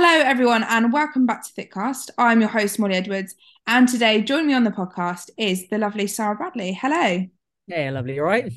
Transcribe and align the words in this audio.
Hello, 0.00 0.22
everyone, 0.24 0.62
and 0.62 0.92
welcome 0.92 1.26
back 1.26 1.42
to 1.42 1.52
Thickcast. 1.52 2.10
I'm 2.16 2.38
your 2.38 2.48
host, 2.48 2.78
Molly 2.78 2.94
Edwards, 2.94 3.34
and 3.66 3.88
today 3.88 4.22
joining 4.22 4.46
me 4.46 4.54
on 4.54 4.62
the 4.62 4.70
podcast 4.70 5.28
is 5.36 5.68
the 5.70 5.78
lovely 5.78 6.06
Sara 6.06 6.36
Bradley. 6.36 6.72
Hello. 6.72 7.26
Hey, 7.66 7.90
lovely. 7.90 8.20
All 8.20 8.26
right. 8.26 8.48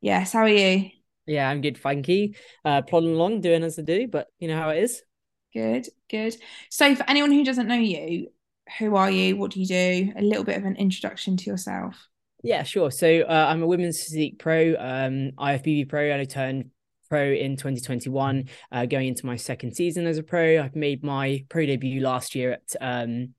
Yes, 0.00 0.32
how 0.32 0.38
are 0.38 0.48
you? 0.48 0.88
Yeah, 1.26 1.50
I'm 1.50 1.60
good. 1.60 1.76
Thank 1.76 2.08
you. 2.08 2.32
Uh, 2.64 2.80
plodding 2.80 3.10
along, 3.10 3.42
doing 3.42 3.62
as 3.62 3.78
I 3.78 3.82
do, 3.82 4.08
but 4.08 4.28
you 4.38 4.48
know 4.48 4.56
how 4.56 4.70
it 4.70 4.84
is. 4.84 5.02
Good, 5.52 5.86
good. 6.08 6.34
So, 6.70 6.94
for 6.94 7.04
anyone 7.06 7.30
who 7.30 7.44
doesn't 7.44 7.68
know 7.68 7.74
you, 7.74 8.28
who 8.78 8.96
are 8.96 9.10
you? 9.10 9.36
What 9.36 9.50
do 9.50 9.60
you 9.60 9.66
do? 9.66 10.14
A 10.16 10.22
little 10.22 10.44
bit 10.44 10.56
of 10.56 10.64
an 10.64 10.76
introduction 10.76 11.36
to 11.36 11.50
yourself. 11.50 12.08
Yeah, 12.42 12.62
sure. 12.62 12.90
So, 12.90 13.20
uh, 13.20 13.46
I'm 13.50 13.62
a 13.62 13.66
women's 13.66 14.02
physique 14.02 14.38
pro, 14.38 14.74
um, 14.78 15.32
IFBB 15.36 15.90
pro, 15.90 16.10
and 16.10 16.22
I 16.22 16.24
turned 16.24 16.70
pro 17.08 17.32
in 17.32 17.56
2021, 17.56 18.48
uh, 18.72 18.86
going 18.86 19.08
into 19.08 19.26
my 19.26 19.36
second 19.36 19.74
season 19.74 20.06
as 20.06 20.18
a 20.18 20.22
pro. 20.22 20.62
I've 20.62 20.76
made 20.76 21.02
my 21.02 21.44
pro 21.48 21.66
debut 21.66 22.00
last 22.00 22.34
year 22.34 22.52
at 22.52 22.76
um, 22.80 23.34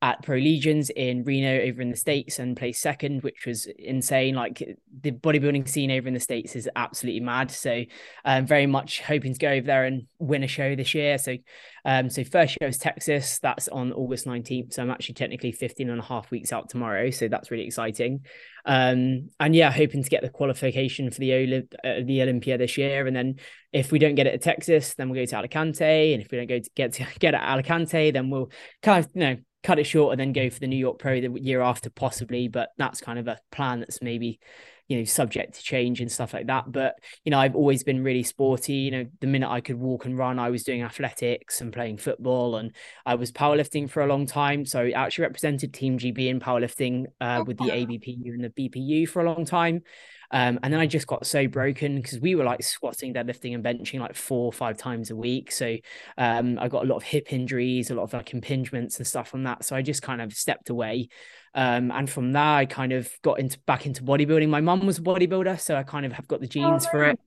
at 0.00 0.22
Pro 0.22 0.36
Legions 0.36 0.90
in 0.90 1.24
Reno 1.24 1.60
over 1.62 1.82
in 1.82 1.90
the 1.90 1.96
States 1.96 2.38
and 2.38 2.56
placed 2.56 2.80
second, 2.80 3.22
which 3.22 3.46
was 3.46 3.66
insane. 3.78 4.34
Like 4.34 4.62
the 5.00 5.10
bodybuilding 5.10 5.68
scene 5.68 5.90
over 5.90 6.06
in 6.06 6.14
the 6.14 6.20
States 6.20 6.54
is 6.54 6.68
absolutely 6.76 7.20
mad. 7.20 7.50
So 7.50 7.84
I'm 8.24 8.42
um, 8.42 8.46
very 8.46 8.66
much 8.66 9.00
hoping 9.00 9.32
to 9.32 9.38
go 9.38 9.48
over 9.48 9.66
there 9.66 9.84
and 9.84 10.06
win 10.20 10.44
a 10.44 10.48
show 10.48 10.76
this 10.76 10.94
year. 10.94 11.18
So 11.18 11.36
um, 11.84 12.10
so 12.10 12.22
first 12.22 12.56
show 12.60 12.66
is 12.66 12.78
Texas. 12.78 13.38
That's 13.40 13.66
on 13.68 13.92
August 13.92 14.26
19th. 14.26 14.74
So 14.74 14.82
I'm 14.82 14.90
actually 14.90 15.14
technically 15.14 15.52
15 15.52 15.90
and 15.90 16.00
a 16.00 16.04
half 16.04 16.30
weeks 16.30 16.52
out 16.52 16.68
tomorrow. 16.68 17.10
So 17.10 17.28
that's 17.28 17.50
really 17.50 17.66
exciting. 17.66 18.26
Um, 18.66 19.30
and 19.40 19.56
yeah, 19.56 19.72
hoping 19.72 20.02
to 20.02 20.10
get 20.10 20.22
the 20.22 20.28
qualification 20.28 21.10
for 21.10 21.18
the 21.18 21.30
Olymp- 21.30 21.74
uh, 21.82 22.04
the 22.04 22.22
Olympia 22.22 22.58
this 22.58 22.76
year. 22.76 23.06
And 23.06 23.16
then 23.16 23.36
if 23.72 23.90
we 23.90 23.98
don't 23.98 24.16
get 24.16 24.26
it 24.26 24.34
at 24.34 24.42
Texas, 24.42 24.94
then 24.94 25.08
we'll 25.08 25.22
go 25.22 25.26
to 25.26 25.36
Alicante. 25.36 26.12
And 26.12 26.22
if 26.22 26.30
we 26.30 26.38
don't 26.38 26.46
go 26.46 26.58
to 26.58 26.70
get 26.76 26.92
to 26.94 27.06
get 27.18 27.34
at 27.34 27.42
Alicante, 27.42 28.10
then 28.10 28.30
we'll 28.30 28.50
kind 28.82 29.04
of, 29.04 29.10
you 29.14 29.20
know, 29.20 29.36
cut 29.62 29.78
it 29.78 29.84
short 29.84 30.12
and 30.12 30.20
then 30.20 30.32
go 30.32 30.50
for 30.50 30.60
the 30.60 30.66
New 30.66 30.76
York 30.76 30.98
Pro 30.98 31.20
the 31.20 31.30
year 31.40 31.60
after, 31.60 31.90
possibly. 31.90 32.48
But 32.48 32.70
that's 32.78 33.00
kind 33.00 33.18
of 33.18 33.28
a 33.28 33.38
plan 33.50 33.80
that's 33.80 34.00
maybe, 34.00 34.38
you 34.86 34.98
know, 34.98 35.04
subject 35.04 35.54
to 35.54 35.62
change 35.62 36.00
and 36.00 36.10
stuff 36.10 36.32
like 36.32 36.46
that. 36.46 36.70
But, 36.70 36.94
you 37.24 37.30
know, 37.30 37.38
I've 37.38 37.56
always 37.56 37.82
been 37.82 38.02
really 38.02 38.22
sporty. 38.22 38.74
You 38.74 38.90
know, 38.90 39.06
the 39.20 39.26
minute 39.26 39.50
I 39.50 39.60
could 39.60 39.76
walk 39.76 40.04
and 40.04 40.16
run, 40.16 40.38
I 40.38 40.50
was 40.50 40.62
doing 40.62 40.82
athletics 40.82 41.60
and 41.60 41.72
playing 41.72 41.98
football 41.98 42.56
and 42.56 42.74
I 43.04 43.16
was 43.16 43.32
powerlifting 43.32 43.90
for 43.90 44.02
a 44.02 44.06
long 44.06 44.26
time. 44.26 44.64
So 44.64 44.82
I 44.82 44.90
actually 44.90 45.22
represented 45.22 45.74
Team 45.74 45.98
GB 45.98 46.28
in 46.28 46.40
powerlifting 46.40 47.06
uh, 47.20 47.42
with 47.46 47.58
the 47.58 47.64
ABPU 47.64 48.32
and 48.32 48.44
the 48.44 48.50
BPU 48.50 49.08
for 49.08 49.22
a 49.22 49.30
long 49.30 49.44
time. 49.44 49.82
Um, 50.30 50.58
and 50.62 50.72
then 50.72 50.80
I 50.80 50.86
just 50.86 51.06
got 51.06 51.26
so 51.26 51.46
broken 51.46 51.96
because 51.96 52.20
we 52.20 52.34
were 52.34 52.44
like 52.44 52.62
squatting, 52.62 53.14
deadlifting, 53.14 53.54
and 53.54 53.64
benching 53.64 54.00
like 54.00 54.14
four 54.14 54.46
or 54.46 54.52
five 54.52 54.76
times 54.76 55.10
a 55.10 55.16
week. 55.16 55.50
So 55.50 55.76
um, 56.16 56.58
I 56.58 56.68
got 56.68 56.84
a 56.84 56.88
lot 56.88 56.96
of 56.96 57.02
hip 57.02 57.32
injuries, 57.32 57.90
a 57.90 57.94
lot 57.94 58.04
of 58.04 58.12
like 58.12 58.30
impingements 58.30 58.98
and 58.98 59.06
stuff 59.06 59.28
from 59.28 59.44
that. 59.44 59.64
So 59.64 59.74
I 59.76 59.82
just 59.82 60.02
kind 60.02 60.20
of 60.20 60.32
stepped 60.32 60.70
away. 60.70 61.08
Um, 61.54 61.90
and 61.90 62.08
from 62.08 62.32
there, 62.32 62.42
I 62.42 62.66
kind 62.66 62.92
of 62.92 63.10
got 63.22 63.40
into 63.40 63.58
back 63.60 63.86
into 63.86 64.02
bodybuilding. 64.02 64.48
My 64.48 64.60
mum 64.60 64.86
was 64.86 64.98
a 64.98 65.02
bodybuilder, 65.02 65.58
so 65.60 65.76
I 65.76 65.82
kind 65.82 66.04
of 66.04 66.12
have 66.12 66.28
got 66.28 66.40
the 66.40 66.46
oh, 66.46 66.50
genes 66.50 66.86
oh, 66.86 66.90
for 66.90 67.04
it. 67.04 67.18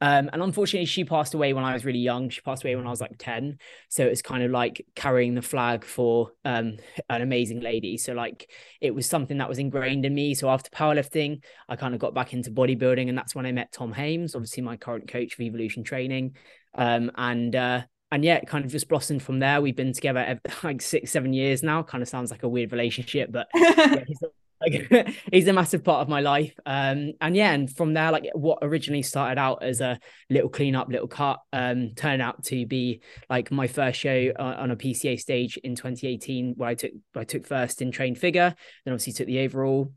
Um, 0.00 0.30
and 0.32 0.42
unfortunately, 0.42 0.86
she 0.86 1.04
passed 1.04 1.34
away 1.34 1.52
when 1.52 1.64
I 1.64 1.72
was 1.72 1.84
really 1.84 1.98
young. 1.98 2.28
She 2.30 2.40
passed 2.40 2.64
away 2.64 2.76
when 2.76 2.86
I 2.86 2.90
was 2.90 3.00
like 3.00 3.16
10. 3.18 3.58
So 3.88 4.04
it's 4.04 4.22
kind 4.22 4.42
of 4.42 4.50
like 4.50 4.84
carrying 4.94 5.34
the 5.34 5.42
flag 5.42 5.84
for 5.84 6.32
um, 6.44 6.76
an 7.08 7.22
amazing 7.22 7.60
lady. 7.60 7.96
So, 7.96 8.12
like, 8.12 8.50
it 8.80 8.94
was 8.94 9.06
something 9.06 9.38
that 9.38 9.48
was 9.48 9.58
ingrained 9.58 10.04
in 10.04 10.14
me. 10.14 10.34
So, 10.34 10.48
after 10.50 10.70
powerlifting, 10.70 11.42
I 11.68 11.76
kind 11.76 11.94
of 11.94 12.00
got 12.00 12.14
back 12.14 12.32
into 12.32 12.50
bodybuilding. 12.50 13.08
And 13.08 13.16
that's 13.16 13.34
when 13.34 13.46
I 13.46 13.52
met 13.52 13.72
Tom 13.72 13.92
Hames, 13.92 14.34
obviously, 14.34 14.62
my 14.62 14.76
current 14.76 15.08
coach 15.08 15.34
of 15.34 15.40
evolution 15.40 15.84
training. 15.84 16.36
Um, 16.74 17.10
and, 17.16 17.54
uh, 17.54 17.82
and 18.10 18.24
yeah, 18.24 18.36
it 18.36 18.46
kind 18.46 18.64
of 18.64 18.70
just 18.70 18.88
blossomed 18.88 19.22
from 19.22 19.38
there. 19.38 19.60
We've 19.60 19.76
been 19.76 19.92
together 19.92 20.40
like 20.62 20.80
six, 20.80 21.10
seven 21.10 21.32
years 21.32 21.62
now. 21.62 21.82
Kind 21.82 22.02
of 22.02 22.08
sounds 22.08 22.30
like 22.30 22.42
a 22.42 22.48
weird 22.48 22.72
relationship, 22.72 23.30
but 23.30 23.48
yeah, 23.54 24.04
like 24.60 25.14
he's 25.32 25.48
a 25.48 25.52
massive 25.52 25.84
part 25.84 26.00
of 26.00 26.08
my 26.08 26.20
life. 26.20 26.54
Um 26.66 27.12
and 27.20 27.36
yeah 27.36 27.52
and 27.52 27.74
from 27.74 27.94
there 27.94 28.12
like 28.12 28.28
what 28.34 28.58
originally 28.62 29.02
started 29.02 29.38
out 29.38 29.62
as 29.62 29.80
a 29.80 29.98
little 30.30 30.48
cleanup 30.48 30.88
little 30.88 31.08
cut 31.08 31.40
um 31.52 31.94
turned 31.94 32.22
out 32.22 32.44
to 32.44 32.66
be 32.66 33.00
like 33.30 33.50
my 33.50 33.66
first 33.66 33.98
show 33.98 34.32
uh, 34.38 34.56
on 34.58 34.70
a 34.70 34.76
pca 34.76 35.18
stage 35.18 35.56
in 35.58 35.74
2018 35.74 36.54
where 36.56 36.68
i 36.68 36.74
took 36.74 36.92
i 37.14 37.24
took 37.24 37.46
first 37.46 37.82
in 37.82 37.90
trained 37.90 38.18
figure 38.18 38.54
then 38.84 38.92
obviously 38.92 39.12
took 39.12 39.26
the 39.26 39.40
overall 39.40 39.92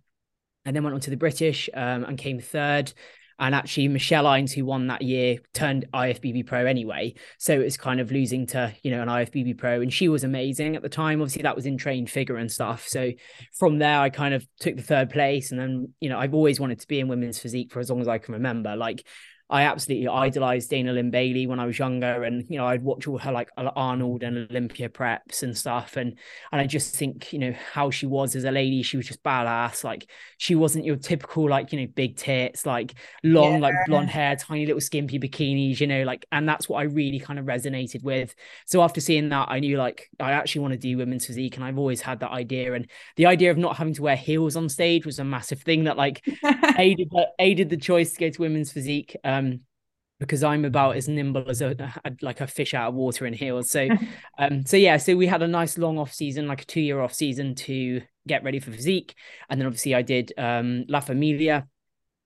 and 0.66 0.76
then 0.76 0.84
went 0.84 0.94
on 0.94 1.00
to 1.02 1.10
the 1.10 1.18
british 1.18 1.70
um 1.74 2.04
and 2.04 2.18
came 2.18 2.40
third 2.40 2.94
and 3.42 3.56
actually, 3.56 3.88
Michelle 3.88 4.32
Ines, 4.32 4.54
who 4.54 4.66
won 4.66 4.86
that 4.88 5.02
year, 5.02 5.40
turned 5.56 5.88
IFBB 5.96 6.46
pro 6.46 6.68
anyway. 6.68 7.16
So 7.40 7.60
it's 7.60 7.76
kind 7.76 8.00
of 8.00 8.12
losing 8.12 8.46
to, 8.48 8.72
you 8.84 8.92
know, 8.92 9.02
an 9.02 9.08
IFBB 9.08 9.58
pro. 9.58 9.82
And 9.82 9.92
she 9.92 10.10
was 10.10 10.24
amazing 10.24 10.76
at 10.76 10.84
the 10.84 10.90
time. 10.90 11.22
Obviously, 11.22 11.42
that 11.42 11.56
was 11.56 11.66
in 11.66 11.76
trained 11.76 12.12
figure 12.12 12.38
and 12.38 12.52
stuff. 12.52 12.88
So 12.88 13.10
from 13.58 13.80
there, 13.80 14.00
I 14.00 14.12
kind 14.12 14.36
of 14.36 14.48
took 14.60 14.76
the 14.76 14.84
third 14.84 15.10
place. 15.10 15.50
And 15.50 15.60
then, 15.60 15.92
you 16.00 16.08
know, 16.08 16.20
I've 16.20 16.36
always 16.36 16.60
wanted 16.60 16.82
to 16.82 16.88
be 16.88 17.00
in 17.00 17.08
women's 17.08 17.40
physique 17.40 17.72
for 17.72 17.80
as 17.80 17.90
long 17.90 18.00
as 18.00 18.08
I 18.08 18.20
can 18.20 18.36
remember. 18.36 18.76
Like 18.76 19.08
I 19.52 19.64
absolutely 19.64 20.08
idolized 20.08 20.70
Dana 20.70 20.94
Lynn 20.94 21.12
Bailey 21.12 21.46
when 21.46 21.60
I 21.60 21.66
was 21.66 21.78
younger, 21.78 22.24
and 22.24 22.46
you 22.50 22.58
know 22.58 22.66
I'd 22.66 22.84
watch 22.84 23.06
all 23.06 23.18
her 23.18 23.34
like 23.34 23.50
Arnold 23.58 24.24
and 24.24 24.50
Olympia 24.50 24.88
preps 24.88 25.44
and 25.44 25.58
stuff, 25.58 25.98
and 25.98 26.18
and 26.54 26.62
I 26.62 26.66
just 26.66 26.96
think 26.96 27.34
you 27.34 27.40
know 27.40 27.54
how 27.74 27.92
she 27.92 28.06
was 28.06 28.34
as 28.38 28.46
a 28.46 28.52
lady, 28.52 28.82
she 28.82 28.96
was 28.96 29.08
just 29.08 29.22
badass. 29.24 29.84
Like 29.84 30.10
she 30.38 30.56
wasn't 30.56 30.86
your 30.86 30.96
typical 30.96 31.50
like 31.50 31.74
you 31.74 31.82
know 31.82 31.88
big 31.94 32.16
tits, 32.16 32.66
like 32.66 32.94
long 33.24 33.56
yeah. 33.56 33.60
like 33.60 33.76
blonde 33.88 34.10
hair, 34.10 34.38
tiny 34.38 34.66
little 34.66 34.80
skimpy 34.80 35.20
bikinis, 35.20 35.82
you 35.82 35.88
know, 35.88 36.04
like 36.04 36.26
and 36.32 36.48
that's 36.48 36.70
what 36.70 36.80
I 36.80 36.84
really 36.84 37.20
kind 37.20 37.38
of 37.38 37.44
resonated 37.44 38.04
with. 38.04 38.34
So 38.66 38.82
after 38.82 39.02
seeing 39.02 39.28
that, 39.30 39.50
I 39.52 39.60
knew 39.60 39.76
like 39.76 40.10
I 40.18 40.32
actually 40.32 40.62
want 40.62 40.76
to 40.76 40.80
do 40.80 40.96
women's 40.96 41.26
physique, 41.26 41.58
and 41.58 41.66
I've 41.66 41.78
always 41.78 42.00
had 42.00 42.22
that 42.22 42.32
idea, 42.32 42.74
and 42.74 42.90
the 43.18 43.26
idea 43.26 43.52
of 43.52 43.58
not 43.58 43.76
having 43.76 43.96
to 43.96 44.02
wear 44.02 44.16
heels 44.16 44.56
on 44.56 44.70
stage 44.70 45.06
was 45.06 45.20
a 45.20 45.26
massive 45.26 45.62
thing 45.62 45.84
that 45.84 45.98
like 45.98 46.26
aided 46.78 47.12
aided 47.38 47.70
the 47.70 47.76
choice 47.76 48.14
to 48.14 48.20
go 48.22 48.30
to 48.30 48.42
women's 48.42 48.72
physique. 48.72 49.14
Um, 49.26 49.41
um, 49.42 49.60
because 50.20 50.44
I'm 50.44 50.66
about 50.66 50.96
as 50.98 51.08
nimble 51.08 51.50
as 51.50 51.62
a 51.62 51.76
like 52.22 52.42
a 52.42 52.48
fish 52.48 52.74
out 52.74 52.90
of 52.90 52.96
water 52.96 53.26
in 53.26 53.34
heels. 53.34 53.72
So, 53.72 53.90
um, 54.38 54.66
so 54.66 54.78
yeah, 54.78 54.98
so 54.98 55.16
we 55.16 55.28
had 55.28 55.42
a 55.42 55.48
nice 55.48 55.78
long 55.78 55.98
off 55.98 56.14
season, 56.14 56.48
like 56.48 56.62
a 56.62 56.66
two 56.66 56.82
year 56.82 57.02
off 57.02 57.14
season 57.14 57.56
to 57.56 58.02
get 58.28 58.44
ready 58.44 58.60
for 58.60 58.72
physique, 58.72 59.16
and 59.50 59.60
then 59.60 59.68
obviously 59.68 59.96
I 59.96 60.04
did 60.04 60.32
um, 60.38 60.86
La 60.88 61.00
Familia 61.00 61.68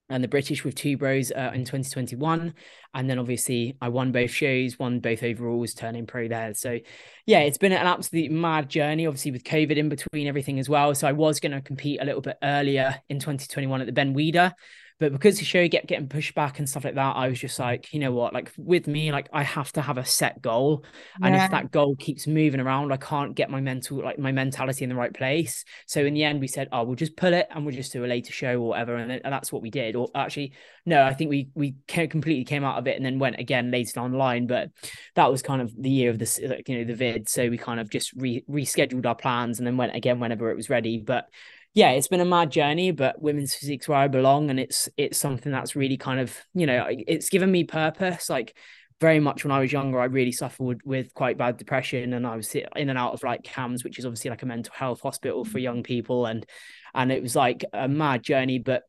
and 0.09 0.23
the 0.23 0.27
British 0.27 0.63
with 0.63 0.75
two 0.75 0.97
bros 0.97 1.31
uh, 1.31 1.51
in 1.53 1.61
2021. 1.61 2.53
And 2.93 3.09
then 3.09 3.17
obviously 3.17 3.75
I 3.81 3.89
won 3.89 4.11
both 4.11 4.31
shows, 4.31 4.77
won 4.77 4.99
both 4.99 5.23
overalls, 5.23 5.73
turning 5.73 6.05
pro 6.05 6.27
there. 6.27 6.53
So 6.53 6.79
yeah, 7.25 7.39
it's 7.39 7.57
been 7.57 7.71
an 7.71 7.87
absolute 7.87 8.31
mad 8.31 8.69
journey, 8.69 9.07
obviously 9.07 9.31
with 9.31 9.43
COVID 9.43 9.77
in 9.77 9.89
between 9.89 10.27
everything 10.27 10.59
as 10.59 10.69
well. 10.69 10.93
So 10.93 11.07
I 11.07 11.13
was 11.13 11.39
going 11.39 11.53
to 11.53 11.61
compete 11.61 12.01
a 12.01 12.05
little 12.05 12.21
bit 12.21 12.37
earlier 12.43 13.01
in 13.09 13.19
2021 13.19 13.81
at 13.81 13.87
the 13.87 13.93
Ben 13.93 14.13
Weider. 14.13 14.53
But 14.97 15.11
because 15.11 15.39
the 15.39 15.45
show 15.45 15.67
kept 15.67 15.87
getting 15.87 16.07
pushed 16.07 16.33
back 16.35 16.57
and 16.57 16.69
stuff 16.69 16.85
like 16.85 16.95
that, 16.95 17.17
I 17.17 17.27
was 17.27 17.37
just 17.37 17.59
like, 17.59 17.93
you 17.93 17.99
know 17.99 18.13
what? 18.13 18.33
Like 18.33 18.53
with 18.57 18.87
me, 18.87 19.11
like 19.11 19.27
I 19.33 19.43
have 19.43 19.71
to 19.73 19.81
have 19.81 19.97
a 19.97 20.05
set 20.05 20.41
goal. 20.41 20.85
Yeah. 21.19 21.27
And 21.27 21.35
if 21.35 21.51
that 21.51 21.71
goal 21.71 21.97
keeps 21.97 22.27
moving 22.27 22.61
around, 22.61 22.93
I 22.93 22.97
can't 22.97 23.35
get 23.35 23.49
my 23.49 23.59
mental, 23.59 24.01
like 24.01 24.17
my 24.17 24.31
mentality 24.31 24.85
in 24.85 24.89
the 24.89 24.95
right 24.95 25.13
place. 25.13 25.65
So 25.85 26.05
in 26.05 26.13
the 26.13 26.23
end, 26.23 26.39
we 26.39 26.47
said, 26.47 26.69
oh, 26.71 26.83
we'll 26.83 26.95
just 26.95 27.17
pull 27.17 27.33
it 27.33 27.47
and 27.51 27.65
we'll 27.65 27.75
just 27.75 27.91
do 27.91 28.05
a 28.05 28.07
later 28.07 28.31
show 28.31 28.53
or 28.53 28.69
whatever. 28.69 28.95
And, 28.95 29.11
and 29.11 29.33
that's 29.33 29.51
what 29.51 29.61
we 29.61 29.69
did. 29.69 29.97
Or 29.97 30.07
actually, 30.15 30.53
no, 30.85 31.03
I 31.03 31.13
think 31.13 31.29
we 31.29 31.49
we 31.55 31.75
completely 31.89 32.45
came 32.45 32.63
out 32.63 32.77
of 32.77 32.87
it 32.87 32.95
and 32.95 33.05
then 33.05 33.19
went 33.19 33.37
again 33.37 33.71
later 33.71 33.99
online. 33.99 34.47
But 34.47 34.69
that 35.15 35.29
was 35.29 35.41
kind 35.41 35.61
of 35.61 35.73
the 35.77 35.89
year 35.89 36.09
of 36.09 36.19
the, 36.19 36.47
like, 36.47 36.69
you 36.69 36.77
know, 36.77 36.83
the 36.85 36.95
vid. 36.95 37.27
So 37.27 37.49
we 37.49 37.57
kind 37.57 37.81
of 37.81 37.89
just 37.89 38.13
re- 38.13 38.45
rescheduled 38.49 39.05
our 39.05 39.15
plans 39.15 39.59
and 39.59 39.67
then 39.67 39.75
went 39.75 39.93
again 39.93 40.21
whenever 40.21 40.51
it 40.51 40.55
was 40.55 40.69
ready. 40.69 40.99
But 40.99 41.27
yeah, 41.75 41.89
it's 41.91 42.07
been 42.07 42.21
a 42.21 42.25
mad 42.25 42.51
journey, 42.51 42.91
but 42.91 43.21
women's 43.21 43.53
physique's 43.53 43.87
where 43.89 43.97
I 43.97 44.07
belong, 44.07 44.49
and 44.49 44.59
it's 44.59 44.87
it's 44.95 45.17
something 45.17 45.51
that's 45.51 45.75
really 45.75 45.97
kind 45.97 46.21
of 46.21 46.33
you 46.53 46.65
know 46.65 46.87
it's 46.89 47.29
given 47.29 47.51
me 47.51 47.65
purpose. 47.65 48.29
Like 48.29 48.57
very 49.01 49.19
much 49.19 49.43
when 49.43 49.51
I 49.51 49.59
was 49.59 49.73
younger, 49.73 49.99
I 49.99 50.05
really 50.05 50.31
suffered 50.31 50.79
with 50.85 51.13
quite 51.13 51.37
bad 51.37 51.57
depression, 51.57 52.13
and 52.13 52.25
I 52.25 52.37
was 52.37 52.55
in 52.55 52.89
and 52.89 52.97
out 52.97 53.13
of 53.13 53.23
like 53.23 53.43
CAMHS, 53.43 53.83
which 53.83 53.99
is 53.99 54.05
obviously 54.05 54.29
like 54.29 54.41
a 54.41 54.45
mental 54.45 54.73
health 54.73 55.01
hospital 55.01 55.43
for 55.43 55.59
young 55.59 55.83
people, 55.83 56.25
and 56.27 56.45
and 56.93 57.11
it 57.11 57.21
was 57.21 57.35
like 57.35 57.65
a 57.73 57.89
mad 57.89 58.23
journey. 58.23 58.57
But 58.57 58.83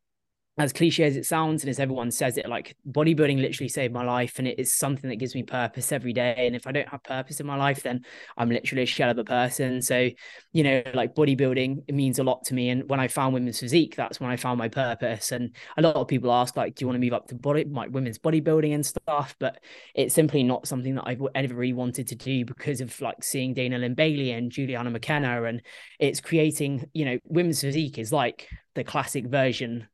as 0.58 0.72
cliche 0.72 1.04
as 1.04 1.16
it 1.16 1.26
sounds 1.26 1.62
and 1.62 1.70
as 1.70 1.78
everyone 1.78 2.10
says 2.10 2.38
it 2.38 2.48
like 2.48 2.76
bodybuilding 2.90 3.40
literally 3.40 3.68
saved 3.68 3.92
my 3.92 4.04
life 4.04 4.38
and 4.38 4.48
it 4.48 4.58
is 4.58 4.72
something 4.74 5.10
that 5.10 5.16
gives 5.16 5.34
me 5.34 5.42
purpose 5.42 5.92
every 5.92 6.12
day 6.12 6.34
and 6.38 6.56
if 6.56 6.66
i 6.66 6.72
don't 6.72 6.88
have 6.88 7.02
purpose 7.02 7.40
in 7.40 7.46
my 7.46 7.56
life 7.56 7.82
then 7.82 8.02
i'm 8.38 8.48
literally 8.48 8.82
a 8.82 8.86
shell 8.86 9.10
of 9.10 9.18
a 9.18 9.24
person. 9.24 9.82
So 9.82 10.08
you 10.52 10.62
know 10.62 10.82
like 10.94 11.14
bodybuilding 11.14 11.84
it 11.86 11.94
means 11.94 12.18
a 12.18 12.24
lot 12.24 12.44
to 12.44 12.54
me 12.54 12.70
and 12.70 12.88
when 12.88 13.00
i 13.00 13.08
found 13.08 13.34
women's 13.34 13.60
physique 13.60 13.96
that's 13.96 14.20
when 14.20 14.30
i 14.30 14.36
found 14.36 14.58
my 14.58 14.68
purpose 14.68 15.32
and 15.32 15.54
a 15.76 15.82
lot 15.82 15.96
of 15.96 16.08
people 16.08 16.32
ask 16.32 16.56
like 16.56 16.74
do 16.74 16.82
you 16.82 16.86
want 16.86 16.96
to 16.96 17.04
move 17.04 17.12
up 17.12 17.28
to 17.28 17.34
body 17.34 17.64
like 17.64 17.90
women's 17.90 18.18
bodybuilding 18.18 18.74
and 18.74 18.84
stuff? 18.84 19.34
But 19.38 19.60
it's 19.94 20.14
simply 20.14 20.42
not 20.42 20.66
something 20.66 20.94
that 20.94 21.04
i've 21.06 21.20
ever 21.34 21.54
really 21.54 21.72
wanted 21.72 22.08
to 22.08 22.14
do 22.14 22.44
because 22.44 22.80
of 22.80 22.98
like 23.00 23.22
seeing 23.22 23.52
dana 23.52 23.78
lynn 23.78 23.94
bailey 23.94 24.30
and 24.32 24.50
juliana 24.50 24.90
malacarne 24.90 25.48
and 25.48 25.62
it's 25.98 26.20
creating 26.20 26.88
you 26.92 27.04
know 27.04 27.18
women's 27.24 27.60
physique 27.60 27.98
is 27.98 28.12
like 28.12 28.48
the 28.74 28.84
classic 28.84 29.26
version 29.26 29.86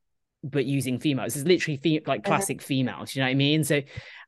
but 0.44 0.64
using 0.64 0.98
females. 0.98 1.36
It's 1.36 1.46
literally 1.46 1.76
fe- 1.76 2.02
like 2.06 2.20
uh-huh. 2.20 2.36
classic 2.36 2.60
females. 2.60 3.14
You 3.14 3.20
know 3.20 3.26
what 3.26 3.32
I 3.32 3.34
mean? 3.34 3.64
So, 3.64 3.80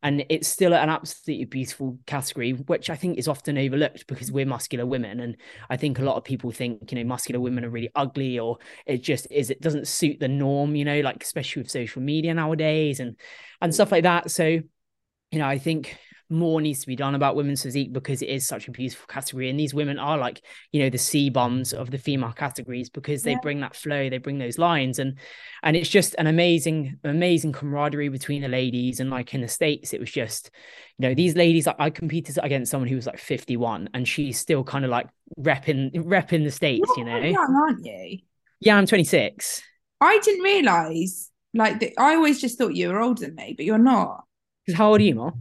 and 0.03 0.25
it's 0.29 0.49
still 0.49 0.75
an 0.75 0.89
absolutely 0.89 1.47
beautiful 1.47 1.99
category, 2.07 2.53
which 2.53 2.91
I 2.91 2.97
think 2.97 3.19
is 3.19 3.27
often 3.27 3.59
overlooked 3.59 4.07
because 4.07 4.31
we're 4.31 4.47
muscular 4.47 4.87
women, 4.87 5.21
and 5.21 5.37
I 5.71 5.77
think 5.77 5.99
a 5.99 6.05
lot 6.05 6.17
of 6.17 6.25
people 6.25 6.51
think 6.51 6.93
you 6.93 6.99
know 6.99 7.05
muscular 7.05 7.41
women 7.41 7.65
are 7.65 7.71
really 7.71 7.91
ugly, 7.95 8.39
or 8.39 8.59
it 8.87 9.03
just 9.03 9.27
is. 9.31 9.51
It 9.51 9.61
doesn't 9.61 9.89
suit 9.89 10.21
the 10.21 10.29
norm. 10.29 10.77
You 10.77 10.85
know, 10.85 11.01
like 11.01 11.23
especially 11.23 11.63
with 11.63 11.71
social 11.71 12.03
media 12.03 12.35
nowadays 12.35 13.01
and 13.01 13.17
and 13.61 13.75
stuff 13.75 13.93
like 13.93 14.05
that. 14.05 14.31
So, 14.31 14.45
you 14.45 15.39
know, 15.39 15.47
I 15.47 15.59
think 15.59 15.97
more 16.31 16.61
needs 16.61 16.81
to 16.81 16.87
be 16.87 16.97
done 16.97 17.15
about 17.15 17.37
women's 17.37 17.63
physique 17.63 17.93
because 17.93 18.23
it 18.23 18.29
is 18.29 18.47
such 18.47 18.67
a 18.69 18.71
beautiful 18.71 19.07
category. 19.07 19.51
And 19.51 19.59
these 19.59 19.75
women 19.75 19.99
are 19.99 20.17
like 20.17 20.43
you 20.73 20.83
know 20.83 20.91
the 20.91 20.99
CBums 20.99 21.73
of 21.73 21.91
the 21.91 21.99
female 21.99 22.33
categories 22.33 22.91
because 22.91 23.23
they 23.23 23.33
yeah. 23.33 23.41
bring 23.43 23.61
that 23.61 23.77
flow 23.77 24.09
they 24.09 24.19
bring 24.19 24.39
those 24.39 24.59
lines. 24.59 24.99
And 24.99 25.19
and 25.63 25.77
it's 25.77 25.89
just 25.89 26.15
an 26.19 26.27
amazing 26.27 26.99
amazing 27.05 27.53
camaraderie 27.53 28.09
between 28.09 28.43
the 28.43 28.49
ladies. 28.49 29.01
And 29.01 29.11
like 29.11 29.35
in 29.35 29.41
the 29.41 29.49
states 29.49 29.93
it 29.93 30.01
was 30.01 30.11
just 30.11 30.51
you 30.99 31.09
know 31.09 31.15
these 31.15 31.37
ladies 31.37 31.67
I, 31.67 31.75
I 31.79 31.91
competed 31.91 32.39
against 32.43 32.71
someone 32.71 32.89
who 32.89 32.97
was 32.97 33.07
like 33.07 33.19
51 33.19 33.91
and 33.95 34.09
she's 34.09 34.39
still 34.39 34.65
kind 34.65 34.85
of 34.85 34.91
like 34.91 35.09
repping 35.39 35.93
repping 35.95 36.45
the 36.45 36.51
states 36.51 36.89
You're 36.97 37.07
you 37.07 37.21
know? 37.21 37.27
young, 37.27 37.55
aren't 37.55 37.85
you? 37.85 38.19
Yeah 38.61 38.77
I'm 38.77 38.87
26 38.87 39.63
I 40.01 40.19
didn't 40.21 40.43
realize 40.43 41.31
like 41.53 41.81
that 41.81 41.93
I 41.99 42.15
always 42.15 42.41
just 42.41 42.59
thought 42.59 42.75
you 42.75 42.89
were 42.89 43.01
older 43.01 43.27
than 43.27 43.35
me 43.35 43.55
but 43.57 43.65
you're 43.65 43.79
not. 43.79 44.25
Because 44.65 44.79
how 44.79 44.91
old 44.91 45.01
are 45.01 45.05
you 45.05 45.15
Mo? 45.15 45.33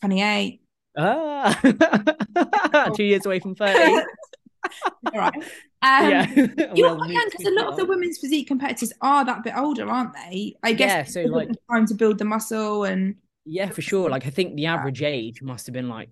28. 0.00 0.60
Ah, 0.98 2.90
two 2.96 3.04
years 3.04 3.24
away 3.26 3.40
from 3.40 3.54
30. 3.54 4.02
All 5.12 5.18
right. 5.18 5.34
Um, 5.34 6.10
yeah. 6.10 6.26
You're 6.74 6.96
quite 6.96 7.10
young 7.10 7.28
because 7.30 7.46
a 7.46 7.54
lot 7.54 7.68
of 7.68 7.76
the 7.76 7.86
women's 7.86 8.18
physique 8.18 8.46
competitors 8.48 8.92
are 9.00 9.24
that 9.24 9.42
bit 9.42 9.54
older, 9.56 9.88
aren't 9.88 10.14
they? 10.14 10.56
I 10.62 10.72
guess 10.72 11.16
yeah, 11.16 11.24
so 11.24 11.30
like 11.30 11.48
time 11.70 11.86
to 11.86 11.94
build 11.94 12.18
the 12.18 12.24
muscle 12.24 12.84
and 12.84 13.16
yeah, 13.44 13.70
for 13.70 13.82
sure. 13.82 14.10
Like 14.10 14.26
I 14.26 14.30
think 14.30 14.56
the 14.56 14.66
average 14.66 15.02
age 15.02 15.42
must 15.42 15.66
have 15.66 15.72
been 15.72 15.88
like 15.88 16.10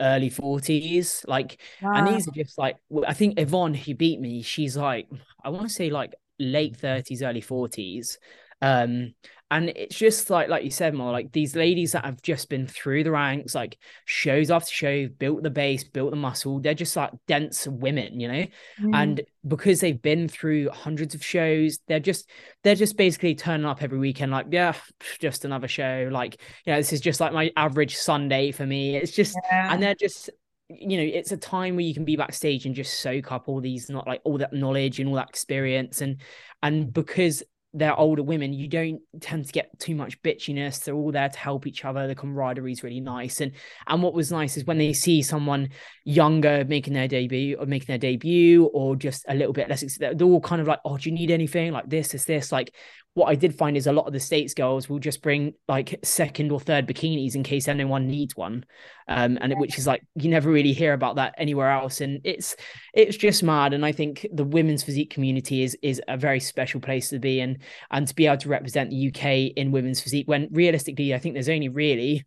early 0.00 0.30
40s. 0.30 1.26
Like, 1.26 1.60
wow. 1.80 1.94
and 1.94 2.08
these 2.08 2.28
are 2.28 2.32
just 2.32 2.58
like 2.58 2.76
I 3.06 3.14
think 3.14 3.40
Yvonne, 3.40 3.74
who 3.74 3.94
beat 3.94 4.20
me, 4.20 4.42
she's 4.42 4.76
like 4.76 5.08
I 5.42 5.48
want 5.48 5.66
to 5.66 5.72
say 5.72 5.90
like 5.90 6.14
late 6.38 6.78
30s, 6.78 7.22
early 7.22 7.42
40s. 7.42 8.18
Um, 8.60 9.14
and 9.52 9.68
it's 9.76 9.96
just 9.96 10.30
like 10.30 10.48
like 10.48 10.64
you 10.64 10.70
said 10.70 10.94
more 10.94 11.12
like 11.12 11.30
these 11.32 11.54
ladies 11.54 11.92
that 11.92 12.06
have 12.06 12.22
just 12.22 12.48
been 12.48 12.66
through 12.66 13.04
the 13.04 13.10
ranks 13.10 13.54
like 13.54 13.76
shows 14.06 14.50
after 14.50 14.72
show 14.72 15.06
built 15.18 15.42
the 15.42 15.50
base 15.50 15.84
built 15.84 16.10
the 16.10 16.16
muscle 16.16 16.58
they're 16.58 16.72
just 16.72 16.96
like 16.96 17.10
dense 17.28 17.66
women 17.66 18.18
you 18.18 18.28
know 18.28 18.46
mm. 18.80 18.94
and 18.94 19.20
because 19.46 19.80
they've 19.80 20.00
been 20.00 20.26
through 20.26 20.70
hundreds 20.70 21.14
of 21.14 21.22
shows 21.22 21.78
they're 21.86 22.00
just 22.00 22.30
they're 22.64 22.74
just 22.74 22.96
basically 22.96 23.34
turning 23.34 23.66
up 23.66 23.82
every 23.82 23.98
weekend 23.98 24.32
like 24.32 24.46
yeah 24.50 24.74
just 25.18 25.44
another 25.44 25.68
show 25.68 26.08
like 26.10 26.40
you 26.64 26.72
know 26.72 26.78
this 26.78 26.94
is 26.94 27.00
just 27.02 27.20
like 27.20 27.34
my 27.34 27.52
average 27.54 27.94
sunday 27.94 28.52
for 28.52 28.66
me 28.66 28.96
it's 28.96 29.12
just 29.12 29.36
yeah. 29.50 29.72
and 29.72 29.82
they're 29.82 29.94
just 29.94 30.30
you 30.70 30.96
know 30.96 31.02
it's 31.02 31.32
a 31.32 31.36
time 31.36 31.76
where 31.76 31.84
you 31.84 31.92
can 31.92 32.06
be 32.06 32.16
backstage 32.16 32.64
and 32.64 32.74
just 32.74 33.00
soak 33.00 33.30
up 33.30 33.48
all 33.48 33.60
these 33.60 33.90
not 33.90 34.06
like 34.06 34.22
all 34.24 34.38
that 34.38 34.54
knowledge 34.54 34.98
and 34.98 35.10
all 35.10 35.16
that 35.16 35.28
experience 35.28 36.00
and 36.00 36.22
and 36.62 36.90
because 36.90 37.42
they're 37.74 37.98
older 37.98 38.22
women, 38.22 38.52
you 38.52 38.68
don't 38.68 39.00
tend 39.20 39.46
to 39.46 39.52
get 39.52 39.78
too 39.78 39.94
much 39.94 40.20
bitchiness. 40.22 40.84
They're 40.84 40.94
all 40.94 41.10
there 41.10 41.28
to 41.28 41.38
help 41.38 41.66
each 41.66 41.84
other. 41.84 42.06
The 42.06 42.14
camaraderie 42.14 42.72
is 42.72 42.82
really 42.82 43.00
nice. 43.00 43.40
And 43.40 43.52
and 43.86 44.02
what 44.02 44.12
was 44.12 44.30
nice 44.30 44.56
is 44.56 44.64
when 44.64 44.78
they 44.78 44.92
see 44.92 45.22
someone 45.22 45.70
younger 46.04 46.64
making 46.66 46.92
their 46.92 47.08
debut 47.08 47.56
or 47.56 47.66
making 47.66 47.86
their 47.86 47.98
debut 47.98 48.66
or 48.66 48.96
just 48.96 49.24
a 49.28 49.34
little 49.34 49.54
bit 49.54 49.68
less, 49.68 49.98
they're 49.98 50.14
all 50.22 50.40
kind 50.40 50.60
of 50.60 50.68
like, 50.68 50.80
oh, 50.84 50.98
do 50.98 51.08
you 51.08 51.14
need 51.14 51.30
anything? 51.30 51.72
Like 51.72 51.88
this, 51.88 52.14
is 52.14 52.26
this. 52.26 52.52
Like 52.52 52.74
what 53.14 53.26
I 53.26 53.34
did 53.34 53.54
find 53.54 53.76
is 53.76 53.86
a 53.86 53.92
lot 53.92 54.06
of 54.06 54.12
the 54.14 54.20
States 54.20 54.54
girls 54.54 54.88
will 54.88 54.98
just 54.98 55.22
bring 55.22 55.52
like 55.68 56.00
second 56.02 56.50
or 56.50 56.58
third 56.58 56.86
bikinis 56.86 57.34
in 57.34 57.42
case 57.42 57.68
anyone 57.68 58.06
needs 58.06 58.34
one. 58.34 58.64
Um, 59.06 59.36
and 59.40 59.52
it, 59.52 59.58
which 59.58 59.76
is 59.76 59.86
like 59.86 60.02
you 60.14 60.30
never 60.30 60.50
really 60.50 60.72
hear 60.72 60.94
about 60.94 61.16
that 61.16 61.34
anywhere 61.36 61.70
else. 61.70 62.00
And 62.00 62.20
it's 62.24 62.56
it's 62.94 63.16
just 63.16 63.42
mad. 63.42 63.74
And 63.74 63.84
I 63.84 63.92
think 63.92 64.26
the 64.32 64.44
women's 64.44 64.82
physique 64.82 65.10
community 65.10 65.62
is 65.62 65.76
is 65.82 66.00
a 66.08 66.16
very 66.16 66.40
special 66.40 66.80
place 66.80 67.10
to 67.10 67.18
be 67.18 67.40
and 67.40 67.58
and 67.90 68.08
to 68.08 68.14
be 68.14 68.26
able 68.26 68.38
to 68.38 68.48
represent 68.48 68.90
the 68.90 69.08
UK 69.08 69.52
in 69.56 69.72
women's 69.72 70.00
physique 70.00 70.28
when 70.28 70.48
realistically 70.50 71.14
I 71.14 71.18
think 71.18 71.34
there's 71.34 71.50
only 71.50 71.68
really 71.68 72.24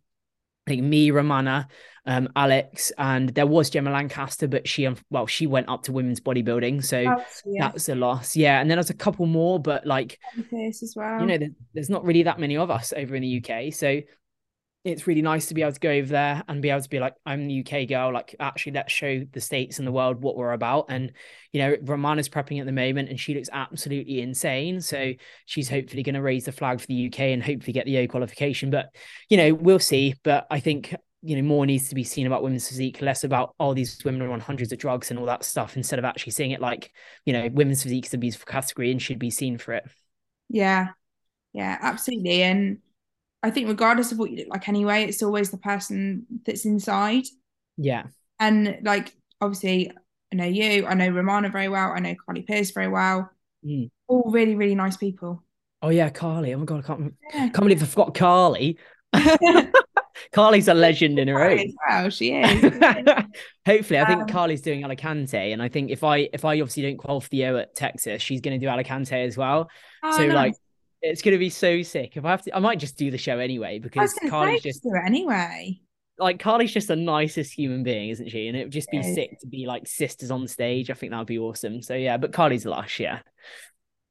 I 0.66 0.72
think 0.72 0.82
me, 0.82 1.12
Romana, 1.12 1.68
um, 2.06 2.28
Alex, 2.34 2.92
and 2.98 3.28
there 3.30 3.46
was 3.46 3.70
Gemma 3.70 3.90
Lancaster, 3.90 4.48
but 4.48 4.66
she, 4.66 4.88
well, 5.10 5.26
she 5.26 5.46
went 5.46 5.68
up 5.68 5.84
to 5.84 5.92
women's 5.92 6.20
bodybuilding, 6.20 6.84
so 6.84 7.04
oh, 7.06 7.24
yeah. 7.44 7.68
that's 7.68 7.88
a 7.88 7.94
loss. 7.94 8.34
Yeah, 8.34 8.60
and 8.60 8.68
then 8.68 8.76
there's 8.76 8.90
a 8.90 8.94
couple 8.94 9.26
more, 9.26 9.60
but 9.60 9.86
like, 9.86 10.18
as 10.82 10.94
well. 10.96 11.20
You 11.20 11.26
know, 11.26 11.46
there's 11.74 11.90
not 11.90 12.04
really 12.04 12.24
that 12.24 12.40
many 12.40 12.56
of 12.56 12.70
us 12.70 12.92
over 12.96 13.14
in 13.14 13.22
the 13.22 13.44
UK, 13.44 13.72
so 13.72 14.00
it's 14.86 15.08
really 15.08 15.20
nice 15.20 15.46
to 15.46 15.54
be 15.54 15.62
able 15.62 15.72
to 15.72 15.80
go 15.80 15.90
over 15.90 16.06
there 16.06 16.44
and 16.46 16.62
be 16.62 16.70
able 16.70 16.80
to 16.80 16.88
be 16.88 17.00
like, 17.00 17.14
I'm 17.26 17.48
the 17.48 17.66
UK 17.66 17.88
girl. 17.88 18.12
Like, 18.12 18.36
actually, 18.38 18.72
let's 18.72 18.92
show 18.92 19.24
the 19.32 19.40
states 19.40 19.78
and 19.78 19.86
the 19.86 19.90
world 19.90 20.22
what 20.22 20.36
we're 20.36 20.52
about. 20.52 20.86
And 20.88 21.12
you 21.52 21.60
know, 21.60 21.76
Romana's 21.82 22.28
prepping 22.28 22.60
at 22.60 22.66
the 22.66 22.72
moment, 22.72 23.08
and 23.08 23.18
she 23.18 23.34
looks 23.34 23.48
absolutely 23.52 24.20
insane. 24.20 24.80
So 24.80 25.14
she's 25.44 25.68
hopefully 25.68 26.04
going 26.04 26.14
to 26.14 26.22
raise 26.22 26.44
the 26.44 26.52
flag 26.52 26.80
for 26.80 26.86
the 26.86 27.08
UK 27.08 27.20
and 27.20 27.42
hopefully 27.42 27.72
get 27.72 27.84
the 27.84 27.98
O 27.98 28.06
qualification. 28.06 28.70
But 28.70 28.94
you 29.28 29.36
know, 29.36 29.54
we'll 29.54 29.80
see. 29.80 30.14
But 30.22 30.46
I 30.52 30.60
think 30.60 30.94
you 31.20 31.34
know 31.34 31.42
more 31.42 31.66
needs 31.66 31.88
to 31.88 31.96
be 31.96 32.04
seen 32.04 32.28
about 32.28 32.44
women's 32.44 32.68
physique, 32.68 33.02
less 33.02 33.24
about 33.24 33.56
all 33.58 33.70
oh, 33.70 33.74
these 33.74 34.04
women 34.04 34.22
are 34.22 34.30
on 34.30 34.38
hundreds 34.38 34.70
of 34.70 34.78
drugs 34.78 35.10
and 35.10 35.18
all 35.18 35.26
that 35.26 35.42
stuff, 35.42 35.76
instead 35.76 35.98
of 35.98 36.04
actually 36.04 36.30
seeing 36.30 36.52
it 36.52 36.60
like 36.60 36.92
you 37.24 37.32
know, 37.32 37.48
women's 37.52 37.82
physique 37.82 38.06
is 38.06 38.14
a 38.14 38.18
beautiful 38.18 38.46
category 38.46 38.92
and 38.92 39.02
should 39.02 39.18
be 39.18 39.30
seen 39.30 39.58
for 39.58 39.72
it. 39.72 39.84
Yeah, 40.48 40.90
yeah, 41.52 41.76
absolutely, 41.80 42.44
and 42.44 42.78
I 43.46 43.50
think 43.50 43.68
regardless 43.68 44.10
of 44.10 44.18
what 44.18 44.30
you 44.30 44.38
look 44.38 44.48
like 44.50 44.68
anyway, 44.68 45.04
it's 45.04 45.22
always 45.22 45.50
the 45.50 45.58
person 45.58 46.26
that's 46.44 46.64
inside. 46.64 47.24
Yeah. 47.76 48.04
And 48.40 48.78
like 48.82 49.14
obviously 49.40 49.92
I 50.32 50.36
know 50.36 50.44
you, 50.44 50.84
I 50.84 50.94
know 50.94 51.08
Romana 51.08 51.48
very 51.48 51.68
well, 51.68 51.92
I 51.94 52.00
know 52.00 52.16
Carly 52.24 52.42
Pierce 52.42 52.72
very 52.72 52.88
well. 52.88 53.30
Mm. 53.64 53.90
All 54.08 54.30
really, 54.32 54.56
really 54.56 54.74
nice 54.74 54.96
people. 54.96 55.44
Oh 55.80 55.90
yeah, 55.90 56.10
Carly. 56.10 56.54
Oh 56.54 56.58
my 56.58 56.64
god, 56.64 56.82
I 56.82 56.86
can't, 56.86 57.14
yeah. 57.32 57.38
can't 57.40 57.60
believe 57.60 57.82
I 57.82 57.86
forgot 57.86 58.14
Carly. 58.14 58.78
Carly's 60.32 60.66
a 60.66 60.74
legend 60.74 61.18
in 61.20 61.28
her 61.28 61.40
own. 61.40 61.72
Wow, 61.88 62.08
she 62.08 62.32
is. 62.34 62.62
Hopefully, 63.64 64.00
I 64.00 64.06
think 64.06 64.22
um, 64.22 64.28
Carly's 64.28 64.62
doing 64.62 64.82
Alicante, 64.82 65.52
and 65.52 65.62
I 65.62 65.68
think 65.68 65.90
if 65.90 66.02
I 66.02 66.28
if 66.32 66.44
I 66.44 66.60
obviously 66.60 66.82
don't 66.82 66.96
qualify 66.96 67.24
for 67.24 67.30
the 67.30 67.46
O 67.46 67.56
at 67.58 67.76
Texas, 67.76 68.22
she's 68.22 68.40
going 68.40 68.58
to 68.58 68.64
do 68.64 68.68
Alicante 68.68 69.14
as 69.14 69.36
well. 69.36 69.70
Oh, 70.02 70.16
so 70.16 70.26
nice. 70.26 70.34
like 70.34 70.54
it's 71.10 71.22
gonna 71.22 71.38
be 71.38 71.50
so 71.50 71.82
sick. 71.82 72.16
If 72.16 72.24
I 72.24 72.30
have 72.30 72.42
to, 72.42 72.56
I 72.56 72.60
might 72.60 72.78
just 72.78 72.96
do 72.96 73.10
the 73.10 73.18
show 73.18 73.38
anyway 73.38 73.78
because 73.78 74.12
Carly's 74.28 74.62
just 74.62 74.82
do 74.82 74.90
it 74.94 75.06
anyway. 75.06 75.80
Like 76.18 76.40
Carly's 76.40 76.72
just 76.72 76.88
the 76.88 76.96
nicest 76.96 77.52
human 77.52 77.82
being, 77.82 78.10
isn't 78.10 78.30
she? 78.30 78.48
And 78.48 78.56
it 78.56 78.64
would 78.64 78.72
just 78.72 78.90
be 78.90 79.02
sick 79.02 79.38
to 79.40 79.46
be 79.46 79.66
like 79.66 79.86
sisters 79.86 80.30
on 80.30 80.48
stage. 80.48 80.90
I 80.90 80.94
think 80.94 81.12
that 81.12 81.18
would 81.18 81.26
be 81.26 81.38
awesome. 81.38 81.82
So 81.82 81.94
yeah, 81.94 82.16
but 82.16 82.32
Carly's 82.32 82.64
lush, 82.64 83.00
yeah. 83.00 83.20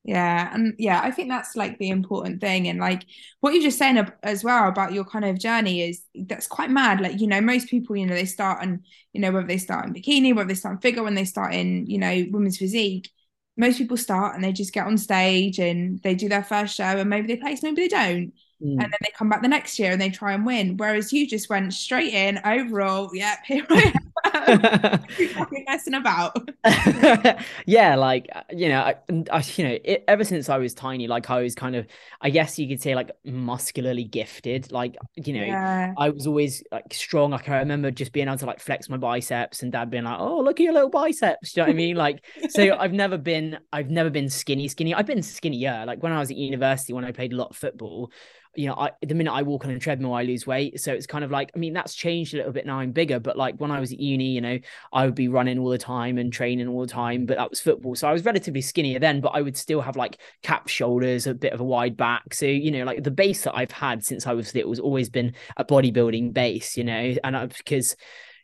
Yeah, 0.08 0.54
and 0.54 0.76
yeah, 0.78 1.02
I 1.04 1.10
think 1.10 1.30
that's 1.30 1.56
like 1.56 1.80
the 1.80 1.90
important 1.90 2.40
thing, 2.40 2.68
and 2.68 2.80
like 2.80 3.06
what 3.40 3.56
you're 3.56 3.64
just 3.64 3.80
saying 3.80 4.08
as 4.22 4.44
well 4.44 4.68
about 4.68 4.94
your 4.94 5.04
kind 5.04 5.26
of 5.26 5.40
journey 5.40 5.82
is 5.82 6.04
that's 6.14 6.46
quite 6.46 6.70
mad. 6.70 7.02
Like 7.02 7.20
you 7.20 7.26
know, 7.26 7.42
most 7.42 7.70
people, 7.70 7.96
you 7.96 8.06
know, 8.06 8.14
they 8.14 8.26
start 8.26 8.60
and 8.62 8.86
you 9.14 9.22
know 9.22 9.32
whether 9.32 9.48
they 9.48 9.58
start 9.58 9.88
in 9.88 9.96
bikini, 9.96 10.36
whether 10.36 10.48
they 10.48 10.54
start 10.54 10.76
in 10.76 10.82
figure, 10.82 11.02
when 11.02 11.16
they 11.16 11.26
start 11.26 11.56
in 11.56 11.88
you 11.88 11.98
know 11.98 12.24
women's 12.30 12.60
physique, 12.60 13.10
most 13.58 13.78
people 13.78 13.98
start 13.98 14.36
and 14.36 14.44
they 14.44 14.52
just 14.52 14.74
get 14.74 14.88
on 14.88 14.98
stage 14.98 15.60
and 15.60 16.02
they 16.04 16.16
do 16.16 16.30
their 16.30 16.44
first 16.44 16.76
show 16.76 16.84
and 16.84 17.10
maybe 17.10 17.28
they 17.28 17.38
place, 17.38 17.64
maybe 17.64 17.82
they 17.84 17.88
don't. 17.88 18.34
Mm. 18.64 18.72
And 18.72 18.82
then 18.82 18.98
they 19.02 19.12
come 19.18 19.30
back 19.30 19.42
the 19.42 19.48
next 19.48 19.78
year 19.78 19.92
and 19.92 20.02
they 20.02 20.10
try 20.10 20.34
and 20.34 20.46
win. 20.46 20.78
Whereas 20.78 21.12
you 21.12 21.28
just 21.28 21.50
went 21.50 21.74
straight 21.74 22.14
in, 22.14 22.40
overall, 22.46 23.10
yep, 23.14 23.40
here 23.46 23.66
I 23.70 23.94
am. 23.94 24.06
messing 25.68 25.94
about. 25.94 26.50
yeah, 27.66 27.96
like 27.96 28.30
uh, 28.34 28.42
you 28.52 28.70
know, 28.70 28.80
I, 28.80 28.96
I 29.32 29.44
you 29.56 29.64
know, 29.68 29.78
it, 29.84 30.04
ever 30.08 30.24
since 30.24 30.50
I 30.50 30.58
was 30.58 30.74
tiny, 30.74 31.08
like 31.08 31.30
I 31.30 31.42
was 31.42 31.56
kind 31.56 31.76
of, 31.76 31.88
I 32.22 32.30
guess 32.30 32.58
you 32.58 32.68
could 32.68 32.82
say, 32.82 32.96
like 32.96 33.12
muscularly 33.26 34.04
gifted. 34.04 34.72
Like 34.72 34.96
you 35.16 35.34
know, 35.34 35.44
yeah. 35.44 35.94
I 35.98 36.10
was 36.10 36.28
always 36.28 36.64
like 36.72 36.94
strong. 36.94 37.32
Like 37.32 37.50
I 37.50 37.60
remember 37.60 37.92
just 37.92 38.14
being 38.14 38.28
able 38.28 38.38
to 38.38 38.46
like 38.46 38.60
flex 38.60 38.90
my 38.90 38.98
biceps, 38.98 39.64
and 39.64 39.72
Dad 39.72 39.90
being 39.90 40.04
like, 40.04 40.20
"Oh, 40.20 40.40
look 40.40 40.60
at 40.60 40.64
your 40.64 40.74
little 40.74 40.90
biceps." 40.90 41.54
Do 41.54 41.62
you 41.62 41.66
know 41.66 41.70
what 41.70 41.74
I 41.74 41.78
mean? 41.78 41.96
Like, 41.96 42.26
so 42.50 42.76
I've 42.80 42.94
never 42.94 43.18
been, 43.18 43.60
I've 43.72 43.90
never 43.90 44.10
been 44.10 44.30
skinny, 44.30 44.68
skinny. 44.68 44.94
I've 44.94 45.08
been 45.08 45.24
skinny, 45.24 45.58
yeah. 45.58 45.84
Like 45.84 46.02
when 46.02 46.12
I 46.12 46.20
was 46.20 46.32
at 46.32 46.38
university, 46.38 46.94
when 46.94 47.06
I 47.06 47.12
played 47.12 47.34
a 47.34 47.36
lot 47.36 47.52
of 47.52 47.58
football 47.58 48.12
you 48.58 48.68
know, 48.68 48.76
I, 48.76 48.92
the 49.02 49.16
minute 49.16 49.32
I 49.32 49.42
walk 49.42 49.66
on 49.66 49.72
a 49.72 49.80
treadmill, 49.80 50.14
I 50.14 50.24
lose 50.24 50.48
weight. 50.48 50.80
So 50.80 50.94
it's 50.94 51.08
kind 51.08 51.24
of 51.24 51.32
like, 51.32 51.52
I 51.56 51.60
mean, 51.60 51.74
that's 51.74 51.94
changed 51.94 52.34
a 52.34 52.38
little 52.38 52.52
bit 52.52 52.66
now. 52.66 52.80
I'm 52.80 52.92
bigger, 52.92 53.20
but 53.20 53.38
like 53.38 53.56
when 53.58 53.72
I 53.72 53.80
was 53.80 53.92
at 53.92 54.00
uni, 54.00 54.30
you 54.30 54.42
know, 54.42 54.60
I 54.94 55.06
would 55.06 55.16
be 55.16 55.28
running 55.28 55.60
all 55.60 55.70
the 55.70 55.78
time 55.78 56.18
and 56.18 56.32
training 56.32 56.68
all 56.68 56.82
the 56.82 56.88
time, 56.88 57.26
but 57.26 57.38
that 57.38 57.50
was 57.50 57.60
football. 57.60 57.96
So 57.96 58.08
I 58.08 58.14
was 58.14 58.26
relatively 58.26 58.62
skinnier 58.62 59.00
then, 59.00 59.22
but 59.22 59.30
I 59.30 59.42
would 59.42 59.58
still 59.58 59.82
have 59.82 59.96
like 59.96 60.20
cap 60.44 60.68
shoulders, 60.68 61.28
a 61.28 61.34
bit 61.34 61.54
of 61.54 61.60
a 61.60 61.66
wide 61.66 61.98
back. 61.98 62.34
So, 62.34 62.46
you 62.46 62.72
know, 62.72 62.84
like 62.84 63.04
the 63.04 63.12
base 63.12 63.44
that 63.44 63.56
I've 63.56 63.72
had 63.72 64.04
since 64.04 64.28
I 64.28 64.34
was 64.34 64.54
little 64.56 64.72
has 64.72 64.80
always 64.80 65.10
been 65.10 65.34
a 65.58 65.66
bodybuilding 65.66 66.34
base, 66.34 66.78
you 66.78 66.84
know, 66.84 67.16
and 67.24 67.36
I, 67.36 67.46
because 67.48 67.96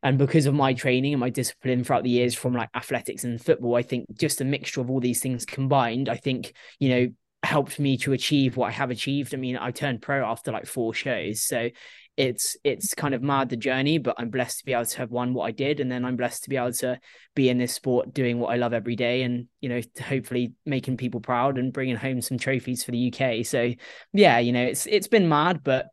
and 0.03 0.18
because 0.18 0.46
of 0.46 0.53
my 0.53 0.74
training 0.74 1.13
and 1.13 1.20
my 1.20 1.30
discipline 1.30 1.84
throughout 1.84 2.03
the 2.03 2.10
years 2.10 2.34
from 2.34 2.53
like 2.53 2.70
athletics 2.75 3.24
and 3.24 3.44
football 3.44 3.75
i 3.75 3.82
think 3.82 4.06
just 4.18 4.41
a 4.41 4.46
mixture 4.46 4.82
of 4.82 4.89
all 4.89 5.00
these 5.00 5.20
things 5.20 5.46
combined 5.46 6.10
i 6.10 6.15
think 6.15 6.53
you 6.80 6.89
know 6.89 7.08
helped 7.43 7.79
me 7.79 7.98
to 7.98 8.13
achieve 8.13 8.55
what 8.55 8.67
I 8.67 8.71
have 8.71 8.91
achieved. 8.91 9.33
I 9.33 9.38
mean, 9.38 9.57
I 9.57 9.71
turned 9.71 10.01
pro 10.01 10.24
after 10.25 10.51
like 10.51 10.65
four 10.65 10.93
shows, 10.93 11.41
so 11.41 11.69
it's 12.17 12.57
it's 12.63 12.93
kind 12.93 13.13
of 13.13 13.24
mad 13.24 13.50
the 13.50 13.57
journey, 13.57 13.98
but 13.98 14.15
I'm 14.17 14.29
blessed 14.29 14.60
to 14.60 14.65
be 14.65 14.74
able 14.74 14.86
to 14.86 14.98
have 14.98 15.12
won 15.12 15.33
what 15.33 15.45
I 15.45 15.51
did, 15.51 15.79
and 15.79 15.91
then 15.91 16.05
I'm 16.05 16.17
blessed 16.17 16.43
to 16.43 16.50
be 16.50 16.57
able 16.57 16.74
to 16.74 17.00
be 17.36 17.50
in 17.50 17.57
this 17.57 17.74
sport 17.74 18.13
doing 18.13 18.39
what 18.39 18.51
I 18.51 18.57
love 18.57 18.74
every 18.74 18.95
day, 18.95 19.24
and 19.24 19.48
you 19.60 19.69
know, 19.69 19.81
hopefully 20.03 20.53
making 20.65 20.98
people 20.98 21.19
proud 21.19 21.57
and 21.57 21.74
bringing 21.74 21.95
home 21.95 22.21
some 22.21 22.38
trophies 22.38 22.83
for 22.83 22.91
the 22.91 23.12
UK. 23.13 23.45
So 23.45 23.74
yeah, 24.13 24.39
you 24.39 24.51
know, 24.51 24.63
it's 24.63 24.86
it's 24.88 25.07
been 25.07 25.29
mad, 25.29 25.63
but 25.63 25.88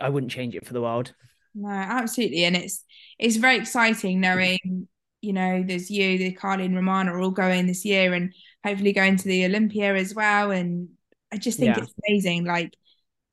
I 0.00 0.08
wouldn't 0.08 0.32
change 0.32 0.54
it 0.54 0.66
for 0.66 0.72
the 0.72 0.82
world. 0.82 1.14
No, 1.54 1.68
absolutely, 1.68 2.44
and 2.44 2.56
it's 2.56 2.84
it's 3.18 3.36
very 3.36 3.56
exciting 3.56 4.20
knowing 4.20 4.88
you 5.20 5.32
know 5.32 5.62
there's 5.64 5.90
you, 5.90 6.18
the 6.18 6.32
Carly 6.32 6.64
and 6.64 6.74
Romana 6.74 7.14
are 7.14 7.20
all 7.20 7.30
going 7.30 7.66
this 7.66 7.84
year, 7.84 8.14
and 8.14 8.34
hopefully 8.64 8.92
going 8.92 9.16
to 9.16 9.24
the 9.24 9.44
Olympia 9.44 9.94
as 9.94 10.14
well. 10.14 10.50
And 10.50 10.90
I 11.32 11.36
just 11.36 11.58
think 11.58 11.76
yeah. 11.76 11.82
it's 11.82 11.94
amazing, 12.06 12.44
like 12.44 12.76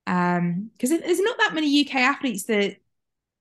um, 0.07 0.71
because 0.77 0.89
there's 0.89 1.19
not 1.19 1.38
that 1.38 1.53
many 1.53 1.86
UK 1.86 1.95
athletes 1.95 2.45
that 2.45 2.77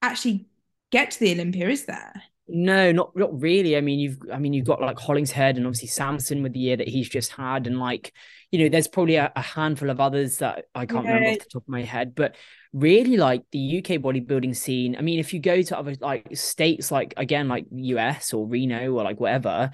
actually 0.02 0.46
get 0.90 1.12
to 1.12 1.20
the 1.20 1.32
Olympia, 1.32 1.68
is 1.68 1.86
there? 1.86 2.22
No, 2.50 2.92
not 2.92 3.14
not 3.14 3.40
really. 3.40 3.76
I 3.76 3.82
mean, 3.82 3.98
you've 3.98 4.18
I 4.32 4.38
mean 4.38 4.54
you've 4.54 4.66
got 4.66 4.80
like 4.80 4.98
Hollingshead 4.98 5.56
and 5.56 5.66
obviously 5.66 5.88
Samson 5.88 6.42
with 6.42 6.54
the 6.54 6.60
year 6.60 6.76
that 6.76 6.88
he's 6.88 7.08
just 7.08 7.32
had, 7.32 7.66
and 7.66 7.78
like 7.78 8.12
you 8.50 8.58
know, 8.58 8.68
there's 8.70 8.88
probably 8.88 9.16
a, 9.16 9.30
a 9.36 9.42
handful 9.42 9.90
of 9.90 10.00
others 10.00 10.38
that 10.38 10.64
I 10.74 10.86
can't 10.86 11.04
yeah. 11.04 11.12
remember 11.12 11.30
off 11.32 11.38
the 11.40 11.50
top 11.52 11.62
of 11.62 11.68
my 11.68 11.82
head, 11.82 12.14
but 12.14 12.36
really 12.72 13.18
like 13.18 13.42
the 13.52 13.78
UK 13.78 14.00
bodybuilding 14.00 14.56
scene. 14.56 14.96
I 14.96 15.02
mean, 15.02 15.18
if 15.18 15.34
you 15.34 15.40
go 15.40 15.60
to 15.60 15.78
other 15.78 15.94
like 16.00 16.34
states, 16.36 16.90
like 16.90 17.12
again, 17.18 17.48
like 17.48 17.66
US 17.70 18.32
or 18.32 18.46
Reno 18.46 18.92
or 18.92 19.04
like 19.04 19.20
whatever, 19.20 19.70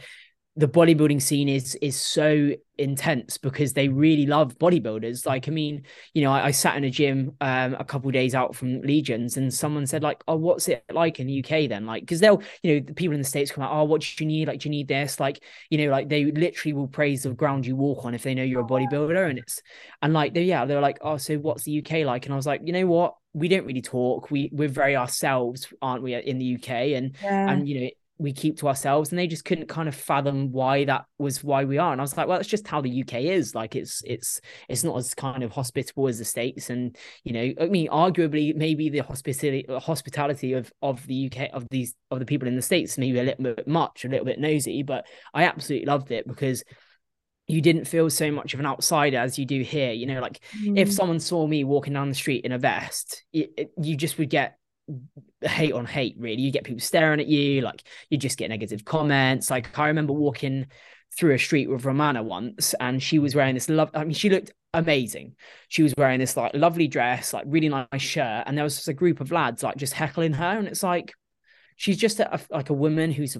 the 0.57 0.69
bodybuilding 0.69 1.21
scene 1.21 1.49
is 1.49 1.75
is 1.77 2.01
so 2.01 2.51
intense 2.79 3.39
because 3.39 3.73
they 3.73 3.89
really 3.89 4.27
love 4.27 4.57
bodybuilders. 4.59 5.27
Like, 5.27 5.49
I 5.49 5.51
mean, 5.51 5.83
you 6.13 6.23
know, 6.23 6.31
I, 6.31 6.47
I 6.47 6.51
sat 6.53 6.77
in 6.77 6.85
a 6.85 6.91
gym 6.91 7.37
um, 7.41 7.75
a 7.75 7.85
couple 7.85 8.11
days 8.13 8.37
out 8.37 8.55
from 8.55 8.81
Legions, 8.83 9.37
and 9.37 9.53
someone 9.53 9.85
said, 9.87 10.05
like, 10.05 10.23
"Oh, 10.29 10.37
what's 10.37 10.69
it 10.69 10.85
like 10.93 11.19
in 11.19 11.27
the 11.27 11.41
UK 11.41 11.69
then?" 11.69 11.87
Like, 11.87 12.03
because 12.03 12.21
they'll, 12.21 12.41
you 12.63 12.75
know, 12.75 12.87
the 12.87 12.95
people 12.95 13.15
in 13.15 13.21
the 13.21 13.27
states 13.27 13.51
come 13.51 13.65
out, 13.65 13.73
"Oh, 13.73 13.85
what 13.85 14.03
do 14.03 14.25
you 14.25 14.29
need? 14.29 14.47
Like, 14.47 14.61
do 14.61 14.69
you 14.69 14.71
need 14.71 14.87
this?" 14.87 15.19
Like, 15.19 15.43
you 15.71 15.79
know, 15.79 15.91
like 15.91 16.09
they 16.09 16.25
literally 16.27 16.73
will 16.73 16.89
praise 16.89 17.25
the 17.25 17.31
ground 17.33 17.67
you 17.67 17.75
walk 17.75 18.05
on 18.05 18.15
if 18.15 18.23
they 18.23 18.35
know 18.35 18.45
you're 18.45 18.63
a 18.63 18.65
bodybuilder, 18.65 19.29
and 19.29 19.39
it's 19.41 19.61
and 20.03 20.13
like 20.13 20.35
they 20.35 20.45
yeah, 20.45 20.67
they're 20.67 20.81
like, 20.81 20.99
"Oh, 21.01 21.17
so 21.17 21.37
what's 21.37 21.65
the 21.65 21.79
UK 21.79 22.05
like?" 22.05 22.27
And 22.27 22.33
I 22.33 22.37
was 22.37 22.47
like, 22.47 22.61
you 22.65 22.73
know 22.73 22.87
what, 22.87 23.17
we 23.33 23.49
don't 23.49 23.67
really 23.67 23.83
talk. 23.83 24.31
We 24.31 24.51
we're 24.53 24.69
very 24.69 24.95
ourselves, 24.95 25.67
aren't 25.83 26.05
we, 26.05 26.15
in 26.15 26.39
the 26.39 26.55
UK? 26.55 26.95
And 26.95 27.17
yeah. 27.21 27.51
and 27.51 27.69
you 27.69 27.81
know, 27.81 27.91
we 28.19 28.33
keep 28.33 28.59
to 28.59 28.69
ourselves 28.69 29.11
and 29.11 29.19
they 29.19 29.27
just 29.27 29.45
couldn't 29.45 29.69
kind 29.69 29.89
of 29.89 29.95
fathom 29.95 30.53
why 30.53 30.85
that 30.85 31.05
was 31.19 31.43
why 31.43 31.65
we 31.65 31.79
are. 31.79 31.93
And 31.93 32.01
i 32.01 32.05
was 32.05 32.17
like 32.17 32.29
well 32.29 32.39
it's 32.39 32.49
just 32.49 32.67
how 32.67 32.81
the 32.81 33.03
uk 33.03 33.15
is. 33.15 33.55
Like 33.55 33.75
it's 33.77 34.03
it's 34.05 34.41
it's 34.69 34.85
not 34.85 34.97
as 34.97 35.15
kind 35.15 35.43
of 35.43 35.53
hospitable 35.53 36.09
as 36.09 36.19
the 36.19 36.25
states. 36.25 36.71
And 36.71 36.97
you 37.25 37.33
know 37.33 37.53
i 37.61 37.67
mean 37.67 37.89
arguably 37.89 38.55
maybe 38.55 38.89
the 38.89 39.01
hospitality 39.01 39.67
hospitality 39.69 40.53
of 40.53 40.73
of 40.83 41.07
the 41.07 41.27
uk 41.27 41.51
of 41.53 41.67
these 41.71 41.95
of 42.11 42.19
the 42.19 42.27
people 42.27 42.49
in 42.49 42.57
the 42.57 42.63
states 42.63 42.99
maybe 42.99 43.19
a 43.19 43.25
little 43.25 43.43
bit 43.43 43.67
much 43.67 44.05
a 44.05 44.09
little 44.09 44.25
bit 44.25 44.39
nosy 44.39 44.83
but 44.83 45.07
i 45.33 45.45
absolutely 45.45 45.87
loved 45.87 46.11
it 46.11 46.27
because 46.27 46.63
you 47.47 47.61
didn't 47.61 47.87
feel 47.87 48.09
so 48.09 48.31
much 48.31 48.55
of 48.55 48.61
an 48.61 48.67
outsider 48.67 49.19
as 49.19 49.39
you 49.39 49.45
do 49.45 49.63
here. 49.63 49.93
You 49.93 50.07
know 50.07 50.21
like 50.21 50.41
mm. 50.63 50.79
if 50.79 50.93
someone 50.93 51.21
saw 51.21 51.47
me 51.47 51.65
walking 51.65 51.93
down 51.93 52.09
the 52.09 52.15
street 52.15 52.45
in 52.45 52.53
a 52.53 52.59
vest 52.59 53.25
it, 53.33 53.51
it, 53.57 53.71
you 53.81 53.97
just 53.97 54.19
would 54.19 54.31
get 54.31 54.59
hate 55.43 55.73
on 55.73 55.87
hate 55.87 56.17
really. 56.19 56.43
You 56.43 56.51
get 56.51 56.65
people 56.65 56.81
staring 56.81 57.21
at 57.21 57.27
you 57.27 57.61
like 57.61 57.83
you 58.11 58.19
just 58.19 58.39
get 58.39 58.49
negative 58.51 58.85
comments. 58.85 59.51
Like 59.51 59.79
i 59.79 59.89
remember 59.89 60.13
walking 60.13 60.67
through 61.17 61.35
a 61.35 61.39
street 61.39 61.71
with 61.71 61.85
romana 61.85 62.23
once 62.23 62.75
and 62.81 63.01
she 63.01 63.21
was 63.21 63.37
wearing 63.37 63.55
this 63.55 63.69
love 63.69 63.89
i 63.95 64.03
mean 64.03 64.15
she 64.15 64.29
looked 64.29 64.51
amazing. 64.75 65.37
She 65.69 65.83
was 65.83 65.95
wearing 65.97 66.19
this 66.19 66.37
like 66.37 66.53
lovely 66.55 66.89
dress 66.89 67.33
like 67.33 67.45
really 67.47 67.69
nice 67.69 68.03
shirt 68.03 68.45
and 68.47 68.57
there 68.57 68.65
was 68.65 68.77
just 68.77 68.89
a 68.89 68.93
group 68.93 69.21
of 69.21 69.33
lads 69.33 69.63
like 69.63 69.77
just 69.77 69.95
heckling 69.95 70.35
her 70.35 70.59
and 70.59 70.69
it's 70.69 70.83
like 70.83 71.15
she's 71.77 71.97
just 71.97 72.21
a, 72.21 72.41
like 72.51 72.71
a 72.71 72.75
woman 72.75 73.11
who's 73.11 73.37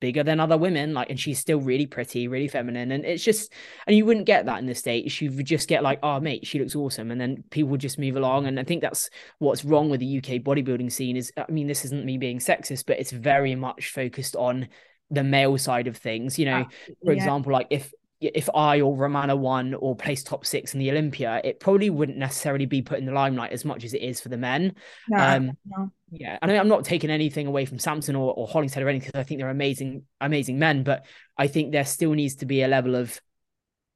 bigger 0.00 0.22
than 0.22 0.40
other 0.40 0.56
women 0.56 0.94
like 0.94 1.10
and 1.10 1.20
she's 1.20 1.38
still 1.38 1.60
really 1.60 1.86
pretty 1.86 2.26
really 2.26 2.48
feminine 2.48 2.90
and 2.90 3.04
it's 3.04 3.22
just 3.22 3.52
and 3.86 3.94
you 3.94 4.04
wouldn't 4.04 4.26
get 4.26 4.46
that 4.46 4.58
in 4.58 4.66
the 4.66 4.74
states 4.74 5.20
you 5.20 5.30
would 5.30 5.46
just 5.46 5.68
get 5.68 5.82
like 5.82 5.98
oh 6.02 6.18
mate 6.18 6.46
she 6.46 6.58
looks 6.58 6.74
awesome 6.74 7.10
and 7.10 7.20
then 7.20 7.44
people 7.50 7.70
would 7.70 7.80
just 7.80 7.98
move 7.98 8.16
along 8.16 8.46
and 8.46 8.58
i 8.58 8.64
think 8.64 8.80
that's 8.80 9.10
what's 9.38 9.64
wrong 9.64 9.90
with 9.90 10.00
the 10.00 10.18
uk 10.18 10.42
bodybuilding 10.42 10.90
scene 10.90 11.16
is 11.16 11.32
i 11.36 11.50
mean 11.50 11.66
this 11.66 11.84
isn't 11.84 12.04
me 12.04 12.18
being 12.18 12.38
sexist 12.38 12.86
but 12.86 12.98
it's 12.98 13.12
very 13.12 13.54
much 13.54 13.92
focused 13.92 14.34
on 14.36 14.68
the 15.10 15.24
male 15.24 15.58
side 15.58 15.86
of 15.86 15.96
things 15.96 16.38
you 16.38 16.46
know 16.46 16.64
ah, 16.66 16.70
for 17.04 17.12
yeah. 17.12 17.18
example 17.18 17.52
like 17.52 17.66
if 17.70 17.92
if 18.20 18.50
I 18.54 18.80
or 18.80 18.96
Romana 18.96 19.34
won 19.34 19.74
or 19.74 19.96
placed 19.96 20.26
top 20.26 20.44
six 20.44 20.74
in 20.74 20.80
the 20.80 20.90
Olympia, 20.90 21.40
it 21.42 21.58
probably 21.58 21.88
wouldn't 21.88 22.18
necessarily 22.18 22.66
be 22.66 22.82
put 22.82 22.98
in 22.98 23.06
the 23.06 23.12
limelight 23.12 23.52
as 23.52 23.64
much 23.64 23.82
as 23.84 23.94
it 23.94 24.02
is 24.02 24.20
for 24.20 24.28
the 24.28 24.36
men. 24.36 24.74
No, 25.08 25.18
um, 25.18 25.52
no. 25.66 25.90
Yeah, 26.12 26.38
I 26.42 26.46
mean, 26.46 26.58
I'm 26.58 26.68
not 26.68 26.84
taking 26.84 27.08
anything 27.08 27.46
away 27.46 27.64
from 27.64 27.78
Samson 27.78 28.16
or, 28.16 28.34
or 28.34 28.46
Hollingshead 28.46 28.82
or 28.82 28.88
anything 28.88 29.08
because 29.08 29.20
I 29.20 29.22
think 29.22 29.40
they're 29.40 29.48
amazing, 29.48 30.02
amazing 30.20 30.58
men. 30.58 30.82
But 30.82 31.06
I 31.38 31.46
think 31.46 31.72
there 31.72 31.84
still 31.84 32.12
needs 32.12 32.36
to 32.36 32.46
be 32.46 32.62
a 32.62 32.68
level 32.68 32.96
of 32.96 33.18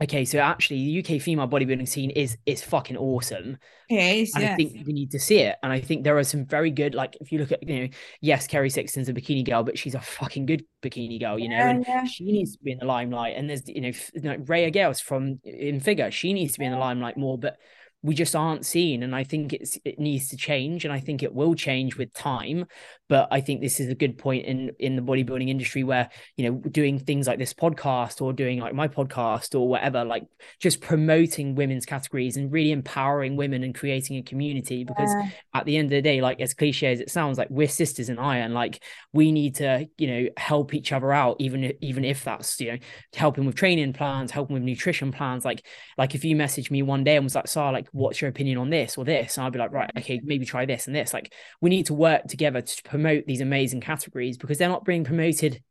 okay, 0.02 0.24
so 0.24 0.38
actually 0.38 0.84
the 0.84 1.16
UK 1.16 1.20
female 1.20 1.48
bodybuilding 1.48 1.88
scene 1.88 2.10
is 2.10 2.36
is 2.46 2.62
fucking 2.62 2.96
awesome. 2.96 3.58
It 3.88 3.96
is, 3.96 4.34
and 4.34 4.42
yes. 4.42 4.52
I 4.52 4.56
think 4.56 4.86
we 4.86 4.92
need 4.92 5.10
to 5.10 5.18
see 5.18 5.38
it. 5.40 5.56
And 5.62 5.72
I 5.72 5.80
think 5.80 6.04
there 6.04 6.16
are 6.16 6.24
some 6.24 6.46
very 6.46 6.70
good, 6.70 6.94
like 6.94 7.16
if 7.20 7.30
you 7.30 7.38
look 7.38 7.52
at, 7.52 7.68
you 7.68 7.80
know, 7.80 7.88
yes, 8.20 8.46
Kerry 8.46 8.70
Sexton's 8.70 9.08
a 9.08 9.12
bikini 9.12 9.44
girl, 9.44 9.62
but 9.62 9.78
she's 9.78 9.94
a 9.94 10.00
fucking 10.00 10.46
good 10.46 10.64
bikini 10.82 11.20
girl, 11.20 11.38
you 11.38 11.48
know, 11.48 11.56
yeah, 11.56 11.70
and 11.70 11.84
yeah. 11.86 12.04
she 12.04 12.24
needs 12.24 12.56
to 12.56 12.62
be 12.62 12.72
in 12.72 12.78
the 12.78 12.86
limelight. 12.86 13.36
And 13.36 13.48
there's, 13.48 13.68
you 13.68 13.80
know, 13.80 13.92
like 14.22 14.48
Rhea 14.48 14.70
Gales 14.70 15.00
from 15.00 15.38
in 15.44 15.80
figure, 15.80 16.10
she 16.10 16.32
needs 16.32 16.54
to 16.54 16.58
be 16.58 16.64
in 16.64 16.72
the 16.72 16.78
limelight 16.78 17.16
more. 17.16 17.38
But 17.38 17.58
we 18.04 18.14
just 18.14 18.36
aren't 18.36 18.66
seen 18.66 19.02
and 19.02 19.16
i 19.16 19.24
think 19.24 19.54
it's 19.54 19.78
it 19.82 19.98
needs 19.98 20.28
to 20.28 20.36
change 20.36 20.84
and 20.84 20.92
i 20.92 21.00
think 21.00 21.22
it 21.22 21.34
will 21.34 21.54
change 21.54 21.96
with 21.96 22.12
time 22.12 22.66
but 23.08 23.26
i 23.30 23.40
think 23.40 23.62
this 23.62 23.80
is 23.80 23.88
a 23.88 23.94
good 23.94 24.18
point 24.18 24.44
in 24.44 24.70
in 24.78 24.94
the 24.94 25.00
bodybuilding 25.00 25.48
industry 25.48 25.82
where 25.82 26.10
you 26.36 26.44
know 26.44 26.58
doing 26.70 26.98
things 26.98 27.26
like 27.26 27.38
this 27.38 27.54
podcast 27.54 28.20
or 28.20 28.34
doing 28.34 28.60
like 28.60 28.74
my 28.74 28.86
podcast 28.86 29.58
or 29.58 29.66
whatever 29.66 30.04
like 30.04 30.24
just 30.60 30.82
promoting 30.82 31.54
women's 31.54 31.86
categories 31.86 32.36
and 32.36 32.52
really 32.52 32.72
empowering 32.72 33.36
women 33.36 33.64
and 33.64 33.74
creating 33.74 34.18
a 34.18 34.22
community 34.22 34.84
because 34.84 35.10
yeah. 35.10 35.30
at 35.54 35.64
the 35.64 35.78
end 35.78 35.86
of 35.86 35.90
the 35.90 36.02
day 36.02 36.20
like 36.20 36.42
as 36.42 36.52
cliche 36.52 36.92
as 36.92 37.00
it 37.00 37.10
sounds 37.10 37.38
like 37.38 37.48
we're 37.48 37.66
sisters 37.66 38.10
in 38.10 38.18
iron 38.18 38.52
like 38.52 38.82
we 39.14 39.32
need 39.32 39.54
to 39.54 39.86
you 39.96 40.06
know 40.06 40.28
help 40.36 40.74
each 40.74 40.92
other 40.92 41.10
out 41.10 41.36
even 41.38 41.72
even 41.80 42.04
if 42.04 42.22
that's 42.22 42.60
you 42.60 42.72
know 42.72 42.78
helping 43.14 43.46
with 43.46 43.54
training 43.54 43.94
plans 43.94 44.30
helping 44.30 44.52
with 44.52 44.62
nutrition 44.62 45.10
plans 45.10 45.42
like 45.42 45.64
like 45.96 46.14
if 46.14 46.22
you 46.22 46.36
message 46.36 46.70
me 46.70 46.82
one 46.82 47.02
day 47.02 47.16
and 47.16 47.24
was 47.24 47.34
like 47.34 47.48
Sara 47.48 47.72
like 47.72 47.88
what's 47.94 48.20
your 48.20 48.28
opinion 48.28 48.58
on 48.58 48.70
this 48.70 48.98
or 48.98 49.04
this? 49.04 49.36
And 49.36 49.46
I'd 49.46 49.52
be 49.52 49.58
like, 49.60 49.72
right, 49.72 49.90
okay, 49.98 50.20
maybe 50.24 50.44
try 50.44 50.66
this 50.66 50.88
and 50.88 50.96
this. 50.96 51.14
Like, 51.14 51.32
we 51.60 51.70
need 51.70 51.86
to 51.86 51.94
work 51.94 52.24
together 52.24 52.60
to 52.60 52.82
promote 52.82 53.24
these 53.24 53.40
amazing 53.40 53.80
categories 53.80 54.36
because 54.36 54.58
they're 54.58 54.68
not 54.68 54.84
being 54.84 55.04
promoted 55.04 55.62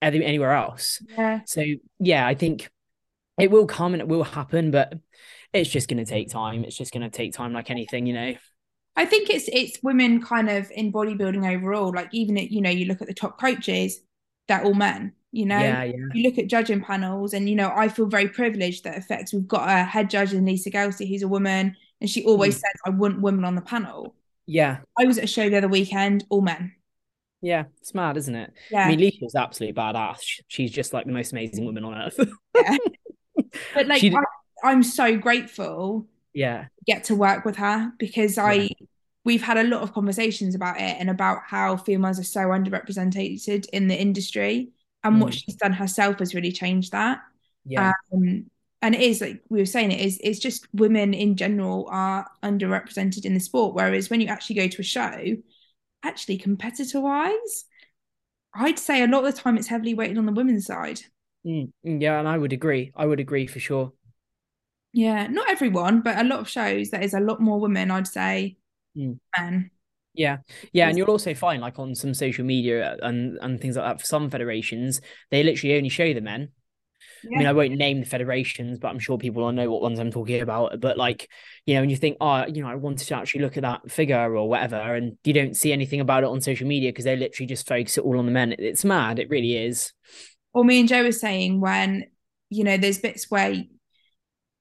anywhere 0.00 0.52
else. 0.52 1.02
Yeah. 1.18 1.40
So, 1.44 1.64
yeah, 1.98 2.24
I 2.24 2.36
think 2.36 2.70
it 3.36 3.50
will 3.50 3.66
come 3.66 3.94
and 3.94 4.00
it 4.00 4.06
will 4.06 4.22
happen, 4.22 4.70
but 4.70 4.94
it's 5.52 5.68
just 5.68 5.88
going 5.88 6.02
to 6.02 6.08
take 6.08 6.30
time. 6.30 6.64
It's 6.64 6.76
just 6.76 6.92
going 6.92 7.02
to 7.02 7.10
take 7.10 7.32
time, 7.32 7.52
like 7.52 7.68
anything, 7.68 8.06
you 8.06 8.14
know. 8.14 8.34
I 8.94 9.04
think 9.04 9.28
it's 9.28 9.48
it's 9.52 9.82
women 9.82 10.22
kind 10.22 10.48
of 10.48 10.70
in 10.70 10.92
bodybuilding 10.92 11.52
overall. 11.52 11.92
Like 11.92 12.08
even 12.12 12.38
at, 12.38 12.52
you 12.52 12.62
know, 12.62 12.70
you 12.70 12.86
look 12.86 13.02
at 13.02 13.08
the 13.08 13.14
top 13.14 13.40
coaches, 13.40 14.00
they're 14.46 14.62
all 14.62 14.72
men 14.72 15.15
you 15.32 15.46
know? 15.46 15.58
Yeah, 15.58 15.84
yeah. 15.84 15.96
you 16.14 16.22
look 16.22 16.38
at 16.38 16.46
judging 16.46 16.80
panels 16.80 17.34
and 17.34 17.48
you 17.48 17.56
know 17.56 17.72
i 17.74 17.88
feel 17.88 18.06
very 18.06 18.28
privileged 18.28 18.84
that 18.84 18.96
affects 18.96 19.32
we've 19.32 19.46
got 19.46 19.68
a 19.68 19.84
head 19.84 20.08
judge 20.08 20.32
in 20.32 20.44
lisa 20.44 20.70
Gelsey 20.70 21.08
who's 21.08 21.22
a 21.22 21.28
woman 21.28 21.76
and 22.00 22.08
she 22.10 22.24
always 22.24 22.56
mm. 22.56 22.60
says 22.60 22.72
i 22.84 22.90
want 22.90 23.20
women 23.20 23.44
on 23.44 23.54
the 23.54 23.62
panel. 23.62 24.14
Yeah. 24.48 24.78
I 24.96 25.06
was 25.06 25.18
at 25.18 25.24
a 25.24 25.26
show 25.26 25.50
the 25.50 25.56
other 25.56 25.68
weekend 25.68 26.24
all 26.28 26.40
men. 26.40 26.74
Yeah 27.42 27.64
it's 27.80 27.94
mad 27.94 28.16
isn't 28.16 28.34
it? 28.34 28.52
Yeah. 28.70 28.86
i 28.86 28.88
mean 28.88 29.00
lisa's 29.00 29.34
absolutely 29.34 29.80
badass. 29.80 30.40
She's 30.48 30.70
just 30.70 30.92
like 30.92 31.06
the 31.06 31.12
most 31.12 31.32
amazing 31.32 31.64
woman 31.64 31.84
on 31.84 31.94
earth. 31.94 32.18
Yeah. 32.54 32.76
But 33.74 33.86
like 33.86 34.00
she... 34.00 34.14
I, 34.14 34.22
i'm 34.64 34.82
so 34.82 35.16
grateful 35.16 36.06
yeah. 36.32 36.66
get 36.86 37.04
to 37.04 37.14
work 37.14 37.44
with 37.44 37.56
her 37.56 37.92
because 37.98 38.38
i 38.38 38.52
yeah. 38.52 38.68
we've 39.24 39.42
had 39.42 39.56
a 39.58 39.64
lot 39.64 39.82
of 39.82 39.92
conversations 39.92 40.54
about 40.54 40.76
it 40.76 40.96
and 40.98 41.08
about 41.08 41.42
how 41.46 41.76
females 41.76 42.18
are 42.18 42.24
so 42.24 42.40
underrepresented 42.48 43.66
in 43.72 43.88
the 43.88 43.98
industry 43.98 44.70
and 45.06 45.16
mm. 45.16 45.22
what 45.22 45.34
she's 45.34 45.56
done 45.56 45.72
herself 45.72 46.18
has 46.18 46.34
really 46.34 46.52
changed 46.52 46.92
that. 46.92 47.20
Yeah. 47.64 47.92
Um, 48.12 48.46
and 48.82 48.94
it 48.94 49.00
is 49.00 49.20
like 49.20 49.42
we 49.48 49.58
were 49.58 49.66
saying 49.66 49.90
it 49.90 50.00
is 50.00 50.20
it's 50.22 50.38
just 50.38 50.66
women 50.72 51.14
in 51.14 51.36
general 51.36 51.88
are 51.90 52.26
underrepresented 52.42 53.24
in 53.24 53.34
the 53.34 53.40
sport 53.40 53.74
whereas 53.74 54.10
when 54.10 54.20
you 54.20 54.28
actually 54.28 54.56
go 54.56 54.68
to 54.68 54.80
a 54.80 54.84
show 54.84 55.36
actually 56.04 56.36
competitor 56.36 57.00
wise 57.00 57.64
i'd 58.54 58.78
say 58.78 59.02
a 59.02 59.06
lot 59.06 59.24
of 59.24 59.34
the 59.34 59.40
time 59.40 59.56
it's 59.56 59.66
heavily 59.66 59.94
weighted 59.94 60.18
on 60.18 60.26
the 60.26 60.32
women's 60.32 60.66
side. 60.66 61.00
Mm, 61.46 61.72
mm, 61.84 62.02
yeah 62.02 62.18
and 62.18 62.28
i 62.28 62.36
would 62.36 62.52
agree. 62.52 62.92
I 62.94 63.06
would 63.06 63.20
agree 63.20 63.46
for 63.46 63.60
sure. 63.60 63.92
Yeah 64.92 65.26
not 65.26 65.50
everyone 65.50 66.00
but 66.00 66.18
a 66.18 66.24
lot 66.24 66.40
of 66.40 66.48
shows 66.48 66.90
there 66.90 67.02
is 67.02 67.14
a 67.14 67.20
lot 67.20 67.40
more 67.40 67.58
women 67.58 67.90
i'd 67.90 68.06
say 68.06 68.56
mm. 68.96 69.18
men 69.36 69.70
yeah, 70.16 70.38
yeah, 70.72 70.88
and 70.88 70.98
you'll 70.98 71.10
also 71.10 71.34
find 71.34 71.60
like 71.60 71.78
on 71.78 71.94
some 71.94 72.14
social 72.14 72.44
media 72.44 72.96
and 73.02 73.38
and 73.40 73.60
things 73.60 73.76
like 73.76 73.84
that. 73.84 74.00
For 74.00 74.06
some 74.06 74.30
federations, 74.30 75.00
they 75.30 75.42
literally 75.42 75.76
only 75.76 75.88
show 75.88 76.12
the 76.12 76.20
men. 76.20 76.48
I 77.24 77.38
mean, 77.38 77.46
I 77.46 77.52
won't 77.52 77.72
name 77.72 78.00
the 78.00 78.06
federations, 78.06 78.78
but 78.78 78.88
I'm 78.88 78.98
sure 78.98 79.18
people 79.18 79.42
will 79.42 79.52
know 79.52 79.70
what 79.70 79.82
ones 79.82 79.98
I'm 79.98 80.10
talking 80.12 80.40
about. 80.40 80.80
But 80.80 80.96
like, 80.96 81.28
you 81.64 81.74
know, 81.74 81.82
and 81.82 81.90
you 81.90 81.96
think, 81.96 82.18
oh, 82.20 82.46
you 82.46 82.62
know, 82.62 82.68
I 82.68 82.76
wanted 82.76 83.08
to 83.08 83.16
actually 83.16 83.42
look 83.42 83.56
at 83.56 83.62
that 83.62 83.90
figure 83.90 84.36
or 84.36 84.48
whatever, 84.48 84.76
and 84.76 85.16
you 85.24 85.32
don't 85.32 85.56
see 85.56 85.72
anything 85.72 86.00
about 86.00 86.22
it 86.22 86.28
on 86.28 86.40
social 86.40 86.68
media 86.68 86.90
because 86.90 87.04
they 87.04 87.16
literally 87.16 87.46
just 87.46 87.66
focus 87.66 87.98
it 87.98 88.04
all 88.04 88.18
on 88.18 88.26
the 88.26 88.32
men. 88.32 88.54
It's 88.58 88.84
mad. 88.84 89.18
It 89.18 89.30
really 89.30 89.56
is. 89.56 89.92
Or 90.52 90.64
me 90.64 90.78
and 90.80 90.88
Joe 90.88 91.02
were 91.02 91.12
saying 91.12 91.60
when, 91.60 92.04
you 92.48 92.64
know, 92.64 92.76
there's 92.76 92.98
bits 92.98 93.30
where 93.30 93.54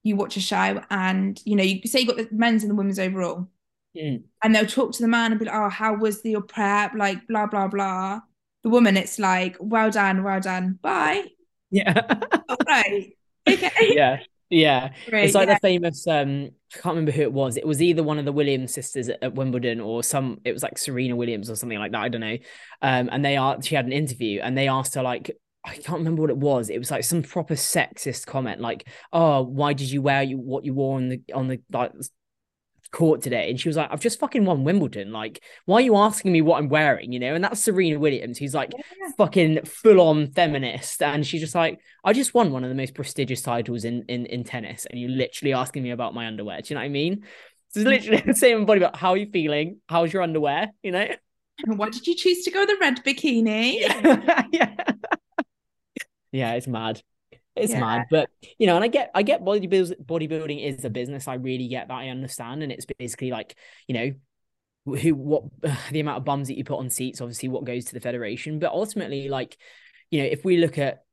you 0.04 0.16
watch 0.16 0.38
a 0.38 0.42
show 0.42 0.82
and, 0.90 1.40
you 1.46 1.56
know, 1.56 1.64
you 1.64 1.82
say 1.86 2.00
you 2.00 2.08
got 2.08 2.18
the 2.18 2.28
men's 2.32 2.64
and 2.64 2.72
the 2.72 2.76
women's 2.76 3.00
overall. 3.00 3.48
Mm. 3.96 4.24
And 4.44 4.56
they'll 4.56 4.66
talk 4.66 4.94
to 4.94 5.02
the 5.02 5.08
man 5.08 5.32
and 5.32 5.40
be 5.40 5.46
like, 5.46 5.56
oh, 5.56 5.70
how 5.70 5.96
was 5.96 6.22
the, 6.22 6.32
your 6.32 6.42
prep? 6.42 6.94
Like, 6.96 7.28
blah, 7.28 7.48
blah, 7.48 7.68
blah. 7.68 8.22
The 8.64 8.70
woman, 8.70 8.98
it's 8.98 9.20
like, 9.20 9.58
well 9.60 9.92
done, 9.92 10.24
well 10.24 10.40
done, 10.40 10.80
bye. 10.82 11.26
Yeah. 11.72 12.02
All 12.50 12.58
right. 12.68 13.16
Okay. 13.48 13.72
Yeah. 13.96 14.20
Yeah. 14.50 14.92
It's 15.08 15.34
like 15.34 15.48
yeah. 15.48 15.56
the 15.56 15.60
famous 15.60 16.08
um 16.08 16.52
I 16.74 16.78
can't 16.78 16.96
remember 16.96 17.12
who 17.12 17.24
it 17.24 17.34
was. 17.34 17.58
It 17.58 17.66
was 17.66 17.82
either 17.82 18.04
one 18.04 18.20
of 18.20 18.26
the 18.26 18.32
Williams 18.32 18.74
sisters 18.74 19.10
at, 19.10 19.22
at 19.24 19.34
Wimbledon 19.34 19.80
or 19.82 20.04
some 20.04 20.40
it 20.46 20.54
was 20.54 20.64
like 20.64 20.78
Serena 20.78 21.16
Williams 21.16 21.50
or 21.50 21.56
something 21.56 21.80
like 21.80 21.92
that. 21.92 22.02
I 22.02 22.10
don't 22.10 22.22
know. 22.22 22.38
Um 22.82 23.10
and 23.12 23.26
they 23.26 23.38
are 23.38 23.62
she 23.62 23.76
had 23.76 23.86
an 23.86 23.92
interview 23.92 24.40
and 24.42 24.58
they 24.58 24.68
asked 24.68 24.96
her 24.96 25.04
like 25.04 25.32
I 25.66 25.74
can't 25.76 25.98
remember 25.98 26.22
what 26.22 26.30
it 26.30 26.38
was. 26.38 26.70
It 26.70 26.78
was 26.78 26.92
like 26.92 27.04
some 27.04 27.24
proper 27.24 27.56
sexist 27.56 28.28
comment, 28.28 28.62
like, 28.62 28.88
"Oh, 29.12 29.42
why 29.42 29.74
did 29.74 29.90
you 29.90 30.00
wear 30.00 30.22
you 30.22 30.38
what 30.38 30.64
you 30.64 30.76
wore 30.76 30.98
on 30.98 31.10
the 31.10 31.22
on 31.34 31.48
the 31.48 31.60
like 31.74 31.92
court 32.92 33.22
today?" 33.22 33.50
And 33.50 33.60
she 33.60 33.70
was 33.70 33.78
like, 33.78 33.90
"I've 33.92 34.00
just 34.02 34.20
fucking 34.20 34.46
won 34.46 34.64
Wimbledon. 34.64 35.12
Like, 35.12 35.44
why 35.66 35.78
are 35.78 35.82
you 35.82 35.96
asking 35.96 36.32
me 36.32 36.42
what 36.42 36.58
I'm 36.60 36.70
wearing?" 36.70 37.12
You 37.12 37.20
know. 37.20 37.36
And 37.36 37.44
that's 37.44 37.60
Serena 37.62 38.00
Williams, 38.00 38.38
who's 38.38 38.54
like 38.54 38.72
Yeah. 38.78 39.10
fucking 39.18 39.66
full 39.66 40.00
on 40.02 40.32
feminist, 40.32 41.02
and 41.02 41.26
she's 41.26 41.42
just 41.42 41.56
like, 41.56 41.80
"I 42.04 42.14
just 42.14 42.34
won 42.34 42.52
one 42.52 42.64
of 42.64 42.70
the 42.70 42.76
most 42.76 42.94
prestigious 42.94 43.42
titles 43.42 43.86
in 43.86 44.04
in 44.08 44.26
in 44.26 44.44
tennis, 44.44 44.86
and 44.86 45.00
you're 45.00 45.10
literally 45.10 45.54
asking 45.54 45.84
me 45.84 45.92
about 45.92 46.14
my 46.14 46.28
underwear." 46.28 46.62
Do 46.62 46.74
you 46.74 46.76
know 46.76 46.82
what 46.82 46.86
I 46.86 46.90
mean? 46.90 47.24
So 47.70 47.82
it's 47.82 47.90
literally 47.90 48.24
the 48.26 48.34
same 48.34 48.66
body 48.66 48.80
about 48.80 48.96
how 48.96 49.12
are 49.12 49.18
you 49.18 49.30
feeling? 49.32 49.82
How's 49.90 50.14
your 50.14 50.22
underwear? 50.22 50.72
You 50.82 50.92
know? 50.92 51.08
Why 51.66 51.90
did 51.90 52.06
you 52.08 52.16
choose 52.16 52.44
to 52.44 52.52
go 52.52 52.66
the 52.66 52.78
red 52.80 53.04
bikini? 53.04 53.80
yeah. 54.52 54.76
yeah, 56.32 56.54
it's 56.54 56.68
mad. 56.68 57.02
It's 57.56 57.72
Yeah. 57.72 57.80
mad. 57.80 58.06
But 58.10 58.30
you 58.60 58.68
know, 58.68 58.76
and 58.76 58.84
I 58.84 58.88
get 58.88 59.12
I 59.16 59.24
get 59.24 59.44
bodybuilding 59.44 60.06
bodybuilding 60.06 60.64
is 60.64 60.84
a 60.86 60.90
business. 60.90 61.28
I 61.28 61.36
really 61.36 61.68
get 61.68 61.88
that. 61.88 61.94
I 61.94 62.10
understand. 62.10 62.64
And 62.64 62.72
it's 62.72 62.86
basically 62.86 63.32
like, 63.32 63.56
you 63.88 63.94
know, 63.96 64.96
who 64.98 65.16
what 65.16 65.44
the 65.92 66.00
amount 66.00 66.18
of 66.18 66.26
bums 66.26 66.48
that 66.48 66.58
you 66.58 66.64
put 66.64 66.80
on 66.80 66.90
seats, 66.90 67.22
obviously 67.22 67.50
what 67.50 67.64
goes 67.66 67.86
to 67.86 67.94
the 67.94 68.00
federation. 68.02 68.60
But 68.60 68.72
ultimately, 68.72 69.30
like, 69.30 69.58
you 70.12 70.20
know, 70.20 70.26
if 70.26 70.44
we 70.44 70.58
look 70.58 70.78
at 70.78 71.04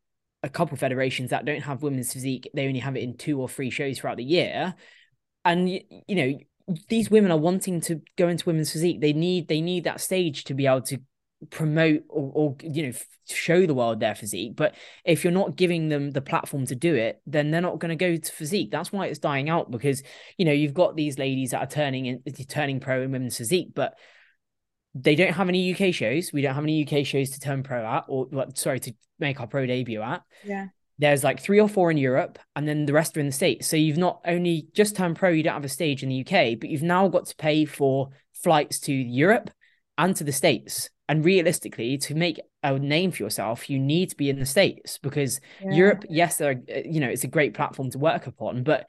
a 0.42 0.49
couple 0.49 0.76
federations 0.76 1.30
that 1.30 1.44
don't 1.44 1.62
have 1.62 1.82
women's 1.82 2.12
physique, 2.12 2.50
they 2.54 2.66
only 2.66 2.80
have 2.80 2.96
it 2.96 3.02
in 3.02 3.16
two 3.16 3.40
or 3.40 3.49
three 3.49 3.70
shows 3.70 3.99
throughout 3.99 4.16
the 4.16 4.25
year. 4.25 4.75
And 5.44 5.70
you, 5.70 5.80
you 6.08 6.14
know, 6.16 6.38
these 6.88 7.11
women 7.11 7.30
are 7.30 7.38
wanting 7.38 7.80
to 7.82 8.00
go 8.16 8.28
into 8.28 8.46
women's 8.46 8.72
physique. 8.72 9.00
They 9.00 9.12
need 9.12 9.49
they 9.49 9.61
need 9.61 9.84
that 9.84 10.00
stage 10.00 10.44
to 10.44 10.54
be 10.54 10.66
able 10.66 10.82
to 10.82 10.99
promote 11.50 12.02
or, 12.08 12.30
or 12.34 12.56
you 12.62 12.87
know 12.87 12.92
show 13.28 13.66
the 13.66 13.75
world 13.75 14.00
their 14.00 14.14
physique 14.14 14.54
but 14.54 14.75
if 15.04 15.25
you're 15.25 15.32
not 15.32 15.56
giving 15.56 15.88
them 15.88 16.11
the 16.11 16.20
platform 16.20 16.66
to 16.66 16.75
do 16.75 16.94
it 16.94 17.20
then 17.26 17.50
they're 17.50 17.61
not 17.61 17.78
going 17.78 17.88
to 17.88 17.96
go 17.96 18.16
to 18.16 18.32
physique 18.32 18.70
that's 18.70 18.92
why 18.92 19.06
it's 19.06 19.18
dying 19.18 19.49
out 19.49 19.70
because 19.70 20.02
you 20.37 20.44
know 20.44 20.52
you've 20.52 20.75
got 20.75 20.96
these 20.96 21.18
ladies 21.18 21.50
that 21.50 21.62
are 21.62 21.66
turning 21.66 22.06
in 22.06 22.22
eh, 22.26 22.44
turning 22.49 22.80
pro 22.80 23.02
in 23.02 23.11
women's 23.11 23.37
physique 23.37 23.68
but 23.75 23.99
they 24.94 25.14
don't 25.14 25.32
have 25.32 25.49
any 25.49 25.75
UK 25.75 25.92
shows 25.94 26.32
we 26.32 26.42
don't 26.42 26.54
have 26.54 26.64
any 26.64 26.87
UK 26.87 27.04
shows 27.06 27.30
to 27.30 27.40
turn 27.40 27.62
pro 27.62 27.84
at 27.84 28.04
or 28.08 28.28
sorry 28.54 28.78
to 28.80 28.92
make 29.18 29.40
our 29.40 29.46
pro 29.46 29.66
debut 29.66 30.02
at 30.02 30.22
Yeah. 30.44 30.68
there's 30.99 31.25
like 31.25 31.40
three 31.40 31.61
or 31.61 31.68
four 31.68 31.90
in 31.90 31.96
Europe, 31.96 32.38
and 32.54 32.68
then 32.68 32.87
the 32.87 32.92
rest 32.92 33.16
are 33.16 33.20
in 33.20 33.26
the 33.26 33.32
States. 33.32 33.66
So 33.66 33.76
you've 33.76 33.99
not 33.99 34.20
only 34.26 34.68
just 34.75 34.94
turned 34.94 35.16
pro, 35.16 35.30
you 35.30 35.42
don't 35.42 35.54
have 35.54 35.64
a 35.64 35.68
stage 35.68 36.02
in 36.02 36.08
the 36.11 36.20
UK, 36.20 36.61
but 36.61 36.68
you've 36.68 36.82
now 36.82 37.08
got 37.08 37.26
to 37.26 37.37
pay 37.37 37.64
for 37.64 38.11
flights 38.34 38.78
to 38.80 38.92
Europe 38.92 39.50
and 39.99 40.14
to 40.16 40.25
the 40.25 40.32
States. 40.32 40.90
And 41.08 41.25
realistically, 41.25 41.99
to 41.99 42.14
make 42.14 42.40
a 42.62 42.78
name 42.78 43.11
for 43.11 43.22
yourself, 43.22 43.68
you 43.68 43.78
need 43.78 44.11
to 44.11 44.16
be 44.16 44.30
in 44.30 44.38
the 44.38 44.46
States 44.46 44.99
because 44.99 45.40
Yeah. 45.61 45.72
Europe, 45.72 46.05
yes, 46.09 46.37
they're, 46.37 46.62
uh, 46.74 46.81
you 46.85 47.00
know, 47.00 47.09
it's 47.09 47.24
a 47.24 47.28
great 47.28 47.55
platform 47.55 47.90
to 47.90 47.98
work 47.98 48.26
upon, 48.26 48.62
but 48.62 48.87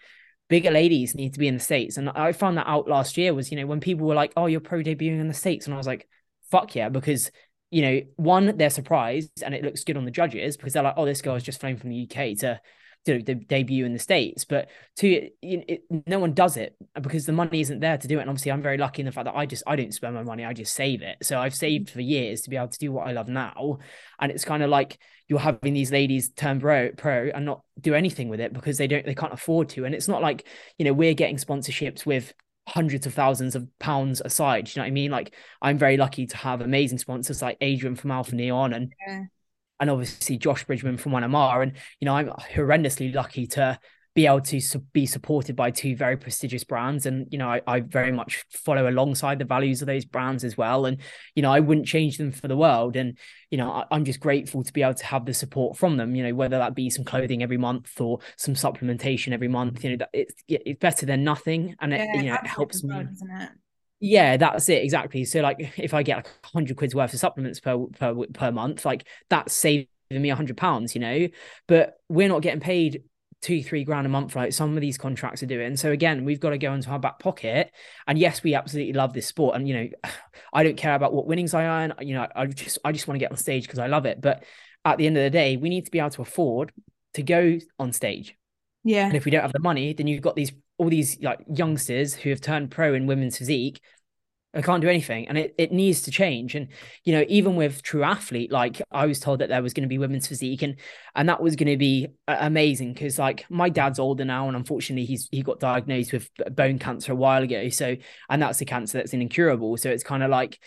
bigger 0.49 0.71
ladies 0.71 1.15
need 1.15 1.33
to 1.33 1.39
be 1.39 1.47
in 1.47 1.55
the 1.55 1.59
States. 1.59 1.97
And 1.97 2.09
I 2.09 2.31
found 2.31 2.57
that 2.57 2.67
out 2.67 2.87
last 2.87 3.17
year 3.17 3.33
was, 3.33 3.51
you 3.51 3.57
know, 3.57 3.65
when 3.65 3.79
people 3.79 4.07
were 4.07 4.15
like, 4.15 4.31
oh, 4.37 4.45
you're 4.45 4.61
pro 4.61 4.79
debuting 4.79 5.19
in 5.19 5.27
the 5.27 5.33
States. 5.33 5.65
And 5.65 5.73
I 5.73 5.77
was 5.77 5.87
like, 5.87 6.07
fuck 6.51 6.75
yeah, 6.75 6.89
because 6.89 7.31
you 7.71 7.81
know, 7.81 8.01
one, 8.17 8.55
they're 8.55 8.69
surprised 8.69 9.41
and 9.41 9.55
it 9.55 9.63
looks 9.63 9.83
good 9.83 9.97
on 9.97 10.05
the 10.05 10.11
judges 10.11 10.55
because 10.57 10.73
they're 10.73 10.83
like, 10.83 10.93
oh, 10.95 11.05
this 11.05 11.23
girl's 11.23 11.41
just 11.41 11.59
flown 11.59 11.75
from 11.75 11.89
the 11.89 12.07
UK 12.07 12.37
to, 12.37 12.61
to, 13.05 13.21
to 13.21 13.35
debut 13.35 13.85
in 13.85 13.93
the 13.93 13.99
States. 13.99 14.45
But 14.45 14.69
two, 14.95 15.29
it, 15.41 15.65
it, 15.67 15.81
no 16.07 16.19
one 16.19 16.33
does 16.33 16.57
it 16.57 16.75
because 17.01 17.25
the 17.25 17.31
money 17.31 17.61
isn't 17.61 17.79
there 17.79 17.97
to 17.97 18.07
do 18.07 18.17
it. 18.17 18.21
And 18.21 18.29
obviously, 18.29 18.51
I'm 18.51 18.61
very 18.61 18.77
lucky 18.77 19.01
in 19.01 19.05
the 19.05 19.11
fact 19.11 19.25
that 19.25 19.35
I 19.35 19.45
just, 19.45 19.63
I 19.67 19.75
don't 19.75 19.93
spend 19.93 20.15
my 20.15 20.23
money, 20.23 20.45
I 20.45 20.53
just 20.53 20.73
save 20.73 21.01
it. 21.01 21.17
So 21.21 21.39
I've 21.39 21.55
saved 21.55 21.89
for 21.89 22.01
years 22.01 22.41
to 22.41 22.49
be 22.49 22.57
able 22.57 22.69
to 22.69 22.79
do 22.79 22.91
what 22.91 23.07
I 23.07 23.11
love 23.11 23.27
now. 23.27 23.79
And 24.19 24.31
it's 24.31 24.45
kind 24.45 24.63
of 24.63 24.69
like 24.69 24.99
you're 25.27 25.39
having 25.39 25.73
these 25.73 25.91
ladies 25.91 26.31
turn 26.31 26.59
pro, 26.59 26.91
pro 26.91 27.29
and 27.33 27.45
not 27.45 27.61
do 27.79 27.93
anything 27.93 28.29
with 28.29 28.39
it 28.39 28.53
because 28.53 28.77
they 28.77 28.87
don't, 28.87 29.05
they 29.05 29.15
can't 29.15 29.33
afford 29.33 29.69
to. 29.69 29.85
And 29.85 29.95
it's 29.95 30.07
not 30.07 30.21
like, 30.21 30.47
you 30.77 30.85
know, 30.85 30.93
we're 30.93 31.13
getting 31.13 31.37
sponsorships 31.37 32.05
with 32.05 32.33
hundreds 32.67 33.05
of 33.05 33.13
thousands 33.13 33.55
of 33.55 33.67
pounds 33.79 34.21
aside. 34.23 34.65
Do 34.65 34.71
you 34.71 34.79
know 34.79 34.83
what 34.83 34.87
I 34.87 34.91
mean? 34.91 35.11
Like 35.11 35.35
I'm 35.61 35.77
very 35.77 35.97
lucky 35.97 36.27
to 36.27 36.37
have 36.37 36.61
amazing 36.61 36.97
sponsors 36.97 37.41
like 37.41 37.57
Adrian 37.61 37.95
from 37.95 38.11
Alpha 38.11 38.35
Neon 38.35 38.73
and 38.73 38.93
Yeah. 39.05 39.23
And 39.83 39.91
obviously 39.91 40.37
Josh 40.37 40.63
Bridgman 40.63 40.95
from 40.95 41.11
One 41.11 41.23
MR. 41.23 41.61
And 41.61 41.73
you 41.99 42.05
know, 42.05 42.15
I'm 42.15 42.29
horrendously 42.29 43.13
lucky 43.13 43.47
to 43.47 43.77
be 44.15 44.27
able 44.27 44.39
to 44.41 44.61
be 44.93 45.05
supported 45.05 45.55
by 45.57 45.71
two 45.71 45.95
very 45.97 46.15
prestigious 46.15 46.63
brands. 46.63 47.05
And 47.05 47.27
you 47.31 47.37
know, 47.37 47.49
I, 47.49 47.61
I 47.67 47.79
very 47.81 48.13
much 48.13 48.45
follow 48.49 48.87
alongside 48.87 49.39
the 49.39 49.45
values 49.45 49.81
of 49.81 49.87
those 49.87 50.05
brands 50.05 50.45
as 50.45 50.55
well. 50.55 50.85
And 50.85 51.01
you 51.35 51.41
know, 51.41 51.51
I 51.51 51.59
wouldn't 51.59 51.85
change 51.85 52.17
them 52.17 52.31
for 52.31 52.47
the 52.47 52.55
world. 52.55 52.95
And 52.95 53.17
you 53.51 53.57
know, 53.57 53.71
I, 53.71 53.85
I'm 53.91 54.05
just 54.05 54.21
grateful 54.21 54.63
to 54.63 54.71
be 54.71 54.83
able 54.83 54.93
to 54.93 55.05
have 55.05 55.25
the 55.25 55.33
support 55.33 55.77
from 55.77 55.97
them. 55.97 56.15
You 56.15 56.23
know, 56.23 56.33
whether 56.33 56.59
that 56.59 56.75
be 56.75 56.89
some 56.89 57.03
clothing 57.03 57.43
every 57.43 57.57
month 57.57 57.99
or 57.99 58.19
some 58.37 58.53
supplementation 58.53 59.33
every 59.33 59.49
month. 59.49 59.83
You 59.83 59.91
know, 59.91 59.97
that 59.97 60.09
it's 60.13 60.35
it's 60.47 60.79
better 60.79 61.05
than 61.05 61.25
nothing, 61.25 61.75
and 61.81 61.93
it 61.93 61.99
Yeah, 61.99 62.21
you 62.21 62.29
know 62.29 62.35
it 62.35 62.47
helps 62.47 62.81
well, 62.83 62.99
me. 62.99 63.09
it? 63.41 63.49
Yeah, 64.05 64.35
that's 64.35 64.67
it 64.67 64.83
exactly. 64.83 65.23
So 65.23 65.39
like 65.39 65.57
if 65.77 65.93
I 65.93 66.03
get 66.03 66.17
like 66.17 66.27
hundred 66.43 66.75
quid's 66.75 66.93
worth 66.93 67.13
of 67.13 67.19
supplements 67.19 67.61
per 67.61 67.77
per 67.97 68.13
per 68.33 68.51
month, 68.51 68.83
like 68.83 69.07
that's 69.29 69.53
saving 69.53 69.87
me 70.11 70.29
a 70.29 70.35
hundred 70.35 70.57
pounds, 70.57 70.93
you 70.93 70.99
know. 70.99 71.29
But 71.67 71.95
we're 72.09 72.27
not 72.27 72.41
getting 72.41 72.59
paid 72.59 73.03
two, 73.41 73.63
three 73.63 73.85
grand 73.85 74.05
a 74.05 74.09
month 74.09 74.35
like 74.35 74.51
some 74.51 74.75
of 74.75 74.81
these 74.81 74.97
contracts 74.97 75.41
are 75.41 75.45
doing. 75.47 75.77
So 75.77 75.91
again, 75.91 76.25
we've 76.25 76.39
got 76.41 76.49
to 76.49 76.57
go 76.57 76.73
into 76.73 76.89
our 76.89 76.99
back 76.99 77.19
pocket. 77.19 77.71
And 78.05 78.19
yes, 78.19 78.43
we 78.43 78.55
absolutely 78.55 78.91
love 78.93 79.13
this 79.13 79.27
sport. 79.27 79.55
And 79.55 79.67
you 79.69 79.73
know, 79.73 79.87
I 80.53 80.63
don't 80.63 80.77
care 80.77 80.95
about 80.95 81.13
what 81.13 81.25
winnings 81.25 81.53
I 81.53 81.63
earn. 81.63 81.93
You 82.01 82.15
know, 82.15 82.27
I 82.35 82.45
just 82.47 82.79
I 82.83 82.91
just 82.91 83.07
want 83.07 83.15
to 83.15 83.19
get 83.19 83.31
on 83.31 83.37
stage 83.37 83.63
because 83.63 83.79
I 83.79 83.87
love 83.87 84.05
it. 84.05 84.19
But 84.19 84.43
at 84.83 84.97
the 84.97 85.07
end 85.07 85.15
of 85.17 85.23
the 85.23 85.29
day, 85.29 85.55
we 85.55 85.69
need 85.69 85.85
to 85.85 85.91
be 85.91 85.99
able 85.99 86.09
to 86.11 86.23
afford 86.23 86.73
to 87.13 87.23
go 87.23 87.57
on 87.79 87.93
stage. 87.93 88.35
Yeah. 88.83 89.05
And 89.05 89.15
if 89.15 89.25
we 89.25 89.31
don't 89.31 89.41
have 89.41 89.53
the 89.53 89.59
money, 89.59 89.93
then 89.93 90.07
you've 90.07 90.21
got 90.21 90.35
these 90.35 90.51
all 90.77 90.89
these 90.89 91.19
like 91.21 91.39
youngsters 91.47 92.13
who 92.13 92.29
have 92.29 92.41
turned 92.41 92.71
pro 92.71 92.93
in 92.93 93.07
women's 93.07 93.37
physique. 93.37 93.81
They 94.53 94.61
can't 94.61 94.81
do 94.81 94.89
anything, 94.89 95.27
and 95.27 95.35
it, 95.35 95.55
it 95.57 95.71
needs 95.71 96.03
to 96.03 96.11
change. 96.11 96.53
And 96.53 96.67
you 97.05 97.13
know, 97.13 97.25
even 97.27 97.55
with 97.55 97.81
True 97.81 98.03
Athlete, 98.03 98.51
like 98.51 98.81
I 98.91 99.07
was 99.07 99.19
told 99.19 99.39
that 99.39 99.49
there 99.49 99.63
was 99.63 99.73
going 99.73 99.83
to 99.83 99.89
be 99.89 99.97
women's 99.97 100.27
physique, 100.27 100.61
and 100.61 100.75
and 101.15 101.27
that 101.27 101.41
was 101.41 101.55
going 101.55 101.69
to 101.69 101.77
be 101.77 102.09
uh, 102.27 102.37
amazing 102.39 102.93
because 102.93 103.17
like 103.17 103.49
my 103.49 103.69
dad's 103.69 103.97
older 103.97 104.25
now, 104.25 104.47
and 104.47 104.55
unfortunately 104.55 105.05
he's 105.05 105.27
he 105.31 105.41
got 105.41 105.59
diagnosed 105.59 106.13
with 106.13 106.29
bone 106.51 106.77
cancer 106.77 107.13
a 107.13 107.15
while 107.15 107.41
ago. 107.41 107.69
So 107.69 107.95
and 108.29 108.41
that's 108.41 108.61
a 108.61 108.65
cancer 108.65 108.99
that's 108.99 109.13
incurable. 109.13 109.75
So 109.77 109.89
it's 109.89 110.03
kind 110.03 110.21
of 110.21 110.29
like 110.29 110.59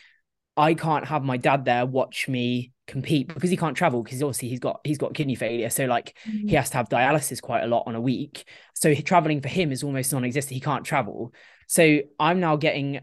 I 0.57 0.75
can't 0.75 1.07
have 1.07 1.23
my 1.23 1.37
dad 1.37 1.65
there 1.65 1.87
watch 1.87 2.27
me 2.29 2.73
compete 2.87 3.29
because 3.33 3.51
he 3.51 3.57
can't 3.57 3.77
travel 3.77 4.03
because 4.03 4.23
obviously 4.23 4.49
he's 4.49 4.61
got 4.61 4.81
he's 4.85 4.99
got 4.99 5.15
kidney 5.15 5.35
failure. 5.35 5.71
So 5.71 5.87
like 5.87 6.17
Mm-hmm. 6.27 6.49
he 6.49 6.57
has 6.57 6.71
to 6.71 6.77
have 6.77 6.89
dialysis 6.89 7.43
quite 7.43 7.63
a 7.63 7.67
lot 7.67 7.85
on 7.87 7.95
a 7.95 8.01
week. 8.01 8.49
So 8.75 8.95
traveling 8.95 9.41
for 9.41 9.49
him 9.49 9.73
is 9.73 9.83
almost 9.83 10.13
non-existent. 10.13 10.55
He 10.55 10.61
can't 10.61 10.85
travel. 10.85 11.33
So 11.67 12.01
I'm 12.19 12.41
now 12.41 12.57
getting 12.57 13.01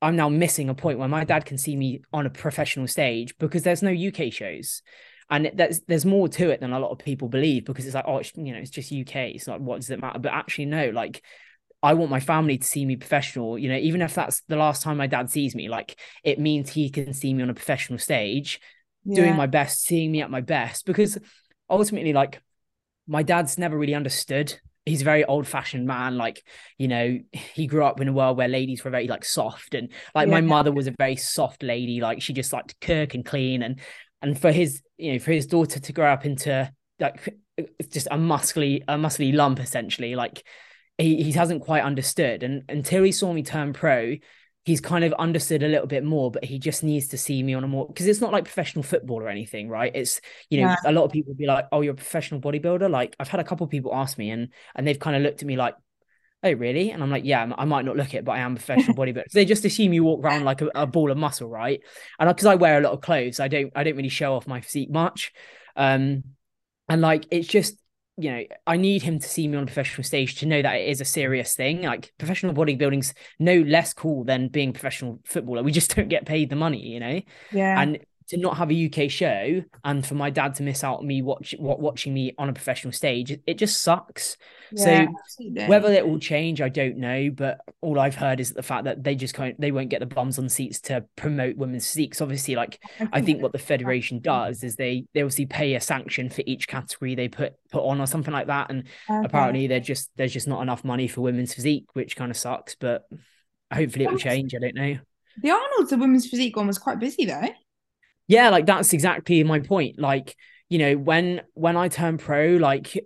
I'm 0.00 0.16
now 0.16 0.28
missing 0.28 0.68
a 0.68 0.74
point 0.74 0.98
where 0.98 1.08
my 1.08 1.24
dad 1.24 1.44
can 1.44 1.58
see 1.58 1.76
me 1.76 2.02
on 2.12 2.26
a 2.26 2.30
professional 2.30 2.86
stage 2.86 3.36
because 3.38 3.62
there's 3.62 3.82
no 3.82 3.90
UK 3.90 4.30
shows. 4.30 4.82
And 5.30 5.50
there's 5.54 5.80
there's 5.80 6.06
more 6.06 6.28
to 6.28 6.50
it 6.50 6.60
than 6.60 6.72
a 6.72 6.78
lot 6.78 6.90
of 6.90 6.98
people 6.98 7.28
believe 7.28 7.64
because 7.66 7.84
it's 7.84 7.94
like, 7.94 8.04
oh, 8.06 8.18
it's, 8.18 8.32
you 8.36 8.52
know, 8.52 8.58
it's 8.58 8.70
just 8.70 8.90
UK. 8.92 9.30
It's 9.30 9.46
like, 9.46 9.60
what 9.60 9.80
does 9.80 9.90
it 9.90 10.00
matter? 10.00 10.18
But 10.18 10.32
actually, 10.32 10.66
no, 10.66 10.88
like 10.90 11.22
I 11.82 11.94
want 11.94 12.10
my 12.10 12.20
family 12.20 12.58
to 12.58 12.66
see 12.66 12.84
me 12.84 12.96
professional, 12.96 13.58
you 13.58 13.68
know, 13.68 13.76
even 13.76 14.02
if 14.02 14.14
that's 14.14 14.40
the 14.42 14.56
last 14.56 14.82
time 14.82 14.96
my 14.96 15.06
dad 15.06 15.30
sees 15.30 15.54
me, 15.54 15.68
like 15.68 15.98
it 16.24 16.38
means 16.40 16.70
he 16.70 16.90
can 16.90 17.14
see 17.14 17.32
me 17.34 17.42
on 17.42 17.50
a 17.50 17.54
professional 17.54 17.98
stage 17.98 18.60
doing 19.06 19.36
my 19.36 19.46
best, 19.46 19.84
seeing 19.84 20.12
me 20.12 20.22
at 20.22 20.30
my 20.30 20.40
best. 20.40 20.86
Because 20.86 21.18
ultimately, 21.68 22.12
like 22.12 22.42
my 23.06 23.22
dad's 23.22 23.58
never 23.58 23.76
really 23.76 23.94
understood. 23.94 24.58
He's 24.84 25.02
a 25.02 25.04
very 25.04 25.24
old 25.24 25.46
fashioned 25.46 25.86
man. 25.86 26.16
Like, 26.16 26.42
you 26.78 26.88
know, 26.88 27.18
he 27.32 27.66
grew 27.66 27.84
up 27.84 28.00
in 28.00 28.08
a 28.08 28.12
world 28.12 28.38
where 28.38 28.48
ladies 28.48 28.84
were 28.84 28.90
very 28.90 29.06
like 29.06 29.24
soft 29.24 29.74
and 29.74 29.90
like 30.14 30.28
my 30.28 30.40
mother 30.40 30.72
was 30.72 30.86
a 30.86 30.94
very 30.98 31.16
soft 31.16 31.62
lady. 31.62 32.00
Like 32.00 32.22
she 32.22 32.32
just 32.32 32.52
liked 32.52 32.70
to 32.70 32.86
cook 32.86 33.14
and 33.14 33.24
clean. 33.24 33.62
And 33.62 33.80
and 34.22 34.38
for 34.38 34.50
his, 34.50 34.82
you 34.96 35.12
know, 35.12 35.18
for 35.18 35.32
his 35.32 35.46
daughter 35.46 35.78
to 35.78 35.92
grow 35.92 36.10
up 36.10 36.24
into 36.24 36.72
like 37.00 37.38
just 37.90 38.08
a 38.10 38.16
muscly 38.16 38.82
a 38.88 38.94
muscly 38.94 39.34
lump 39.34 39.60
essentially. 39.60 40.14
Like 40.14 40.42
he 40.96 41.22
he 41.22 41.32
hasn't 41.32 41.62
quite 41.62 41.82
understood, 41.82 42.42
and 42.42 42.62
until 42.68 43.02
he 43.02 43.12
saw 43.12 43.32
me 43.32 43.42
turn 43.42 43.72
pro, 43.72 44.16
he's 44.68 44.82
kind 44.82 45.02
of 45.02 45.14
understood 45.14 45.62
a 45.62 45.66
little 45.66 45.86
bit 45.86 46.04
more, 46.04 46.30
but 46.30 46.44
he 46.44 46.58
just 46.58 46.84
needs 46.84 47.08
to 47.08 47.16
see 47.16 47.42
me 47.42 47.54
on 47.54 47.64
a 47.64 47.66
more 47.66 47.86
because 47.86 48.06
it's 48.06 48.20
not 48.20 48.32
like 48.32 48.44
professional 48.44 48.82
football 48.82 49.22
or 49.22 49.30
anything, 49.30 49.66
right? 49.66 49.90
It's 49.94 50.20
you 50.50 50.60
know, 50.60 50.68
yeah. 50.68 50.76
a 50.84 50.92
lot 50.92 51.04
of 51.04 51.10
people 51.10 51.32
be 51.32 51.46
like, 51.46 51.64
Oh, 51.72 51.80
you're 51.80 51.94
a 51.94 51.96
professional 51.96 52.38
bodybuilder. 52.38 52.90
Like 52.90 53.16
I've 53.18 53.28
had 53.28 53.40
a 53.40 53.44
couple 53.44 53.66
people 53.66 53.94
ask 53.94 54.18
me 54.18 54.28
and 54.30 54.50
and 54.74 54.86
they've 54.86 54.98
kind 54.98 55.16
of 55.16 55.22
looked 55.22 55.40
at 55.40 55.48
me 55.48 55.56
like, 55.56 55.74
Oh, 56.44 56.52
really? 56.52 56.90
And 56.90 57.02
I'm 57.02 57.10
like, 57.10 57.24
Yeah, 57.24 57.50
I 57.56 57.64
might 57.64 57.86
not 57.86 57.96
look 57.96 58.12
it, 58.12 58.26
but 58.26 58.32
I 58.32 58.40
am 58.40 58.52
a 58.52 58.56
professional 58.56 58.94
bodybuilder. 59.02 59.30
So 59.30 59.38
they 59.38 59.46
just 59.46 59.64
assume 59.64 59.94
you 59.94 60.04
walk 60.04 60.22
around 60.22 60.44
like 60.44 60.60
a, 60.60 60.68
a 60.74 60.86
ball 60.86 61.10
of 61.10 61.16
muscle, 61.16 61.48
right? 61.48 61.80
And 62.20 62.28
because 62.28 62.44
I 62.44 62.56
wear 62.56 62.76
a 62.76 62.82
lot 62.82 62.92
of 62.92 63.00
clothes, 63.00 63.40
I 63.40 63.48
don't 63.48 63.72
I 63.74 63.84
don't 63.84 63.96
really 63.96 64.10
show 64.10 64.34
off 64.34 64.46
my 64.46 64.60
physique 64.60 64.90
much. 64.90 65.32
Um 65.76 66.24
and 66.90 67.00
like 67.00 67.24
it's 67.30 67.48
just 67.48 67.74
you 68.18 68.32
know, 68.32 68.42
I 68.66 68.76
need 68.76 69.02
him 69.02 69.20
to 69.20 69.28
see 69.28 69.46
me 69.46 69.56
on 69.56 69.62
a 69.62 69.66
professional 69.66 70.02
stage 70.02 70.34
to 70.40 70.46
know 70.46 70.60
that 70.60 70.74
it 70.74 70.88
is 70.88 71.00
a 71.00 71.04
serious 71.04 71.54
thing. 71.54 71.82
Like 71.82 72.12
professional 72.18 72.52
bodybuilding's 72.52 73.14
no 73.38 73.60
less 73.62 73.94
cool 73.94 74.24
than 74.24 74.48
being 74.48 74.70
a 74.70 74.72
professional 74.72 75.20
footballer. 75.24 75.62
We 75.62 75.70
just 75.70 75.94
don't 75.94 76.08
get 76.08 76.26
paid 76.26 76.50
the 76.50 76.56
money, 76.56 76.84
you 76.84 76.98
know? 76.98 77.20
Yeah. 77.52 77.80
And 77.80 78.00
to 78.28 78.36
not 78.36 78.58
have 78.58 78.70
a 78.70 78.86
UK 78.86 79.10
show 79.10 79.62
and 79.84 80.06
for 80.06 80.14
my 80.14 80.28
dad 80.28 80.54
to 80.54 80.62
miss 80.62 80.84
out 80.84 80.98
on 80.98 81.06
me 81.06 81.22
watch 81.22 81.54
what 81.58 81.80
watching 81.80 82.12
me 82.12 82.34
on 82.36 82.50
a 82.50 82.52
professional 82.52 82.92
stage, 82.92 83.38
it, 83.46 83.56
just 83.56 83.80
sucks. 83.82 84.36
Yeah, 84.70 84.84
so 84.84 85.14
absolutely. 85.18 85.66
whether 85.66 85.92
it 85.92 86.06
will 86.06 86.18
change, 86.18 86.60
I 86.60 86.68
don't 86.68 86.98
know. 86.98 87.30
But 87.30 87.60
all 87.80 87.98
I've 87.98 88.14
heard 88.14 88.38
is 88.38 88.52
the 88.52 88.62
fact 88.62 88.84
that 88.84 89.02
they 89.02 89.14
just 89.14 89.34
can't 89.34 89.58
they 89.58 89.72
won't 89.72 89.88
get 89.88 90.00
the 90.00 90.06
bums 90.06 90.38
on 90.38 90.50
seats 90.50 90.78
to 90.82 91.04
promote 91.16 91.56
women's 91.56 91.86
physiques. 91.86 92.20
Obviously, 92.20 92.54
like 92.54 92.78
I, 93.00 93.08
I 93.14 93.20
think 93.22 93.42
what 93.42 93.52
the 93.52 93.58
federation 93.58 94.20
does 94.20 94.62
is 94.62 94.76
they 94.76 95.06
they 95.14 95.22
obviously 95.22 95.46
pay 95.46 95.74
a 95.74 95.80
sanction 95.80 96.28
for 96.28 96.42
each 96.46 96.68
category 96.68 97.14
they 97.14 97.28
put 97.28 97.54
put 97.70 97.82
on 97.82 97.98
or 97.98 98.06
something 98.06 98.34
like 98.34 98.48
that. 98.48 98.70
And 98.70 98.84
okay. 99.08 99.24
apparently 99.24 99.66
they're 99.68 99.80
just 99.80 100.10
there's 100.16 100.34
just 100.34 100.48
not 100.48 100.60
enough 100.60 100.84
money 100.84 101.08
for 101.08 101.22
women's 101.22 101.54
physique, 101.54 101.86
which 101.94 102.14
kind 102.14 102.30
of 102.30 102.36
sucks. 102.36 102.74
But 102.74 103.04
hopefully 103.72 104.04
it 104.04 104.10
will 104.10 104.18
change. 104.18 104.54
I 104.54 104.58
don't 104.58 104.74
know. 104.74 104.98
The 105.40 105.50
Arnold's 105.50 105.90
the 105.90 105.96
women's 105.96 106.28
physique 106.28 106.56
one 106.56 106.66
was 106.66 106.78
quite 106.78 106.98
busy 106.98 107.24
though 107.24 107.48
yeah 108.28 108.50
like 108.50 108.66
that's 108.66 108.92
exactly 108.92 109.42
my 109.42 109.58
point 109.58 109.98
like 109.98 110.36
you 110.68 110.78
know 110.78 110.94
when 110.94 111.42
when 111.54 111.76
i 111.76 111.88
turned 111.88 112.20
pro 112.20 112.56
like 112.56 112.96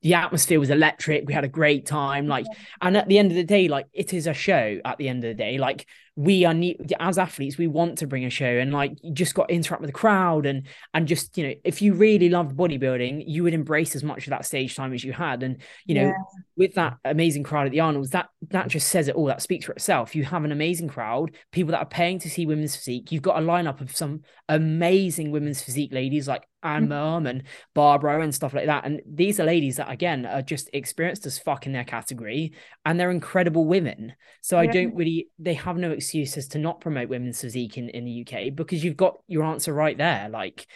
the 0.00 0.14
atmosphere 0.14 0.58
was 0.58 0.70
electric 0.70 1.26
we 1.26 1.34
had 1.34 1.44
a 1.44 1.48
great 1.48 1.84
time 1.84 2.26
like 2.26 2.46
mm-hmm. 2.46 2.86
and 2.86 2.96
at 2.96 3.08
the 3.08 3.18
end 3.18 3.30
of 3.30 3.36
the 3.36 3.44
day 3.44 3.68
like 3.68 3.86
it 3.92 4.14
is 4.14 4.26
a 4.26 4.32
show 4.32 4.78
at 4.84 4.96
the 4.98 5.08
end 5.08 5.24
of 5.24 5.28
the 5.28 5.34
day 5.34 5.58
like 5.58 5.86
we 6.14 6.44
are 6.44 6.52
need 6.52 6.94
as 7.00 7.16
athletes 7.16 7.56
we 7.56 7.66
want 7.66 7.96
to 7.96 8.06
bring 8.06 8.24
a 8.24 8.30
show 8.30 8.44
and 8.44 8.70
like 8.70 8.92
you 9.02 9.14
just 9.14 9.34
got 9.34 9.48
to 9.48 9.54
interact 9.54 9.80
with 9.80 9.88
the 9.88 9.94
crowd 9.94 10.44
and 10.44 10.66
and 10.92 11.08
just 11.08 11.38
you 11.38 11.46
know 11.46 11.54
if 11.64 11.80
you 11.80 11.94
really 11.94 12.28
loved 12.28 12.54
bodybuilding 12.54 13.24
you 13.26 13.42
would 13.42 13.54
embrace 13.54 13.96
as 13.96 14.04
much 14.04 14.26
of 14.26 14.30
that 14.30 14.44
stage 14.44 14.76
time 14.76 14.92
as 14.92 15.02
you 15.02 15.12
had 15.12 15.42
and 15.42 15.62
you 15.86 15.94
know 15.94 16.08
yeah. 16.08 16.12
with 16.56 16.74
that 16.74 16.98
amazing 17.06 17.42
crowd 17.42 17.64
at 17.64 17.72
the 17.72 17.80
arnolds 17.80 18.10
that 18.10 18.28
that 18.50 18.68
just 18.68 18.88
says 18.88 19.08
it 19.08 19.14
all 19.14 19.24
that 19.24 19.40
speaks 19.40 19.64
for 19.64 19.72
itself 19.72 20.14
you 20.14 20.22
have 20.22 20.44
an 20.44 20.52
amazing 20.52 20.88
crowd 20.88 21.34
people 21.50 21.70
that 21.70 21.80
are 21.80 21.86
paying 21.86 22.18
to 22.18 22.28
see 22.28 22.44
women's 22.44 22.76
physique 22.76 23.10
you've 23.10 23.22
got 23.22 23.42
a 23.42 23.46
lineup 23.46 23.80
of 23.80 23.96
some 23.96 24.20
amazing 24.50 25.30
women's 25.30 25.62
physique 25.62 25.92
ladies 25.92 26.28
like 26.28 26.46
Anne 26.62 26.88
mm 26.88 27.28
and 27.28 27.42
Barbara 27.74 28.20
and 28.20 28.34
stuff 28.34 28.54
like 28.54 28.66
that. 28.66 28.84
And 28.84 29.00
these 29.06 29.40
are 29.40 29.44
ladies 29.44 29.76
that 29.76 29.90
again 29.90 30.26
are 30.26 30.42
just 30.42 30.70
experienced 30.72 31.26
as 31.26 31.38
fuck 31.38 31.66
in 31.66 31.72
their 31.72 31.84
category 31.84 32.52
and 32.84 32.98
they're 32.98 33.10
incredible 33.10 33.64
women. 33.64 34.14
So 34.40 34.56
yeah. 34.56 34.62
I 34.62 34.72
don't 34.72 34.94
really 34.94 35.28
they 35.38 35.54
have 35.54 35.76
no 35.76 35.90
excuses 36.02 36.48
to 36.48 36.58
not 36.58 36.80
promote 36.80 37.08
women's 37.08 37.40
physique 37.40 37.78
in, 37.78 37.88
in 37.90 38.04
the 38.04 38.26
UK 38.26 38.54
because 38.54 38.84
you've 38.84 38.96
got 38.96 39.18
your 39.28 39.44
answer 39.44 39.72
right 39.72 39.96
there. 39.96 40.28
Like 40.28 40.66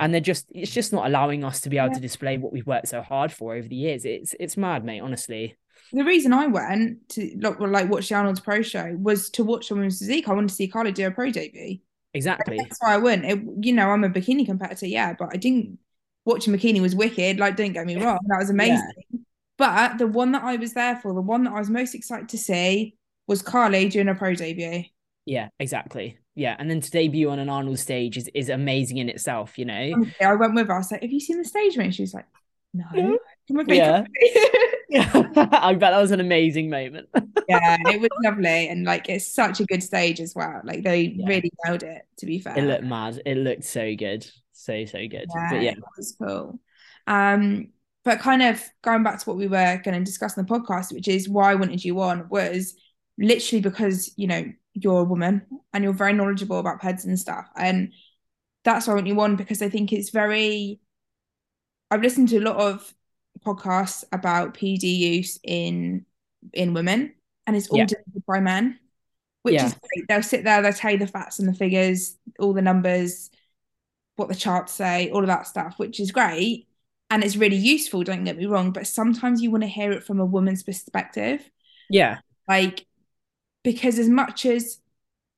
and 0.00 0.14
they're 0.14 0.20
just 0.20 0.46
it's 0.50 0.72
just 0.72 0.92
not 0.92 1.06
allowing 1.06 1.44
us 1.44 1.60
to 1.60 1.70
be 1.70 1.76
able 1.76 1.88
yeah. 1.88 1.94
to 1.94 2.00
display 2.00 2.38
what 2.38 2.52
we've 2.52 2.66
worked 2.66 2.88
so 2.88 3.02
hard 3.02 3.30
for 3.30 3.54
over 3.54 3.68
the 3.68 3.76
years. 3.76 4.04
It's 4.04 4.34
it's 4.40 4.56
mad, 4.56 4.84
mate, 4.84 5.00
honestly. 5.00 5.56
The 5.92 6.04
reason 6.04 6.32
I 6.32 6.46
went 6.46 7.08
to 7.10 7.36
like, 7.40 7.60
like 7.60 7.90
watch 7.90 8.08
the 8.08 8.14
Arnold's 8.14 8.40
pro 8.40 8.62
show 8.62 8.96
was 8.98 9.28
to 9.30 9.44
watch 9.44 9.68
the 9.68 9.74
women's 9.74 9.98
physique. 9.98 10.28
I 10.28 10.32
wanted 10.32 10.48
to 10.48 10.54
see 10.54 10.68
Carly 10.68 10.92
do 10.92 11.06
a 11.06 11.10
pro 11.10 11.30
debut. 11.30 11.78
Exactly. 12.14 12.56
That's 12.56 12.78
why 12.80 12.94
I 12.94 12.96
went. 12.96 13.24
It, 13.24 13.40
you 13.60 13.72
know, 13.72 13.90
I'm 13.90 14.04
a 14.04 14.08
bikini 14.08 14.46
competitor, 14.46 14.86
yeah, 14.86 15.14
but 15.18 15.28
I 15.32 15.36
didn't 15.36 15.78
watching 16.24 16.54
bikini 16.54 16.80
was 16.80 16.94
wicked. 16.94 17.38
Like, 17.38 17.56
don't 17.56 17.72
get 17.72 17.86
me 17.86 18.02
wrong, 18.02 18.18
that 18.26 18.38
was 18.38 18.50
amazing. 18.50 18.92
Yeah. 19.10 19.18
But 19.58 19.98
the 19.98 20.06
one 20.06 20.32
that 20.32 20.42
I 20.42 20.56
was 20.56 20.72
there 20.72 20.96
for, 20.96 21.12
the 21.12 21.20
one 21.20 21.44
that 21.44 21.52
I 21.52 21.58
was 21.58 21.68
most 21.68 21.94
excited 21.94 22.30
to 22.30 22.38
see 22.38 22.94
was 23.30 23.42
Carly 23.42 23.88
doing 23.88 24.08
a 24.08 24.14
pro 24.16 24.34
debut. 24.34 24.82
Yeah, 25.24 25.50
exactly. 25.60 26.18
Yeah, 26.34 26.56
and 26.58 26.68
then 26.68 26.80
to 26.80 26.90
debut 26.90 27.30
on 27.30 27.38
an 27.38 27.48
Arnold 27.48 27.78
stage 27.78 28.16
is, 28.16 28.28
is 28.34 28.48
amazing 28.48 28.98
in 28.98 29.08
itself, 29.08 29.56
you 29.56 29.64
know. 29.64 29.92
Okay, 30.00 30.24
I 30.24 30.34
went 30.34 30.54
with 30.54 30.66
her. 30.66 30.74
I 30.74 30.78
was 30.78 30.90
like, 30.90 31.02
"Have 31.02 31.12
you 31.12 31.20
seen 31.20 31.38
the 31.38 31.44
stage, 31.44 31.76
mate?" 31.76 31.94
She 31.94 32.02
was 32.02 32.12
like, 32.12 32.26
"No." 32.74 33.18
Yeah. 33.68 34.02
yeah, 34.88 35.10
I 35.52 35.74
bet 35.74 35.92
that 35.92 36.00
was 36.00 36.10
an 36.10 36.18
amazing 36.18 36.70
moment. 36.70 37.08
yeah, 37.48 37.76
it 37.86 38.00
was 38.00 38.10
lovely, 38.24 38.68
and 38.68 38.84
like 38.84 39.08
it's 39.08 39.32
such 39.32 39.60
a 39.60 39.64
good 39.64 39.84
stage 39.84 40.18
as 40.18 40.34
well. 40.34 40.60
Like 40.64 40.82
they 40.82 41.02
yeah. 41.02 41.28
really 41.28 41.52
nailed 41.64 41.84
it. 41.84 42.02
To 42.18 42.26
be 42.26 42.40
fair, 42.40 42.58
it 42.58 42.62
looked 42.62 42.84
mad. 42.84 43.22
It 43.24 43.36
looked 43.36 43.64
so 43.64 43.94
good, 43.94 44.28
so 44.52 44.84
so 44.86 44.98
good. 45.06 45.26
Yeah, 45.32 45.48
but 45.52 45.62
yeah, 45.62 45.70
it 45.72 45.84
was 45.96 46.16
cool. 46.20 46.58
Um, 47.06 47.68
but 48.04 48.18
kind 48.18 48.42
of 48.42 48.60
going 48.82 49.04
back 49.04 49.20
to 49.20 49.30
what 49.30 49.38
we 49.38 49.46
were 49.46 49.80
going 49.84 49.98
to 49.98 50.04
discuss 50.04 50.36
in 50.36 50.44
the 50.44 50.52
podcast, 50.52 50.92
which 50.92 51.06
is 51.06 51.28
why 51.28 51.52
I 51.52 51.54
wanted 51.54 51.84
you 51.84 52.00
on, 52.00 52.28
was 52.28 52.74
literally 53.20 53.60
because 53.60 54.12
you 54.16 54.26
know 54.26 54.44
you're 54.72 55.00
a 55.00 55.04
woman 55.04 55.42
and 55.72 55.84
you're 55.84 55.92
very 55.92 56.12
knowledgeable 56.12 56.58
about 56.58 56.80
peds 56.80 57.04
and 57.04 57.18
stuff. 57.18 57.48
And 57.56 57.92
that's 58.64 58.86
why 58.86 58.92
I 58.92 58.96
want 58.96 59.06
you 59.06 59.20
on 59.20 59.36
because 59.36 59.62
I 59.62 59.68
think 59.68 59.92
it's 59.92 60.10
very 60.10 60.80
I've 61.90 62.02
listened 62.02 62.28
to 62.30 62.38
a 62.38 62.40
lot 62.40 62.56
of 62.56 62.94
podcasts 63.44 64.04
about 64.12 64.54
PD 64.54 64.98
use 64.98 65.38
in 65.42 66.06
in 66.52 66.74
women 66.74 67.14
and 67.46 67.56
it's 67.56 67.68
all 67.68 67.78
yeah. 67.78 67.86
delivered 67.86 68.26
by 68.26 68.40
men. 68.40 68.78
Which 69.42 69.54
yeah. 69.54 69.66
is 69.66 69.74
great. 69.74 70.06
They'll 70.06 70.22
sit 70.22 70.44
there, 70.44 70.60
they'll 70.60 70.74
tell 70.74 70.90
you 70.90 70.98
the 70.98 71.06
facts 71.06 71.38
and 71.38 71.48
the 71.48 71.54
figures, 71.54 72.18
all 72.38 72.52
the 72.52 72.60
numbers, 72.60 73.30
what 74.16 74.28
the 74.28 74.34
charts 74.34 74.74
say, 74.74 75.10
all 75.10 75.22
of 75.22 75.28
that 75.28 75.46
stuff, 75.46 75.78
which 75.78 75.98
is 75.98 76.12
great. 76.12 76.68
And 77.08 77.24
it's 77.24 77.38
really 77.38 77.56
useful, 77.56 78.04
don't 78.04 78.24
get 78.24 78.36
me 78.36 78.44
wrong. 78.44 78.70
But 78.70 78.86
sometimes 78.86 79.40
you 79.40 79.50
want 79.50 79.62
to 79.62 79.66
hear 79.66 79.92
it 79.92 80.04
from 80.04 80.20
a 80.20 80.26
woman's 80.26 80.62
perspective. 80.62 81.50
Yeah. 81.88 82.18
Like 82.46 82.86
because 83.62 83.98
as 83.98 84.08
much 84.08 84.46
as 84.46 84.78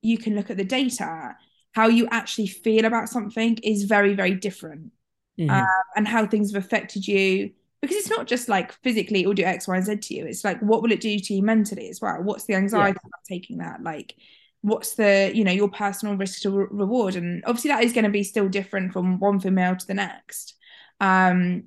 you 0.01 0.17
can 0.17 0.35
look 0.35 0.49
at 0.49 0.57
the 0.57 0.63
data, 0.63 1.35
how 1.73 1.87
you 1.87 2.07
actually 2.11 2.47
feel 2.47 2.85
about 2.85 3.09
something 3.09 3.57
is 3.63 3.83
very, 3.83 4.13
very 4.13 4.35
different. 4.35 4.91
Mm-hmm. 5.39 5.49
Um, 5.49 5.65
and 5.95 6.07
how 6.07 6.27
things 6.27 6.53
have 6.53 6.63
affected 6.63 7.07
you. 7.07 7.51
Because 7.81 7.97
it's 7.97 8.09
not 8.09 8.27
just 8.27 8.47
like 8.47 8.71
physically 8.83 9.23
it 9.23 9.27
will 9.27 9.33
do 9.33 9.43
X, 9.43 9.67
Y, 9.67 9.75
and 9.75 9.85
Z 9.85 9.97
to 9.97 10.13
you. 10.13 10.25
It's 10.25 10.43
like 10.43 10.59
what 10.61 10.81
will 10.81 10.91
it 10.91 11.01
do 11.01 11.17
to 11.19 11.33
you 11.33 11.41
mentally 11.41 11.89
as 11.89 11.99
well? 11.99 12.21
What's 12.21 12.45
the 12.45 12.53
anxiety 12.53 12.99
yeah. 13.03 13.07
about 13.07 13.25
taking 13.27 13.57
that? 13.57 13.81
Like 13.81 14.15
what's 14.61 14.95
the, 14.95 15.31
you 15.33 15.43
know, 15.43 15.51
your 15.51 15.69
personal 15.69 16.15
risk 16.15 16.43
to 16.43 16.51
re- 16.51 16.67
reward? 16.69 17.15
And 17.15 17.43
obviously 17.45 17.69
that 17.69 17.83
is 17.83 17.91
going 17.91 18.05
to 18.05 18.09
be 18.09 18.23
still 18.23 18.47
different 18.47 18.93
from 18.93 19.19
one 19.19 19.39
female 19.39 19.75
to 19.75 19.87
the 19.87 19.95
next. 19.95 20.55
Um, 21.01 21.65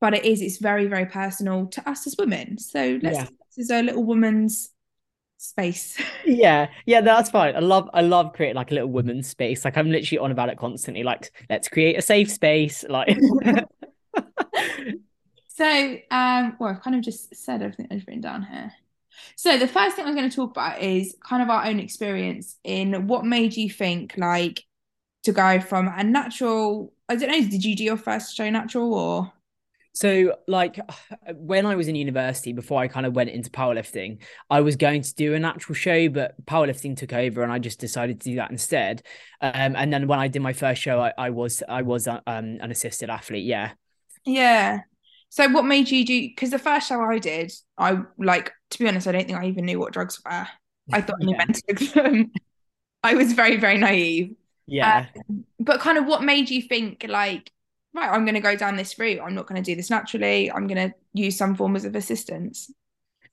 but 0.00 0.14
it 0.14 0.24
is, 0.24 0.42
it's 0.42 0.58
very, 0.58 0.86
very 0.86 1.06
personal 1.06 1.66
to 1.68 1.88
us 1.88 2.06
as 2.06 2.14
women. 2.18 2.58
So 2.58 3.00
let's 3.02 3.16
yeah. 3.16 3.24
this 3.24 3.64
is 3.64 3.70
a 3.70 3.82
little 3.82 4.04
woman's 4.04 4.70
space. 5.44 5.96
yeah, 6.24 6.68
yeah, 6.86 7.00
that's 7.00 7.30
fine. 7.30 7.54
I 7.54 7.60
love 7.60 7.88
I 7.92 8.00
love 8.00 8.32
creating 8.32 8.56
like 8.56 8.70
a 8.70 8.74
little 8.74 8.90
women's 8.90 9.28
space. 9.28 9.64
Like 9.64 9.76
I'm 9.76 9.90
literally 9.90 10.18
on 10.18 10.30
about 10.30 10.48
it 10.48 10.58
constantly. 10.58 11.02
Like, 11.02 11.30
let's 11.50 11.68
create 11.68 11.98
a 11.98 12.02
safe 12.02 12.30
space. 12.30 12.84
Like 12.88 13.08
so 15.48 15.96
um 16.10 16.56
well 16.58 16.70
I've 16.70 16.82
kind 16.82 16.96
of 16.96 17.02
just 17.02 17.34
said 17.34 17.62
everything 17.62 17.88
I've 17.90 18.04
written 18.06 18.20
down 18.20 18.42
here. 18.44 18.72
So 19.36 19.56
the 19.58 19.68
first 19.68 19.96
thing 19.96 20.06
I'm 20.06 20.16
going 20.16 20.28
to 20.28 20.34
talk 20.34 20.50
about 20.50 20.82
is 20.82 21.16
kind 21.24 21.42
of 21.42 21.48
our 21.48 21.64
own 21.64 21.78
experience 21.78 22.56
in 22.64 23.06
what 23.06 23.24
made 23.24 23.56
you 23.56 23.70
think 23.70 24.14
like 24.16 24.64
to 25.22 25.32
go 25.32 25.60
from 25.60 25.88
a 25.88 26.02
natural 26.02 26.92
I 27.08 27.16
don't 27.16 27.30
know, 27.30 27.48
did 27.48 27.64
you 27.64 27.76
do 27.76 27.84
your 27.84 27.96
first 27.96 28.34
show 28.34 28.48
natural 28.48 28.94
or 28.94 29.32
so, 29.94 30.36
like, 30.48 30.78
when 31.34 31.64
I 31.66 31.76
was 31.76 31.88
in 31.88 31.94
university, 31.94 32.52
before 32.52 32.80
I 32.80 32.88
kind 32.88 33.06
of 33.06 33.14
went 33.14 33.30
into 33.30 33.50
powerlifting, 33.50 34.18
I 34.50 34.60
was 34.60 34.76
going 34.76 35.02
to 35.02 35.14
do 35.14 35.34
a 35.34 35.38
natural 35.38 35.74
show, 35.74 36.08
but 36.08 36.44
powerlifting 36.44 36.96
took 36.96 37.12
over, 37.12 37.42
and 37.42 37.52
I 37.52 37.58
just 37.58 37.80
decided 37.80 38.20
to 38.20 38.30
do 38.30 38.36
that 38.36 38.50
instead. 38.50 39.02
Um, 39.40 39.76
and 39.76 39.92
then 39.92 40.06
when 40.06 40.18
I 40.18 40.28
did 40.28 40.42
my 40.42 40.52
first 40.52 40.82
show, 40.82 41.00
I, 41.00 41.12
I 41.16 41.30
was 41.30 41.62
I 41.68 41.82
was 41.82 42.06
uh, 42.08 42.20
um, 42.26 42.58
an 42.60 42.70
assisted 42.70 43.08
athlete. 43.08 43.46
Yeah. 43.46 43.72
Yeah. 44.24 44.80
So, 45.30 45.48
what 45.48 45.64
made 45.64 45.90
you 45.90 46.04
do? 46.04 46.28
Because 46.28 46.50
the 46.50 46.58
first 46.58 46.88
show 46.88 47.00
I 47.00 47.18
did, 47.18 47.52
I 47.78 47.98
like 48.18 48.52
to 48.70 48.78
be 48.78 48.88
honest, 48.88 49.06
I 49.06 49.12
don't 49.12 49.26
think 49.26 49.38
I 49.38 49.46
even 49.46 49.64
knew 49.64 49.78
what 49.78 49.92
drugs 49.92 50.20
were. 50.24 50.46
I 50.92 51.00
thought 51.00 51.16
I 51.22 51.30
invented 51.30 51.78
them. 51.94 52.32
I 53.02 53.14
was 53.14 53.32
very, 53.34 53.58
very 53.58 53.78
naive. 53.78 54.34
Yeah. 54.66 55.06
Um, 55.28 55.44
but 55.60 55.80
kind 55.80 55.98
of 55.98 56.06
what 56.06 56.22
made 56.22 56.48
you 56.50 56.62
think 56.62 57.04
like 57.08 57.50
right, 57.94 58.10
I'm 58.10 58.24
going 58.24 58.34
to 58.34 58.40
go 58.40 58.56
down 58.56 58.76
this 58.76 58.98
route. 58.98 59.20
I'm 59.24 59.34
not 59.34 59.46
going 59.46 59.62
to 59.62 59.70
do 59.70 59.76
this 59.76 59.90
naturally. 59.90 60.50
I'm 60.50 60.66
going 60.66 60.90
to 60.90 60.94
use 61.12 61.38
some 61.38 61.54
forms 61.54 61.84
of 61.84 61.94
assistance. 61.94 62.70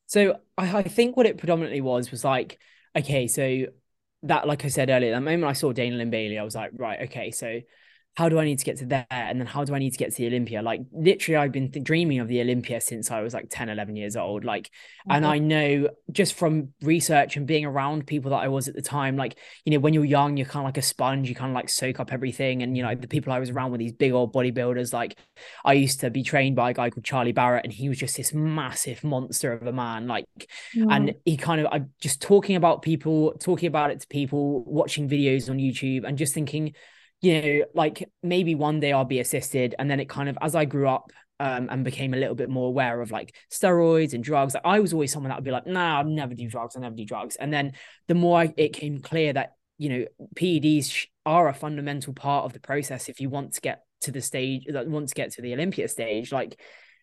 So 0.05 0.37
I, 0.57 0.77
I 0.77 0.83
think 0.83 1.17
what 1.17 1.25
it 1.25 1.37
predominantly 1.37 1.81
was 1.81 2.11
was 2.11 2.23
like, 2.23 2.59
okay, 2.95 3.27
so 3.27 3.65
that, 4.23 4.47
like 4.47 4.63
I 4.65 4.67
said 4.67 4.89
earlier, 4.89 5.11
that 5.11 5.21
moment 5.21 5.45
I 5.45 5.53
saw 5.53 5.71
Dana 5.71 5.95
Lynn 5.95 6.09
Bailey, 6.09 6.37
I 6.37 6.43
was 6.43 6.55
like, 6.55 6.71
right, 6.75 7.01
okay, 7.03 7.31
so 7.31 7.59
how 8.15 8.27
do 8.27 8.39
I 8.39 8.45
need 8.45 8.59
to 8.59 8.65
get 8.65 8.77
to 8.79 8.85
there? 8.85 9.05
And 9.09 9.39
then 9.39 9.47
how 9.47 9.63
do 9.63 9.73
I 9.73 9.79
need 9.79 9.91
to 9.91 9.97
get 9.97 10.11
to 10.11 10.17
the 10.17 10.27
Olympia? 10.27 10.61
Like 10.61 10.81
literally, 10.91 11.37
I've 11.37 11.53
been 11.53 11.71
th- 11.71 11.83
dreaming 11.83 12.19
of 12.19 12.27
the 12.27 12.41
Olympia 12.41 12.81
since 12.81 13.09
I 13.09 13.21
was 13.21 13.33
like 13.33 13.47
10, 13.49 13.69
11 13.69 13.95
years 13.95 14.17
old. 14.17 14.43
Like, 14.43 14.65
mm-hmm. 14.65 15.11
and 15.13 15.25
I 15.25 15.39
know 15.39 15.89
just 16.11 16.33
from 16.33 16.73
research 16.81 17.37
and 17.37 17.47
being 17.47 17.65
around 17.65 18.07
people 18.07 18.31
that 18.31 18.37
I 18.37 18.49
was 18.49 18.67
at 18.67 18.75
the 18.75 18.81
time, 18.81 19.15
like, 19.15 19.37
you 19.63 19.71
know, 19.71 19.79
when 19.79 19.93
you're 19.93 20.03
young, 20.03 20.35
you're 20.35 20.45
kind 20.45 20.63
of 20.63 20.67
like 20.67 20.77
a 20.77 20.81
sponge, 20.81 21.29
you 21.29 21.35
kind 21.35 21.51
of 21.51 21.55
like 21.55 21.69
soak 21.69 22.01
up 22.01 22.11
everything. 22.11 22.63
And, 22.63 22.75
you 22.75 22.83
know, 22.83 22.93
the 22.95 23.07
people 23.07 23.31
I 23.31 23.39
was 23.39 23.49
around 23.49 23.71
with 23.71 23.79
these 23.79 23.93
big 23.93 24.11
old 24.11 24.33
bodybuilders, 24.33 24.91
like 24.91 25.17
I 25.63 25.73
used 25.73 26.01
to 26.01 26.09
be 26.09 26.21
trained 26.21 26.57
by 26.57 26.71
a 26.71 26.73
guy 26.73 26.89
called 26.89 27.05
Charlie 27.05 27.31
Barrett, 27.31 27.63
and 27.63 27.71
he 27.71 27.87
was 27.87 27.97
just 27.97 28.17
this 28.17 28.33
massive 28.33 29.05
monster 29.05 29.53
of 29.53 29.65
a 29.65 29.71
man. 29.71 30.07
Like, 30.07 30.25
mm-hmm. 30.75 30.91
and 30.91 31.15
he 31.23 31.37
kind 31.37 31.61
of, 31.61 31.67
I'm 31.71 31.91
just 32.01 32.21
talking 32.21 32.57
about 32.57 32.81
people, 32.81 33.35
talking 33.39 33.67
about 33.67 33.91
it 33.91 34.01
to 34.01 34.07
people, 34.07 34.65
watching 34.65 35.07
videos 35.07 35.49
on 35.49 35.59
YouTube 35.59 36.03
and 36.03 36.17
just 36.17 36.33
thinking, 36.33 36.73
you 37.21 37.41
know, 37.41 37.65
like 37.73 38.09
maybe 38.23 38.55
one 38.55 38.79
day 38.79 38.91
I'll 38.91 39.05
be 39.05 39.19
assisted. 39.19 39.75
And 39.77 39.89
then 39.89 39.99
it 39.99 40.09
kind 40.09 40.27
of, 40.27 40.37
as 40.41 40.55
I 40.55 40.65
grew 40.65 40.89
up 40.89 41.11
um, 41.39 41.69
and 41.69 41.83
became 41.83 42.13
a 42.13 42.17
little 42.17 42.35
bit 42.35 42.49
more 42.49 42.67
aware 42.67 43.01
of 43.01 43.11
like 43.11 43.35
steroids 43.51 44.13
and 44.13 44.23
drugs, 44.23 44.55
I 44.65 44.79
was 44.79 44.91
always 44.91 45.11
someone 45.11 45.29
that 45.29 45.37
would 45.37 45.45
be 45.45 45.51
like, 45.51 45.67
nah, 45.67 45.99
I'll 45.99 46.05
never 46.05 46.33
do 46.33 46.49
drugs. 46.49 46.75
I'll 46.75 46.81
never 46.81 46.95
do 46.95 47.05
drugs. 47.05 47.35
And 47.35 47.53
then 47.53 47.73
the 48.07 48.15
more 48.15 48.39
I, 48.39 48.53
it 48.57 48.73
came 48.73 48.99
clear 48.99 49.33
that, 49.33 49.53
you 49.77 49.89
know, 49.89 50.05
PEDs 50.35 51.07
are 51.25 51.47
a 51.47 51.53
fundamental 51.53 52.13
part 52.13 52.45
of 52.45 52.53
the 52.53 52.59
process 52.59 53.07
if 53.07 53.19
you 53.19 53.29
want 53.29 53.53
to 53.53 53.61
get 53.61 53.83
to 54.01 54.11
the 54.11 54.21
stage, 54.21 54.65
that 54.67 54.87
want 54.87 55.09
to 55.09 55.15
get 55.15 55.31
to 55.33 55.43
the 55.43 55.53
Olympia 55.53 55.87
stage, 55.87 56.31
like, 56.31 56.59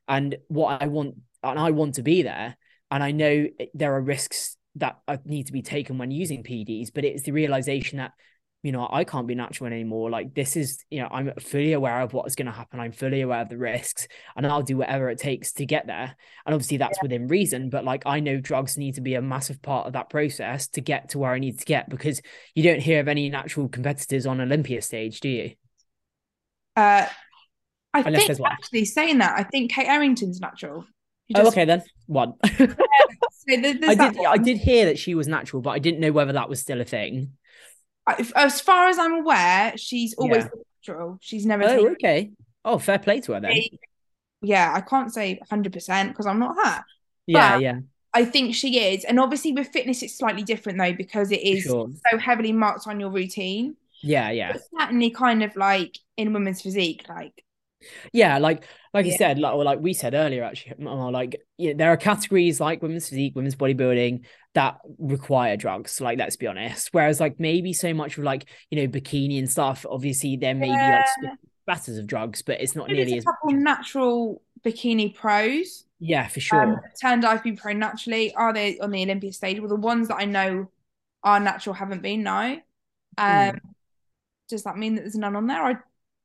and 0.09 0.37
what 0.49 0.83
I 0.83 0.89
want, 0.89 1.15
and 1.45 1.59
I 1.59 1.71
want 1.71 1.95
to 1.95 2.03
be 2.03 2.23
there. 2.23 2.57
And 2.91 3.05
I 3.05 3.13
know 3.13 3.47
there 3.75 3.95
are 3.95 4.01
risks 4.01 4.57
that 4.77 4.97
need 5.25 5.47
to 5.47 5.53
be 5.53 5.63
taken 5.63 5.99
when 5.99 6.11
using 6.11 6.43
PEDs, 6.43 6.91
but 6.93 7.05
it's 7.05 7.23
the 7.23 7.33
realization 7.33 7.99
that 7.99 8.13
you 8.63 8.73
know, 8.73 8.89
I 8.91 9.05
can't 9.05 9.29
be 9.29 9.37
natural 9.37 9.73
anymore. 9.73 10.11
Like 10.11 10.35
this 10.35 10.57
is, 10.57 10.85
you 10.91 11.01
know, 11.01 11.09
I'm 11.11 11.33
fully 11.39 11.75
aware 11.75 12.01
of 12.01 12.13
what's 12.13 12.35
going 12.35 12.47
to 12.47 12.53
happen. 12.53 12.81
I'm 12.81 12.91
fully 12.91 13.21
aware 13.21 13.41
of 13.41 13.49
the 13.49 13.57
risks, 13.57 14.09
and 14.37 14.47
I'll 14.47 14.63
do 14.63 14.77
whatever 14.77 15.09
it 15.11 15.19
takes 15.19 15.53
to 15.55 15.67
get 15.67 15.87
there. 15.87 16.17
And 16.45 16.55
obviously, 16.55 16.79
that's 16.79 16.99
yeah. 16.99 17.03
within 17.03 17.29
reason. 17.29 17.71
But 17.71 17.85
like, 17.85 18.03
I 18.05 18.19
know 18.19 18.41
drugs 18.41 18.77
need 18.77 18.97
to 18.97 19.01
be 19.01 19.15
a 19.15 19.23
massive 19.23 19.63
part 19.63 19.87
of 19.87 19.93
that 19.93 20.11
process 20.11 20.69
to 20.69 20.81
get 20.81 21.11
to 21.11 21.19
where 21.19 21.33
I 21.33 21.39
need 21.39 21.61
to 21.61 21.65
get 21.65 21.89
because 21.89 22.21
you 22.55 22.65
don't 22.65 22.81
hear 22.81 22.99
of 22.99 23.07
any 23.07 23.29
natural 23.29 23.69
competitors 23.69 24.27
on 24.27 24.41
Olympia 24.41 24.83
stage, 24.83 25.21
do 25.21 25.29
you? 25.29 25.53
Uh, 26.77 27.07
I 27.95 28.01
Unless 28.01 28.27
think 28.27 28.41
actually 28.45 28.85
saying 28.87 29.19
that, 29.19 29.39
I 29.39 29.45
think 29.45 29.73
Kate 29.73 29.89
Errington's 29.89 30.41
natural. 30.41 30.85
Just... 31.31 31.45
Oh, 31.45 31.49
okay 31.49 31.65
then. 31.65 31.83
One. 32.07 32.35
yeah, 32.59 32.67
so 32.67 32.75
I 33.51 33.57
did. 33.95 34.17
One. 34.17 34.27
I 34.27 34.37
did 34.37 34.59
hear 34.59 34.87
that 34.87 34.99
she 34.99 35.15
was 35.15 35.29
natural, 35.29 35.63
but 35.63 35.71
I 35.71 35.79
didn't 35.79 36.01
know 36.01 36.13
whether 36.13 36.33
that 36.33 36.49
was 36.49 36.61
still 36.61 36.81
a 36.81 36.85
thing 36.85 37.33
as 38.35 38.61
far 38.61 38.89
as 38.89 38.99
I'm 38.99 39.21
aware, 39.21 39.77
she's 39.77 40.15
always 40.15 40.45
yeah. 40.45 40.51
natural. 40.87 41.19
She's 41.21 41.47
never. 41.47 41.65
Oh, 41.65 41.69
taken- 41.69 41.93
okay. 41.93 42.31
Oh, 42.65 42.79
fair 42.79 42.99
play 42.99 43.21
to 43.21 43.33
her 43.33 43.41
then. 43.41 43.63
Yeah, 44.41 44.73
I 44.75 44.81
can't 44.81 45.13
say 45.13 45.35
100 45.35 45.73
percent 45.73 46.11
because 46.11 46.27
I'm 46.27 46.39
not 46.39 46.57
her. 46.57 46.85
Yeah, 47.27 47.55
but 47.55 47.63
yeah. 47.63 47.81
I 48.15 48.25
think 48.25 48.55
she 48.55 48.79
is, 48.81 49.05
and 49.05 49.21
obviously 49.21 49.53
with 49.53 49.69
fitness, 49.69 50.03
it's 50.03 50.17
slightly 50.17 50.43
different 50.43 50.79
though 50.79 50.93
because 50.93 51.31
it 51.31 51.43
is 51.43 51.65
sure. 51.65 51.89
so 52.11 52.19
heavily 52.19 52.53
marked 52.53 52.87
on 52.87 53.01
your 53.01 53.11
routine. 53.11 53.77
Yeah, 54.01 54.31
yeah. 54.31 54.55
It's 54.55 54.69
certainly 54.79 55.11
kind 55.11 55.43
of 55.43 55.55
like 55.57 55.99
in 56.17 56.33
women's 56.33 56.63
physique, 56.63 57.07
like 57.09 57.45
yeah, 58.13 58.39
like 58.39 58.65
like 58.93 59.07
yeah. 59.07 59.13
you 59.13 59.19
said, 59.19 59.39
like 59.39 59.55
or 59.55 59.65
like 59.65 59.81
we 59.81 59.93
said 59.93 60.15
earlier, 60.15 60.45
actually, 60.45 60.85
like 60.85 61.41
yeah, 61.57 61.73
there 61.77 61.93
are 61.93 61.97
categories 61.97 62.61
like 62.61 62.83
women's 62.83 63.09
physique, 63.09 63.35
women's 63.37 63.57
bodybuilding 63.57 64.25
that 64.55 64.79
require 64.99 65.57
drugs. 65.57 66.01
Like 66.01 66.19
let's 66.19 66.37
be 66.37 66.47
honest. 66.47 66.89
Whereas 66.93 67.21
like 67.21 67.39
maybe 67.39 67.73
so 67.73 67.95
much 67.95 68.19
of 68.19 68.25
like 68.25 68.49
you 68.71 68.81
know 68.81 68.89
bikini 68.89 69.39
and 69.39 69.51
stuff, 69.51 69.87
obviously 69.89 70.37
there 70.37 70.55
may 70.55 70.69
yeah. 70.69 71.05
be 71.21 71.27
like 71.27 71.39
batters 71.67 71.99
of 71.99 72.07
drugs, 72.07 72.43
but 72.43 72.61
it's 72.61 72.75
not 72.75 72.89
nearly 72.89 73.19
as 73.19 73.25
couple 73.25 73.53
natural 73.53 74.43
bikini 74.65 75.15
pros. 75.15 75.85
Yeah, 76.01 76.27
for 76.29 76.41
sure. 76.41 76.63
Um, 76.63 76.77
turned 77.01 77.25
IFBB 77.25 77.59
pro 77.59 77.73
naturally. 77.73 78.35
Are 78.35 78.53
they 78.53 78.79
on 78.79 78.91
the 78.91 79.03
Olympia 79.03 79.33
stage? 79.33 79.59
Well, 79.59 79.69
the 79.69 79.77
ones 79.77 80.09
that 80.09 80.17
I 80.17 80.25
know 80.25 80.71
are 81.23 81.41
natural 81.41 81.75
haven't 81.75 82.03
been. 82.03 82.23
No. 82.23 82.59
Hmm. 83.19 83.25
Um, 83.25 83.55
mm. 83.55 83.61
Does 84.49 84.63
that 84.63 84.77
mean 84.79 84.95
that 84.95 85.03
there's 85.03 85.17
none 85.17 85.37
on 85.37 85.47
there? 85.47 85.63
I 85.63 85.75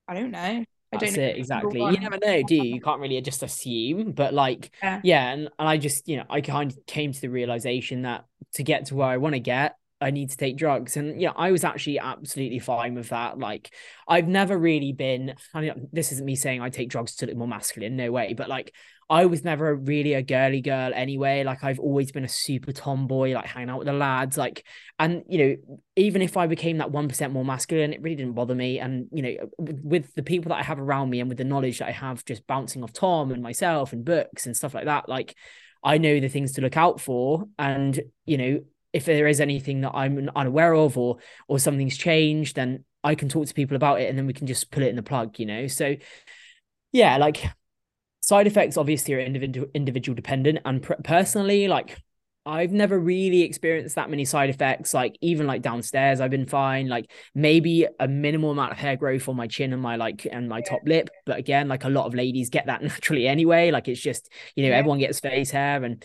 I 0.07 0.13
don't 0.13 0.31
know. 0.31 0.63
That's 0.99 1.17
it 1.17 1.37
exactly. 1.37 1.79
You 1.79 1.99
never 1.99 2.17
know, 2.17 2.43
do 2.43 2.55
you? 2.55 2.63
You 2.63 2.81
can't 2.81 2.99
really 2.99 3.19
just 3.21 3.43
assume, 3.43 4.11
but 4.11 4.33
like, 4.33 4.71
yeah, 4.81 5.01
yeah 5.03 5.31
and, 5.31 5.49
and 5.59 5.69
I 5.69 5.77
just, 5.77 6.07
you 6.07 6.17
know, 6.17 6.25
I 6.29 6.41
kind 6.41 6.71
of 6.71 6.85
came 6.85 7.11
to 7.11 7.21
the 7.21 7.29
realization 7.29 8.03
that 8.03 8.25
to 8.53 8.63
get 8.63 8.87
to 8.87 8.95
where 8.95 9.07
I 9.07 9.17
want 9.17 9.33
to 9.33 9.39
get, 9.39 9.77
I 10.01 10.11
need 10.11 10.31
to 10.31 10.37
take 10.37 10.57
drugs. 10.57 10.97
And 10.97 11.21
yeah, 11.21 11.31
I 11.35 11.51
was 11.51 11.63
actually 11.63 11.99
absolutely 11.99 12.59
fine 12.59 12.93
with 12.93 13.09
that. 13.09 13.39
Like, 13.39 13.73
I've 14.07 14.27
never 14.27 14.57
really 14.57 14.91
been, 14.91 15.35
I 15.53 15.61
mean, 15.61 15.87
this 15.93 16.11
isn't 16.11 16.25
me 16.25 16.35
saying 16.35 16.61
I 16.61 16.69
take 16.69 16.89
drugs 16.89 17.15
to 17.17 17.25
look 17.25 17.37
more 17.37 17.47
masculine, 17.47 17.95
no 17.95 18.11
way, 18.11 18.33
but 18.33 18.49
like, 18.49 18.73
I 19.09 19.25
was 19.25 19.43
never 19.43 19.75
really 19.75 20.13
a 20.13 20.21
girly 20.21 20.61
girl 20.61 20.91
anyway. 20.93 21.43
Like 21.43 21.63
I've 21.63 21.79
always 21.79 22.11
been 22.11 22.23
a 22.23 22.29
super 22.29 22.71
tomboy, 22.71 23.33
like 23.33 23.45
hanging 23.45 23.69
out 23.69 23.79
with 23.79 23.87
the 23.87 23.93
lads. 23.93 24.37
Like, 24.37 24.65
and 24.97 25.23
you 25.27 25.37
know, 25.37 25.77
even 25.95 26.21
if 26.21 26.37
I 26.37 26.47
became 26.47 26.77
that 26.77 26.91
one 26.91 27.07
percent 27.07 27.33
more 27.33 27.45
masculine, 27.45 27.93
it 27.93 28.01
really 28.01 28.15
didn't 28.15 28.33
bother 28.33 28.55
me. 28.55 28.79
And 28.79 29.07
you 29.11 29.21
know, 29.21 29.35
with 29.57 30.13
the 30.15 30.23
people 30.23 30.49
that 30.49 30.59
I 30.59 30.63
have 30.63 30.79
around 30.79 31.09
me 31.09 31.19
and 31.19 31.29
with 31.29 31.37
the 31.37 31.43
knowledge 31.43 31.79
that 31.79 31.89
I 31.89 31.91
have, 31.91 32.25
just 32.25 32.47
bouncing 32.47 32.83
off 32.83 32.93
Tom 32.93 33.31
and 33.31 33.43
myself 33.43 33.93
and 33.93 34.05
books 34.05 34.45
and 34.45 34.55
stuff 34.55 34.73
like 34.73 34.85
that, 34.85 35.09
like 35.09 35.35
I 35.83 35.97
know 35.97 36.19
the 36.19 36.29
things 36.29 36.53
to 36.53 36.61
look 36.61 36.77
out 36.77 37.01
for. 37.01 37.45
And 37.59 37.99
you 38.25 38.37
know, 38.37 38.59
if 38.93 39.05
there 39.05 39.27
is 39.27 39.41
anything 39.41 39.81
that 39.81 39.91
I'm 39.93 40.29
unaware 40.35 40.73
of 40.73 40.97
or 40.97 41.17
or 41.47 41.59
something's 41.59 41.97
changed, 41.97 42.55
then 42.55 42.85
I 43.03 43.15
can 43.15 43.27
talk 43.27 43.47
to 43.47 43.53
people 43.53 43.75
about 43.75 43.99
it, 43.99 44.09
and 44.09 44.17
then 44.17 44.27
we 44.27 44.33
can 44.33 44.47
just 44.47 44.71
pull 44.71 44.83
it 44.83 44.89
in 44.89 44.95
the 44.95 45.03
plug. 45.03 45.39
You 45.39 45.45
know, 45.45 45.67
so 45.67 45.95
yeah, 46.91 47.17
like 47.17 47.43
side 48.23 48.47
effects 48.47 48.77
obviously 48.77 49.13
are 49.13 49.19
individual 49.19 49.67
individual 49.73 50.15
dependent 50.15 50.59
and 50.65 50.81
pr- 50.81 50.93
personally 51.03 51.67
like 51.67 51.97
I've 52.45 52.71
never 52.71 52.99
really 52.99 53.41
experienced 53.43 53.95
that 53.95 54.09
many 54.09 54.25
side 54.25 54.49
effects. 54.49 54.93
Like 54.93 55.17
even 55.21 55.47
like 55.47 55.61
downstairs, 55.61 56.19
I've 56.19 56.31
been 56.31 56.45
fine. 56.45 56.89
Like 56.89 57.09
maybe 57.33 57.87
a 57.99 58.07
minimal 58.07 58.51
amount 58.51 58.73
of 58.73 58.77
hair 58.77 58.97
growth 58.97 59.29
on 59.29 59.37
my 59.37 59.47
chin 59.47 59.71
and 59.71 59.81
my 59.81 59.95
like 59.95 60.27
and 60.29 60.49
my 60.49 60.61
top 60.61 60.81
lip. 60.85 61.09
But 61.25 61.37
again, 61.37 61.69
like 61.69 61.85
a 61.85 61.89
lot 61.89 62.05
of 62.05 62.13
ladies 62.13 62.49
get 62.49 62.65
that 62.65 62.81
naturally 62.83 63.27
anyway. 63.27 63.71
Like 63.71 63.87
it's 63.87 64.01
just 64.01 64.29
you 64.55 64.63
know 64.63 64.71
yeah. 64.71 64.77
everyone 64.77 64.99
gets 64.99 65.19
face 65.19 65.51
hair 65.51 65.83
and 65.83 66.03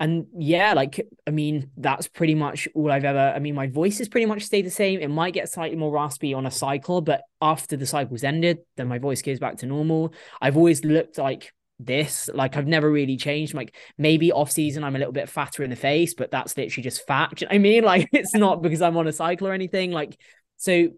and 0.00 0.26
yeah, 0.38 0.74
like 0.74 1.00
I 1.26 1.30
mean 1.30 1.70
that's 1.76 2.06
pretty 2.06 2.34
much 2.34 2.68
all 2.74 2.92
I've 2.92 3.04
ever. 3.04 3.32
I 3.34 3.38
mean 3.38 3.54
my 3.54 3.68
voice 3.68 3.96
has 3.98 4.08
pretty 4.08 4.26
much 4.26 4.42
stayed 4.42 4.66
the 4.66 4.70
same. 4.70 5.00
It 5.00 5.08
might 5.08 5.32
get 5.32 5.48
slightly 5.48 5.76
more 5.76 5.90
raspy 5.90 6.34
on 6.34 6.44
a 6.44 6.50
cycle, 6.50 7.00
but 7.00 7.22
after 7.40 7.78
the 7.78 7.86
cycle's 7.86 8.24
ended, 8.24 8.58
then 8.76 8.88
my 8.88 8.98
voice 8.98 9.22
goes 9.22 9.38
back 9.38 9.56
to 9.58 9.66
normal. 9.66 10.12
I've 10.40 10.56
always 10.56 10.84
looked 10.84 11.16
like 11.16 11.52
this. 11.78 12.28
Like 12.32 12.56
I've 12.56 12.66
never 12.66 12.90
really 12.90 13.16
changed. 13.16 13.54
Like 13.54 13.74
maybe 13.96 14.32
off 14.32 14.50
season 14.50 14.84
I'm 14.84 14.96
a 14.96 14.98
little 14.98 15.12
bit 15.12 15.28
fatter 15.28 15.62
in 15.62 15.70
the 15.70 15.76
face, 15.76 16.14
but 16.14 16.30
that's 16.30 16.56
literally 16.56 16.82
just 16.82 17.06
fat. 17.06 17.42
I 17.50 17.58
mean? 17.58 17.84
Like 17.84 18.08
it's 18.12 18.34
not 18.34 18.62
because 18.62 18.82
I'm 18.82 18.96
on 18.96 19.06
a 19.06 19.12
cycle 19.12 19.48
or 19.48 19.52
anything. 19.52 19.92
Like 19.92 20.18
so 20.56 20.88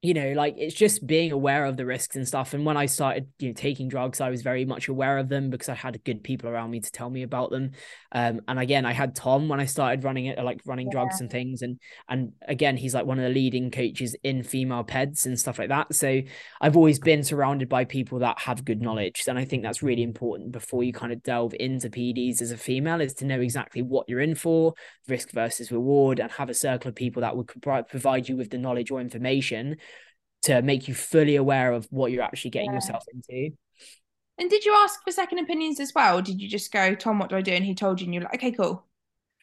you 0.00 0.14
know, 0.14 0.32
like 0.32 0.54
it's 0.56 0.76
just 0.76 1.04
being 1.04 1.32
aware 1.32 1.64
of 1.64 1.76
the 1.76 1.84
risks 1.84 2.14
and 2.14 2.26
stuff. 2.26 2.54
And 2.54 2.64
when 2.64 2.76
I 2.76 2.86
started, 2.86 3.26
you 3.40 3.48
know, 3.48 3.54
taking 3.54 3.88
drugs, 3.88 4.20
I 4.20 4.30
was 4.30 4.42
very 4.42 4.64
much 4.64 4.86
aware 4.86 5.18
of 5.18 5.28
them 5.28 5.50
because 5.50 5.68
I 5.68 5.74
had 5.74 6.02
good 6.04 6.22
people 6.22 6.48
around 6.48 6.70
me 6.70 6.78
to 6.78 6.92
tell 6.92 7.10
me 7.10 7.24
about 7.24 7.50
them. 7.50 7.72
Um, 8.12 8.40
and 8.46 8.60
again, 8.60 8.86
I 8.86 8.92
had 8.92 9.16
Tom 9.16 9.48
when 9.48 9.58
I 9.58 9.64
started 9.64 10.04
running 10.04 10.26
it, 10.26 10.38
like 10.38 10.60
running 10.64 10.86
yeah. 10.86 10.92
drugs 10.92 11.20
and 11.20 11.28
things. 11.28 11.62
And 11.62 11.80
and 12.08 12.32
again, 12.46 12.76
he's 12.76 12.94
like 12.94 13.06
one 13.06 13.18
of 13.18 13.24
the 13.24 13.30
leading 13.30 13.72
coaches 13.72 14.14
in 14.22 14.44
female 14.44 14.84
peds 14.84 15.26
and 15.26 15.38
stuff 15.38 15.58
like 15.58 15.70
that. 15.70 15.92
So 15.92 16.20
I've 16.60 16.76
always 16.76 17.00
been 17.00 17.24
surrounded 17.24 17.68
by 17.68 17.84
people 17.84 18.20
that 18.20 18.38
have 18.38 18.64
good 18.64 18.80
knowledge, 18.80 19.24
and 19.26 19.36
I 19.36 19.44
think 19.44 19.64
that's 19.64 19.82
really 19.82 20.04
important 20.04 20.52
before 20.52 20.84
you 20.84 20.92
kind 20.92 21.12
of 21.12 21.24
delve 21.24 21.54
into 21.58 21.90
PEDs 21.90 22.40
as 22.40 22.52
a 22.52 22.56
female, 22.56 23.00
is 23.00 23.14
to 23.14 23.24
know 23.24 23.40
exactly 23.40 23.82
what 23.82 24.08
you're 24.08 24.20
in 24.20 24.36
for, 24.36 24.74
risk 25.08 25.32
versus 25.32 25.72
reward, 25.72 26.20
and 26.20 26.30
have 26.30 26.50
a 26.50 26.54
circle 26.54 26.90
of 26.90 26.94
people 26.94 27.22
that 27.22 27.36
would 27.36 27.48
provide 27.48 28.28
you 28.28 28.36
with 28.36 28.50
the 28.50 28.58
knowledge 28.58 28.92
or 28.92 29.00
information 29.00 29.76
to 30.42 30.62
make 30.62 30.88
you 30.88 30.94
fully 30.94 31.36
aware 31.36 31.72
of 31.72 31.86
what 31.90 32.12
you're 32.12 32.22
actually 32.22 32.50
getting 32.50 32.70
yeah. 32.70 32.76
yourself 32.76 33.04
into. 33.12 33.56
And 34.38 34.48
did 34.48 34.64
you 34.64 34.72
ask 34.74 35.02
for 35.04 35.10
second 35.10 35.40
opinions 35.40 35.80
as 35.80 35.92
well? 35.94 36.22
Did 36.22 36.40
you 36.40 36.48
just 36.48 36.72
go, 36.72 36.94
Tom, 36.94 37.18
what 37.18 37.30
do 37.30 37.36
I 37.36 37.42
do? 37.42 37.52
And 37.52 37.64
he 37.64 37.74
told 37.74 38.00
you, 38.00 38.04
and 38.04 38.14
you're 38.14 38.22
like, 38.22 38.34
okay, 38.34 38.52
cool. 38.52 38.84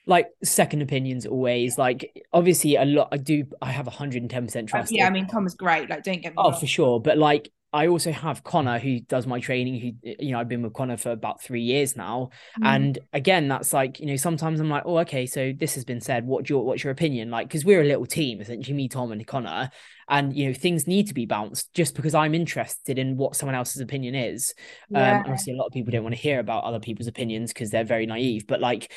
Like 0.07 0.29
second 0.43 0.81
opinions 0.81 1.25
always. 1.25 1.77
Like 1.77 2.25
obviously 2.31 2.75
a 2.75 2.85
lot 2.85 3.09
I 3.11 3.17
do 3.17 3.45
I 3.59 3.71
have 3.71 3.87
110% 3.87 4.67
trust. 4.67 4.91
Yeah, 4.91 5.07
I 5.07 5.09
mean 5.09 5.25
Tom 5.25 5.47
is 5.47 5.55
great. 5.55 5.89
Like 5.89 6.03
don't 6.03 6.21
get 6.21 6.33
me 6.33 6.35
Oh, 6.37 6.51
wrong. 6.51 6.59
for 6.59 6.67
sure. 6.67 6.99
But 6.99 7.17
like 7.17 7.49
I 7.73 7.87
also 7.87 8.11
have 8.11 8.43
Connor 8.43 8.79
who 8.79 9.01
does 9.01 9.27
my 9.27 9.39
training. 9.39 9.81
Who 9.81 10.11
you 10.19 10.31
know 10.31 10.39
I've 10.39 10.47
been 10.47 10.61
with 10.61 10.73
Connor 10.73 10.95
for 10.95 11.11
about 11.11 11.41
three 11.41 11.63
years 11.63 11.97
now, 11.97 12.29
mm. 12.57 12.65
and 12.65 12.99
again 13.11 13.49
that's 13.49 13.73
like 13.73 13.99
you 13.99 14.05
know 14.05 14.15
sometimes 14.15 14.61
I'm 14.61 14.69
like 14.69 14.83
oh 14.85 14.99
okay 14.99 15.25
so 15.25 15.51
this 15.51 15.75
has 15.75 15.83
been 15.83 15.99
said. 15.99 16.25
What's 16.25 16.49
your 16.49 16.63
what's 16.63 16.83
your 16.85 16.91
opinion 16.91 17.31
like? 17.31 17.49
Because 17.49 17.65
we're 17.65 17.81
a 17.81 17.85
little 17.85 18.05
team 18.05 18.39
essentially, 18.39 18.77
me, 18.77 18.87
Tom, 18.87 19.11
and 19.11 19.27
Connor, 19.27 19.71
and 20.07 20.35
you 20.35 20.47
know 20.47 20.53
things 20.53 20.87
need 20.87 21.07
to 21.07 21.13
be 21.13 21.25
bounced 21.25 21.73
just 21.73 21.95
because 21.95 22.13
I'm 22.13 22.35
interested 22.35 22.99
in 22.99 23.17
what 23.17 23.35
someone 23.35 23.55
else's 23.55 23.81
opinion 23.81 24.15
is. 24.15 24.53
Um, 24.93 25.01
yeah. 25.01 25.17
Um, 25.17 25.19
obviously, 25.21 25.53
a 25.53 25.55
lot 25.55 25.67
of 25.67 25.73
people 25.73 25.91
don't 25.91 26.03
want 26.03 26.15
to 26.15 26.21
hear 26.21 26.39
about 26.39 26.63
other 26.63 26.79
people's 26.79 27.07
opinions 27.07 27.51
because 27.51 27.69
they're 27.69 27.83
very 27.83 28.05
naive, 28.05 28.47
but 28.47 28.61
like 28.61 28.91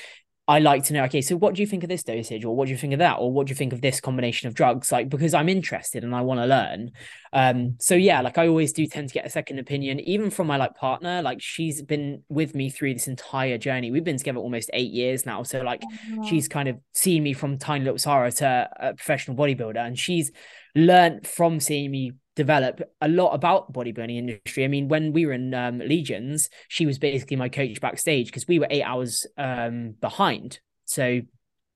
I 0.48 0.60
like 0.60 0.84
to 0.84 0.94
know, 0.94 1.04
okay, 1.04 1.20
so 1.20 1.36
what 1.36 1.54
do 1.54 1.60
you 1.60 1.66
think 1.66 1.82
of 1.82 1.90
this 1.90 2.02
dosage, 2.02 2.42
or 2.42 2.56
what 2.56 2.64
do 2.64 2.70
you 2.70 2.78
think 2.78 2.94
of 2.94 3.00
that, 3.00 3.18
or 3.18 3.30
what 3.30 3.46
do 3.46 3.50
you 3.50 3.54
think 3.54 3.74
of 3.74 3.82
this 3.82 4.00
combination 4.00 4.48
of 4.48 4.54
drugs? 4.54 4.90
Like, 4.90 5.10
because 5.10 5.34
I'm 5.34 5.50
interested 5.50 6.04
and 6.04 6.14
I 6.14 6.22
want 6.22 6.40
to 6.40 6.46
learn. 6.46 6.92
Um, 7.34 7.76
so 7.78 7.94
yeah, 7.94 8.22
like 8.22 8.38
I 8.38 8.48
always 8.48 8.72
do 8.72 8.86
tend 8.86 9.08
to 9.08 9.14
get 9.14 9.26
a 9.26 9.30
second 9.30 9.58
opinion, 9.58 10.00
even 10.00 10.30
from 10.30 10.46
my 10.46 10.56
like 10.56 10.74
partner. 10.74 11.20
Like 11.20 11.42
she's 11.42 11.82
been 11.82 12.22
with 12.30 12.54
me 12.54 12.70
through 12.70 12.94
this 12.94 13.08
entire 13.08 13.58
journey. 13.58 13.90
We've 13.90 14.02
been 14.02 14.16
together 14.16 14.38
almost 14.38 14.70
eight 14.72 14.90
years 14.90 15.26
now. 15.26 15.42
So 15.42 15.60
like 15.60 15.82
oh, 15.84 16.26
she's 16.26 16.48
kind 16.48 16.70
of 16.70 16.78
seen 16.94 17.22
me 17.22 17.34
from 17.34 17.58
tiny 17.58 17.84
little 17.84 17.98
Sara 17.98 18.32
to 18.32 18.70
a 18.80 18.94
professional 18.94 19.36
bodybuilder, 19.36 19.86
and 19.86 19.98
she's 19.98 20.32
learned 20.78 21.26
from 21.26 21.60
seeing 21.60 21.90
me 21.90 22.12
develop 22.36 22.80
a 23.00 23.08
lot 23.08 23.32
about 23.32 23.72
bodybuilding 23.72 24.16
industry. 24.16 24.64
I 24.64 24.68
mean, 24.68 24.88
when 24.88 25.12
we 25.12 25.26
were 25.26 25.32
in 25.32 25.52
um, 25.54 25.78
Legions, 25.78 26.48
she 26.68 26.86
was 26.86 26.98
basically 26.98 27.36
my 27.36 27.48
coach 27.48 27.80
backstage 27.80 28.26
because 28.26 28.46
we 28.46 28.60
were 28.60 28.68
eight 28.70 28.84
hours 28.84 29.26
um, 29.36 29.96
behind. 30.00 30.60
So 30.84 31.22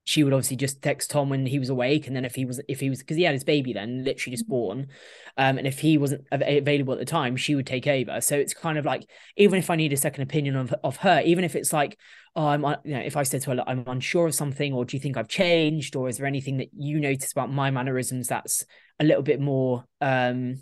she 0.05 0.25
would 0.25 0.33
obviously 0.33 0.57
just 0.57 0.83
text 0.83 1.11
Tom 1.11 1.29
when 1.29 1.47
he 1.47 1.59
was 1.59 1.69
awake, 1.69 2.07
and 2.07 2.17
then 2.17 2.25
if 2.25 2.35
he 2.35 2.45
was 2.45 2.61
if 2.69 2.81
he 2.81 2.91
was 2.91 2.99
because 2.99 3.17
he 3.17 3.23
had 3.23 3.35
his 3.35 3.45
baby 3.45 3.73
then, 3.73 4.05
literally 4.05 4.35
just 4.35 4.45
mm-hmm. 4.45 4.53
born, 4.53 4.87
um, 5.37 5.59
and 5.59 5.67
if 5.67 5.79
he 5.79 5.99
wasn't 5.99 6.27
available 6.33 6.93
at 6.93 6.99
the 6.99 7.05
time, 7.05 7.37
she 7.37 7.55
would 7.55 7.67
take 7.67 7.87
over. 7.87 8.21
So 8.21 8.37
it's 8.37 8.55
kind 8.55 8.79
of 8.79 8.85
like 8.85 9.09
even 9.37 9.59
if 9.59 9.71
I 9.71 9.77
need 9.77 9.93
a 9.93 9.97
second 9.97 10.23
opinion 10.23 10.57
of 10.57 10.75
of 10.83 10.97
her, 10.97 11.23
even 11.25 11.45
if 11.45 11.55
it's 11.55 11.73
like 11.73 11.99
oh, 12.35 12.47
I'm 12.47 12.65
you 12.85 12.95
know 12.95 13.01
if 13.01 13.17
I 13.17 13.23
said 13.23 13.43
to 13.43 13.55
her 13.55 13.65
I'm 13.67 13.85
unsure 13.87 14.27
of 14.27 14.35
something, 14.35 14.73
or 14.73 14.85
do 14.85 14.97
you 14.97 15.01
think 15.01 15.17
I've 15.17 15.29
changed, 15.29 15.97
or 15.97 16.09
is 16.09 16.19
there 16.19 16.27
anything 16.27 16.59
that 16.59 16.71
you 16.77 16.99
notice 16.99 17.33
about 17.33 17.53
my 17.53 17.71
mannerisms 17.71 18.29
that's 18.29 18.65
a 18.99 19.05
little 19.05 19.23
bit 19.23 19.41
more 19.41 19.85
um 20.01 20.61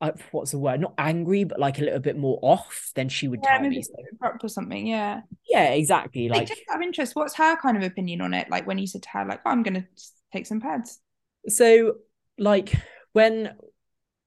uh, 0.00 0.12
what's 0.32 0.50
the 0.50 0.58
word? 0.58 0.80
Not 0.80 0.94
angry, 0.98 1.44
but 1.44 1.58
like 1.58 1.78
a 1.78 1.84
little 1.84 2.00
bit 2.00 2.18
more 2.18 2.38
off 2.42 2.90
than 2.94 3.08
she 3.08 3.28
would 3.28 3.40
yeah, 3.42 3.58
tell 3.58 3.68
me. 3.68 3.82
So. 3.82 3.92
or 4.42 4.48
something, 4.48 4.86
yeah. 4.86 5.20
Yeah, 5.48 5.70
exactly. 5.70 6.28
Like, 6.28 6.48
just 6.48 6.62
out 6.70 6.76
of 6.76 6.82
interest, 6.82 7.14
what's 7.14 7.34
her 7.36 7.56
kind 7.56 7.76
of 7.76 7.82
opinion 7.82 8.20
on 8.20 8.34
it? 8.34 8.50
Like 8.50 8.66
when 8.66 8.78
you 8.78 8.86
said 8.86 9.02
to 9.04 9.08
her, 9.10 9.24
like, 9.24 9.40
oh, 9.46 9.50
I'm 9.50 9.62
gonna 9.62 9.86
take 10.32 10.46
some 10.46 10.60
PEDs. 10.60 10.98
So, 11.48 11.96
like 12.38 12.74
when 13.12 13.54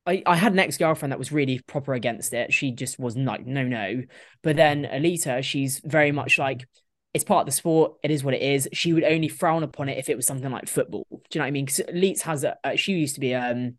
I, 0.08 0.24
I 0.26 0.36
had 0.38 0.54
an 0.54 0.60
ex 0.60 0.78
girlfriend 0.78 1.12
that 1.12 1.20
was 1.20 1.34
really 1.34 1.60
proper 1.60 1.94
against 1.94 2.34
it. 2.34 2.54
She 2.54 2.72
just 2.72 2.98
was 2.98 3.18
like, 3.18 3.46
no, 3.46 3.64
no. 3.64 4.04
But 4.42 4.56
then 4.56 4.86
Alita, 4.86 5.44
she's 5.44 5.80
very 5.84 6.14
much 6.14 6.40
like, 6.40 6.66
it's 7.14 7.26
part 7.26 7.42
of 7.42 7.46
the 7.48 7.52
sport. 7.52 7.94
It 8.04 8.12
is 8.12 8.24
what 8.24 8.34
it 8.34 8.42
is. 8.42 8.70
She 8.72 8.94
would 8.94 9.04
only 9.04 9.28
frown 9.28 9.64
upon 9.64 9.90
it 9.90 9.98
if 9.98 10.08
it 10.08 10.16
was 10.16 10.26
something 10.26 10.50
like 10.50 10.70
football. 10.70 11.06
Do 11.12 11.18
you 11.34 11.40
know 11.40 11.44
what 11.44 11.48
I 11.48 11.52
mean? 11.52 11.66
Because 11.66 11.82
Leeds 11.94 12.22
has 12.22 12.46
a, 12.46 12.56
uh, 12.64 12.76
she 12.78 12.94
used 12.94 13.16
to 13.16 13.22
be 13.22 13.36
um 13.36 13.78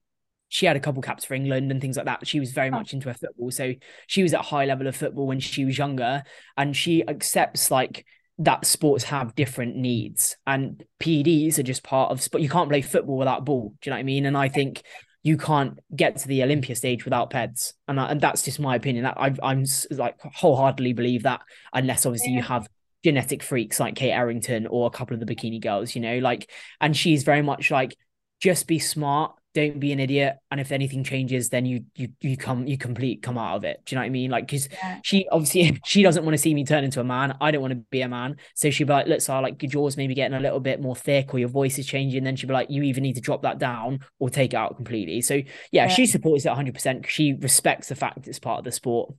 she 0.49 0.67
had 0.67 0.77
a 0.77 0.81
couple 0.81 1.03
caps 1.03 1.25
for 1.25 1.35
England 1.35 1.71
and 1.71 1.81
things 1.81 1.97
like 1.97 2.07
that. 2.07 2.27
She 2.27 2.41
was 2.41 2.53
very 2.53 2.69
oh. 2.69 2.73
much 2.73 2.93
into 2.93 3.09
her 3.09 3.15
football. 3.15 3.51
So 3.51 3.75
she 4.07 4.23
was 4.23 4.35
at 4.35 4.41
a 4.41 4.45
high 4.45 4.65
level 4.65 4.87
of 4.87 4.97
football 4.97 5.27
when 5.27 5.41
she 5.41 5.65
was 5.65 5.79
younger. 5.79 6.23
And 6.57 6.77
she 6.77 7.07
accepts 7.07 7.71
like 7.71 8.07
that 8.39 8.65
sports 8.65 9.05
have 9.05 9.35
different 9.35 9.77
needs 9.77 10.37
and 10.47 10.85
PEDs 11.01 11.59
are 11.59 11.65
just 11.65 11.83
part 11.83 12.11
of 12.11 12.23
sport. 12.23 12.43
You 12.43 12.49
can't 12.49 12.69
play 12.69 12.83
football 12.83 13.19
without 13.19 13.45
ball. 13.45 13.75
Do 13.81 13.89
you 13.89 13.91
know 13.91 13.97
what 13.97 14.01
I 14.01 14.05
mean? 14.05 14.27
And 14.27 14.37
I 14.37 14.49
think 14.49 14.83
you 15.23 15.37
can't 15.37 15.79
get 15.95 16.17
to 16.19 16.29
the 16.29 16.43
Olympia 16.45 16.77
stage 16.77 17.05
without 17.05 17.31
PEDs. 17.31 17.75
And, 17.89 18.01
I, 18.01 18.11
and 18.11 18.21
that's 18.21 18.43
just 18.43 18.61
my 18.61 18.77
opinion. 18.77 19.05
That 19.05 19.19
I, 19.19 19.35
I'm 19.43 19.65
like 19.91 20.17
wholeheartedly 20.21 20.93
believe 20.95 21.25
that 21.25 21.41
unless 21.73 22.07
obviously 22.07 22.33
you 22.33 22.43
have 22.43 22.69
genetic 23.05 23.43
freaks 23.43 23.81
like 23.81 23.97
Kate 23.97 24.13
Arrington 24.13 24.67
or 24.67 24.87
a 24.87 24.91
couple 24.91 25.15
of 25.15 25.21
the 25.21 25.27
bikini 25.27 25.61
girls, 25.61 25.95
you 25.95 26.01
know, 26.01 26.19
like, 26.19 26.51
and 26.81 26.97
she's 26.97 27.25
very 27.25 27.43
much 27.43 27.71
like, 27.71 27.97
just 28.41 28.69
be 28.69 28.79
smart 28.79 29.33
don't 29.55 29.81
be 29.81 29.93
an 29.93 29.99
idiot 29.99 30.37
and 30.51 30.61
if 30.61 30.71
anything 30.71 31.03
changes 31.03 31.49
then 31.49 31.65
you 31.65 31.85
you 31.97 32.09
you 32.21 32.37
come 32.37 32.67
you 32.67 32.77
complete 32.77 33.23
come 33.23 33.39
out 33.39 33.57
of 33.57 33.65
it. 33.65 33.81
Do 33.85 33.95
you 33.95 33.97
know 33.97 34.03
what 34.03 34.07
i 34.07 34.11
mean? 34.11 34.31
Like 34.31 34.47
because 34.47 34.69
yeah. 34.71 35.01
she 35.03 35.27
obviously 35.31 35.81
she 35.85 36.03
doesn't 36.03 36.25
want 36.25 36.35
to 36.35 36.39
see 36.39 36.55
me 36.55 36.65
turn 36.65 36.85
into 36.85 37.01
a 37.01 37.05
man. 37.05 37.37
I 37.41 37.51
don't 37.51 37.63
want 37.63 37.73
to 37.73 37.81
be 37.91 38.03
a 38.03 38.09
man. 38.09 38.37
So 38.55 38.71
she'd 38.71 38.85
be 38.85 38.93
like 38.93 39.07
look 39.07 39.21
so 39.21 39.41
like 39.41 39.63
your 39.63 39.71
jaws 39.71 39.97
maybe 39.97 40.15
getting 40.15 40.37
a 40.37 40.41
little 40.41 40.61
bit 40.61 40.81
more 40.81 40.95
thick 40.95 41.33
or 41.33 41.39
your 41.39 41.49
voice 41.49 41.79
is 41.79 41.87
changing 41.87 42.25
then 42.25 42.37
she'd 42.37 42.47
be 42.47 42.53
like 42.53 42.71
you 42.71 42.83
either 42.83 43.01
need 43.01 43.15
to 43.15 43.21
drop 43.21 43.43
that 43.43 43.59
down 43.59 44.01
or 44.19 44.29
take 44.31 44.53
it 44.53 44.57
out 44.57 44.77
completely. 44.77 45.21
So 45.23 45.35
yeah, 45.35 45.45
yeah. 45.73 45.89
she 45.89 46.07
supports 46.07 46.45
it 46.45 46.51
100% 46.51 47.07
she 47.07 47.33
respects 47.33 47.89
the 47.89 47.95
fact 47.95 48.29
it's 48.29 48.39
part 48.39 48.59
of 48.59 48.65
the 48.65 48.73
sport. 48.73 49.15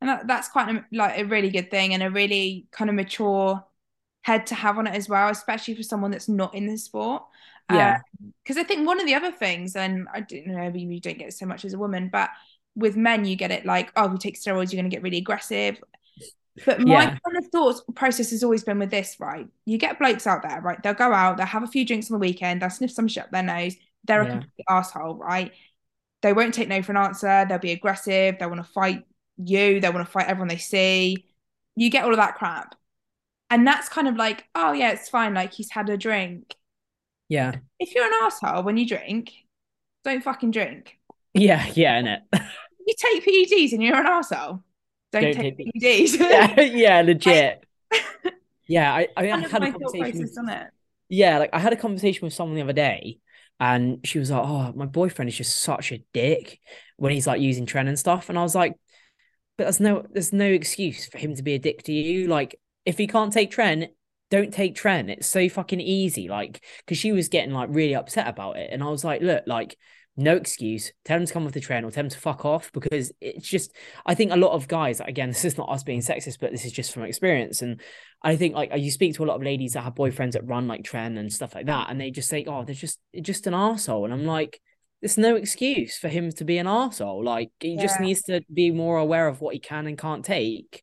And 0.00 0.10
that, 0.10 0.26
that's 0.26 0.48
quite 0.48 0.74
a, 0.74 0.84
like 0.92 1.18
a 1.18 1.24
really 1.24 1.48
good 1.48 1.70
thing 1.70 1.94
and 1.94 2.02
a 2.02 2.10
really 2.10 2.66
kind 2.70 2.90
of 2.90 2.96
mature 2.96 3.64
head 4.22 4.46
to 4.48 4.54
have 4.54 4.78
on 4.78 4.86
it 4.86 4.94
as 4.94 5.08
well 5.08 5.28
especially 5.28 5.74
for 5.74 5.82
someone 5.82 6.10
that's 6.10 6.28
not 6.28 6.54
in 6.54 6.66
the 6.66 6.76
sport 6.76 7.22
yeah. 7.70 8.00
Because 8.42 8.56
um, 8.56 8.64
I 8.64 8.64
think 8.64 8.86
one 8.86 9.00
of 9.00 9.06
the 9.06 9.14
other 9.14 9.32
things, 9.32 9.76
and 9.76 10.06
I 10.12 10.20
don't 10.20 10.46
know, 10.46 10.56
maybe 10.56 10.82
you 10.82 11.00
don't 11.00 11.18
get 11.18 11.32
so 11.32 11.46
much 11.46 11.64
as 11.64 11.74
a 11.74 11.78
woman, 11.78 12.08
but 12.12 12.30
with 12.74 12.96
men, 12.96 13.24
you 13.24 13.36
get 13.36 13.50
it 13.50 13.64
like, 13.64 13.92
oh, 13.96 14.06
if 14.06 14.12
you 14.12 14.18
take 14.18 14.38
steroids, 14.38 14.72
you're 14.72 14.80
going 14.80 14.90
to 14.90 14.94
get 14.94 15.02
really 15.02 15.18
aggressive. 15.18 15.80
But 16.64 16.80
my 16.80 17.02
yeah. 17.02 17.18
kind 17.24 17.36
of 17.36 17.46
thoughts 17.48 17.82
process 17.94 18.30
has 18.30 18.44
always 18.44 18.62
been 18.62 18.78
with 18.78 18.90
this, 18.90 19.16
right? 19.18 19.48
You 19.64 19.78
get 19.78 19.98
blokes 19.98 20.26
out 20.26 20.42
there, 20.42 20.60
right? 20.60 20.80
They'll 20.82 20.94
go 20.94 21.12
out, 21.12 21.36
they'll 21.36 21.46
have 21.46 21.64
a 21.64 21.68
few 21.68 21.84
drinks 21.84 22.10
on 22.10 22.14
the 22.14 22.26
weekend, 22.26 22.62
they'll 22.62 22.70
sniff 22.70 22.92
some 22.92 23.08
shit 23.08 23.24
up 23.24 23.30
their 23.30 23.42
nose. 23.42 23.76
They're 24.04 24.22
yeah. 24.22 24.28
a 24.28 24.32
complete 24.32 24.66
asshole, 24.68 25.14
right? 25.16 25.52
They 26.22 26.32
won't 26.32 26.54
take 26.54 26.68
no 26.68 26.82
for 26.82 26.92
an 26.92 26.98
answer. 26.98 27.44
They'll 27.48 27.58
be 27.58 27.72
aggressive. 27.72 28.38
They 28.38 28.46
want 28.46 28.64
to 28.64 28.72
fight 28.72 29.04
you. 29.36 29.80
They 29.80 29.90
want 29.90 30.06
to 30.06 30.10
fight 30.10 30.26
everyone 30.26 30.48
they 30.48 30.58
see. 30.58 31.26
You 31.76 31.90
get 31.90 32.04
all 32.04 32.10
of 32.10 32.18
that 32.18 32.36
crap. 32.36 32.74
And 33.50 33.66
that's 33.66 33.88
kind 33.88 34.08
of 34.08 34.16
like, 34.16 34.44
oh, 34.54 34.72
yeah, 34.72 34.92
it's 34.92 35.08
fine. 35.08 35.34
Like 35.34 35.52
he's 35.52 35.70
had 35.70 35.88
a 35.90 35.96
drink. 35.96 36.54
Yeah. 37.28 37.56
If 37.78 37.94
you're 37.94 38.06
an 38.06 38.12
asshole 38.22 38.62
when 38.62 38.76
you 38.76 38.86
drink, 38.86 39.32
don't 40.04 40.22
fucking 40.22 40.50
drink. 40.50 40.98
Yeah, 41.32 41.66
yeah, 41.74 42.00
innit? 42.00 42.20
you 42.86 42.94
take 42.96 43.24
PEDs 43.24 43.72
and 43.72 43.82
you're 43.82 43.98
an 43.98 44.06
asshole. 44.06 44.62
Don't, 45.12 45.22
don't 45.22 45.34
take, 45.34 45.56
take 45.56 45.72
PEDs. 45.74 46.18
yeah, 46.18 46.60
yeah, 46.60 47.00
legit. 47.00 47.64
yeah, 48.66 48.92
I, 48.92 49.08
I, 49.16 49.30
I 49.30 49.38
had 49.38 49.62
a 49.62 49.72
conversation. 49.72 50.20
With, 50.20 50.68
yeah, 51.08 51.38
like 51.38 51.50
I 51.52 51.58
had 51.58 51.72
a 51.72 51.76
conversation 51.76 52.26
with 52.26 52.34
someone 52.34 52.56
the 52.56 52.62
other 52.62 52.72
day, 52.72 53.18
and 53.60 54.00
she 54.04 54.18
was 54.18 54.30
like, 54.30 54.42
"Oh, 54.44 54.72
my 54.74 54.86
boyfriend 54.86 55.28
is 55.28 55.36
just 55.36 55.60
such 55.60 55.92
a 55.92 56.04
dick 56.12 56.60
when 56.96 57.12
he's 57.12 57.26
like 57.26 57.40
using 57.40 57.66
tren 57.66 57.88
and 57.88 57.98
stuff," 57.98 58.28
and 58.28 58.38
I 58.38 58.42
was 58.42 58.54
like, 58.54 58.74
"But 59.56 59.64
there's 59.64 59.80
no, 59.80 60.06
there's 60.10 60.32
no 60.32 60.46
excuse 60.46 61.06
for 61.06 61.18
him 61.18 61.34
to 61.36 61.42
be 61.42 61.54
a 61.54 61.58
dick 61.58 61.84
to 61.84 61.92
you. 61.92 62.26
Like, 62.26 62.60
if 62.84 62.98
he 62.98 63.06
can't 63.06 63.32
take 63.32 63.50
tren, 63.50 63.88
don't 64.34 64.52
take 64.52 64.74
tren. 64.74 65.08
It's 65.08 65.28
so 65.28 65.48
fucking 65.48 65.80
easy. 65.80 66.28
Like, 66.28 66.64
because 66.78 66.98
she 66.98 67.12
was 67.12 67.28
getting 67.28 67.54
like 67.54 67.68
really 67.70 67.94
upset 67.94 68.26
about 68.26 68.56
it. 68.56 68.70
And 68.72 68.82
I 68.82 68.88
was 68.88 69.04
like, 69.04 69.22
look, 69.22 69.44
like, 69.46 69.76
no 70.16 70.34
excuse. 70.34 70.92
Tell 71.04 71.18
them 71.18 71.26
to 71.26 71.32
come 71.32 71.46
off 71.46 71.52
the 71.52 71.60
tren 71.60 71.84
or 71.84 71.92
tell 71.92 72.02
them 72.02 72.08
to 72.08 72.18
fuck 72.18 72.44
off 72.44 72.72
because 72.72 73.12
it's 73.20 73.48
just, 73.48 73.72
I 74.04 74.16
think 74.16 74.32
a 74.32 74.36
lot 74.36 74.50
of 74.50 74.66
guys, 74.66 75.00
again, 75.00 75.28
this 75.30 75.44
is 75.44 75.56
not 75.56 75.68
us 75.68 75.84
being 75.84 76.00
sexist, 76.00 76.38
but 76.40 76.50
this 76.50 76.64
is 76.64 76.72
just 76.72 76.92
from 76.92 77.04
experience. 77.04 77.62
And 77.62 77.80
I 78.22 78.34
think 78.34 78.56
like 78.56 78.72
you 78.76 78.90
speak 78.90 79.14
to 79.14 79.24
a 79.24 79.26
lot 79.26 79.36
of 79.36 79.42
ladies 79.44 79.74
that 79.74 79.82
have 79.82 79.94
boyfriends 79.94 80.32
that 80.32 80.48
run 80.48 80.66
like 80.66 80.82
tren 80.82 81.16
and 81.16 81.32
stuff 81.32 81.54
like 81.54 81.66
that. 81.66 81.88
And 81.88 82.00
they 82.00 82.10
just 82.10 82.28
say, 82.28 82.44
oh, 82.44 82.64
they're 82.64 82.74
just, 82.74 82.98
just 83.20 83.46
an 83.46 83.54
asshole. 83.54 84.04
And 84.04 84.12
I'm 84.12 84.26
like, 84.26 84.60
there's 85.00 85.16
no 85.16 85.36
excuse 85.36 85.96
for 85.96 86.08
him 86.08 86.32
to 86.32 86.44
be 86.44 86.58
an 86.58 86.66
asshole. 86.66 87.22
Like 87.22 87.52
he 87.60 87.74
yeah. 87.74 87.82
just 87.82 88.00
needs 88.00 88.22
to 88.22 88.40
be 88.52 88.72
more 88.72 88.98
aware 88.98 89.28
of 89.28 89.40
what 89.40 89.54
he 89.54 89.60
can 89.60 89.86
and 89.86 89.96
can't 89.96 90.24
take. 90.24 90.82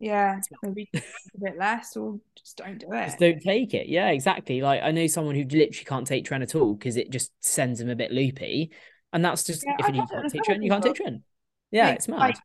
Yeah, 0.00 0.40
maybe 0.62 0.88
a 0.94 1.00
bit 1.40 1.58
less 1.58 1.96
or 1.96 2.20
just 2.36 2.56
don't 2.56 2.78
do 2.78 2.92
it. 2.92 3.06
Just 3.06 3.18
don't 3.18 3.42
take 3.42 3.74
it. 3.74 3.88
Yeah, 3.88 4.10
exactly. 4.10 4.60
Like 4.60 4.82
I 4.82 4.92
know 4.92 5.06
someone 5.08 5.34
who 5.34 5.42
literally 5.42 5.84
can't 5.84 6.06
take 6.06 6.24
tren 6.24 6.42
at 6.42 6.54
all 6.54 6.74
because 6.74 6.96
it 6.96 7.10
just 7.10 7.32
sends 7.40 7.80
them 7.80 7.90
a 7.90 7.96
bit 7.96 8.12
loopy. 8.12 8.70
And 9.12 9.24
that's 9.24 9.42
just 9.42 9.64
yeah, 9.66 9.74
if 9.78 9.94
you 9.94 10.06
can't 10.06 10.32
take 10.32 10.42
tren, 10.42 10.62
you 10.62 10.70
can't 10.70 10.84
take 10.84 10.94
tren. 10.94 11.22
Yeah, 11.70 11.90
it's 11.90 12.06
mad. 12.06 12.20
Like, 12.20 12.36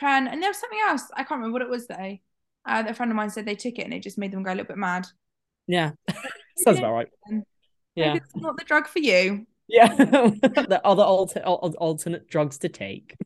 tren, 0.00 0.28
and 0.30 0.42
there 0.42 0.50
was 0.50 0.58
something 0.58 0.80
else. 0.86 1.04
I 1.14 1.22
can't 1.22 1.38
remember 1.38 1.52
what 1.52 1.62
it 1.62 1.70
was 1.70 1.86
though. 1.86 2.18
Uh, 2.66 2.84
a 2.88 2.94
friend 2.94 3.12
of 3.12 3.16
mine 3.16 3.30
said 3.30 3.46
they 3.46 3.54
took 3.54 3.78
it 3.78 3.84
and 3.84 3.94
it 3.94 4.02
just 4.02 4.18
made 4.18 4.32
them 4.32 4.42
go 4.42 4.50
a 4.50 4.54
little 4.54 4.66
bit 4.66 4.76
mad. 4.76 5.06
Yeah, 5.66 5.92
sounds 6.58 6.78
about 6.78 6.92
right. 6.92 7.08
Yeah, 7.94 8.14
it's 8.14 8.34
not 8.34 8.56
the 8.56 8.64
drug 8.64 8.88
for 8.88 8.98
you. 8.98 9.46
Yeah, 9.68 9.94
the 9.94 10.80
other 10.84 11.04
alter- 11.04 11.42
alternate 11.44 12.28
drugs 12.28 12.58
to 12.58 12.68
take. 12.68 13.16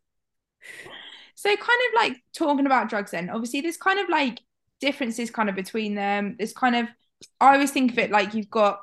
So 1.34 1.48
kind 1.48 1.60
of 1.60 1.94
like 1.94 2.16
talking 2.36 2.66
about 2.66 2.88
drugs 2.88 3.10
then, 3.10 3.30
obviously 3.30 3.60
there's 3.60 3.76
kind 3.76 3.98
of 3.98 4.08
like 4.08 4.40
differences 4.80 5.30
kind 5.30 5.48
of 5.48 5.54
between 5.54 5.94
them. 5.94 6.36
There's 6.38 6.52
kind 6.52 6.76
of 6.76 6.88
I 7.40 7.54
always 7.54 7.70
think 7.70 7.92
of 7.92 7.98
it 7.98 8.10
like 8.10 8.34
you've 8.34 8.50
got 8.50 8.80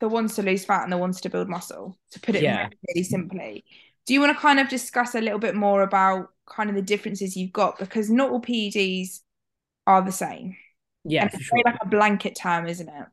the 0.00 0.08
ones 0.08 0.36
to 0.36 0.42
lose 0.42 0.64
fat 0.64 0.84
and 0.84 0.92
the 0.92 0.98
ones 0.98 1.20
to 1.20 1.30
build 1.30 1.48
muscle, 1.48 1.98
to 2.12 2.20
put 2.20 2.36
it 2.36 2.42
yeah. 2.42 2.68
really 2.88 3.02
simply. 3.02 3.64
Do 4.06 4.14
you 4.14 4.20
want 4.20 4.34
to 4.34 4.40
kind 4.40 4.60
of 4.60 4.68
discuss 4.68 5.14
a 5.14 5.20
little 5.20 5.38
bit 5.38 5.54
more 5.54 5.82
about 5.82 6.28
kind 6.46 6.70
of 6.70 6.76
the 6.76 6.82
differences 6.82 7.36
you've 7.36 7.52
got? 7.52 7.78
Because 7.78 8.10
not 8.10 8.30
all 8.30 8.40
PEDs 8.40 9.20
are 9.86 10.02
the 10.02 10.12
same. 10.12 10.56
Yeah, 11.04 11.26
it's 11.26 11.42
sure. 11.42 11.58
like 11.64 11.76
a 11.82 11.86
blanket 11.86 12.36
term, 12.36 12.66
isn't 12.66 12.88
it? 12.88 13.06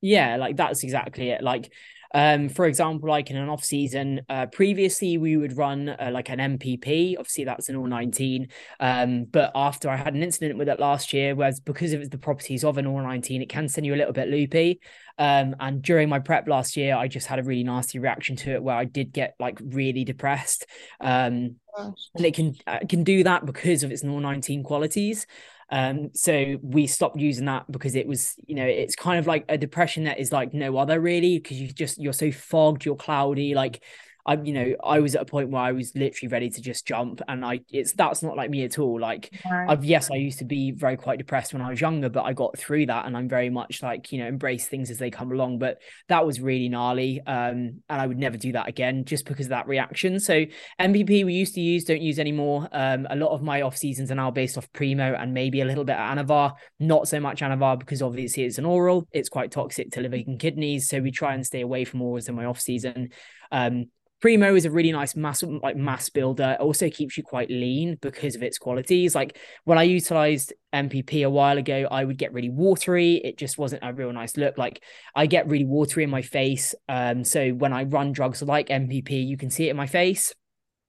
Yeah, 0.00 0.36
like 0.36 0.56
that's 0.56 0.82
exactly 0.82 1.30
it. 1.30 1.42
Like 1.42 1.72
um, 2.12 2.48
for 2.48 2.66
example, 2.66 3.08
like 3.08 3.30
in 3.30 3.36
an 3.36 3.48
off 3.48 3.64
season, 3.64 4.22
uh, 4.28 4.46
previously 4.46 5.18
we 5.18 5.36
would 5.36 5.56
run 5.56 5.88
uh, 5.88 6.10
like 6.12 6.28
an 6.28 6.38
NPP. 6.38 7.16
Obviously, 7.18 7.44
that's 7.44 7.68
an 7.68 7.76
nor-19. 7.76 8.50
Um, 8.80 9.24
but 9.24 9.52
after 9.54 9.88
I 9.88 9.96
had 9.96 10.14
an 10.14 10.22
incident 10.22 10.58
with 10.58 10.68
it 10.68 10.80
last 10.80 11.12
year, 11.12 11.34
whereas 11.34 11.60
because 11.60 11.92
of 11.92 12.10
the 12.10 12.18
properties 12.18 12.64
of 12.64 12.78
an 12.78 12.84
nor-19, 12.84 13.42
it 13.42 13.48
can 13.48 13.68
send 13.68 13.86
you 13.86 13.94
a 13.94 13.96
little 13.96 14.12
bit 14.12 14.28
loopy. 14.28 14.80
Um, 15.18 15.54
and 15.60 15.82
during 15.82 16.08
my 16.08 16.18
prep 16.18 16.48
last 16.48 16.76
year, 16.76 16.96
I 16.96 17.06
just 17.06 17.26
had 17.26 17.38
a 17.38 17.42
really 17.42 17.64
nasty 17.64 17.98
reaction 17.98 18.36
to 18.36 18.52
it 18.52 18.62
where 18.62 18.76
I 18.76 18.86
did 18.86 19.12
get 19.12 19.34
like 19.38 19.60
really 19.62 20.04
depressed. 20.04 20.66
Um, 21.00 21.56
and 21.76 22.24
it 22.24 22.34
can 22.34 22.54
uh, 22.66 22.80
can 22.88 23.04
do 23.04 23.22
that 23.24 23.46
because 23.46 23.82
of 23.82 23.92
its 23.92 24.02
nor-19 24.02 24.64
qualities. 24.64 25.26
Um, 25.70 26.10
so 26.14 26.56
we 26.62 26.86
stopped 26.86 27.18
using 27.18 27.44
that 27.46 27.70
because 27.70 27.94
it 27.94 28.06
was, 28.06 28.34
you 28.46 28.56
know, 28.56 28.64
it's 28.66 28.96
kind 28.96 29.18
of 29.18 29.26
like 29.26 29.44
a 29.48 29.56
depression 29.56 30.04
that 30.04 30.18
is 30.18 30.32
like 30.32 30.52
no 30.52 30.76
other 30.76 31.00
really, 31.00 31.38
because 31.38 31.60
you 31.60 31.68
just 31.72 32.00
you're 32.00 32.12
so 32.12 32.32
fogged, 32.32 32.84
you're 32.84 32.96
cloudy, 32.96 33.54
like 33.54 33.82
I, 34.26 34.34
you 34.34 34.52
know, 34.52 34.74
I 34.84 35.00
was 35.00 35.14
at 35.14 35.22
a 35.22 35.24
point 35.24 35.50
where 35.50 35.62
I 35.62 35.72
was 35.72 35.94
literally 35.94 36.30
ready 36.30 36.50
to 36.50 36.60
just 36.60 36.86
jump, 36.86 37.20
and 37.28 37.44
I, 37.44 37.60
it's 37.70 37.92
that's 37.92 38.22
not 38.22 38.36
like 38.36 38.50
me 38.50 38.64
at 38.64 38.78
all. 38.78 39.00
Like, 39.00 39.30
right. 39.50 39.68
I've 39.68 39.84
yes, 39.84 40.10
I 40.10 40.16
used 40.16 40.38
to 40.38 40.44
be 40.44 40.70
very 40.72 40.96
quite 40.96 41.18
depressed 41.18 41.52
when 41.52 41.62
I 41.62 41.70
was 41.70 41.80
younger, 41.80 42.08
but 42.08 42.24
I 42.24 42.32
got 42.32 42.58
through 42.58 42.86
that, 42.86 43.06
and 43.06 43.16
I'm 43.16 43.28
very 43.28 43.50
much 43.50 43.82
like 43.82 44.12
you 44.12 44.20
know 44.20 44.26
embrace 44.26 44.66
things 44.66 44.90
as 44.90 44.98
they 44.98 45.10
come 45.10 45.32
along. 45.32 45.58
But 45.58 45.78
that 46.08 46.26
was 46.26 46.40
really 46.40 46.68
gnarly, 46.68 47.20
um, 47.26 47.82
and 47.88 48.00
I 48.00 48.06
would 48.06 48.18
never 48.18 48.36
do 48.36 48.52
that 48.52 48.68
again 48.68 49.04
just 49.04 49.26
because 49.26 49.46
of 49.46 49.50
that 49.50 49.68
reaction. 49.68 50.20
So 50.20 50.44
NPP 50.80 51.24
we 51.24 51.34
used 51.34 51.54
to 51.54 51.60
use, 51.60 51.84
don't 51.84 52.02
use 52.02 52.18
anymore. 52.18 52.68
Um, 52.72 53.06
a 53.10 53.16
lot 53.16 53.30
of 53.30 53.42
my 53.42 53.62
off 53.62 53.76
seasons 53.76 54.10
are 54.10 54.16
now 54.16 54.30
based 54.30 54.58
off 54.58 54.70
Primo 54.72 55.14
and 55.14 55.34
maybe 55.34 55.60
a 55.60 55.64
little 55.64 55.84
bit 55.84 55.96
of 55.96 56.00
Anavar, 56.00 56.54
not 56.78 57.08
so 57.08 57.20
much 57.20 57.40
Anavar 57.40 57.78
because 57.78 58.02
obviously 58.02 58.44
it's 58.44 58.58
an 58.58 58.64
oral, 58.64 59.06
it's 59.12 59.28
quite 59.28 59.50
toxic 59.50 59.90
to 59.92 60.00
liver 60.00 60.16
and 60.16 60.38
kidneys, 60.38 60.88
so 60.88 61.00
we 61.00 61.10
try 61.10 61.34
and 61.34 61.44
stay 61.44 61.60
away 61.60 61.84
from 61.84 62.00
orals 62.00 62.28
in 62.28 62.34
my 62.34 62.44
off 62.44 62.60
season. 62.60 63.10
Um, 63.50 63.86
Primo 64.20 64.54
is 64.54 64.66
a 64.66 64.70
really 64.70 64.92
nice 64.92 65.16
mass 65.16 65.42
like 65.42 65.76
mass 65.76 66.10
builder. 66.10 66.56
It 66.58 66.60
also 66.60 66.90
keeps 66.90 67.16
you 67.16 67.22
quite 67.22 67.48
lean 67.48 67.96
because 68.02 68.36
of 68.36 68.42
its 68.42 68.58
qualities. 68.58 69.14
Like 69.14 69.38
when 69.64 69.78
I 69.78 69.84
utilized 69.84 70.52
NPP 70.74 71.24
a 71.24 71.30
while 71.30 71.56
ago, 71.56 71.88
I 71.90 72.04
would 72.04 72.18
get 72.18 72.32
really 72.34 72.50
watery. 72.50 73.14
It 73.16 73.38
just 73.38 73.56
wasn't 73.56 73.82
a 73.82 73.94
real 73.94 74.12
nice 74.12 74.36
look. 74.36 74.58
Like 74.58 74.82
I 75.14 75.24
get 75.24 75.48
really 75.48 75.64
watery 75.64 76.04
in 76.04 76.10
my 76.10 76.20
face. 76.20 76.74
Um, 76.88 77.24
so 77.24 77.50
when 77.50 77.72
I 77.72 77.84
run 77.84 78.12
drugs 78.12 78.42
like 78.42 78.68
NPP, 78.68 79.26
you 79.26 79.38
can 79.38 79.48
see 79.48 79.68
it 79.68 79.70
in 79.70 79.76
my 79.76 79.86
face. 79.86 80.34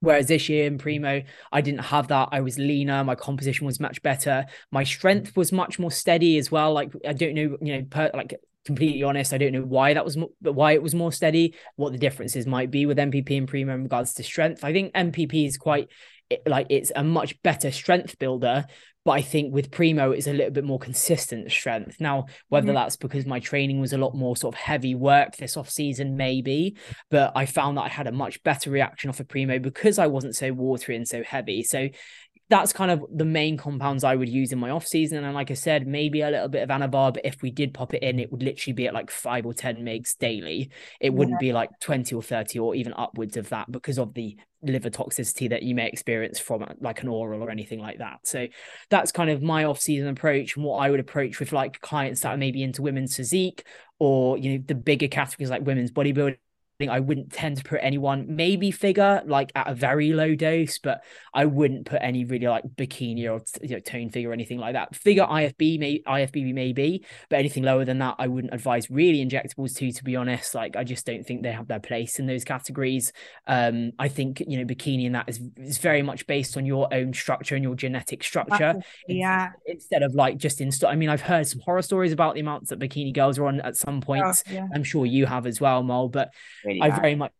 Whereas 0.01 0.27
this 0.27 0.49
year 0.49 0.65
in 0.65 0.79
Primo, 0.79 1.21
I 1.51 1.61
didn't 1.61 1.85
have 1.85 2.07
that. 2.09 2.29
I 2.31 2.41
was 2.41 2.57
leaner. 2.57 3.03
My 3.03 3.15
composition 3.15 3.65
was 3.65 3.79
much 3.79 4.01
better. 4.01 4.45
My 4.71 4.83
strength 4.83 5.37
was 5.37 5.51
much 5.51 5.79
more 5.79 5.91
steady 5.91 6.37
as 6.37 6.51
well. 6.51 6.73
Like 6.73 6.91
I 7.07 7.13
don't 7.13 7.35
know, 7.35 7.57
you 7.61 7.77
know, 7.77 7.85
per, 7.89 8.11
like 8.13 8.33
completely 8.65 9.03
honest. 9.03 9.33
I 9.33 9.37
don't 9.37 9.53
know 9.53 9.61
why 9.61 9.93
that 9.93 10.05
was, 10.05 10.17
but 10.41 10.53
why 10.53 10.73
it 10.73 10.83
was 10.83 10.95
more 10.95 11.11
steady. 11.11 11.55
What 11.75 11.91
the 11.91 11.97
differences 11.97 12.45
might 12.45 12.71
be 12.71 12.85
with 12.85 12.97
NPP 12.97 13.37
and 13.37 13.47
Primo 13.47 13.73
in 13.73 13.83
regards 13.83 14.13
to 14.15 14.23
strength. 14.23 14.63
I 14.63 14.73
think 14.73 14.93
NPP 14.93 15.47
is 15.47 15.57
quite 15.57 15.89
like 16.45 16.67
it's 16.69 16.91
a 16.95 17.03
much 17.03 17.41
better 17.41 17.71
strength 17.71 18.17
builder. 18.19 18.65
But 19.03 19.11
I 19.13 19.21
think 19.23 19.51
with 19.51 19.71
Primo, 19.71 20.11
it's 20.11 20.27
a 20.27 20.33
little 20.33 20.51
bit 20.51 20.63
more 20.63 20.77
consistent 20.77 21.51
strength. 21.51 21.99
Now, 21.99 22.27
whether 22.49 22.67
mm-hmm. 22.67 22.75
that's 22.75 22.97
because 22.97 23.25
my 23.25 23.39
training 23.39 23.79
was 23.81 23.93
a 23.93 23.97
lot 23.97 24.13
more 24.13 24.37
sort 24.37 24.53
of 24.53 24.59
heavy 24.59 24.93
work 24.93 25.37
this 25.37 25.57
off 25.57 25.71
season, 25.71 26.17
maybe, 26.17 26.77
but 27.09 27.31
I 27.35 27.47
found 27.47 27.77
that 27.77 27.85
I 27.85 27.87
had 27.87 28.05
a 28.05 28.11
much 28.11 28.43
better 28.43 28.69
reaction 28.69 29.09
off 29.09 29.19
of 29.19 29.27
Primo 29.27 29.57
because 29.57 29.97
I 29.97 30.05
wasn't 30.05 30.35
so 30.35 30.53
watery 30.53 30.95
and 30.95 31.07
so 31.07 31.23
heavy. 31.23 31.63
So 31.63 31.89
that's 32.51 32.73
kind 32.73 32.91
of 32.91 33.05
the 33.09 33.23
main 33.23 33.55
compounds 33.55 34.03
I 34.03 34.13
would 34.13 34.27
use 34.27 34.51
in 34.51 34.59
my 34.59 34.71
off 34.71 34.85
season. 34.85 35.23
And 35.23 35.33
like 35.33 35.51
I 35.51 35.53
said, 35.53 35.87
maybe 35.87 36.19
a 36.19 36.29
little 36.29 36.49
bit 36.49 36.63
of 36.63 36.69
Anavar, 36.69 37.13
but 37.13 37.25
if 37.25 37.41
we 37.41 37.49
did 37.49 37.73
pop 37.73 37.93
it 37.93 38.03
in, 38.03 38.19
it 38.19 38.29
would 38.29 38.43
literally 38.43 38.73
be 38.73 38.87
at 38.87 38.93
like 38.93 39.09
five 39.09 39.45
or 39.45 39.53
10 39.53 39.77
megs 39.77 40.17
daily. 40.17 40.69
It 40.99 41.13
wouldn't 41.13 41.37
yeah. 41.41 41.47
be 41.47 41.53
like 41.53 41.69
20 41.79 42.13
or 42.13 42.21
30 42.21 42.59
or 42.59 42.75
even 42.75 42.93
upwards 42.97 43.37
of 43.37 43.47
that 43.49 43.71
because 43.71 43.97
of 43.97 44.13
the 44.15 44.35
liver 44.63 44.89
toxicity 44.89 45.49
that 45.49 45.63
you 45.63 45.73
may 45.73 45.87
experience 45.87 46.39
from 46.39 46.63
uh, 46.63 46.73
like 46.81 47.01
an 47.01 47.07
oral 47.07 47.41
or 47.41 47.49
anything 47.49 47.79
like 47.79 47.99
that. 47.99 48.19
So 48.25 48.47
that's 48.89 49.13
kind 49.13 49.29
of 49.29 49.41
my 49.41 49.63
off 49.63 49.79
season 49.79 50.09
approach 50.09 50.57
and 50.57 50.65
what 50.65 50.79
I 50.79 50.91
would 50.91 50.99
approach 50.99 51.39
with 51.39 51.53
like 51.53 51.79
clients 51.79 52.19
that 52.21 52.33
are 52.33 52.37
maybe 52.37 52.63
into 52.63 52.81
women's 52.81 53.15
physique 53.15 53.65
or, 53.97 54.37
you 54.37 54.57
know, 54.57 54.63
the 54.67 54.75
bigger 54.75 55.07
categories 55.07 55.49
like 55.49 55.65
women's 55.65 55.91
bodybuilding 55.91 56.35
I 56.89 56.99
wouldn't 56.99 57.31
tend 57.31 57.57
to 57.57 57.63
put 57.63 57.79
anyone 57.81 58.25
maybe 58.27 58.71
figure 58.71 59.21
like 59.25 59.51
at 59.55 59.67
a 59.67 59.75
very 59.75 60.13
low 60.13 60.35
dose, 60.35 60.79
but 60.79 61.03
I 61.33 61.45
wouldn't 61.45 61.85
put 61.85 61.99
any 62.01 62.25
really 62.25 62.47
like 62.47 62.63
bikini 62.75 63.29
or 63.29 63.43
you 63.61 63.75
know 63.75 63.79
tone 63.79 64.09
figure 64.09 64.29
or 64.29 64.33
anything 64.33 64.59
like 64.59 64.73
that. 64.73 64.95
Figure 64.95 65.23
IFB 65.23 65.79
may 65.79 65.99
IFBB 65.99 66.53
maybe, 66.53 67.05
but 67.29 67.39
anything 67.39 67.63
lower 67.63 67.85
than 67.85 67.99
that, 67.99 68.15
I 68.19 68.27
wouldn't 68.27 68.53
advise 68.53 68.89
really 68.89 69.25
injectables 69.25 69.75
to. 69.77 69.91
To 69.91 70.03
be 70.03 70.15
honest, 70.15 70.55
like 70.55 70.75
I 70.75 70.83
just 70.83 71.05
don't 71.05 71.25
think 71.25 71.43
they 71.43 71.51
have 71.51 71.67
their 71.67 71.79
place 71.79 72.17
in 72.17 72.25
those 72.25 72.43
categories. 72.43 73.11
Um, 73.45 73.91
I 73.99 74.07
think 74.07 74.41
you 74.47 74.57
know 74.57 74.65
bikini 74.65 75.05
and 75.05 75.15
that 75.15 75.27
is 75.27 75.39
is 75.57 75.77
very 75.77 76.01
much 76.01 76.25
based 76.27 76.57
on 76.57 76.65
your 76.65 76.91
own 76.93 77.13
structure 77.13 77.55
and 77.55 77.63
your 77.63 77.75
genetic 77.75 78.23
structure. 78.23 78.75
Yeah. 79.07 79.49
Instead 79.65 80.03
of 80.03 80.15
like 80.15 80.37
just 80.37 80.61
in. 80.61 80.71
I 80.87 80.95
mean, 80.95 81.09
I've 81.09 81.21
heard 81.21 81.47
some 81.47 81.61
horror 81.61 81.81
stories 81.81 82.11
about 82.11 82.35
the 82.35 82.41
amounts 82.41 82.69
that 82.69 82.79
bikini 82.79 83.13
girls 83.13 83.37
are 83.37 83.47
on 83.47 83.61
at 83.61 83.75
some 83.75 84.01
points. 84.01 84.43
Oh, 84.47 84.53
yeah. 84.53 84.67
I'm 84.73 84.83
sure 84.83 85.05
you 85.05 85.25
have 85.25 85.45
as 85.45 85.59
well, 85.59 85.83
Mol, 85.83 86.09
but 86.09 86.33
really 86.71 86.81
I 86.81 86.99
very 86.99 87.15
much 87.15 87.31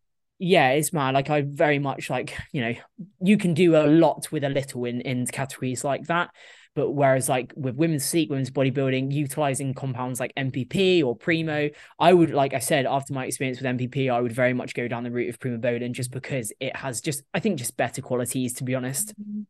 yeah, 0.44 0.70
it's 0.72 0.92
mad. 0.92 1.14
Like 1.14 1.30
I 1.30 1.44
very 1.46 1.78
much 1.78 2.10
like, 2.10 2.36
you 2.52 2.62
know, 2.62 2.74
you 3.22 3.38
can 3.38 3.54
do 3.54 3.76
a 3.76 3.86
lot 3.86 4.32
with 4.32 4.44
a 4.44 4.50
little 4.50 4.86
in 4.86 5.02
in 5.02 5.28
categories 5.28 5.84
like 5.84 6.08
that. 6.08 6.32
But 6.74 6.92
whereas 6.92 7.30
like 7.30 7.54
with 7.56 7.76
women's 7.76 8.06
physique, 8.06 8.32
women's 8.32 8.50
bodybuilding, 8.50 9.12
utilizing 9.12 9.76
compounds 9.76 10.20
like 10.20 10.34
NPP 10.36 11.04
or 11.04 11.16
Primo, 11.16 11.70
I 12.00 12.14
would 12.14 12.32
like 12.32 12.56
I 12.56 12.60
said, 12.60 12.88
after 12.88 13.14
my 13.14 13.26
experience 13.26 13.62
with 13.62 13.68
NPP, 13.68 14.10
I 14.10 14.20
would 14.20 14.32
very 14.32 14.54
much 14.54 14.74
go 14.74 14.88
down 14.88 15.04
the 15.04 15.12
route 15.12 15.30
of 15.30 15.40
Primobolan 15.40 15.92
just 15.92 16.10
because 16.10 16.52
it 16.60 16.76
has 16.76 17.02
just 17.02 17.22
I 17.36 17.40
think 17.40 17.60
just 17.60 17.78
better 17.78 18.02
qualities 18.02 18.54
to 18.54 18.64
be 18.64 18.74
honest. 18.74 19.14
Mm-hmm 19.22 19.42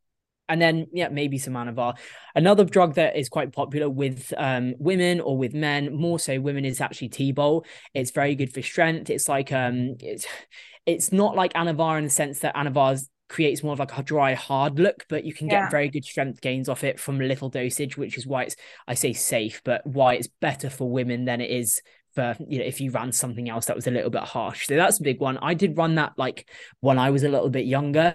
and 0.52 0.62
then 0.62 0.86
yeah 0.92 1.08
maybe 1.08 1.38
some 1.38 1.54
anavar 1.54 1.98
another 2.36 2.66
drug 2.66 2.96
that 2.96 3.16
is 3.16 3.30
quite 3.30 3.54
popular 3.54 3.90
with 3.90 4.34
um, 4.38 4.76
women 4.78 5.22
or 5.22 5.38
with 5.38 5.54
men 5.54 5.96
more 5.96 6.20
so 6.20 6.40
women 6.40 6.66
is 6.66 6.82
actually 6.82 7.10
t-bol. 7.10 7.66
It's 7.94 8.12
very 8.12 8.36
good 8.36 8.54
for 8.54 8.62
strength. 8.62 9.10
It's 9.10 9.30
like 9.30 9.52
um 9.52 9.96
it's 10.00 10.28
it's 10.86 11.12
not 11.12 11.36
like 11.36 11.54
anavar 11.54 11.98
in 11.98 12.04
the 12.04 12.10
sense 12.10 12.40
that 12.40 12.56
anavar 12.56 13.02
creates 13.30 13.64
more 13.64 13.72
of 13.72 13.80
like 13.80 13.98
a 13.98 14.04
dry 14.04 14.34
hard 14.34 14.78
look 14.78 15.06
but 15.08 15.24
you 15.24 15.34
can 15.34 15.48
get 15.48 15.62
yeah. 15.62 15.70
very 15.70 15.88
good 15.88 16.04
strength 16.04 16.42
gains 16.42 16.68
off 16.68 16.84
it 16.84 17.00
from 17.00 17.18
little 17.18 17.48
dosage 17.48 17.96
which 17.98 18.18
is 18.18 18.28
why 18.28 18.44
it's 18.44 18.58
i 18.90 18.94
say 18.94 19.14
safe 19.14 19.62
but 19.64 19.88
why 19.88 20.16
it's 20.16 20.28
better 20.42 20.70
for 20.70 20.90
women 20.90 21.24
than 21.24 21.40
it 21.40 21.50
is 21.50 21.82
for 22.14 22.36
you 22.46 22.60
know 22.60 22.66
if 22.66 22.82
you 22.82 22.92
ran 22.92 23.12
something 23.12 23.50
else 23.50 23.66
that 23.66 23.76
was 23.76 23.88
a 23.88 23.92
little 23.92 24.10
bit 24.10 24.24
harsh. 24.24 24.68
So 24.68 24.76
that's 24.76 25.00
a 25.00 25.04
big 25.04 25.20
one. 25.20 25.38
I 25.38 25.54
did 25.54 25.78
run 25.78 25.96
that 25.96 26.14
like 26.18 26.50
when 26.80 27.00
i 27.00 27.10
was 27.10 27.24
a 27.24 27.30
little 27.30 27.50
bit 27.50 27.66
younger 27.66 28.14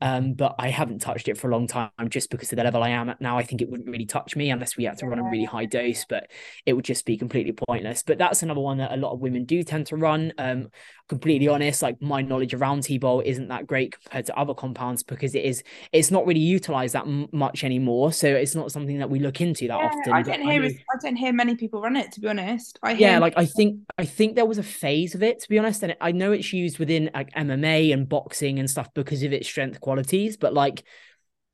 um, 0.00 0.34
but 0.34 0.54
I 0.58 0.68
haven't 0.68 1.00
touched 1.00 1.28
it 1.28 1.36
for 1.36 1.48
a 1.48 1.52
long 1.52 1.66
time 1.66 1.90
just 2.08 2.30
because 2.30 2.52
of 2.52 2.56
the 2.56 2.64
level 2.64 2.82
I 2.82 2.90
am 2.90 3.08
at 3.08 3.20
now. 3.20 3.36
I 3.36 3.42
think 3.42 3.60
it 3.60 3.68
wouldn't 3.68 3.88
really 3.88 4.06
touch 4.06 4.36
me 4.36 4.50
unless 4.50 4.76
we 4.76 4.84
had 4.84 4.98
to 4.98 5.06
run 5.06 5.18
a 5.18 5.24
really 5.24 5.44
high 5.44 5.64
dose, 5.64 6.04
but 6.08 6.30
it 6.66 6.74
would 6.74 6.84
just 6.84 7.04
be 7.04 7.16
completely 7.16 7.52
pointless. 7.52 8.02
But 8.02 8.18
that's 8.18 8.42
another 8.42 8.60
one 8.60 8.78
that 8.78 8.92
a 8.92 8.96
lot 8.96 9.12
of 9.12 9.20
women 9.20 9.44
do 9.44 9.62
tend 9.62 9.86
to 9.88 9.96
run. 9.96 10.32
Um, 10.38 10.68
completely 11.08 11.48
honest, 11.48 11.82
like 11.82 12.00
my 12.00 12.22
knowledge 12.22 12.54
around 12.54 12.82
T-bol 12.82 13.22
isn't 13.24 13.48
that 13.48 13.66
great 13.66 13.92
compared 13.92 14.26
to 14.26 14.38
other 14.38 14.54
compounds 14.54 15.02
because 15.02 15.34
it 15.34 15.44
is 15.44 15.62
it's 15.92 16.10
not 16.10 16.26
really 16.26 16.40
utilized 16.40 16.94
that 16.94 17.06
m- 17.06 17.28
much 17.32 17.64
anymore. 17.64 18.12
So 18.12 18.28
it's 18.28 18.54
not 18.54 18.70
something 18.70 18.98
that 18.98 19.10
we 19.10 19.18
look 19.18 19.40
into 19.40 19.66
that 19.68 19.78
yeah, 19.78 19.86
often. 19.86 20.12
I 20.12 20.22
don't 20.22 20.42
hear 20.42 20.62
I, 20.62 20.66
I, 20.66 20.98
don't 21.02 21.16
hear 21.16 21.32
many 21.32 21.56
people 21.56 21.80
run 21.80 21.96
it 21.96 22.12
to 22.12 22.20
be 22.20 22.28
honest. 22.28 22.78
I 22.82 22.92
yeah, 22.92 23.18
like 23.18 23.34
I 23.36 23.46
think 23.46 23.80
I 23.98 24.04
think 24.04 24.36
there 24.36 24.46
was 24.46 24.58
a 24.58 24.62
phase 24.62 25.14
of 25.14 25.22
it 25.22 25.40
to 25.40 25.48
be 25.48 25.58
honest, 25.58 25.82
and 25.82 25.96
I 26.00 26.12
know 26.12 26.32
it's 26.32 26.52
used 26.52 26.78
within 26.78 27.10
like 27.14 27.32
MMA 27.32 27.92
and 27.92 28.08
boxing 28.08 28.58
and 28.58 28.70
stuff 28.70 28.92
because 28.94 29.22
of 29.22 29.32
its 29.32 29.48
strength 29.48 29.80
qualities, 29.88 30.36
but 30.36 30.52
like 30.52 30.84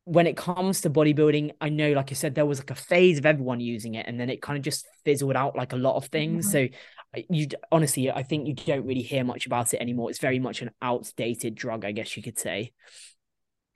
when 0.05 0.26
it 0.26 0.37
comes 0.37 0.80
to 0.80 0.91
bodybuilding, 0.91 1.53
I 1.61 1.68
know, 1.68 1.93
like 1.93 2.11
I 2.11 2.14
said, 2.14 2.35
there 2.35 2.45
was 2.45 2.59
like 2.59 2.72
a 2.72 2.74
phase 2.74 3.18
of 3.18 3.26
everyone 3.26 3.61
using 3.61 3.95
it, 3.95 4.07
and 4.09 4.18
then 4.18 4.28
it 4.28 4.43
kind 4.43 4.57
of 4.57 4.64
just 4.64 4.87
fizzled 5.05 5.37
out 5.37 5.57
like 5.57 5.72
a 5.72 5.76
lot 5.76 5.95
of 5.95 6.07
things. 6.07 6.53
Mm-hmm. 6.53 6.72
So, 7.16 7.24
you 7.30 7.47
honestly, 7.70 8.11
I 8.11 8.24
think 8.24 8.49
you 8.49 8.55
don't 8.55 8.85
really 8.85 9.03
hear 9.03 9.22
much 9.22 9.47
about 9.47 9.72
it 9.72 9.80
anymore. 9.80 10.11
It's 10.11 10.18
very 10.18 10.41
much 10.41 10.62
an 10.62 10.72
outdated 10.82 11.55
drug, 11.55 11.85
I 11.85 11.93
guess 11.93 12.16
you 12.16 12.24
could 12.24 12.39
say. 12.39 12.72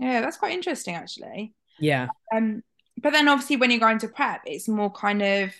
Yeah, 0.00 0.20
that's 0.20 0.36
quite 0.36 0.52
interesting, 0.52 0.96
actually. 0.96 1.54
Yeah. 1.78 2.08
Um, 2.34 2.62
but 3.00 3.12
then 3.12 3.28
obviously 3.28 3.56
when 3.56 3.70
you're 3.70 3.80
going 3.80 4.00
to 4.00 4.08
prep, 4.08 4.42
it's 4.44 4.68
more 4.68 4.90
kind 4.90 5.22
of, 5.22 5.52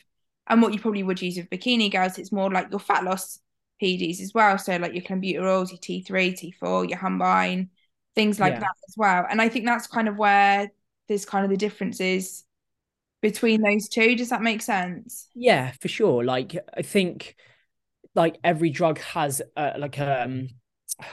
and 0.49 0.61
what 0.61 0.75
you 0.75 0.81
probably 0.81 1.05
would 1.05 1.23
use 1.23 1.37
with 1.37 1.51
bikini 1.51 1.91
girls, 1.91 2.19
it's 2.19 2.33
more 2.33 2.51
like 2.51 2.71
your 2.71 2.81
fat 2.81 3.05
loss 3.05 3.39
PEDs 3.81 4.21
as 4.21 4.33
well. 4.35 4.59
So 4.59 4.77
like 4.77 4.93
your 4.93 5.05
clenbuterols, 5.05 5.71
your 5.71 5.79
T3, 5.79 6.55
T4, 6.61 6.91
your 6.91 6.99
Yohimbine 6.99 7.69
things 8.19 8.41
like 8.41 8.55
yeah. 8.55 8.61
that 8.61 8.75
as 8.89 8.97
well. 8.97 9.27
And 9.31 9.41
I 9.41 9.49
think 9.49 9.65
that's 9.65 9.87
kind 9.87 10.09
of 10.09 10.17
where 10.17 10.73
there's 11.07 11.25
kind 11.25 11.45
of 11.45 11.51
the 11.53 11.57
differences 11.57 12.45
between 13.23 13.63
those 13.63 13.89
two. 13.89 14.17
Does 14.17 14.31
that 14.31 14.43
make 14.43 14.61
sense? 14.61 15.29
Yeah, 15.37 15.71
for 15.81 15.87
sure. 15.87 16.25
Like 16.25 16.57
I 16.77 16.83
think 16.83 17.37
like 18.17 18.39
every 18.43 18.71
drug 18.71 18.99
has 18.99 19.41
uh, 19.57 19.75
like 19.79 20.01
um 20.01 20.49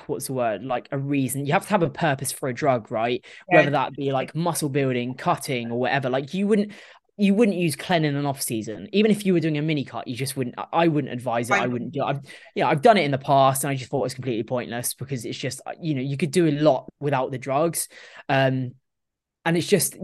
what's 0.07 0.27
the 0.27 0.33
word 0.33 0.63
like 0.63 0.87
a 0.91 0.97
reason 0.97 1.45
you 1.45 1.53
have 1.53 1.63
to 1.63 1.69
have 1.69 1.83
a 1.83 1.89
purpose 1.89 2.31
for 2.31 2.47
a 2.49 2.53
drug 2.53 2.89
right 2.89 3.23
yeah. 3.51 3.57
whether 3.57 3.71
that 3.71 3.93
be 3.93 4.11
like 4.11 4.33
muscle 4.33 4.69
building 4.69 5.13
cutting 5.13 5.69
or 5.69 5.77
whatever 5.77 6.09
like 6.09 6.33
you 6.33 6.47
wouldn't 6.47 6.71
you 7.17 7.33
wouldn't 7.33 7.57
use 7.57 7.75
Clen 7.75 8.03
in 8.03 8.15
an 8.15 8.25
off 8.25 8.41
season. 8.41 8.89
Even 8.91 9.09
if 9.09 9.25
you 9.25 9.33
were 9.33 9.39
doing 9.39 9.57
a 9.57 9.61
mini 9.61 9.85
cut, 9.85 10.07
you 10.07 10.15
just 10.15 10.35
wouldn't. 10.35 10.55
I 10.73 10.87
wouldn't 10.87 11.13
advise 11.13 11.49
it. 11.49 11.53
I 11.53 11.67
wouldn't 11.67 11.93
do. 11.93 12.01
It. 12.01 12.05
I've 12.05 12.19
yeah, 12.55 12.67
I've 12.67 12.81
done 12.81 12.97
it 12.97 13.03
in 13.03 13.11
the 13.11 13.17
past, 13.17 13.63
and 13.63 13.71
I 13.71 13.75
just 13.75 13.89
thought 13.89 13.99
it 13.99 14.03
was 14.03 14.13
completely 14.13 14.43
pointless 14.43 14.93
because 14.93 15.23
it's 15.23 15.37
just 15.37 15.61
you 15.81 15.95
know 15.95 16.01
you 16.01 16.17
could 16.17 16.31
do 16.31 16.47
a 16.47 16.51
lot 16.51 16.89
without 16.99 17.31
the 17.31 17.37
drugs, 17.37 17.87
um, 18.27 18.71
and 19.45 19.55
it's 19.55 19.67
just 19.67 19.95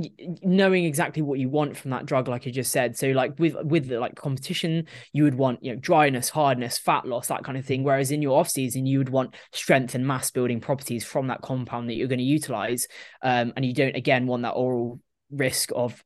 knowing 0.41 0.85
exactly 0.85 1.21
what 1.21 1.37
you 1.37 1.49
want 1.49 1.75
from 1.75 1.91
that 1.91 2.05
drug, 2.05 2.29
like 2.29 2.47
I 2.47 2.51
just 2.51 2.71
said. 2.71 2.97
So 2.97 3.07
like 3.09 3.37
with 3.37 3.55
with 3.61 3.89
the, 3.89 3.99
like 3.99 4.15
competition, 4.15 4.87
you 5.11 5.25
would 5.25 5.35
want 5.35 5.61
you 5.61 5.73
know 5.73 5.79
dryness, 5.81 6.29
hardness, 6.29 6.77
fat 6.77 7.05
loss, 7.05 7.27
that 7.27 7.43
kind 7.43 7.57
of 7.57 7.65
thing. 7.65 7.83
Whereas 7.83 8.11
in 8.11 8.21
your 8.21 8.39
off 8.39 8.49
season, 8.49 8.85
you 8.85 8.99
would 8.99 9.09
want 9.09 9.35
strength 9.51 9.95
and 9.95 10.07
mass 10.07 10.31
building 10.31 10.61
properties 10.61 11.03
from 11.03 11.27
that 11.27 11.41
compound 11.41 11.89
that 11.89 11.95
you're 11.95 12.07
going 12.07 12.19
to 12.19 12.23
utilize, 12.23 12.87
um, 13.21 13.51
and 13.57 13.65
you 13.65 13.73
don't 13.73 13.97
again 13.97 14.27
want 14.27 14.43
that 14.43 14.51
oral 14.51 15.01
risk 15.29 15.71
of 15.75 16.01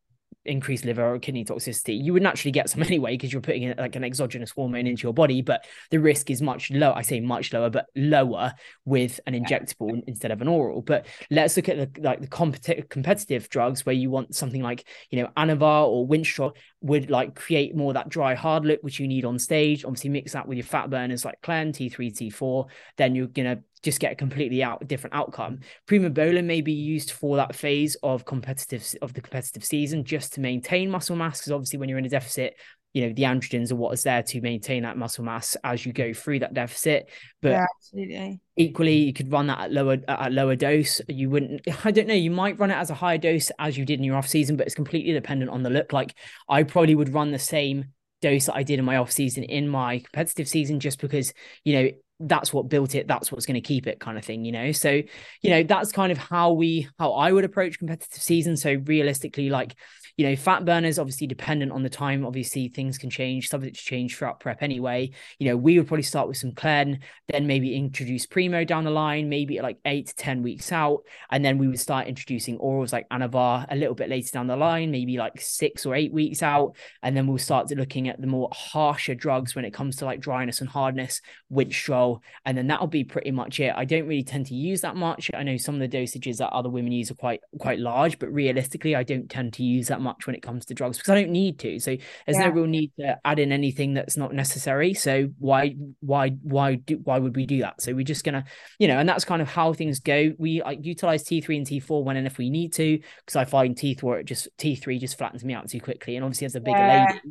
increased 0.46 0.86
liver 0.86 1.14
or 1.14 1.20
kidney 1.20 1.46
toxicity. 1.46 2.02
You 2.02 2.14
would 2.14 2.24
naturally 2.24 2.52
get 2.52 2.70
some 2.70 2.84
anyway 2.84 3.12
because 3.12 3.32
you're 3.32 3.41
putting 3.41 3.64
in 3.64 3.76
like 3.78 3.96
an 3.96 4.04
exogenous 4.04 4.52
hormone 4.52 4.88
into 4.88 5.04
your 5.04 5.14
body, 5.14 5.41
but 5.41 5.66
the 5.91 6.00
risk 6.00 6.30
is 6.30 6.41
much 6.41 6.72
lower. 6.72 6.96
I 6.96 7.02
say 7.02 7.20
much 7.20 7.54
lower, 7.54 7.70
but 7.70 7.88
lower 7.96 8.54
with 8.86 9.20
an 9.28 9.34
injectable 9.34 10.02
instead 10.08 10.32
of 10.32 10.41
an 10.41 10.48
oral. 10.48 10.82
But 10.82 11.08
let's 11.30 11.56
look 11.58 11.70
at 11.70 11.93
the 11.93 12.02
like 12.02 12.22
the 12.22 12.28
competitive 12.28 12.89
competitive 12.89 13.50
drugs 13.50 13.86
where 13.86 13.96
you 13.96 14.10
want 14.10 14.36
something 14.36 14.62
like 14.62 14.88
you 15.10 15.22
know 15.22 15.30
Anavar 15.38 15.88
or 15.88 16.08
Winstrol 16.08 16.56
would 16.82 17.10
like 17.10 17.36
create 17.36 17.76
more 17.76 17.93
that 17.93 18.10
dry 18.10 18.36
hard 18.36 18.66
look 18.66 18.82
which 18.82 19.00
you 19.00 19.08
need 19.08 19.26
on 19.26 19.39
stage. 19.39 19.84
Obviously, 19.84 20.10
mix 20.10 20.34
that 20.34 20.48
with 20.48 20.58
your 20.58 20.66
fat 20.66 20.89
burners 20.89 21.26
like 21.26 21.41
Clen 21.41 21.72
T3 21.72 22.14
T4, 22.14 22.68
then 22.98 23.16
you're 23.16 23.28
gonna 23.28 23.60
just 23.86 24.00
get 24.00 24.12
a 24.12 24.16
completely 24.16 24.64
out 24.64 24.86
different 24.88 25.16
outcome. 25.16 25.60
Prima 25.86 26.10
Primobolan 26.10 26.46
may 26.46 26.60
be 26.60 26.74
used 26.74 27.12
for 27.12 27.38
that 27.38 27.56
phase 27.56 27.96
of 28.02 28.26
competitive 28.26 28.86
of 29.02 29.14
the 29.14 29.22
competitive 29.22 29.64
season 29.64 30.04
just 30.04 30.34
to 30.34 30.42
maintain 30.42 30.90
muscle 30.90 31.16
mass 31.16 31.40
because 31.40 31.52
obviously 31.52 31.78
when 31.78 31.88
you're 31.88 32.00
in 32.00 32.06
a 32.06 32.10
deficit, 32.10 32.56
you 32.94 33.06
know 33.06 33.14
the 33.14 33.24
androgens 33.24 33.72
are 33.72 33.76
what 33.76 33.94
is 33.94 34.04
there 34.04 34.24
to 34.24 34.42
maintain 34.42 34.84
that 34.84 34.98
muscle 34.98 35.24
mass 35.24 35.56
as 35.64 35.86
you 35.86 35.94
go 35.94 36.14
through 36.14 36.40
that 36.40 36.56
deficit. 36.56 37.10
But 37.42 37.50
yeah, 37.50 37.66
absolutely. 37.78 38.40
Equally, 38.58 38.96
you 38.96 39.14
could 39.14 39.32
run 39.32 39.48
that 39.48 39.60
at 39.60 39.72
lower 39.72 39.98
at 40.08 40.32
lower 40.32 40.56
dose. 40.56 41.00
You 41.08 41.30
wouldn't. 41.30 41.62
I 41.86 41.92
don't 41.92 42.08
know. 42.08 42.16
You 42.16 42.32
might 42.32 42.58
run 42.58 42.72
it 42.72 42.76
as 42.76 42.90
a 42.90 42.96
higher 42.96 43.20
dose 43.20 43.52
as 43.60 43.78
you 43.78 43.86
did 43.86 44.00
in 44.00 44.04
your 44.04 44.18
off 44.18 44.28
season, 44.28 44.58
but 44.58 44.66
it's 44.66 44.76
completely 44.76 45.14
dependent 45.14 45.52
on 45.52 45.62
the 45.62 45.70
look. 45.70 45.94
Like 45.94 46.16
I 46.50 46.64
probably 46.64 46.96
would 46.96 47.14
run 47.14 47.32
the 47.32 47.40
same 47.40 47.86
dose 48.22 48.48
that 48.48 48.56
I 48.56 48.64
did 48.64 48.80
in 48.80 48.86
my 48.86 48.98
off 48.98 49.12
season 49.12 49.44
in 49.44 49.70
my 49.70 50.00
competitive 50.00 50.48
season, 50.48 50.80
just 50.80 51.00
because 51.00 51.34
you 51.64 51.76
know 51.76 51.90
that's 52.20 52.53
what 52.53 52.70
built 52.70 52.95
it 52.95 53.07
that's 53.07 53.32
what's 53.32 53.45
going 53.45 53.55
to 53.55 53.61
keep 53.61 53.88
it 53.88 53.99
kind 53.99 54.18
of 54.18 54.24
thing 54.24 54.45
you 54.45 54.51
know? 54.51 54.72
So 54.72 55.01
you 55.41 55.49
know 55.49 55.63
that's 55.63 55.91
kind 55.91 56.11
of 56.11 56.18
how 56.18 56.53
we 56.53 56.88
how 56.97 57.11
i 57.13 57.32
would 57.32 57.43
approach 57.43 57.80
competitive 57.80 58.22
season. 58.22 58.57
So 58.57 58.82
realistically 58.86 59.49
like 59.49 59.76
you 60.18 60.28
know, 60.28 60.36
fat 60.36 60.63
burners 60.63 60.97
obviously 60.97 61.28
dependent 61.28 61.74
on 61.74 61.84
the 61.84 61.89
time. 61.89 62.26
Obviously, 62.26 62.70
things 62.70 62.97
can 62.97 63.09
change, 63.09 63.49
subject 63.49 63.76
to 63.76 63.84
change 63.84 64.16
throughout 64.16 64.39
prep 64.39 64.63
anyway. 64.63 65.11
You 65.39 65.49
know, 65.49 65.57
we 65.57 65.78
would 65.78 65.88
probably 65.88 66.03
start 66.03 66.30
with 66.30 66.38
some 66.38 66.53
Clen, 66.53 66.99
then 67.28 67.47
maybe 67.47 67.76
introduce 67.76 68.26
Primo 68.26 68.63
down 68.63 68.86
the 68.86 68.91
line, 68.91 69.28
maybe 69.28 69.59
like 69.59 69.78
eight 69.84 70.07
to 70.07 70.16
10 70.16 70.41
weeks 70.41 70.72
out. 70.72 71.03
And 71.30 71.43
then 71.43 71.57
we 71.57 71.68
would 71.68 71.80
start 71.80 72.07
introducing 72.07 72.57
orals 72.59 72.93
like 72.93 73.09
Anavar 73.09 73.66
a 73.70 73.76
little 73.76 73.95
bit 73.95 74.09
later 74.09 74.32
down 74.32 74.47
the 74.47 74.55
line, 74.55 74.89
maybe 74.89 75.18
like 75.18 75.41
six 75.41 75.86
or 75.86 75.95
eight 75.95 76.13
weeks 76.13 76.41
out. 76.41 76.78
And 77.03 77.16
then 77.16 77.28
we'll 77.28 77.38
start 77.38 77.70
looking 77.72 78.07
at 78.07 78.22
the 78.22 78.28
more 78.28 78.49
harsher 78.53 79.16
drugs 79.16 79.53
when 79.53 79.66
it 79.66 79.74
comes 79.74 79.97
to 79.97 80.05
like 80.05 80.22
dryness 80.22 80.61
and 80.61 80.70
hardness, 80.70 81.20
Winstrol. 81.51 82.20
And 82.45 82.57
then 82.57 82.68
that'll 82.68 82.88
be 82.88 83.03
pretty 83.03 83.32
much 83.32 83.59
it. 83.59 83.74
I 83.76 83.84
don't 83.84 84.07
really 84.07 84.24
tend 84.24 84.45
to 84.47 84.55
use 84.55 84.80
that 84.82 84.95
much. 84.95 85.30
I 85.34 85.43
know 85.43 85.57
some 85.57 85.76
of 85.76 85.82
the 85.82 85.97
dosages 85.97 86.38
that 86.38 86.53
other 86.53 86.70
women 86.70 86.93
use 86.93 87.11
are 87.11 87.16
quite 87.16 87.41
quite 87.59 87.80
large, 87.80 88.18
but 88.18 88.32
realistically, 88.32 88.95
I 88.95 89.03
don't 89.03 89.30
tend 89.30 89.51
to 89.53 89.63
use 89.63 89.89
that 89.89 89.99
much 89.99 90.05
when 90.06 90.36
it 90.36 90.41
comes 90.41 90.66
to 90.66 90.74
drugs 90.74 90.97
because 90.97 91.10
I 91.10 91.22
don't 91.22 91.32
need 91.32 91.60
to. 91.60 91.80
So 91.80 91.97
there's 92.26 92.38
yeah. 92.38 92.47
no 92.47 92.49
real 92.49 92.66
need 92.66 92.91
to 92.99 93.18
add 93.26 93.39
in 93.39 93.51
anything 93.51 93.93
that's 93.93 94.18
not 94.18 94.34
necessary. 94.34 94.93
So 94.93 95.30
why 95.39 95.76
why 95.99 96.30
why 96.41 96.76
do 96.76 96.99
why 97.03 97.20
would 97.20 97.36
we 97.36 97.45
do 97.45 97.60
that? 97.62 97.82
So 97.82 97.93
we're 97.93 98.03
just 98.03 98.24
gonna, 98.24 98.45
you 98.80 98.88
know, 98.88 98.97
and 98.97 99.08
that's 99.08 99.26
kind 99.26 99.41
of 99.41 99.47
how 99.47 99.74
things 99.74 99.99
go. 99.99 100.34
We 100.38 100.62
like 100.62 100.80
utilize 100.84 101.24
T3 101.24 101.58
and 101.58 101.68
T4 101.68 102.03
when 102.03 102.18
and 102.18 102.28
if 102.28 102.38
we 102.38 102.49
need 102.49 102.74
to, 102.74 102.99
because 103.20 103.36
I 103.36 103.45
find 103.45 103.76
T4 103.76 104.26
just 104.26 104.47
T3 104.58 104.99
just 104.99 105.18
flattens 105.18 105.43
me 105.43 105.53
out 105.53 105.70
too 105.70 105.82
quickly. 105.82 106.16
And 106.16 106.24
obviously 106.24 106.45
as 106.45 106.56
a 106.56 106.62
bigger 106.62 106.78
yeah. 106.78 107.06
lady, 107.10 107.22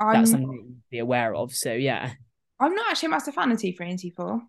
I'm, 0.00 0.14
that's 0.14 0.30
something 0.30 0.50
to 0.50 0.90
be 0.90 0.98
aware 0.98 1.34
of. 1.34 1.54
So 1.54 1.72
yeah. 1.72 2.12
I'm 2.60 2.74
not 2.74 2.90
actually 2.90 3.08
a 3.08 3.10
massive 3.10 3.34
fan 3.34 3.52
of 3.52 3.58
T3 3.58 3.80
and 3.80 3.98
T4. 3.98 4.40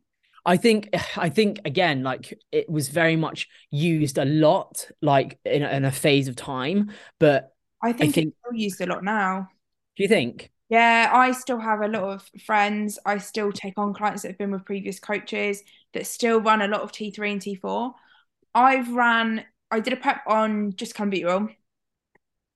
I 0.45 0.57
think 0.57 0.89
I 1.17 1.29
think 1.29 1.59
again, 1.65 2.03
like 2.03 2.37
it 2.51 2.69
was 2.69 2.89
very 2.89 3.15
much 3.15 3.47
used 3.71 4.17
a 4.17 4.25
lot, 4.25 4.89
like 5.01 5.39
in 5.45 5.63
in 5.63 5.85
a 5.85 5.91
phase 5.91 6.27
of 6.27 6.35
time. 6.35 6.91
But 7.19 7.52
I 7.83 7.91
think, 7.91 8.09
I 8.09 8.11
think 8.13 8.27
it's 8.29 8.37
still 8.39 8.59
used 8.59 8.81
a 8.81 8.85
lot 8.85 9.03
now. 9.03 9.49
Do 9.97 10.03
you 10.03 10.09
think? 10.09 10.51
Yeah, 10.69 11.11
I 11.13 11.33
still 11.33 11.59
have 11.59 11.81
a 11.81 11.87
lot 11.87 12.03
of 12.03 12.29
friends. 12.45 12.97
I 13.05 13.17
still 13.17 13.51
take 13.51 13.77
on 13.77 13.93
clients 13.93 14.21
that 14.21 14.29
have 14.29 14.37
been 14.37 14.51
with 14.51 14.65
previous 14.65 14.99
coaches 14.99 15.61
that 15.93 16.07
still 16.07 16.39
run 16.39 16.61
a 16.61 16.67
lot 16.67 16.81
of 16.81 16.93
T3 16.93 17.33
and 17.33 17.41
T4. 17.41 17.93
I've 18.55 18.89
ran, 18.91 19.43
I 19.69 19.81
did 19.81 19.93
a 19.93 19.97
prep 19.97 20.21
on 20.25 20.73
just 20.75 20.95
clenbuterol 20.95 21.53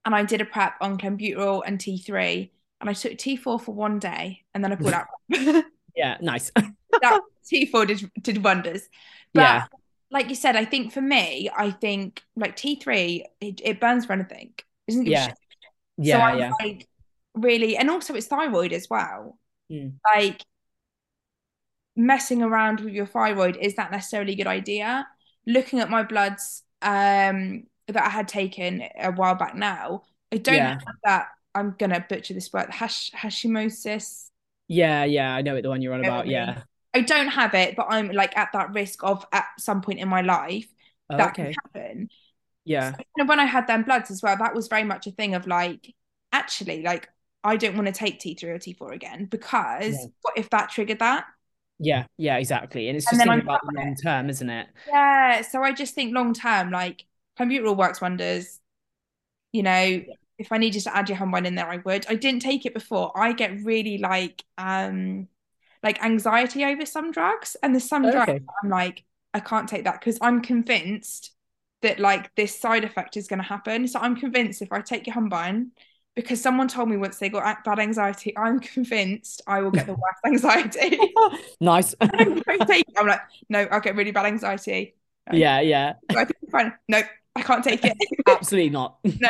and 0.06 0.16
I 0.16 0.24
did 0.24 0.40
a 0.40 0.46
prep 0.46 0.76
on 0.80 0.98
clenbuterol 0.98 1.62
and 1.66 1.78
T3 1.78 2.50
and 2.80 2.90
I 2.90 2.94
took 2.94 3.14
T4 3.14 3.62
for 3.62 3.76
one 3.76 4.00
day 4.00 4.46
and 4.54 4.64
then 4.64 4.72
I 4.72 4.76
pulled 4.78 4.94
out. 4.94 5.08
yeah, 5.96 6.18
nice. 6.22 6.52
that 6.56 7.22
T4 7.52 7.88
did, 7.88 8.12
did 8.22 8.44
wonders. 8.44 8.88
But 9.34 9.42
yeah. 9.42 9.66
like 10.10 10.30
you 10.30 10.36
said, 10.36 10.56
I 10.56 10.64
think 10.64 10.94
for 10.94 11.02
me, 11.02 11.50
I 11.56 11.72
think 11.72 12.24
like 12.38 12.56
T3, 12.56 13.24
it, 13.42 13.62
it 13.64 13.82
burns 13.82 14.06
for 14.06 14.14
anything 14.14 14.54
doesn't 14.88 15.04
give 15.04 15.12
yeah. 15.12 15.34
Yeah, 15.98 16.18
so 16.18 16.22
I'm 16.22 16.40
yeah. 16.40 16.52
like 16.62 16.88
really, 17.34 17.76
and 17.76 17.90
also 17.90 18.14
it's 18.14 18.28
thyroid 18.28 18.74
as 18.74 18.90
well. 18.90 19.38
Mm. 19.72 19.94
Like 20.16 20.44
messing 21.96 22.44
around 22.44 22.80
with 22.82 22.94
your 22.94 23.08
thyroid 23.08 23.58
is 23.60 23.76
that 23.76 23.92
necessarily 23.92 24.34
a 24.34 24.36
good 24.36 24.48
idea? 24.48 25.08
Looking 25.46 25.80
at 25.80 25.90
my 25.90 26.04
bloods 26.04 26.64
um 26.82 27.64
that 27.88 28.06
I 28.06 28.10
had 28.10 28.28
taken 28.28 28.84
a 29.00 29.12
while 29.12 29.36
back 29.36 29.56
now, 29.56 30.04
I 30.32 30.38
don't 30.38 30.56
yeah. 30.56 30.70
have 30.74 30.96
that. 31.04 31.28
I'm 31.56 31.76
gonna 31.80 32.06
butcher 32.08 32.34
this 32.34 32.54
word. 32.54 32.70
Hash 32.70 33.12
Hashimosis. 33.12 34.30
Yeah, 34.68 35.06
yeah, 35.06 35.34
I 35.34 35.42
know 35.42 35.56
it. 35.56 35.64
The 35.64 35.70
one 35.70 35.82
you're 35.82 35.94
on 35.94 36.06
about. 36.06 36.28
Yeah. 36.28 36.62
I 36.94 37.02
don't 37.02 37.28
have 37.28 37.54
it, 37.54 37.76
but 37.76 37.88
I'm 37.90 38.10
like 38.10 38.36
at 38.38 38.50
that 38.54 38.74
risk 38.74 39.04
of 39.04 39.26
at 39.32 39.46
some 39.60 39.82
point 39.82 40.00
in 40.00 40.08
my 40.08 40.22
life 40.22 40.68
oh, 41.10 41.18
that 41.18 41.30
okay. 41.30 41.54
can 41.54 41.54
happen. 41.54 42.10
Yeah. 42.68 42.96
So 43.18 43.26
when 43.26 43.40
I 43.40 43.46
had 43.46 43.66
them 43.66 43.84
bloods 43.84 44.12
as 44.12 44.22
well, 44.22 44.36
that 44.38 44.54
was 44.54 44.68
very 44.68 44.84
much 44.84 45.08
a 45.08 45.12
thing 45.12 45.36
of 45.36 45.48
like, 45.48 45.96
actually, 46.34 46.84
like, 46.84 47.08
I 47.44 47.56
don't 47.56 47.76
want 47.76 47.88
to 47.88 47.94
take 47.94 48.20
T3 48.20 48.44
or 48.44 48.60
T4 48.60 48.94
again 48.94 49.26
because 49.26 49.94
yeah. 49.94 50.06
what 50.22 50.38
if 50.38 50.50
that 50.50 50.70
triggered 50.70 51.00
that? 51.00 51.26
Yeah, 51.80 52.06
yeah, 52.18 52.38
exactly. 52.38 52.90
And 52.90 52.98
it's 52.98 53.10
just 53.10 53.22
and 53.22 53.42
about 53.42 53.62
the 53.64 53.72
long 53.74 53.96
term, 53.96 54.30
isn't 54.30 54.50
it? 54.50 54.68
Yeah. 54.88 55.42
So 55.44 55.64
I 55.64 55.72
just 55.72 55.96
think 55.96 56.14
long 56.14 56.34
term, 56.34 56.72
like 56.72 57.06
clenbuterol 57.40 57.78
works 57.78 58.02
wonders. 58.02 58.60
You 59.54 59.64
know, 59.64 59.82
yeah. 59.82 60.04
if 60.38 60.52
I 60.52 60.58
needed 60.58 60.84
to 60.84 60.96
add 60.96 61.08
Yohimbine 61.08 61.46
in 61.46 61.56
there, 61.56 61.70
I 61.70 61.78
would. 61.78 62.06
I 62.10 62.16
didn't 62.16 62.42
take 62.42 62.66
it 62.66 62.74
before. 62.74 63.18
I 63.18 63.32
get 63.32 63.64
really 63.64 63.98
like 63.98 64.44
um 64.58 65.30
like 65.84 66.04
anxiety 66.04 66.66
over 66.66 66.86
some 66.86 67.12
drugs. 67.12 67.56
And 67.64 67.74
there's 67.74 67.88
some 67.88 68.06
okay. 68.06 68.12
drugs 68.12 68.46
I'm 68.62 68.70
like, 68.70 69.06
I 69.34 69.40
can't 69.40 69.70
take 69.70 69.86
that 69.86 70.02
because 70.02 70.18
I'm 70.22 70.42
convinced 70.42 71.32
that 71.82 72.00
like 72.00 72.34
this 72.36 72.60
side 72.60 72.84
effect 72.84 73.18
is 73.18 73.28
going 73.28 73.40
to 73.40 73.46
happen. 73.46 73.88
So 73.88 74.00
I'm 74.00 74.16
convinced 74.16 74.62
if 74.62 74.72
I 74.72 74.82
take 74.82 75.06
Yohimbine, 75.06 75.70
because 76.18 76.42
someone 76.42 76.68
told 76.68 76.90
me 76.90 76.98
once 76.98 77.20
they 77.20 77.30
got 77.30 77.64
bad 77.64 77.78
anxiety, 77.78 78.36
I'm 78.36 78.60
convinced 78.60 79.44
I 79.46 79.62
will 79.62 79.70
get 79.70 79.86
the 79.86 79.94
worst 79.94 80.18
anxiety. 80.26 81.00
nice. 81.62 81.94
I'm, 82.02 82.42
I'm 82.98 83.08
like, 83.08 83.22
no, 83.50 83.68
I'll 83.72 83.80
get 83.80 83.96
really 83.96 84.12
bad 84.12 84.26
anxiety. 84.26 84.96
No. 85.32 85.38
Yeah, 85.38 85.60
yeah. 85.60 85.94
So 86.12 86.18
I 86.18 86.26
think 86.26 86.52
fine. 86.52 86.74
No, 86.88 87.02
I 87.36 87.42
can't 87.44 87.64
take 87.64 87.86
it. 87.86 87.96
Absolutely 88.28 88.72
not. 88.72 88.98
no. 89.04 89.30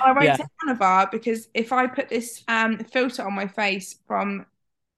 I 0.00 0.12
won't 0.12 0.24
yeah. 0.24 0.36
take 0.36 0.46
Anavar 0.66 1.10
because 1.10 1.48
if 1.52 1.72
I 1.72 1.86
put 1.88 2.08
this 2.08 2.42
um, 2.48 2.78
filter 2.78 3.22
on 3.26 3.34
my 3.34 3.46
face 3.46 3.96
from 4.06 4.46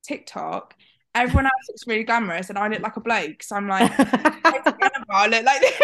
TikTok, 0.05 0.74
everyone 1.12 1.47
else 1.47 1.68
looks 1.68 1.86
really 1.89 2.05
glamorous 2.05 2.51
and 2.51 2.59
I 2.59 2.68
look 2.68 2.82
like 2.82 2.97
a 2.97 3.01
bloke. 3.01 3.43
So 3.43 3.57
I'm 3.57 3.66
like, 3.66 3.91
I 5.11 5.26
look 5.26 5.45
like 5.45 5.61
this. 5.61 5.80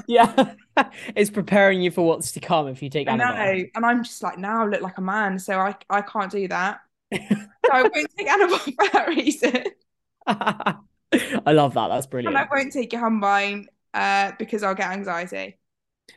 Yeah. 0.06 0.54
it's 1.14 1.30
preparing 1.30 1.80
you 1.80 1.90
for 1.90 2.06
what's 2.06 2.32
to 2.32 2.40
come 2.40 2.68
if 2.68 2.82
you 2.82 2.90
take 2.90 3.08
I 3.08 3.16
know. 3.16 3.64
And 3.74 3.86
I'm 3.86 4.04
just 4.04 4.22
like, 4.22 4.38
now 4.38 4.62
I 4.62 4.66
look 4.66 4.80
like 4.80 4.98
a 4.98 5.02
man. 5.02 5.38
So 5.38 5.58
I, 5.58 5.74
I 5.90 6.02
can't 6.02 6.30
do 6.30 6.48
that. 6.48 6.80
so 7.14 7.20
I 7.72 7.82
won't 7.82 8.10
take 8.16 8.28
Anavar 8.28 8.58
for 8.58 8.92
that 8.92 9.08
reason. 9.08 9.64
I 10.26 11.52
love 11.52 11.74
that. 11.74 11.88
That's 11.88 12.06
brilliant. 12.06 12.36
And 12.36 12.44
I 12.44 12.48
won't 12.50 12.72
take 12.72 12.90
Yohimbine 12.90 13.66
uh, 13.92 14.32
because 14.38 14.62
I'll 14.62 14.74
get 14.74 14.90
anxiety. 14.90 15.58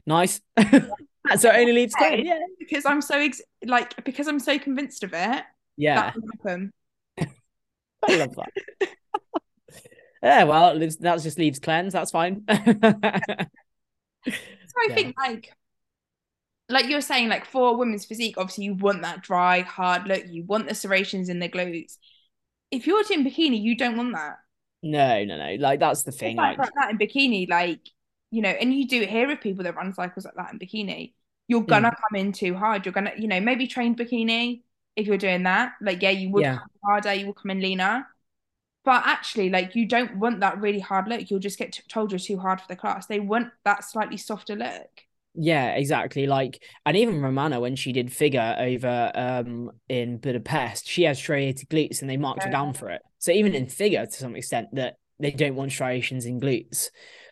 Nice. 0.05 0.41
so 0.59 1.49
it 1.49 1.55
only 1.55 1.73
leaves 1.73 1.93
Clen. 1.93 2.25
Yeah. 2.25 2.39
Because 2.59 2.85
I'm 2.85 3.01
so 3.01 3.19
ex- 3.19 3.41
like 3.65 4.03
because 4.03 4.27
I'm 4.27 4.39
so 4.39 4.57
convinced 4.57 5.03
of 5.03 5.13
it. 5.13 5.43
Yeah. 5.75 6.11
That 6.11 6.15
will 6.15 6.29
happen. 6.37 6.73
I 8.07 8.15
love 8.15 8.35
that. 8.35 8.89
Yeah, 10.23 10.43
well, 10.43 10.77
that 10.79 11.19
just 11.23 11.37
leaves 11.37 11.59
cleanse. 11.59 11.93
That's 11.93 12.11
fine. 12.11 12.43
so 12.49 12.55
I 12.85 13.47
yeah. 14.25 14.95
think 14.95 15.15
like 15.17 15.51
like 16.69 16.87
you're 16.87 17.01
saying, 17.01 17.29
like 17.29 17.45
for 17.45 17.69
a 17.69 17.77
women's 17.77 18.05
physique, 18.05 18.35
obviously 18.37 18.65
you 18.65 18.73
want 18.73 19.01
that 19.03 19.21
dry, 19.21 19.61
hard 19.61 20.07
look. 20.07 20.23
You 20.27 20.43
want 20.43 20.67
the 20.67 20.75
serrations 20.75 21.29
in 21.29 21.39
the 21.39 21.49
glutes. 21.49 21.97
If 22.71 22.85
you're 22.85 23.01
in 23.11 23.25
bikini, 23.25 23.61
you 23.61 23.77
don't 23.77 23.95
want 23.95 24.13
that. 24.13 24.37
No, 24.83 25.23
no, 25.23 25.37
no. 25.37 25.55
Like 25.59 25.79
that's 25.79 26.03
the 26.03 26.11
thing. 26.11 26.35
Like, 26.35 26.57
like 26.57 26.71
that 26.75 26.91
in 26.91 26.97
bikini, 26.97 27.49
like 27.49 27.79
you 28.31 28.41
know, 28.41 28.49
and 28.49 28.73
you 28.73 28.87
do 28.87 29.05
hear 29.05 29.31
of 29.31 29.39
people 29.39 29.63
that 29.63 29.75
run 29.75 29.93
cycles 29.93 30.25
like 30.25 30.35
that 30.35 30.53
in 30.53 30.59
bikini. 30.59 31.13
You're 31.47 31.63
gonna 31.63 31.91
mm. 31.91 31.95
come 31.95 32.19
in 32.19 32.31
too 32.33 32.55
hard. 32.55 32.85
You're 32.85 32.93
gonna, 32.93 33.13
you 33.17 33.29
know, 33.29 33.39
maybe 33.39 33.67
train 33.67 33.95
bikini, 33.95 34.61
if 34.97 35.07
you're 35.07 35.17
doing 35.17 35.43
that. 35.43 35.73
Like, 35.81 36.01
yeah, 36.01 36.09
you 36.09 36.29
would 36.31 36.43
yeah. 36.43 36.59
harder, 36.83 37.13
you 37.13 37.27
will 37.27 37.33
come 37.33 37.51
in 37.51 37.61
leaner. 37.61 38.05
But 38.87 39.05
actually, 39.05 39.49
like, 39.49 39.75
you 39.75 39.85
don't 39.85 40.15
want 40.15 40.39
that 40.39 40.61
really 40.61 40.79
hard 40.79 41.09
look. 41.09 41.29
You'll 41.29 41.41
just 41.41 41.59
get 41.59 41.73
t- 41.73 41.83
told 41.89 42.13
you're 42.13 42.19
too 42.19 42.39
hard 42.39 42.61
for 42.61 42.69
the 42.69 42.75
class. 42.77 43.05
They 43.05 43.19
want 43.19 43.49
that 43.65 43.83
slightly 43.83 44.15
softer 44.15 44.55
look. 44.55 44.87
Yeah, 45.35 45.71
exactly. 45.71 46.25
Like, 46.25 46.63
and 46.85 46.95
even 46.95 47.21
Romana, 47.21 47.59
when 47.59 47.75
she 47.75 47.91
did 47.91 48.13
figure 48.13 48.55
over 48.57 49.11
um 49.13 49.71
in 49.89 50.19
Budapest, 50.19 50.87
she 50.87 51.03
had 51.03 51.17
striated 51.17 51.67
glutes 51.67 51.99
and 51.99 52.09
they 52.09 52.15
marked 52.15 52.43
her 52.43 52.49
down 52.49 52.71
for 52.73 52.89
it. 52.89 53.01
So 53.19 53.33
even 53.33 53.55
in 53.55 53.67
figure, 53.67 54.05
to 54.05 54.09
some 54.09 54.37
extent, 54.37 54.69
that 54.71 54.95
they 55.19 55.31
don't 55.31 55.55
want 55.55 55.73
striations 55.73 56.25
in 56.25 56.39
glutes. 56.39 56.87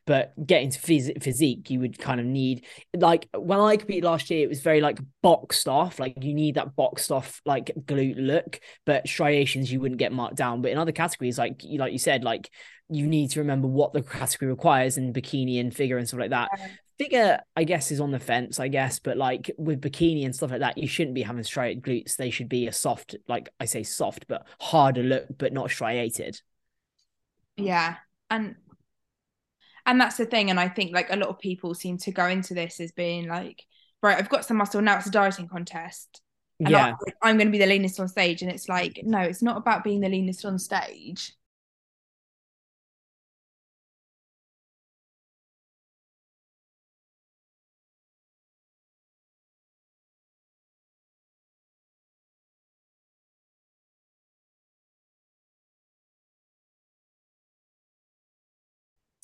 But 0.07 0.33
getting 0.45 0.69
to 0.69 0.79
phys- 0.79 1.21
physique, 1.23 1.69
you 1.69 1.79
would 1.79 1.97
kind 1.97 2.19
of 2.19 2.25
need 2.25 2.65
like 2.95 3.27
when 3.35 3.59
I 3.59 3.75
competed 3.77 4.03
last 4.03 4.29
year, 4.29 4.43
it 4.43 4.49
was 4.49 4.61
very 4.61 4.79
like 4.79 4.99
boxed 5.23 5.67
off. 5.67 5.99
Like 5.99 6.23
you 6.23 6.33
need 6.33 6.55
that 6.55 6.75
boxed 6.75 7.11
off 7.11 7.41
like 7.45 7.71
glute 7.85 8.17
look, 8.17 8.59
but 8.85 9.07
striations 9.07 9.71
you 9.71 9.79
wouldn't 9.79 9.99
get 9.99 10.11
marked 10.11 10.35
down. 10.35 10.61
But 10.61 10.71
in 10.71 10.77
other 10.77 10.91
categories, 10.91 11.39
like 11.39 11.63
you 11.63 11.79
like 11.79 11.91
you 11.91 11.99
said, 11.99 12.23
like 12.23 12.49
you 12.89 13.07
need 13.07 13.31
to 13.31 13.39
remember 13.39 13.67
what 13.67 13.93
the 13.93 14.03
category 14.03 14.49
requires 14.49 14.97
in 14.97 15.13
bikini 15.13 15.59
and 15.59 15.75
figure 15.75 15.97
and 15.97 16.07
stuff 16.07 16.19
like 16.19 16.29
that. 16.29 16.49
Yeah. 16.57 16.67
Figure, 16.97 17.39
I 17.57 17.65
guess, 17.65 17.91
is 17.91 17.99
on 17.99 18.11
the 18.11 18.19
fence, 18.19 18.57
I 18.57 18.69
guess, 18.69 18.99
but 18.99 19.17
like 19.17 19.51
with 19.57 19.81
bikini 19.81 20.23
and 20.23 20.33
stuff 20.33 20.51
like 20.51 20.61
that, 20.61 20.77
you 20.77 20.87
shouldn't 20.87 21.15
be 21.15 21.23
having 21.23 21.43
striated 21.43 21.83
glutes. 21.83 22.15
They 22.15 22.29
should 22.29 22.47
be 22.47 22.67
a 22.67 22.71
soft, 22.71 23.15
like 23.27 23.49
I 23.59 23.65
say, 23.65 23.83
soft 23.83 24.27
but 24.29 24.45
harder 24.61 25.03
look, 25.03 25.25
but 25.37 25.51
not 25.51 25.71
striated. 25.71 26.39
Yeah, 27.57 27.95
and 28.29 28.55
and 29.85 29.99
that's 29.99 30.17
the 30.17 30.25
thing. 30.25 30.49
And 30.49 30.59
I 30.59 30.67
think 30.67 30.93
like 30.93 31.11
a 31.11 31.15
lot 31.15 31.29
of 31.29 31.39
people 31.39 31.75
seem 31.75 31.97
to 31.99 32.11
go 32.11 32.25
into 32.27 32.53
this 32.53 32.79
as 32.79 32.91
being 32.91 33.27
like, 33.27 33.63
right, 34.01 34.17
I've 34.17 34.29
got 34.29 34.45
some 34.45 34.57
muscle 34.57 34.81
now. 34.81 34.97
It's 34.97 35.07
a 35.07 35.11
dieting 35.11 35.47
contest. 35.47 36.21
And 36.59 36.69
yeah. 36.69 36.95
I, 37.21 37.29
I'm 37.29 37.37
going 37.37 37.47
to 37.47 37.51
be 37.51 37.59
the 37.59 37.67
leanest 37.67 37.99
on 37.99 38.07
stage. 38.07 38.41
And 38.41 38.51
it's 38.51 38.69
like, 38.69 39.01
no, 39.03 39.19
it's 39.19 39.43
not 39.43 39.57
about 39.57 39.83
being 39.83 40.01
the 40.01 40.09
leanest 40.09 40.45
on 40.45 40.57
stage. 40.57 41.33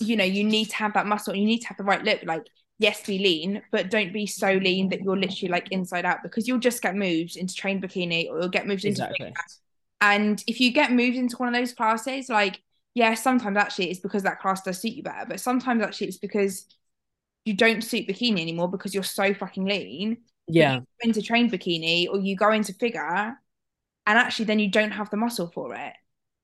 You 0.02 0.16
know 0.16 0.24
you 0.24 0.44
need 0.44 0.66
to 0.66 0.76
have 0.76 0.94
that 0.94 1.06
muscle 1.06 1.36
you 1.36 1.46
need 1.46 1.60
to 1.60 1.68
have 1.68 1.78
the 1.78 1.84
right 1.84 2.04
look 2.04 2.20
like 2.24 2.46
yes 2.80 3.06
be 3.06 3.20
lean 3.20 3.62
but 3.72 3.90
don't 3.90 4.12
be 4.12 4.26
so 4.26 4.54
lean 4.54 4.90
that 4.90 5.02
you're 5.02 5.18
literally 5.18 5.52
like 5.52 5.72
inside 5.72 6.06
out 6.06 6.24
because 6.24 6.48
you'll 6.48 6.60
just 6.60 6.82
get 6.82 6.96
moved 6.96 7.38
into 7.38 7.54
trained 7.54 7.84
bikini 7.84 8.30
or 8.30 8.40
you'll 8.40 8.50
get 8.50 8.68
moved 8.68 8.84
into 8.84 9.04
exactly. 9.04 9.34
and 10.02 10.44
if 10.48 10.60
you 10.60 10.72
get 10.72 10.92
moved 10.92 11.16
into 11.16 11.38
one 11.38 11.48
of 11.48 11.54
those 11.54 11.74
classes 11.74 12.28
like 12.30 12.60
yeah 12.96 13.14
sometimes 13.14 13.56
actually 13.58 13.90
it's 13.90 14.00
because 14.00 14.24
that 14.24 14.40
class 14.40 14.64
does 14.64 14.82
suit 14.82 14.94
you 14.94 15.04
better 15.04 15.26
but 15.28 15.40
sometimes 15.40 15.84
actually 15.84 16.08
it's 16.08 16.18
because 16.18 16.66
you 17.46 17.56
don't 17.56 17.84
suit 17.84 18.08
bikini 18.08 18.42
anymore 18.42 18.70
because 18.70 18.94
you're 18.94 19.04
so 19.04 19.34
fucking 19.34 19.66
lean. 19.66 20.18
Yeah. 20.48 20.82
into 21.02 21.22
trained 21.22 21.52
bikini 21.52 22.10
or 22.10 22.20
you 22.20 22.36
go 22.36 22.52
into 22.52 22.74
figure 22.74 23.38
and 24.08 24.18
actually 24.18 24.46
then 24.46 24.60
you 24.60 24.70
don't 24.70 24.92
have 24.92 25.10
the 25.10 25.18
muscle 25.18 25.50
for 25.54 25.74
it 25.76 25.94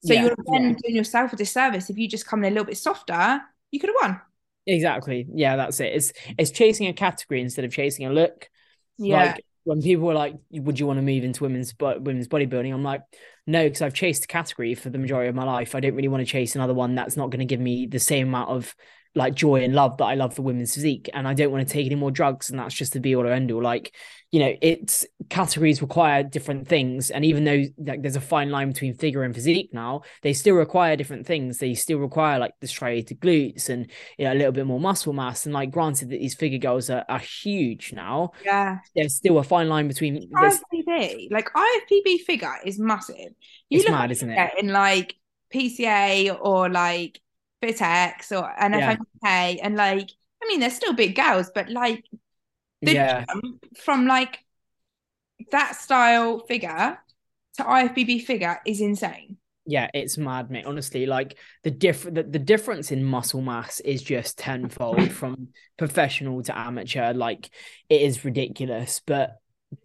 so 0.03 0.13
yeah, 0.13 0.23
you're 0.23 0.35
then 0.51 0.69
yeah. 0.69 0.75
doing 0.83 0.95
yourself 0.95 1.33
a 1.33 1.35
disservice 1.35 1.89
if 1.89 1.97
you 1.97 2.07
just 2.07 2.27
come 2.27 2.43
in 2.43 2.51
a 2.51 2.53
little 2.53 2.65
bit 2.65 2.77
softer. 2.77 3.41
You 3.71 3.79
could 3.79 3.89
have 3.89 3.97
won. 4.01 4.21
Exactly. 4.65 5.27
Yeah, 5.33 5.55
that's 5.55 5.79
it. 5.79 5.93
It's 5.93 6.13
it's 6.37 6.51
chasing 6.51 6.87
a 6.87 6.93
category 6.93 7.41
instead 7.41 7.65
of 7.65 7.71
chasing 7.71 8.05
a 8.05 8.11
look. 8.11 8.49
Yeah. 8.97 9.25
Like 9.25 9.45
when 9.63 9.81
people 9.81 10.05
were 10.05 10.13
like, 10.13 10.35
"Would 10.51 10.79
you 10.79 10.87
want 10.87 10.97
to 10.97 11.03
move 11.03 11.23
into 11.23 11.43
women's 11.43 11.73
women's 11.79 12.27
bodybuilding?" 12.27 12.73
I'm 12.73 12.83
like, 12.83 13.01
"No," 13.45 13.63
because 13.63 13.81
I've 13.81 13.93
chased 13.93 14.25
a 14.25 14.27
category 14.27 14.75
for 14.75 14.89
the 14.89 14.97
majority 14.97 15.29
of 15.29 15.35
my 15.35 15.43
life. 15.43 15.73
I 15.73 15.79
don't 15.79 15.95
really 15.95 16.07
want 16.07 16.21
to 16.21 16.31
chase 16.31 16.55
another 16.55 16.73
one 16.73 16.95
that's 16.95 17.17
not 17.17 17.29
going 17.29 17.39
to 17.39 17.45
give 17.45 17.59
me 17.59 17.85
the 17.85 17.99
same 17.99 18.27
amount 18.27 18.49
of 18.49 18.75
like 19.16 19.34
joy 19.34 19.64
and 19.64 19.74
love 19.74 19.97
that 19.97 20.05
I 20.05 20.16
love 20.16 20.36
for 20.36 20.43
women's 20.43 20.74
physique. 20.74 21.10
And 21.14 21.28
I 21.28 21.34
don't 21.34 21.51
want 21.51 21.68
to 21.68 21.74
take 21.74 21.86
any 21.86 21.95
more 21.95 22.12
drugs. 22.12 22.49
And 22.49 22.60
that's 22.60 22.76
just 22.76 22.93
the 22.93 22.99
be 22.99 23.16
all 23.16 23.26
or 23.26 23.32
end 23.32 23.51
all. 23.51 23.62
Like, 23.62 23.93
you 24.32 24.39
know, 24.39 24.53
it's 24.62 25.05
categories 25.30 25.82
require 25.82 26.22
different 26.22 26.68
things. 26.68 27.10
And 27.10 27.24
even 27.24 27.43
though 27.43 27.64
like 27.78 28.01
there's 28.01 28.16
a 28.16 28.22
fine 28.22 28.51
line 28.51 28.68
between 28.68 28.93
figure 28.93 29.24
and 29.24 29.34
physique 29.34 29.70
now, 29.74 30.01
they 30.22 30.34
still 30.34 30.55
require 30.55 30.95
different 30.95 31.26
things. 31.26 31.58
They 31.58 31.74
still 31.74 31.99
require 31.99 32.38
like 32.38 32.53
the 32.60 32.68
striated 32.68 33.20
glutes 33.22 33.70
and 33.70 33.89
you 34.18 34.26
know 34.26 34.34
a 34.34 34.36
little 34.36 34.51
bit 34.51 34.66
more 34.66 34.80
muscle 34.80 35.14
mass. 35.14 35.45
And 35.45 35.53
like 35.53 35.72
granted 35.72 36.10
that 36.10 36.20
these 36.20 36.36
figure 36.36 36.60
girls 36.60 36.89
are, 36.89 37.05
are 37.08 37.20
huge 37.20 37.93
now. 37.93 38.32
Yeah. 38.43 38.80
There's 38.95 39.16
still 39.16 39.39
a 39.39 39.43
fine 39.43 39.70
line 39.70 39.88
between 39.88 40.30
IFBB. 40.32 41.32
Like 41.32 41.49
IFBB 41.53 42.22
figure 42.26 42.53
is 42.66 42.78
massive. 42.80 43.34
You 43.70 43.80
it's 43.80 43.89
mad, 43.89 44.12
isn't 44.12 44.30
it? 44.30 44.51
In 44.60 44.68
like 44.68 45.16
PCA 45.53 46.38
or 46.39 46.70
like 46.70 47.20
FitX 47.64 48.32
or 48.32 48.51
NFMK, 48.62 48.97
yeah. 49.24 49.55
and 49.64 49.76
like, 49.76 50.10
I 50.43 50.47
mean, 50.47 50.60
they're 50.60 50.70
still 50.70 50.93
big 50.93 51.16
girls, 51.16 51.51
but 51.53 51.70
like, 51.70 52.05
the 52.82 52.93
yeah. 52.93 53.26
from 53.84 54.05
like 54.05 54.39
that 55.51 55.76
style 55.76 56.39
figure 56.45 56.99
to 57.55 57.64
IFBB 57.64 58.24
figure 58.24 58.60
is 58.66 58.82
insane. 58.82 59.38
Yeah, 59.66 59.89
it's 59.93 60.18
mad, 60.18 60.49
mate. 60.49 60.66
Honestly, 60.66 61.05
like 61.05 61.38
the 61.64 61.72
different 61.72 62.16
the, 62.16 62.24
the 62.24 62.39
difference 62.39 62.91
in 62.91 63.03
muscle 63.03 63.41
mass 63.41 63.82
is 63.82 64.01
just 64.01 64.38
tenfold 64.38 65.12
from 65.12 65.49
professional 65.78 66.41
to 66.43 66.58
amateur. 66.58 67.14
Like 67.14 67.49
it 67.89 68.01
is 68.01 68.24
ridiculous, 68.24 69.01
but 69.05 69.36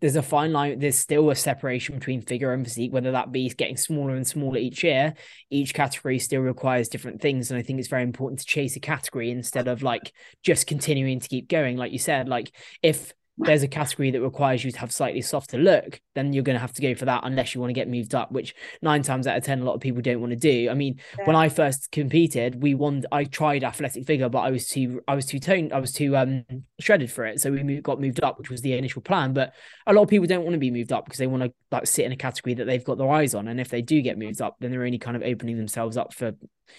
there's 0.01 0.16
a 0.16 0.22
fine 0.22 0.53
line. 0.53 0.78
There's 0.78 0.99
still 0.99 1.30
a 1.30 1.35
separation 1.35 1.97
between 1.97 2.22
figure 2.22 2.53
and 2.53 2.64
physique, 2.64 2.93
whether 2.93 3.12
that 3.12 3.33
be 3.33 3.49
getting 3.51 3.76
smaller 3.76 4.14
and 4.14 4.26
smaller 4.26 4.59
each 4.59 4.85
year. 4.85 5.14
Each 5.51 5.74
category 5.74 6.18
still 6.18 6.41
requires 6.41 6.89
different 6.89 7.20
things. 7.20 7.51
And 7.51 7.59
I 7.59 7.62
think 7.62 7.78
it's 7.78 7.89
very 7.89 8.05
important 8.05 8.41
to 8.41 8.47
chase 8.47 8.76
a 8.76 8.80
category 8.80 9.30
instead 9.30 9.66
of 9.66 9.83
like 9.83 10.12
just 10.43 10.66
continuing 10.66 11.18
to 11.20 11.28
keep 11.28 11.49
going. 11.49 11.76
Like 11.76 11.93
you 11.93 11.99
said, 11.99 12.28
like 12.28 12.53
if 12.83 13.12
there's 13.39 13.62
a 13.62 13.68
category 13.68 14.11
that 14.11 14.20
requires 14.20 14.62
you 14.62 14.70
to 14.70 14.78
have 14.78 14.93
slightly 14.93 15.22
softer 15.22 15.57
look, 15.57 16.01
then 16.14 16.33
you're 16.33 16.43
going 16.43 16.55
to 16.55 16.61
have 16.61 16.72
to 16.74 16.83
go 16.83 16.95
for 16.95 17.07
that 17.07 17.22
unless 17.24 17.55
you 17.55 17.61
want 17.61 17.70
to 17.70 17.74
get 17.74 17.89
moved 17.89 18.14
up, 18.14 18.30
which 18.30 18.55
nine 18.83 19.03
times 19.03 19.26
out 19.26 19.39
of 19.39 19.45
10, 19.45 19.61
a 19.61 19.64
lot 19.64 19.74
of 19.74 19.80
people 19.80 20.03
don't 20.03 20.20
want 20.20 20.33
to 20.33 20.37
do. 20.37 20.68
I 20.70 20.74
mean, 20.74 21.01
yeah. 21.18 21.24
when 21.24 21.35
I 21.35 21.49
first 21.49 21.91
competed, 21.91 22.62
we 22.62 22.74
won, 22.74 23.05
I 23.11 23.24
tried 23.24 23.64
athletic 23.64 24.07
figure, 24.07 24.28
but 24.28 24.41
I 24.41 24.51
was 24.51 24.68
too, 24.68 25.01
I 25.09 25.14
was 25.14 25.24
too 25.24 25.39
toned, 25.39 25.72
I 25.72 25.78
was 25.78 25.93
too 25.93 26.14
um 26.16 26.45
shredded 26.78 27.11
for 27.11 27.24
it. 27.24 27.41
So 27.41 27.51
we 27.51 27.62
moved, 27.62 27.83
got 27.85 28.01
moved 28.01 28.22
up, 28.22 28.39
which 28.39 28.51
was 28.51 28.61
the 28.61 28.74
initial 28.74 29.01
plan. 29.01 29.33
But 29.33 29.55
a 29.87 29.95
lot 29.95 30.03
of 30.03 30.09
people 30.11 30.26
don't 30.26 30.43
want 30.43 30.53
to 30.53 30.59
be 30.59 30.70
moved 30.70 30.93
up 30.93 31.07
because 31.07 31.18
they 31.18 31.26
want 31.26 31.43
to 31.43 31.53
like 31.70 31.87
sit 31.87 32.05
in 32.05 32.12
a 32.12 32.16
category 32.16 32.55
that 32.55 32.66
they've 32.66 32.85
got 32.85 32.99
their 32.99 33.11
eyes 33.11 33.35
on. 33.35 33.49
And 33.49 33.61
if 33.61 33.70
they 33.70 33.80
do 33.80 34.03
get 34.03 34.18
moved 34.18 34.43
up, 34.43 34.57
then 34.61 34.70
they're 34.70 34.85
only 34.85 34.99
kind 34.99 35.16
of 35.16 35.22
opening 35.22 35.57
themselves 35.57 35.97
up 35.97 36.12
for, 36.12 36.33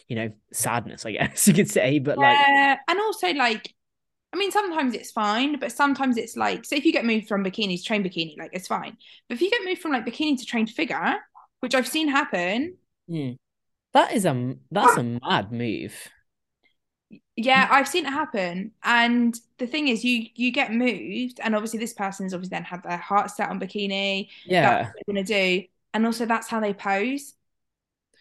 you 0.07 0.15
know, 0.15 0.29
sadness, 0.51 1.05
I 1.05 1.13
guess 1.13 1.47
you 1.47 1.55
could 1.55 1.69
say. 1.69 1.97
But 1.97 2.19
yeah. 2.19 2.75
like, 2.75 2.79
and 2.87 2.99
also 2.99 3.33
like, 3.33 3.73
I 4.33 4.35
mean, 4.35 4.51
sometimes 4.51 4.95
it's 4.95 5.11
fine, 5.11 5.59
but 5.59 5.71
sometimes 5.71 6.17
it's 6.17 6.35
like, 6.35 6.65
say, 6.65 6.77
if 6.77 6.85
you 6.85 6.91
get 6.91 7.05
moved 7.05 7.27
from 7.27 7.43
bikini 7.43 7.77
to 7.77 7.83
train 7.83 8.03
bikini, 8.03 8.35
like 8.37 8.49
it's 8.51 8.67
fine. 8.67 8.97
But 9.29 9.35
if 9.35 9.41
you 9.41 9.51
get 9.51 9.63
moved 9.63 9.79
from 9.79 9.91
like 9.91 10.05
bikini 10.05 10.39
to 10.39 10.45
trained 10.45 10.71
figure, 10.71 11.17
which 11.59 11.75
I've 11.75 11.87
seen 11.87 12.07
happen, 12.07 12.77
mm. 13.07 13.37
that 13.93 14.13
is 14.13 14.25
a 14.25 14.55
that's 14.71 14.97
a 14.97 15.03
mad 15.03 15.51
move. 15.51 15.93
Yeah, 17.35 17.67
I've 17.69 17.87
seen 17.87 18.07
it 18.07 18.11
happen, 18.11 18.71
and 18.83 19.35
the 19.59 19.67
thing 19.67 19.87
is, 19.87 20.03
you 20.03 20.25
you 20.33 20.51
get 20.51 20.73
moved, 20.73 21.39
and 21.39 21.55
obviously 21.55 21.77
this 21.77 21.93
person's 21.93 22.33
obviously 22.33 22.55
then 22.55 22.63
had 22.63 22.81
their 22.81 22.97
heart 22.97 23.29
set 23.29 23.49
on 23.49 23.59
bikini. 23.59 24.29
Yeah, 24.45 24.61
that's 24.61 24.87
what 24.87 24.95
they're 24.95 25.13
gonna 25.13 25.25
do, 25.25 25.63
and 25.93 26.05
also 26.07 26.25
that's 26.25 26.47
how 26.47 26.59
they 26.59 26.73
pose, 26.73 27.33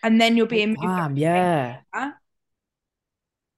and 0.03 0.21
then 0.21 0.37
you're 0.37 0.47
being 0.47 0.77
oh, 0.79 0.87
damn, 0.87 1.17
yeah. 1.17 1.81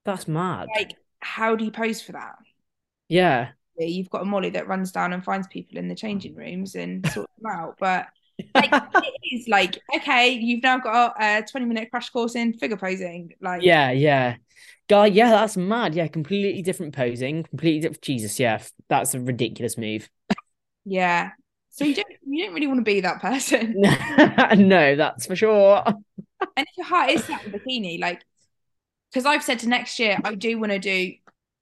That's 0.05 0.29
mad. 0.29 0.69
Like 0.77 0.95
how 1.25 1.57
do 1.57 1.65
you 1.65 1.71
pose 1.71 2.01
for 2.03 2.13
that? 2.13 2.37
Yeah. 3.09 3.51
You've 3.79 4.11
got 4.11 4.23
a 4.23 4.25
Molly 4.25 4.51
that 4.51 4.69
runs 4.69 4.93
down 4.93 5.13
and 5.13 5.25
finds 5.25 5.49
people 5.49 5.79
in 5.79 5.89
the 5.89 5.95
changing 5.95 6.35
mm. 6.35 6.39
rooms 6.39 6.75
and 6.75 7.07
sorts 7.13 7.33
them 7.39 7.53
out. 7.53 7.77
But 7.79 8.07
like 8.55 8.71
it 8.73 9.15
is 9.33 9.49
like, 9.49 9.79
okay, 9.97 10.31
you've 10.31 10.63
now 10.63 10.79
got 10.79 11.17
a 11.21 11.45
20 11.49 11.67
minute 11.67 11.91
crash 11.91 12.11
course 12.11 12.35
in 12.35 12.53
figure 12.55 12.77
posing. 12.77 13.33
Like 13.41 13.63
Yeah, 13.63 13.91
yeah. 13.91 14.37
Guy, 14.89 15.07
yeah, 15.07 15.31
that's 15.31 15.57
mad. 15.57 15.95
Yeah, 15.95 16.07
completely 16.09 16.61
different 16.63 16.95
posing, 16.95 17.45
completely 17.45 17.81
different 17.81 18.03
Jesus, 18.03 18.39
yeah. 18.39 18.63
That's 18.89 19.15
a 19.15 19.21
ridiculous 19.21 19.79
move. 19.79 20.09
yeah. 20.85 21.31
So 21.71 21.85
you 21.85 21.95
don't 21.95 22.07
you 22.25 22.45
don't 22.45 22.55
really 22.55 22.69
want 22.69 22.79
to 22.79 22.85
be 22.85 23.01
that 23.01 23.21
person. 23.21 23.75
no, 24.69 24.95
that's 24.95 25.27
for 25.27 25.35
sure. 25.35 25.83
and 25.87 25.97
if 26.57 26.77
your 26.77 26.87
heart 26.87 27.11
is 27.11 27.25
set 27.25 27.45
in 27.45 27.53
bikini, 27.53 27.99
like 27.99 28.23
because 29.11 29.27
I've 29.27 29.43
said 29.43 29.59
to 29.61 29.69
next 29.69 29.99
year 29.99 30.19
I 30.23 30.37
do 30.37 30.57
want 30.59 30.71
to 30.71 30.79
do 30.79 31.15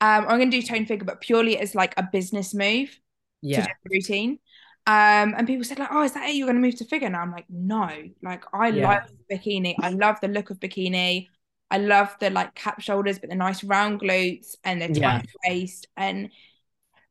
um 0.02 0.26
I'm 0.26 0.38
going 0.38 0.50
to 0.50 0.60
do 0.60 0.66
tone 0.66 0.84
figure 0.84 1.04
but 1.04 1.20
purely 1.20 1.56
as 1.58 1.76
like 1.76 1.94
a 1.96 2.02
business 2.02 2.52
move 2.52 2.98
yeah. 3.40 3.66
routine. 3.88 4.40
Um 4.86 5.34
and 5.36 5.46
people 5.46 5.64
said 5.64 5.78
like 5.78 5.90
oh 5.92 6.02
is 6.02 6.12
that 6.12 6.28
it? 6.28 6.34
You're 6.34 6.46
going 6.46 6.56
to 6.56 6.60
move 6.60 6.76
to 6.76 6.84
figure 6.84 7.08
now? 7.08 7.20
I'm 7.20 7.30
like 7.30 7.46
no. 7.48 7.88
Like 8.20 8.42
I 8.52 8.68
yeah. 8.68 8.88
love 8.88 9.10
bikini. 9.30 9.76
I 9.80 9.90
love 9.90 10.18
the 10.20 10.28
look 10.28 10.50
of 10.50 10.58
bikini. 10.58 11.28
I 11.70 11.78
love 11.78 12.14
the 12.18 12.30
like 12.30 12.54
cap 12.54 12.80
shoulders 12.80 13.20
but 13.20 13.30
the 13.30 13.36
nice 13.36 13.62
round 13.62 14.00
glutes 14.00 14.56
and 14.64 14.82
the 14.82 14.88
tight 14.88 14.96
yeah. 14.98 15.22
waist. 15.48 15.86
And 15.96 16.30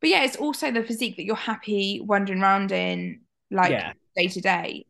but 0.01 0.09
yeah 0.09 0.25
it's 0.25 0.35
also 0.35 0.69
the 0.69 0.83
physique 0.83 1.15
that 1.15 1.23
you're 1.23 1.35
happy 1.37 2.01
wandering 2.03 2.41
around 2.41 2.73
in 2.73 3.21
like 3.49 3.95
day 4.17 4.27
to 4.27 4.41
day 4.41 4.85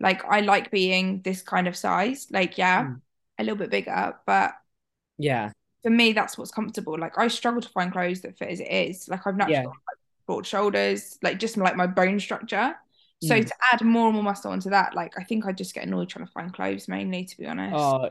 like 0.00 0.24
I 0.24 0.40
like 0.40 0.72
being 0.72 1.22
this 1.22 1.40
kind 1.42 1.68
of 1.68 1.76
size. 1.76 2.26
Like 2.32 2.58
yeah 2.58 2.86
mm. 2.86 3.00
a 3.38 3.44
little 3.44 3.58
bit 3.58 3.70
bigger 3.70 4.16
but 4.26 4.54
yeah. 5.18 5.52
For 5.82 5.90
me, 5.90 6.12
that's 6.12 6.38
what's 6.38 6.50
comfortable. 6.50 6.98
Like 6.98 7.18
I 7.18 7.28
struggle 7.28 7.60
to 7.60 7.68
find 7.68 7.92
clothes 7.92 8.20
that 8.22 8.38
fit 8.38 8.48
as 8.48 8.60
it 8.60 8.70
is. 8.70 9.08
Like 9.08 9.26
I've 9.26 9.36
naturally 9.36 9.54
Yeah. 9.54 9.62
got 9.64 9.70
like, 9.70 9.98
broad 10.26 10.46
shoulders, 10.46 11.18
like 11.22 11.38
just 11.38 11.56
like 11.56 11.76
my 11.76 11.86
bone 11.86 12.20
structure. 12.20 12.74
So 13.20 13.38
Mm. 13.38 13.46
to 13.46 13.54
add 13.72 13.82
more 13.82 14.06
and 14.06 14.14
more 14.14 14.22
muscle 14.24 14.50
onto 14.50 14.70
that, 14.70 14.94
like 14.94 15.12
I 15.16 15.24
think 15.24 15.46
I 15.46 15.52
just 15.52 15.74
get 15.74 15.84
annoyed 15.84 16.08
trying 16.08 16.26
to 16.26 16.32
find 16.32 16.52
clothes 16.52 16.88
mainly, 16.88 17.24
to 17.24 17.36
be 17.36 17.46
honest. 17.46 17.74
Oh, 17.76 18.08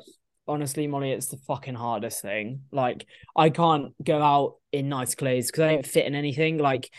honestly, 0.48 0.88
Molly, 0.88 1.12
it's 1.12 1.28
the 1.28 1.38
fucking 1.38 1.76
hardest 1.76 2.22
thing. 2.22 2.62
Like, 2.72 3.06
I 3.36 3.50
can't 3.50 3.94
go 4.04 4.22
out 4.22 4.56
in 4.72 4.90
nice 4.90 5.16
clothes 5.16 5.48
because 5.48 5.64
I 5.64 5.74
don't 5.74 5.86
fit 5.86 6.06
in 6.06 6.16
anything. 6.16 6.58
Like, 6.58 6.90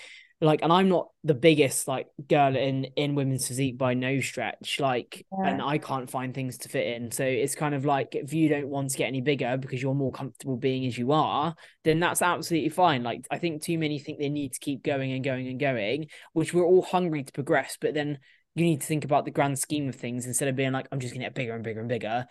like, 0.43 0.63
and 0.63 0.73
I'm 0.73 0.89
not 0.89 1.09
the 1.23 1.35
biggest 1.35 1.87
like 1.87 2.09
girl 2.29 2.57
in 2.57 2.85
in 2.97 3.15
women's 3.15 3.47
physique 3.47 3.79
by 3.79 3.95
no 3.95 4.21
stretch. 4.21 4.81
Like, 4.81 5.25
and 5.31 5.63
I 5.63 5.79
can't 5.79 6.11
find 6.11 6.35
things 6.35 6.59
to 6.59 6.69
fit 6.69 6.97
in. 6.97 7.13
So 7.13 7.25
it's 7.25 7.55
kind 7.55 7.75
of 7.75 7.85
like 7.85 8.15
if 8.15 8.35
you 8.35 8.49
don't 8.49 8.69
want 8.69 8.91
to 8.91 8.99
get 8.99 9.07
any 9.07 9.21
bigger 9.21 9.57
because 9.57 9.81
you're 9.81 9.95
more 9.95 10.13
comfortable 10.13 10.57
being 10.57 10.85
as 10.87 10.99
you 10.99 11.13
are, 11.13 11.55
then 11.85 12.01
that's 12.01 12.23
absolutely 12.23 12.71
fine. 12.71 13.03
Like, 13.03 13.25
I 13.31 13.39
think 13.39 13.63
too 13.63 13.79
many 13.79 13.99
think 13.99 14.19
they 14.19 14.29
need 14.29 14.53
to 14.55 14.61
keep 14.61 14.83
going 14.83 15.13
and 15.13 15.25
going 15.25 15.47
and 15.47 15.61
going, 15.61 16.09
which 16.33 16.53
we're 16.53 16.67
all 16.67 16.83
hungry 16.83 17.23
to 17.23 17.33
progress, 17.33 17.79
but 17.81 17.95
then. 17.95 18.19
You 18.55 18.67
need 18.67 18.83
to 18.83 18.87
think 18.87 19.07
about 19.07 19.25
the 19.25 19.31
grand 19.31 19.59
scheme 19.59 19.89
of 19.89 19.95
things 19.95 20.27
instead 20.27 20.47
of 20.47 20.57
being 20.57 20.73
like, 20.73 20.87
I'm 20.93 21.01
just 21.01 21.15
gonna 21.15 21.25
get 21.25 21.35
bigger 21.35 21.55
and 21.55 21.65
bigger 21.65 21.81
and 21.81 21.89
bigger 21.89 22.27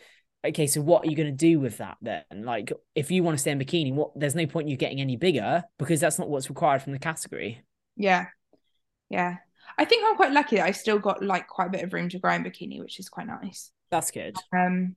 okay, 0.46 0.68
so 0.68 0.82
what 0.82 1.06
are 1.06 1.10
you 1.10 1.16
going 1.16 1.30
to 1.30 1.36
do 1.36 1.60
with 1.60 1.78
that 1.78 1.98
then? 2.02 2.24
Like, 2.44 2.72
if 2.96 3.12
you 3.12 3.24
want 3.24 3.38
to 3.38 3.42
stay 3.42 3.52
in 3.52 3.60
bikini, 3.60 3.94
what? 3.94 4.12
There's 4.16 4.36
no 4.36 4.46
point 4.46 4.66
in 4.66 4.72
you 4.72 4.78
getting 4.78 5.02
any 5.02 5.16
bigger 5.16 5.64
because 5.78 6.00
that's 6.00 6.20
not 6.20 6.30
what's 6.30 6.50
required 6.50 6.82
from 6.82 6.94
the 6.94 7.00
category. 7.00 7.64
Yeah. 7.96 8.28
Yeah. 9.10 9.38
I 9.78 9.86
think 9.86 10.04
I'm 10.06 10.16
quite 10.16 10.32
lucky 10.32 10.58
that 10.58 10.66
I 10.66 10.72
still 10.72 11.00
got 11.00 11.24
like 11.24 11.48
quite 11.48 11.68
a 11.68 11.72
bit 11.72 11.84
of 11.84 11.94
room 11.94 12.10
to 12.10 12.20
grow 12.20 12.34
in 12.34 12.44
bikini, 12.44 12.80
which 12.80 13.00
is 13.00 13.10
quite 13.10 13.28
nice. 13.28 13.72
That's 13.90 14.12
good. 14.12 14.36
Um, 14.54 14.96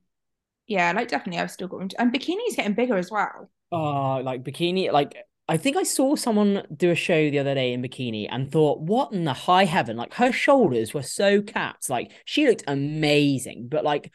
yeah, 0.67 0.91
like 0.93 1.07
definitely 1.07 1.41
I've 1.41 1.51
still 1.51 1.67
got 1.67 1.79
room 1.79 1.89
to, 1.89 2.01
and 2.01 2.13
bikini's 2.13 2.55
getting 2.55 2.73
bigger 2.73 2.97
as 2.97 3.11
well. 3.11 3.49
Oh, 3.71 4.21
like 4.23 4.43
bikini, 4.43 4.91
like 4.91 5.15
I 5.47 5.57
think 5.57 5.77
I 5.77 5.83
saw 5.83 6.15
someone 6.15 6.63
do 6.75 6.89
a 6.89 6.95
show 6.95 7.29
the 7.29 7.39
other 7.39 7.53
day 7.53 7.73
in 7.73 7.83
bikini 7.83 8.27
and 8.29 8.51
thought, 8.51 8.79
what 8.79 9.11
in 9.11 9.25
the 9.25 9.33
high 9.33 9.65
heaven? 9.65 9.95
Like 9.95 10.15
her 10.15 10.31
shoulders 10.31 10.93
were 10.93 11.03
so 11.03 11.41
capped. 11.41 11.89
Like 11.89 12.11
she 12.25 12.47
looked 12.47 12.63
amazing. 12.67 13.67
But 13.69 13.83
like 13.83 14.11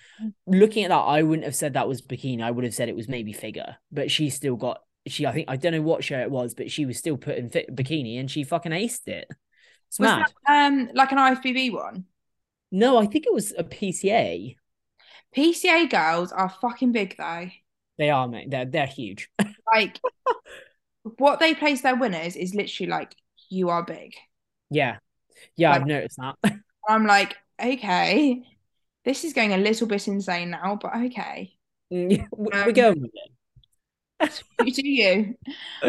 looking 0.47 0.85
at 0.85 0.89
that, 0.89 0.97
I 0.97 1.23
wouldn't 1.23 1.45
have 1.45 1.55
said 1.55 1.75
that 1.75 1.87
was 1.87 2.03
bikini. 2.03 2.43
I 2.43 2.51
would 2.51 2.65
have 2.65 2.75
said 2.75 2.89
it 2.89 2.97
was 2.97 3.09
maybe 3.09 3.33
figure. 3.33 3.77
But 3.93 4.11
she 4.11 4.29
still 4.29 4.57
got 4.57 4.83
she 5.07 5.27
I 5.27 5.33
think 5.33 5.49
I 5.49 5.57
don't 5.57 5.73
know 5.73 5.83
what 5.83 6.05
show 6.05 6.19
it 6.21 6.31
was, 6.31 6.55
but 6.55 6.71
she 6.71 6.87
was 6.87 6.99
still 6.99 7.17
put 7.17 7.37
in 7.39 7.49
fit 7.51 7.75
bikini 7.75 8.19
and 8.21 8.31
she 8.31 8.45
fucking 8.45 8.73
aced 8.73 9.09
it. 9.09 9.27
It's 9.89 9.99
Was 9.99 10.07
mad. 10.09 10.27
that 10.47 10.67
um 10.67 10.91
like 10.95 11.13
an 11.13 11.19
IFBB 11.19 11.73
one? 11.73 12.05
No, 12.71 12.99
I 12.99 13.07
think 13.07 13.27
it 13.27 13.35
was 13.35 13.53
a 13.57 13.65
PCA. 13.65 14.57
PCA 15.37 15.89
girls 15.91 16.33
are 16.33 16.49
fucking 16.49 16.93
big 16.93 17.17
though. 17.17 17.49
They 17.99 18.11
are, 18.11 18.29
mate. 18.29 18.51
They're 18.51 18.65
they're 18.67 18.87
huge. 18.87 19.29
Like 19.73 20.01
what 21.17 21.39
they 21.41 21.55
place 21.55 21.83
their 21.83 21.97
winners 21.97 22.37
is 22.37 22.55
literally 22.55 22.91
like 22.91 23.15
you 23.49 23.71
are 23.71 23.85
big. 23.85 24.15
yeah, 24.71 24.99
yeah, 25.57 25.71
Like- 25.71 25.81
I've 25.83 25.87
noticed 25.87 26.19
that. 26.19 26.37
I'm 26.89 27.07
like, 27.07 27.37
okay, 27.63 28.43
this 29.05 29.25
is 29.25 29.33
going 29.33 29.53
a 29.53 29.59
little 29.59 29.87
bit 29.87 30.09
insane 30.09 30.51
now, 30.51 30.79
but 30.81 30.95
okay. 31.07 31.53
Mm, 31.93 32.25
We're 32.33 32.65
Um, 32.65 32.73
going 32.73 33.01
with 33.03 33.11
it. 33.15 33.33
You 34.61 34.73
do 34.73 34.89
you. 34.89 35.37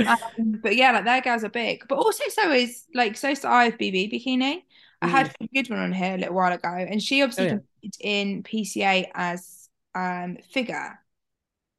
Um, 0.06 0.60
but 0.64 0.76
yeah, 0.76 0.92
like 0.92 1.06
their 1.06 1.22
girls 1.22 1.44
are 1.44 1.50
big. 1.50 1.88
But 1.88 1.98
also 1.98 2.24
so 2.30 2.52
is 2.52 2.86
like 2.94 3.18
so 3.18 3.30
is 3.30 3.42
the 3.42 3.50
IFBB 3.50 4.12
bikini. 4.12 4.64
I 5.02 5.08
had 5.08 5.32
a 5.42 5.48
good 5.54 5.70
one 5.70 5.80
on 5.80 5.94
here 5.94 6.16
a 6.16 6.18
little 6.18 6.36
while 6.36 6.54
ago, 6.54 6.70
and 6.70 7.02
she 7.02 7.22
obviously 7.22 7.46
Oh, 7.46 7.46
yeah. 7.46 7.60
in 8.00 8.44
PCA 8.44 9.12
as 9.14 9.70
um 9.96 10.38
figure. 10.54 11.00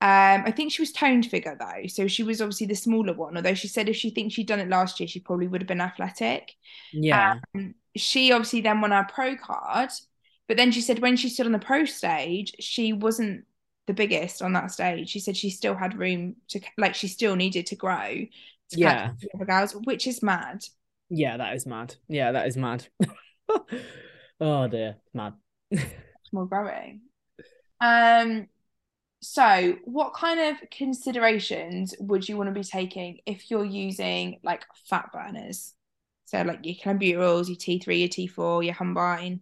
Um, 0.01 0.43
I 0.47 0.53
think 0.53 0.73
she 0.73 0.83
was 0.83 0.93
toned 0.93 1.27
figure 1.27 1.57
though, 1.59 1.87
so 1.89 2.09
she 2.09 2.25
was 2.25 2.41
obviously 2.43 2.67
the 2.67 2.75
smaller 2.77 3.15
one. 3.15 3.37
Although 3.37 3.55
she 3.55 3.69
said 3.69 3.89
if 3.89 3.97
she 3.97 4.11
thinks 4.11 4.35
she'd 4.35 4.49
done 4.49 4.61
it 4.61 4.69
last 4.69 5.01
year, 5.01 5.09
she 5.09 5.21
probably 5.21 5.47
would 5.49 5.63
have 5.63 5.69
been 5.69 5.81
athletic. 5.81 6.57
Yeah, 6.93 7.41
Um, 7.55 7.75
she 7.97 8.33
obviously 8.33 8.61
then 8.63 8.81
won 8.81 8.91
her 8.93 9.07
pro 9.13 9.37
card, 9.37 9.91
but 10.49 10.57
then 10.57 10.73
she 10.73 10.81
said 10.81 11.01
when 11.01 11.17
she 11.17 11.29
stood 11.29 11.47
on 11.47 11.53
the 11.53 11.59
pro 11.59 11.85
stage, 11.85 12.55
she 12.61 12.93
wasn't 12.93 13.45
the 13.87 13.95
biggest 13.95 14.43
on 14.43 14.53
that 14.55 14.71
stage. 14.71 15.09
She 15.11 15.21
said 15.21 15.37
she 15.37 15.51
still 15.51 15.75
had 15.75 15.99
room 15.99 16.37
to 16.49 16.61
like 16.79 16.95
she 16.95 17.09
still 17.09 17.37
needed 17.37 17.67
to 17.67 17.77
grow 17.77 18.09
to 18.15 18.29
Yeah. 18.71 19.09
catch 19.09 19.21
the 19.21 19.29
other 19.35 19.45
girls, 19.45 19.73
which 19.85 20.07
is 20.07 20.23
mad. 20.23 20.65
yeah, 21.11 21.37
that 21.37 21.55
is 21.55 21.67
mad. 21.67 21.95
Yeah, 22.09 22.33
that 22.33 22.47
is 22.47 22.57
mad. 22.57 22.87
oh 24.41 24.69
dear, 24.69 24.97
mad. 25.13 25.35
More 26.33 26.47
growing. 26.47 27.03
Um, 27.81 28.49
so 29.21 29.77
what 29.85 30.15
kind 30.15 30.41
of 30.41 30.71
considerations 30.71 31.95
would 32.01 32.29
you 32.29 32.37
want 32.37 32.49
to 32.49 32.55
be 32.59 32.65
taking 32.65 33.19
if 33.27 33.51
you're 33.51 33.65
using 33.65 34.41
like 34.43 34.65
fat 34.89 35.11
burners? 35.13 35.75
So 36.25 36.41
like 36.43 36.61
your 36.65 36.77
clenbuterols, 36.77 37.49
your 37.49 37.57
T3, 37.57 38.01
your 38.01 38.09
T4, 38.09 38.65
your 38.65 38.75
Yohimbine. 38.75 39.41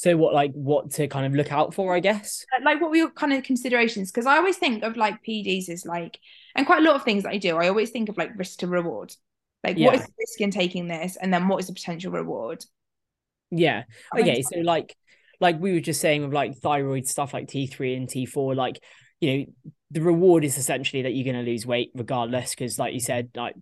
So 0.00 0.16
what, 0.16 0.32
like, 0.32 0.52
what 0.52 0.92
to 0.92 1.08
kind 1.08 1.26
of 1.26 1.34
look 1.34 1.52
out 1.52 1.74
for? 1.74 1.94
I 1.94 2.00
guess. 2.00 2.46
Uh, 2.56 2.64
like 2.64 2.80
what 2.80 2.88
were 2.88 2.96
your 2.96 3.10
kind 3.10 3.34
of 3.34 3.42
considerations? 3.42 4.10
Because 4.10 4.24
I 4.24 4.38
always 4.38 4.56
think 4.56 4.82
of 4.82 4.96
like 4.96 5.22
PEDs 5.22 5.68
as 5.68 5.84
like, 5.84 6.18
and 6.54 6.64
quite 6.64 6.80
a 6.80 6.82
lot 6.86 6.96
of 6.96 7.02
things 7.04 7.24
that 7.24 7.32
I 7.32 7.36
do, 7.36 7.58
I 7.58 7.68
always 7.68 7.90
think 7.90 8.08
of 8.08 8.16
like 8.16 8.30
risk 8.38 8.60
to 8.60 8.66
reward. 8.66 9.14
Like, 9.62 9.76
what 9.76 9.92
Yeah. 9.92 10.00
is 10.00 10.06
the 10.06 10.12
risk 10.18 10.40
in 10.40 10.50
taking 10.50 10.88
this, 10.88 11.18
and 11.20 11.30
then 11.34 11.48
what 11.48 11.60
is 11.60 11.66
the 11.66 11.74
potential 11.74 12.12
reward? 12.12 12.64
Yeah. 13.50 13.82
Okay. 14.18 14.40
So 14.40 14.60
like, 14.60 14.96
like 15.38 15.60
we 15.60 15.74
were 15.74 15.80
just 15.80 16.00
saying 16.00 16.22
with 16.22 16.32
like 16.32 16.56
thyroid 16.56 17.06
stuff, 17.06 17.34
like 17.34 17.48
T 17.48 17.66
three 17.66 17.94
and 17.94 18.08
T 18.08 18.24
four, 18.24 18.54
like 18.54 18.82
you 19.20 19.36
know, 19.36 19.72
the 19.90 20.00
reward 20.00 20.46
is 20.46 20.56
essentially 20.56 21.02
that 21.02 21.12
you're 21.12 21.30
going 21.30 21.44
to 21.44 21.50
lose 21.50 21.66
weight 21.66 21.90
regardless, 21.94 22.54
because 22.54 22.78
like 22.78 22.94
you 22.94 23.00
said, 23.00 23.28
like 23.34 23.54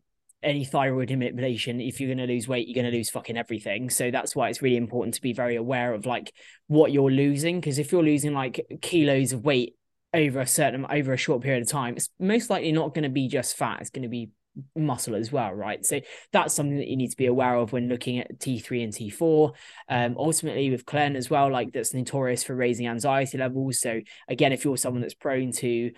any 0.42 0.64
thyroid 0.64 1.10
manipulation, 1.10 1.80
if 1.80 2.00
you're 2.00 2.14
going 2.14 2.26
to 2.26 2.32
lose 2.32 2.46
weight, 2.46 2.68
you're 2.68 2.80
going 2.80 2.90
to 2.90 2.96
lose 2.96 3.10
fucking 3.10 3.36
everything. 3.36 3.90
So 3.90 4.10
that's 4.10 4.36
why 4.36 4.48
it's 4.48 4.62
really 4.62 4.76
important 4.76 5.14
to 5.14 5.22
be 5.22 5.32
very 5.32 5.56
aware 5.56 5.94
of 5.94 6.06
like 6.06 6.32
what 6.66 6.92
you're 6.92 7.10
losing, 7.10 7.60
because 7.60 7.78
if 7.78 7.92
you're 7.92 8.04
losing 8.04 8.34
like 8.34 8.64
kilos 8.80 9.32
of 9.32 9.44
weight 9.44 9.74
over 10.14 10.40
a 10.40 10.46
certain 10.46 10.86
over 10.90 11.12
a 11.12 11.16
short 11.16 11.42
period 11.42 11.62
of 11.62 11.68
time, 11.68 11.96
it's 11.96 12.10
most 12.18 12.50
likely 12.50 12.72
not 12.72 12.94
going 12.94 13.02
to 13.02 13.08
be 13.08 13.28
just 13.28 13.56
fat. 13.56 13.80
It's 13.80 13.90
going 13.90 14.02
to 14.02 14.08
be 14.08 14.30
muscle 14.76 15.14
as 15.14 15.30
well, 15.30 15.52
right? 15.52 15.84
So 15.84 16.00
that's 16.32 16.54
something 16.54 16.78
that 16.78 16.88
you 16.88 16.96
need 16.96 17.10
to 17.10 17.16
be 17.16 17.26
aware 17.26 17.54
of 17.56 17.72
when 17.72 17.88
looking 17.88 18.18
at 18.18 18.38
T3 18.38 18.84
and 18.84 18.92
T4. 18.92 19.52
Um, 19.88 20.16
ultimately, 20.16 20.70
with 20.70 20.86
Clen 20.86 21.16
as 21.16 21.30
well, 21.30 21.50
like 21.50 21.72
that's 21.72 21.94
notorious 21.94 22.44
for 22.44 22.54
raising 22.54 22.86
anxiety 22.86 23.38
levels. 23.38 23.80
So 23.80 24.00
again, 24.28 24.52
if 24.52 24.64
you're 24.64 24.76
someone 24.76 25.02
that's 25.02 25.14
prone 25.14 25.52
to 25.52 25.90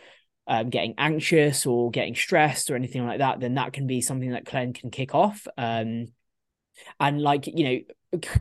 um, 0.51 0.68
getting 0.68 0.94
anxious 0.98 1.64
or 1.64 1.92
getting 1.92 2.16
stressed 2.16 2.70
or 2.70 2.74
anything 2.74 3.07
like 3.07 3.18
that, 3.18 3.38
then 3.38 3.55
that 3.55 3.72
can 3.72 3.86
be 3.86 4.01
something 4.01 4.32
that 4.32 4.44
Clen 4.44 4.72
can 4.72 4.90
kick 4.90 5.14
off. 5.14 5.46
Um, 5.57 6.09
and 6.98 7.22
like 7.22 7.46
you 7.46 7.64
know, 7.64 7.80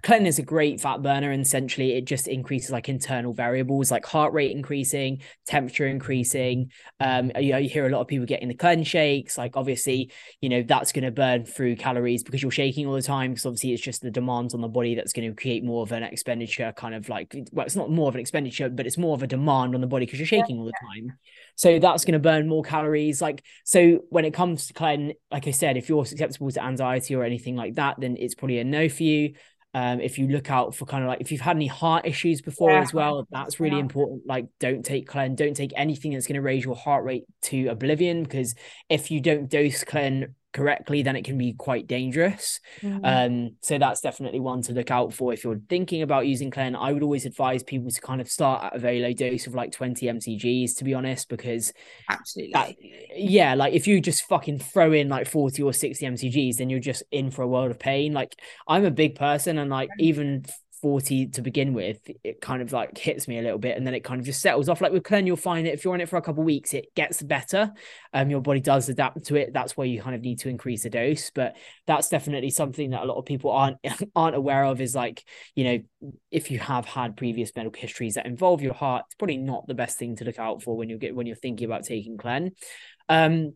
Clen 0.01 0.25
is 0.25 0.39
a 0.39 0.43
great 0.43 0.81
fat 0.81 1.03
burner, 1.03 1.29
and 1.29 1.43
essentially 1.43 1.93
it 1.93 2.05
just 2.05 2.27
increases 2.27 2.71
like 2.71 2.89
internal 2.89 3.33
variables 3.33 3.91
like 3.91 4.03
heart 4.03 4.33
rate 4.33 4.49
increasing, 4.49 5.21
temperature 5.45 5.85
increasing. 5.85 6.71
Um, 6.99 7.31
you, 7.39 7.51
know, 7.51 7.59
you 7.59 7.69
hear 7.69 7.85
a 7.85 7.89
lot 7.89 8.01
of 8.01 8.07
people 8.07 8.25
getting 8.25 8.47
the 8.47 8.55
Clen 8.55 8.83
shakes. 8.83 9.37
Like 9.37 9.55
obviously, 9.55 10.11
you 10.41 10.49
know 10.49 10.63
that's 10.63 10.91
going 10.91 11.03
to 11.03 11.11
burn 11.11 11.45
through 11.45 11.75
calories 11.75 12.23
because 12.23 12.41
you're 12.41 12.49
shaking 12.49 12.87
all 12.87 12.95
the 12.95 13.03
time. 13.03 13.31
Because 13.31 13.45
obviously 13.45 13.73
it's 13.73 13.83
just 13.83 14.01
the 14.01 14.09
demands 14.09 14.55
on 14.55 14.61
the 14.61 14.67
body 14.67 14.95
that's 14.95 15.13
going 15.13 15.29
to 15.29 15.39
create 15.39 15.63
more 15.63 15.83
of 15.83 15.91
an 15.91 16.01
expenditure. 16.01 16.73
Kind 16.75 16.95
of 16.95 17.07
like 17.07 17.35
well, 17.51 17.63
it's 17.63 17.75
not 17.75 17.91
more 17.91 18.09
of 18.09 18.15
an 18.15 18.21
expenditure, 18.21 18.69
but 18.69 18.87
it's 18.87 18.97
more 18.97 19.13
of 19.13 19.21
a 19.21 19.27
demand 19.27 19.75
on 19.75 19.81
the 19.81 19.87
body 19.87 20.07
because 20.07 20.19
you're 20.19 20.25
shaking 20.25 20.57
all 20.57 20.65
the 20.65 20.73
time. 20.81 21.13
So 21.53 21.77
that's 21.77 22.05
going 22.05 22.13
to 22.13 22.19
burn 22.19 22.47
more 22.47 22.63
calories. 22.63 23.21
Like, 23.21 23.43
so 23.65 23.99
when 24.09 24.25
it 24.25 24.33
comes 24.33 24.65
to 24.67 24.73
Clen, 24.73 25.13
like 25.29 25.47
I 25.47 25.51
said, 25.51 25.77
if 25.77 25.89
you're 25.89 26.05
susceptible 26.05 26.49
to 26.49 26.63
anxiety 26.63 27.13
or 27.13 27.23
anything 27.23 27.55
like 27.55 27.75
that, 27.75 27.97
then 27.99 28.17
it's 28.17 28.33
probably 28.33 28.57
a 28.57 28.63
no 28.63 28.89
for 28.89 29.03
you. 29.03 29.35
Um, 29.73 30.01
if 30.01 30.17
you 30.17 30.27
look 30.27 30.49
out 30.49 30.73
for 30.73 30.85
kind 30.85 31.03
of 31.03 31.07
like 31.09 31.21
if 31.21 31.31
you've 31.31 31.41
had 31.41 31.55
any 31.55 31.67
heart 31.67 32.07
issues 32.07 32.41
before 32.41 32.71
Yeah, 32.71 32.81
as 32.81 32.91
well, 32.91 33.27
that's 33.31 33.59
really 33.59 33.77
yeah. 33.77 33.81
important. 33.81 34.23
Like, 34.25 34.47
don't 34.59 34.83
take 34.83 35.07
Clen, 35.07 35.35
don't 35.35 35.53
take 35.55 35.71
anything 35.75 36.13
that's 36.13 36.25
going 36.25 36.35
to 36.35 36.41
raise 36.41 36.63
your 36.65 36.75
heart 36.75 37.03
rate 37.03 37.25
to 37.43 37.67
oblivion 37.67 38.23
because 38.23 38.55
if 38.89 39.11
you 39.11 39.21
don't 39.21 39.47
dose 39.47 39.83
Clen 39.83 40.35
correctly, 40.53 41.03
then 41.03 41.15
it 41.15 41.25
can 41.25 41.37
be 41.37 41.53
quite 41.53 41.87
dangerous. 41.87 42.59
Mm. 42.81 43.01
Um, 43.03 43.55
so 43.61 43.77
that's 43.77 44.01
definitely 44.01 44.39
one 44.39 44.61
to 44.63 44.73
look 44.73 44.91
out 44.91 45.13
for 45.13 45.33
if 45.33 45.43
you're 45.43 45.59
thinking 45.69 46.01
about 46.01 46.27
using 46.27 46.51
Clen. 46.51 46.75
I 46.75 46.91
would 46.91 47.03
always 47.03 47.25
advise 47.25 47.63
people 47.63 47.91
to 47.91 48.01
kind 48.01 48.21
of 48.21 48.29
start 48.29 48.63
at 48.63 48.75
a 48.75 48.79
very 48.79 48.99
low 48.99 49.13
dose 49.13 49.47
of 49.47 49.53
like 49.53 49.71
20 49.71 50.05
mcgs, 50.07 50.75
to 50.77 50.83
be 50.83 50.93
honest, 50.93 51.29
because 51.29 51.73
Absolutely. 52.09 52.53
that, 52.53 52.75
yeah, 53.15 53.53
like 53.55 53.73
if 53.73 53.87
you 53.87 54.01
just 54.01 54.23
fucking 54.23 54.59
throw 54.59 54.91
in 54.91 55.09
like 55.09 55.27
40 55.27 55.61
or 55.63 55.73
60 55.73 56.05
mcgs, 56.05 56.55
then 56.57 56.69
you're 56.69 56.79
just 56.79 57.03
in 57.11 57.31
for 57.31 57.43
a 57.43 57.47
world 57.47 57.71
of 57.71 57.79
pain. 57.79 58.13
Like 58.13 58.35
I'm 58.67 58.85
a 58.85 58.91
big 58.91 59.15
person, 59.15 59.57
and 59.57 59.69
like 59.69 59.89
even 59.99 60.45
40 60.81 61.27
to 61.27 61.41
begin 61.41 61.73
with, 61.73 61.99
it 62.23 62.41
kind 62.41 62.61
of 62.61 62.71
like 62.71 62.97
hits 62.97 63.27
me 63.27 63.39
a 63.39 63.41
little 63.41 63.57
bit 63.57 63.77
and 63.77 63.85
then 63.85 63.93
it 63.93 64.03
kind 64.03 64.19
of 64.19 64.25
just 64.25 64.41
settles 64.41 64.69
off. 64.69 64.81
Like 64.81 64.91
with 64.91 65.03
Clen, 65.03 65.27
you'll 65.27 65.35
find 65.35 65.65
that 65.65 65.73
if 65.73 65.83
you're 65.83 65.93
on 65.93 66.01
it 66.01 66.09
for 66.09 66.17
a 66.17 66.21
couple 66.21 66.43
weeks, 66.43 66.73
it 66.73 66.93
gets 66.95 67.21
better. 67.21 67.71
Um, 68.13 68.29
your 68.29 68.41
body 68.41 68.59
does 68.59 68.89
adapt 68.89 69.25
to 69.25 69.35
it. 69.35 69.53
That's 69.53 69.75
where 69.75 69.87
you 69.87 70.01
kind 70.01 70.15
of 70.15 70.21
need 70.21 70.39
to 70.39 70.49
increase 70.49 70.83
the 70.83 70.89
dose. 70.89 71.29
But 71.29 71.55
that's 71.87 72.09
definitely 72.09 72.49
something 72.49 72.91
that 72.91 73.03
a 73.03 73.05
lot 73.05 73.17
of 73.17 73.25
people 73.25 73.51
aren't 73.51 73.77
aren't 74.15 74.35
aware 74.35 74.65
of 74.65 74.81
is 74.81 74.95
like, 74.95 75.23
you 75.55 75.63
know, 75.63 76.11
if 76.31 76.51
you 76.51 76.59
have 76.59 76.85
had 76.85 77.17
previous 77.17 77.55
medical 77.55 77.79
histories 77.79 78.15
that 78.15 78.25
involve 78.25 78.61
your 78.61 78.73
heart, 78.73 79.05
it's 79.07 79.15
probably 79.15 79.37
not 79.37 79.67
the 79.67 79.73
best 79.73 79.97
thing 79.97 80.15
to 80.17 80.25
look 80.25 80.39
out 80.39 80.63
for 80.63 80.77
when 80.77 80.89
you 80.89 80.97
get 80.97 81.15
when 81.15 81.27
you're 81.27 81.35
thinking 81.35 81.65
about 81.65 81.83
taking 81.83 82.17
Clen. 82.17 82.51
Um, 83.07 83.53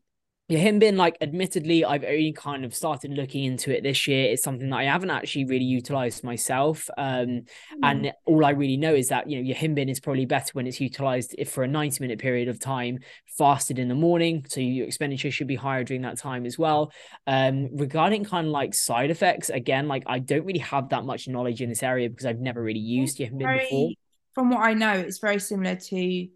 yeah, 0.54 0.60
him 0.60 0.78
being 0.78 0.98
like, 0.98 1.18
admittedly, 1.20 1.84
I've 1.84 2.04
only 2.04 2.32
kind 2.32 2.64
of 2.64 2.76
started 2.76 3.10
looking 3.10 3.44
into 3.44 3.76
it 3.76 3.82
this 3.82 4.08
year. 4.08 4.32
It's 4.32 4.44
something 4.44 4.70
that 4.70 4.76
I 4.76 4.84
haven't 4.84 5.10
actually 5.10 5.46
really 5.46 5.66
utilized 5.66 6.24
myself. 6.24 6.92
Um, 6.96 7.28
mm. 7.28 7.46
and 7.82 8.14
all 8.26 8.46
I 8.46 8.52
really 8.52 8.78
know 8.78 8.94
is 8.94 9.08
that, 9.08 9.28
you 9.28 9.42
know, 9.42 9.52
Yohimbine 9.52 9.90
is 9.90 10.00
probably 10.00 10.28
better 10.28 10.52
when 10.54 10.68
it's 10.68 10.80
utilized 10.80 11.34
if 11.40 11.52
for 11.52 11.64
a 11.64 11.68
90 11.68 12.04
minute 12.04 12.20
period 12.20 12.50
of 12.50 12.60
time, 12.60 13.00
fasted 13.36 13.80
in 13.80 13.88
the 13.88 13.96
morning. 13.96 14.46
So 14.48 14.62
your 14.62 14.86
expenditure 14.86 15.32
should 15.32 15.48
be 15.48 15.56
higher 15.56 15.84
during 15.84 16.04
that 16.04 16.20
time 16.20 16.46
as 16.46 16.60
well. 16.60 16.92
Um, 17.26 17.76
regarding 17.76 18.24
kind 18.24 18.46
of 18.46 18.52
like 18.52 18.76
side 18.76 19.10
effects, 19.10 19.50
again, 19.50 19.88
like 19.88 20.04
I 20.06 20.20
don't 20.20 20.46
really 20.46 20.60
have 20.60 20.90
that 20.90 21.04
much 21.04 21.28
knowledge 21.28 21.64
in 21.64 21.70
this 21.70 21.82
area 21.82 22.12
because 22.12 22.28
I've 22.28 22.42
never 22.42 22.62
really 22.62 22.80
used 22.80 23.18
Yohimbine 23.18 23.62
before. 23.62 23.90
From 24.36 24.52
what 24.52 24.60
I 24.60 24.76
know, 24.76 24.94
it's 24.94 25.18
very 25.18 25.40
similar 25.40 25.78
to 25.78 26.28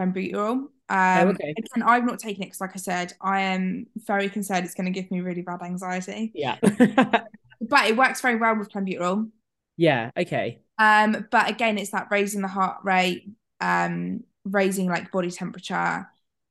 clenbuterol 0.00 0.68
um, 0.88 1.28
oh, 1.28 1.30
okay. 1.30 1.54
Again, 1.56 1.82
I've 1.84 2.04
not 2.04 2.18
taken 2.18 2.42
it 2.42 2.46
because, 2.46 2.60
like 2.60 2.72
I 2.74 2.78
said, 2.78 3.12
I 3.20 3.40
am 3.40 3.86
very 3.96 4.28
concerned 4.28 4.64
it's 4.64 4.74
going 4.74 4.92
to 4.92 4.92
give 4.92 5.10
me 5.10 5.20
really 5.20 5.42
bad 5.42 5.62
anxiety. 5.62 6.30
Yeah. 6.34 6.58
but 6.62 7.86
it 7.86 7.96
works 7.96 8.20
very 8.20 8.36
well 8.36 8.56
with 8.56 8.70
clenbuterol. 8.70 9.28
Yeah. 9.76 10.10
Okay. 10.16 10.60
Um, 10.78 11.26
but 11.30 11.50
again, 11.50 11.78
it's 11.78 11.90
that 11.90 12.08
raising 12.10 12.42
the 12.42 12.48
heart 12.48 12.78
rate, 12.84 13.28
um, 13.60 14.22
raising 14.44 14.88
like 14.88 15.10
body 15.10 15.30
temperature. 15.30 16.08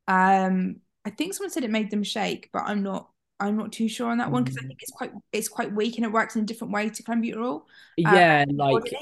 Um, 0.07 0.77
I 1.05 1.11
think 1.11 1.33
someone 1.33 1.51
said 1.51 1.63
it 1.63 1.71
made 1.71 1.91
them 1.91 2.03
shake, 2.03 2.49
but 2.51 2.63
I'm 2.65 2.83
not. 2.83 3.09
I'm 3.37 3.57
not 3.57 3.73
too 3.73 3.89
sure 3.89 4.11
on 4.11 4.19
that 4.19 4.31
one 4.31 4.45
because 4.45 4.57
I 4.57 4.61
mm. 4.63 4.67
think 4.67 4.79
it's 4.81 4.91
quite 4.91 5.11
it's 5.33 5.49
quite 5.49 5.73
weak 5.73 5.97
and 5.97 6.05
it 6.05 6.11
works 6.13 6.37
in 6.37 6.43
a 6.43 6.45
different 6.45 6.71
way 6.71 6.89
to 6.89 7.03
clenbuterol. 7.03 7.63
Yeah, 7.97 8.45
um, 8.49 8.55
like 8.55 8.93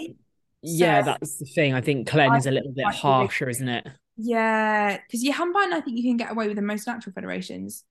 yeah, 0.64 1.04
that's 1.04 1.38
the 1.38 1.46
thing. 1.46 1.76
I 1.76 1.82
think 1.82 2.08
Clen 2.08 2.34
is 2.34 2.48
a 2.48 2.52
little 2.52 2.72
bit 2.72 2.86
harsher, 2.86 3.48
isn't 3.48 3.70
it? 3.70 3.88
Yeah, 4.18 4.98
because 4.98 5.24
Yohimbine, 5.24 5.74
I 5.74 5.82
think 5.82 5.98
you 5.98 6.04
can 6.04 6.18
get 6.18 6.32
away 6.32 6.48
with 6.48 6.58
in 6.58 6.66
most 6.66 6.88
natural 6.88 7.14
federations. 7.14 7.84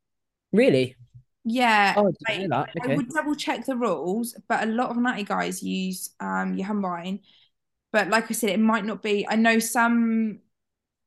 Really? 0.52 0.96
Yeah. 1.44 1.94
Oh, 1.96 2.12
I, 2.28 2.32
didn't 2.32 2.50
like, 2.50 2.72
that. 2.72 2.82
Okay. 2.82 2.92
I 2.92 2.96
would 2.96 3.08
double 3.08 3.34
check 3.34 3.64
the 3.66 3.76
rules, 3.76 4.36
but 4.48 4.62
a 4.62 4.66
lot 4.66 4.90
of 4.90 4.96
natty 4.96 5.24
guys 5.24 5.62
use 5.62 6.10
um 6.20 6.56
Yohimbine. 6.56 7.20
But 7.92 8.08
like 8.08 8.30
I 8.30 8.34
said, 8.34 8.50
it 8.50 8.60
might 8.60 8.84
not 8.84 9.02
be. 9.02 9.26
I 9.28 9.36
know 9.36 9.58
some 9.58 10.40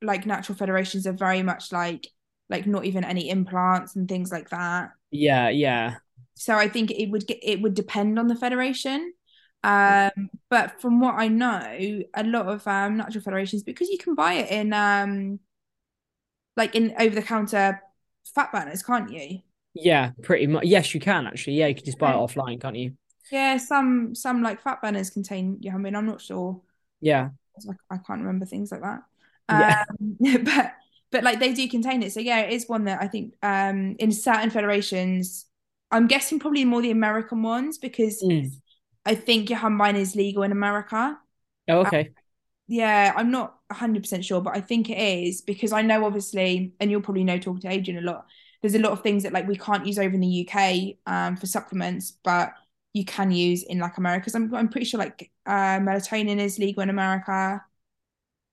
like 0.02 0.26
natural 0.26 0.58
federations 0.58 1.08
are 1.08 1.14
very 1.14 1.42
much 1.42 1.72
like 1.72 2.08
like 2.50 2.68
not 2.68 2.86
even 2.86 3.04
any 3.04 3.30
implants 3.30 3.96
and 3.96 4.08
things 4.08 4.32
like 4.32 4.50
that. 4.50 4.92
Yeah, 5.12 5.50
yeah. 5.50 5.96
So 6.36 6.56
I 6.56 6.68
think 6.68 6.92
it 6.92 7.10
would 7.10 7.26
get 7.26 7.40
it 7.42 7.62
would 7.62 7.74
depend 7.74 8.20
on 8.20 8.28
the 8.28 8.36
federation. 8.36 9.14
Um, 9.66 10.30
but 10.52 10.80
from 10.80 11.00
what 11.00 11.16
I 11.16 11.28
know, 11.28 12.04
a 12.14 12.24
lot 12.24 12.48
of 12.48 12.68
um, 12.68 12.98
natural 12.98 13.24
federations, 13.24 13.64
because 13.64 13.90
you 13.90 13.98
can 13.98 14.14
buy 14.14 14.34
it 14.34 14.52
in 14.52 14.74
um, 14.74 15.40
like 16.56 16.76
in 16.76 16.94
over 17.00 17.16
the 17.16 17.24
counter 17.24 17.82
fat 18.36 18.52
burners, 18.52 18.84
can't 18.84 19.10
you? 19.10 19.40
Yeah, 19.74 20.12
pretty 20.22 20.46
much. 20.46 20.66
Yes, 20.66 20.94
you 20.94 21.00
can 21.00 21.26
actually. 21.26 21.54
Yeah, 21.54 21.68
you 21.68 21.76
can 21.76 21.84
just 21.84 21.98
buy 21.98 22.12
it 22.12 22.16
offline, 22.16 22.62
can't 22.62 22.76
you? 22.76 22.94
Yeah, 23.32 23.58
some 23.58 24.14
some 24.14 24.44
like 24.44 24.62
fat 24.62 24.84
burners 24.84 25.10
contain 25.10 25.58
yeah, 25.62 25.74
I 25.74 25.78
mean, 25.78 25.96
I'm 25.96 26.06
not 26.06 26.22
sure. 26.22 26.62
Yeah. 27.02 27.30
I, 27.68 27.96
I 27.96 27.98
can't 27.98 28.22
remember 28.22 28.46
things 28.46 28.72
like 28.72 28.82
that. 28.82 29.02
Yeah. 29.50 29.84
Um, 29.90 30.44
but 30.44 30.74
but 31.12 31.24
like 31.24 31.40
they 31.40 31.54
do 31.54 31.68
contain 31.68 32.04
it. 32.04 32.14
So 32.14 32.20
yeah, 32.20 32.42
it 32.42 32.54
is 32.54 32.70
one 32.70 32.86
that 32.86 33.02
I 33.02 33.08
think 33.08 33.34
um 33.42 33.96
in 33.98 34.12
certain 34.12 34.52
federations, 34.52 35.48
I'm 35.90 36.06
guessing 36.06 36.38
probably 36.38 36.66
more 36.66 36.84
the 36.84 36.92
American 36.92 37.42
ones 37.42 37.80
because 37.80 38.22
mm. 38.24 38.52
I 39.06 39.16
think 39.16 39.50
Yohimbine 39.50 39.96
is 39.96 40.16
legal 40.16 40.44
in 40.44 40.52
America. 40.52 41.18
Oh, 41.70 41.80
okay. 41.80 42.08
Um, 42.08 42.16
yeah, 42.68 43.14
I'm 43.16 43.30
not 43.30 43.58
100% 43.72 44.24
sure, 44.24 44.42
but 44.42 44.56
I 44.56 44.62
think 44.62 44.90
it 44.90 44.98
is 44.98 45.42
because 45.42 45.72
I 45.72 45.82
know 45.82 46.06
obviously, 46.06 46.74
and 46.80 46.90
you'll 46.90 47.02
probably 47.02 47.24
know 47.24 47.38
talking 47.38 47.62
to 47.62 47.70
Adrian 47.70 48.04
a 48.04 48.12
lot, 48.12 48.26
there's 48.62 48.76
a 48.76 48.80
lot 48.80 48.92
of 48.92 49.02
things 49.02 49.24
that 49.24 49.34
like 49.34 49.48
we 49.48 49.58
can't 49.58 49.86
use 49.86 50.00
over 50.00 50.16
in 50.16 50.22
the 50.22 50.50
UK 50.50 50.96
um, 51.06 51.38
for 51.38 51.46
supplements, 51.46 52.14
but 52.24 52.54
you 52.94 53.06
can 53.06 53.32
use 53.32 53.62
in 53.64 53.78
like 53.78 53.98
America. 53.98 54.22
Because 54.22 54.36
I'm, 54.36 54.54
I'm 54.56 54.70
pretty 54.70 54.86
sure 54.86 55.00
like 55.00 55.32
uh, 55.46 55.80
melatonin 55.80 56.40
is 56.40 56.58
legal 56.58 56.82
in 56.82 56.90
America. 56.90 57.64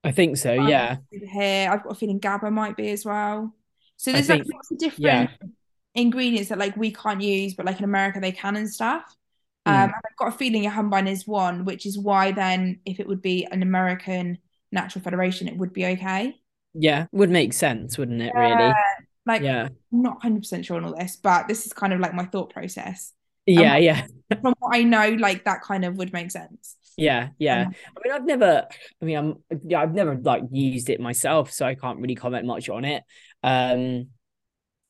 I 0.05 0.11
think 0.11 0.37
so, 0.37 0.59
um, 0.59 0.69
yeah. 0.69 0.97
Here, 1.11 1.71
I've 1.71 1.83
got 1.83 1.93
a 1.93 1.95
feeling 1.95 2.19
GABA 2.19 2.51
might 2.51 2.77
be 2.77 2.91
as 2.91 3.05
well. 3.05 3.55
So 3.97 4.13
there's 4.13 4.27
think, 4.27 4.45
like 4.45 4.55
lots 4.55 4.71
of 4.73 4.79
different 4.79 5.31
yeah. 5.31 5.49
ingredients 5.95 6.49
that 6.49 6.59
like 6.59 6.77
we 6.77 6.91
can't 6.91 7.23
use, 7.23 7.55
but 7.55 7.65
like 7.65 7.79
in 7.79 7.85
America 7.85 8.21
they 8.21 8.33
can 8.33 8.57
and 8.57 8.69
stuff. 8.69 9.05
Um, 9.65 9.75
mm. 9.75 9.93
I've 9.95 10.17
got 10.17 10.29
a 10.29 10.37
feeling 10.37 10.65
Yohimbine 10.65 11.09
is 11.09 11.27
one, 11.27 11.65
which 11.65 11.87
is 11.87 11.99
why 11.99 12.33
then 12.33 12.81
if 12.85 13.01
it 13.01 13.07
would 13.07 13.23
be 13.23 13.47
an 13.51 13.63
American 13.63 14.39
natural 14.73 15.03
federation, 15.03 15.49
it 15.49 15.57
would 15.57 15.73
be 15.73 15.87
okay. 15.87 16.37
Yeah, 16.75 17.07
would 17.13 17.31
make 17.31 17.53
sense, 17.53 17.99
wouldn't 17.99 18.23
it? 18.23 18.33
Really? 18.35 18.73
like, 19.27 19.43
yeah, 19.43 19.69
I'm 19.93 20.03
not 20.03 20.15
100 20.15 20.41
percent 20.41 20.67
sure 20.67 20.77
on 20.77 20.85
all 20.85 20.97
this, 20.97 21.17
but 21.17 21.49
this 21.49 21.67
is 21.67 21.73
kind 21.73 21.93
of 21.93 22.01
like 22.01 22.15
my 22.15 22.25
thought 22.25 22.53
process. 22.53 23.13
Yeah, 23.47 23.77
um, 23.77 23.83
yeah. 23.83 24.07
from 24.41 24.55
what 24.59 24.75
I 24.77 24.83
know, 24.83 25.11
like 25.11 25.45
that 25.45 25.63
kind 25.63 25.85
of 25.85 25.97
would 25.97 26.13
make 26.13 26.31
sense. 26.31 26.77
Yeah, 26.97 27.29
yeah. 27.39 27.63
Um, 27.63 27.75
I 27.97 28.01
mean, 28.05 28.13
I've 28.15 28.27
never. 28.27 28.67
I 29.01 29.05
mean, 29.05 29.17
I'm. 29.17 29.61
Yeah, 29.65 29.83
I've 29.83 29.95
never 29.95 30.17
like 30.17 30.45
used 30.51 30.91
it 30.91 31.01
myself, 31.01 31.53
so 31.53 31.67
I 31.67 31.75
can't 31.75 31.99
really 31.99 32.15
comment 32.15 32.47
much 32.47 32.69
on 32.69 32.85
it. 32.85 33.03
Um, 33.43 34.09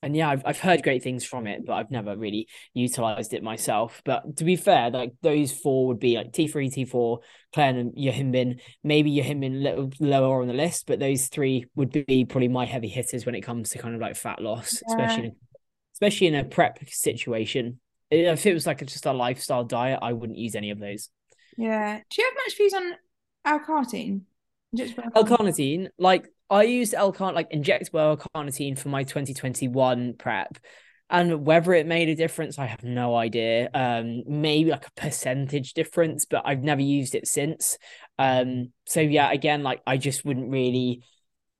and 0.02 0.16
yeah, 0.16 0.28
I've 0.28 0.42
I've 0.44 0.58
heard 0.58 0.82
great 0.82 1.02
things 1.02 1.24
from 1.24 1.46
it, 1.46 1.64
but 1.64 1.74
I've 1.74 1.90
never 1.90 2.16
really 2.16 2.48
utilized 2.74 3.32
it 3.34 3.42
myself. 3.42 4.02
But 4.04 4.36
to 4.36 4.44
be 4.44 4.56
fair, 4.56 4.90
like 4.90 5.12
those 5.22 5.52
four 5.52 5.86
would 5.86 6.00
be 6.00 6.16
like 6.16 6.32
T 6.32 6.48
three, 6.48 6.68
T 6.68 6.84
four, 6.84 7.20
Clen, 7.52 7.76
and 7.76 7.94
Yohimbine. 7.94 8.60
Maybe 8.82 9.14
Yohimbine 9.14 9.54
a 9.54 9.62
little 9.62 9.90
lower 10.00 10.42
on 10.42 10.48
the 10.48 10.54
list, 10.54 10.86
but 10.86 10.98
those 10.98 11.28
three 11.28 11.66
would 11.76 11.92
be 11.92 12.24
probably 12.24 12.48
my 12.48 12.66
heavy 12.66 12.88
hitters 12.88 13.24
when 13.24 13.34
it 13.34 13.42
comes 13.42 13.70
to 13.70 13.78
kind 13.78 13.94
of 13.94 14.00
like 14.00 14.16
fat 14.16 14.42
loss, 14.42 14.82
yeah. 14.88 14.94
especially 14.94 15.26
in, 15.26 15.36
especially 15.94 16.26
in 16.26 16.34
a 16.34 16.44
prep 16.44 16.78
situation. 16.88 17.78
If 18.10 18.44
it 18.44 18.52
was 18.52 18.66
like 18.66 18.82
a, 18.82 18.84
just 18.84 19.06
a 19.06 19.12
lifestyle 19.12 19.64
diet, 19.64 20.00
I 20.02 20.12
wouldn't 20.12 20.38
use 20.38 20.54
any 20.54 20.70
of 20.70 20.78
those. 20.78 21.08
Yeah. 21.56 22.00
Do 22.10 22.22
you 22.22 22.28
have 22.28 22.34
much 22.44 22.56
views 22.56 22.74
on 22.74 22.92
L-carnitine? 23.44 24.22
L-carnitine, 25.14 25.88
like 25.98 26.26
I 26.52 26.64
used 26.64 26.94
l 26.94 27.14
like 27.18 27.50
injectable 27.50 28.00
L-carnitine 28.00 28.78
for 28.78 28.88
my 28.88 29.04
2021 29.04 30.14
prep. 30.18 30.58
And 31.10 31.44
whether 31.44 31.74
it 31.74 31.86
made 31.86 32.08
a 32.08 32.14
difference, 32.14 32.58
I 32.58 32.66
have 32.66 32.82
no 32.82 33.14
idea. 33.14 33.68
Um, 33.74 34.22
maybe 34.26 34.70
like 34.70 34.86
a 34.86 35.00
percentage 35.00 35.74
difference, 35.74 36.24
but 36.24 36.42
I've 36.46 36.62
never 36.62 36.80
used 36.80 37.14
it 37.14 37.28
since. 37.28 37.76
Um, 38.18 38.72
so 38.86 39.00
yeah, 39.00 39.30
again, 39.30 39.62
like 39.62 39.82
I 39.86 39.98
just 39.98 40.24
wouldn't 40.24 40.50
really 40.50 41.02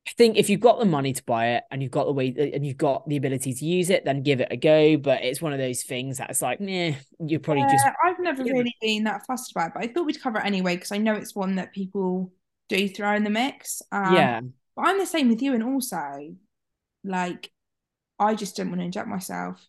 I 0.07 0.11
think 0.16 0.36
if 0.36 0.51
you've 0.51 0.61
got 0.61 0.80
the 0.80 0.84
money 0.84 1.12
to 1.12 1.22
buy 1.24 1.51
it 1.51 1.64
and 1.70 1.80
you've 1.80 1.93
got 1.93 2.07
the 2.07 2.12
way 2.12 2.34
and 2.55 2.66
you've 2.66 2.76
got 2.76 3.09
the 3.09 3.16
ability 3.16 3.55
to 3.55 3.64
use 3.64 3.88
it, 3.88 4.05
then 4.05 4.22
give 4.22 4.40
it 4.40 4.49
a 4.51 4.57
go. 4.57 4.97
But 4.97 5.22
it's 5.22 5.40
one 5.40 5.53
of 5.53 5.61
those 5.61 5.84
things 5.84 6.18
that's 6.18 6.43
like, 6.43 6.59
yeah, 6.61 6.97
you're 7.20 7.38
probably 7.38 7.62
yeah, 7.62 7.72
just. 7.72 7.86
I've 8.05 8.18
never 8.18 8.43
really 8.43 8.74
been 8.80 9.05
that 9.05 9.24
fussed 9.26 9.53
about 9.53 9.68
it, 9.68 9.72
but 9.74 9.84
I 9.84 9.86
thought 9.93 10.07
we'd 10.07 10.20
cover 10.20 10.38
it 10.38 10.45
anyway 10.45 10.74
because 10.74 10.90
I 10.90 10.99
know 10.99 11.14
it's 11.14 11.36
one 11.36 11.55
that 11.55 11.72
people 11.72 12.32
do 12.68 12.88
throw 12.88 13.14
in 13.14 13.22
the 13.22 13.30
mix. 13.30 13.80
Um, 13.93 14.14
yeah. 14.14 14.40
But 14.76 14.86
I'm 14.86 14.98
the 14.98 15.06
same 15.06 15.28
with 15.28 15.42
you, 15.42 15.54
and 15.54 15.62
also, 15.62 16.34
like, 17.04 17.50
I 18.18 18.34
just 18.34 18.56
didn't 18.56 18.70
want 18.70 18.80
to 18.80 18.86
inject 18.86 19.08
myself. 19.08 19.66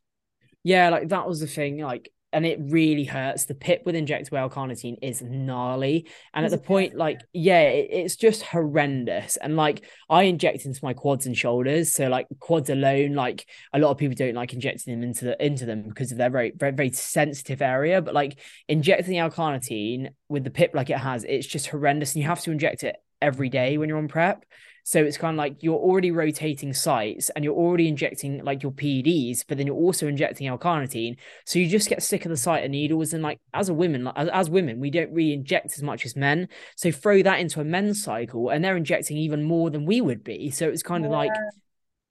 Yeah, 0.64 0.90
like 0.90 1.10
that 1.10 1.28
was 1.28 1.40
the 1.40 1.48
thing. 1.48 1.80
Like, 1.80 2.10
and 2.32 2.46
it 2.46 2.58
really 2.62 3.04
hurts. 3.04 3.46
The 3.46 3.54
pip 3.54 3.84
with 3.86 3.94
injectable 3.94 4.40
L-carnitine 4.40 4.98
is 5.02 5.22
gnarly, 5.22 6.08
and 6.34 6.46
is 6.46 6.54
at 6.54 6.60
the 6.60 6.66
point, 6.66 6.96
like, 6.96 7.20
yeah, 7.32 7.62
it, 7.62 7.90
it's 7.92 8.16
just 8.16 8.42
horrendous. 8.44 9.38
And 9.38 9.56
like, 9.56 9.84
I 10.10 10.24
inject 10.24 10.66
into 10.66 10.80
my 10.84 10.94
quads 10.94 11.26
and 11.26 11.38
shoulders, 11.38 11.94
so 11.94 12.08
like 12.08 12.28
quads 12.40 12.70
alone, 12.70 13.14
like 13.14 13.46
a 13.74 13.80
lot 13.80 13.92
of 13.92 13.98
people 13.98 14.16
don't 14.16 14.36
like 14.36 14.54
injecting 14.54 14.94
them 14.94 15.08
into 15.08 15.26
the 15.26 15.46
into 15.46 15.66
them 15.66 15.84
because 15.84 16.12
of 16.12 16.18
their 16.18 16.30
very 16.30 16.54
very 16.56 16.72
very 16.72 16.92
sensitive 16.92 17.62
area. 17.62 18.02
But 18.02 18.14
like 18.14 18.40
injecting 18.68 19.18
L-carnitine 19.20 20.10
with 20.30 20.44
the 20.44 20.50
pip 20.50 20.72
like 20.74 20.90
it 20.90 20.98
has, 20.98 21.24
it's 21.24 21.46
just 21.46 21.68
horrendous, 21.68 22.14
and 22.14 22.22
you 22.24 22.28
have 22.30 22.42
to 22.42 22.52
inject 22.52 22.84
it 22.84 22.96
every 23.22 23.50
day 23.50 23.78
when 23.78 23.90
you're 23.90 24.00
on 24.00 24.08
prep. 24.08 24.46
So 24.84 25.02
it's 25.02 25.18
kind 25.18 25.36
of 25.36 25.38
like 25.38 25.64
you're 25.64 25.80
already 25.80 26.12
rotating 26.12 26.74
sites 26.74 27.30
and 27.30 27.44
you're 27.44 27.56
already 27.56 27.88
injecting 27.88 28.44
like 28.44 28.64
your 28.64 28.72
PEDs, 28.74 29.46
but 29.48 29.58
then 29.58 29.66
you're 29.66 29.76
also 29.76 30.08
injecting 30.08 30.48
L-carnitine. 30.48 31.18
So 31.46 31.60
you 31.60 31.70
just 31.70 31.90
get 31.90 32.04
sick 32.04 32.26
of 32.26 32.30
the 32.30 32.38
sight 32.38 32.66
of 32.66 32.72
needles. 32.72 33.14
And 33.14 33.24
like 33.24 33.40
as 33.54 33.70
a 33.70 33.74
woman, 33.74 34.04
like, 34.04 34.16
as, 34.18 34.30
as 34.30 34.50
women, 34.50 34.80
we 34.80 34.90
don't 34.90 35.12
really 35.12 35.34
inject 35.34 35.74
as 35.74 35.82
much 35.82 36.06
as 36.06 36.16
men. 36.16 36.50
So 36.76 36.92
throw 36.92 37.24
that 37.24 37.40
into 37.40 37.62
a 37.62 37.66
men's 37.66 38.04
cycle 38.04 38.50
and 38.50 38.64
they're 38.64 38.78
injecting 38.78 39.18
even 39.18 39.44
more 39.44 39.70
than 39.70 39.86
we 39.86 40.02
would 40.02 40.24
be. 40.24 40.52
So 40.52 40.68
it's 40.68 40.84
kind 40.84 41.06
of 41.06 41.12
yeah. 41.12 41.18
like 41.18 41.32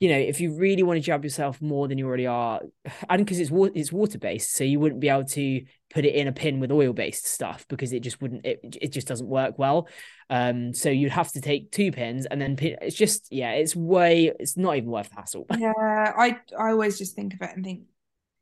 you 0.03 0.09
know, 0.09 0.19
if 0.19 0.41
you 0.41 0.53
really 0.59 0.83
want 0.83 0.97
to 0.97 1.01
jab 1.01 1.23
yourself 1.23 1.63
more 1.63 1.87
than 1.87 1.97
you 1.97 2.09
already 2.09 2.27
are, 2.27 2.61
and 3.09 3.25
because 3.25 3.39
it's 3.39 3.53
water, 3.53 3.71
it's 3.77 3.93
water 3.93 4.19
based, 4.19 4.53
so 4.53 4.65
you 4.65 4.81
wouldn't 4.81 5.01
be 5.01 5.09
able 5.09 5.23
to 5.27 5.65
put 5.93 6.05
it 6.07 6.15
in 6.15 6.27
a 6.27 6.33
pin 6.33 6.59
with 6.59 6.73
oil 6.73 6.93
based 6.93 7.27
stuff 7.27 7.67
because 7.69 7.93
it 7.93 8.01
just 8.01 8.21
wouldn't 8.23 8.47
it, 8.47 8.61
it 8.81 8.89
just 8.89 9.07
doesn't 9.07 9.29
work 9.29 9.59
well. 9.59 9.89
Um 10.31 10.73
so 10.73 10.89
you'd 10.89 11.13
have 11.13 11.31
to 11.33 11.41
take 11.41 11.71
two 11.71 11.93
pins 11.93 12.27
and 12.27 12.41
then 12.41 12.57
pin, 12.57 12.77
it's 12.81 12.97
just 12.97 13.29
yeah 13.31 13.53
it's 13.53 13.77
way 13.77 14.33
it's 14.41 14.57
not 14.57 14.77
even 14.77 14.91
worth 14.91 15.11
the 15.11 15.17
hassle. 15.17 15.47
Yeah 15.59 15.73
i 15.77 16.39
i 16.59 16.71
always 16.71 16.99
just 16.99 17.15
think 17.15 17.35
of 17.35 17.43
it 17.43 17.51
and 17.55 17.65
think 17.65 17.83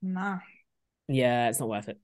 nah. 0.01 0.38
Yeah 1.09 1.48
it's 1.48 1.59
not 1.59 1.68
worth 1.68 1.88
it. 1.88 1.98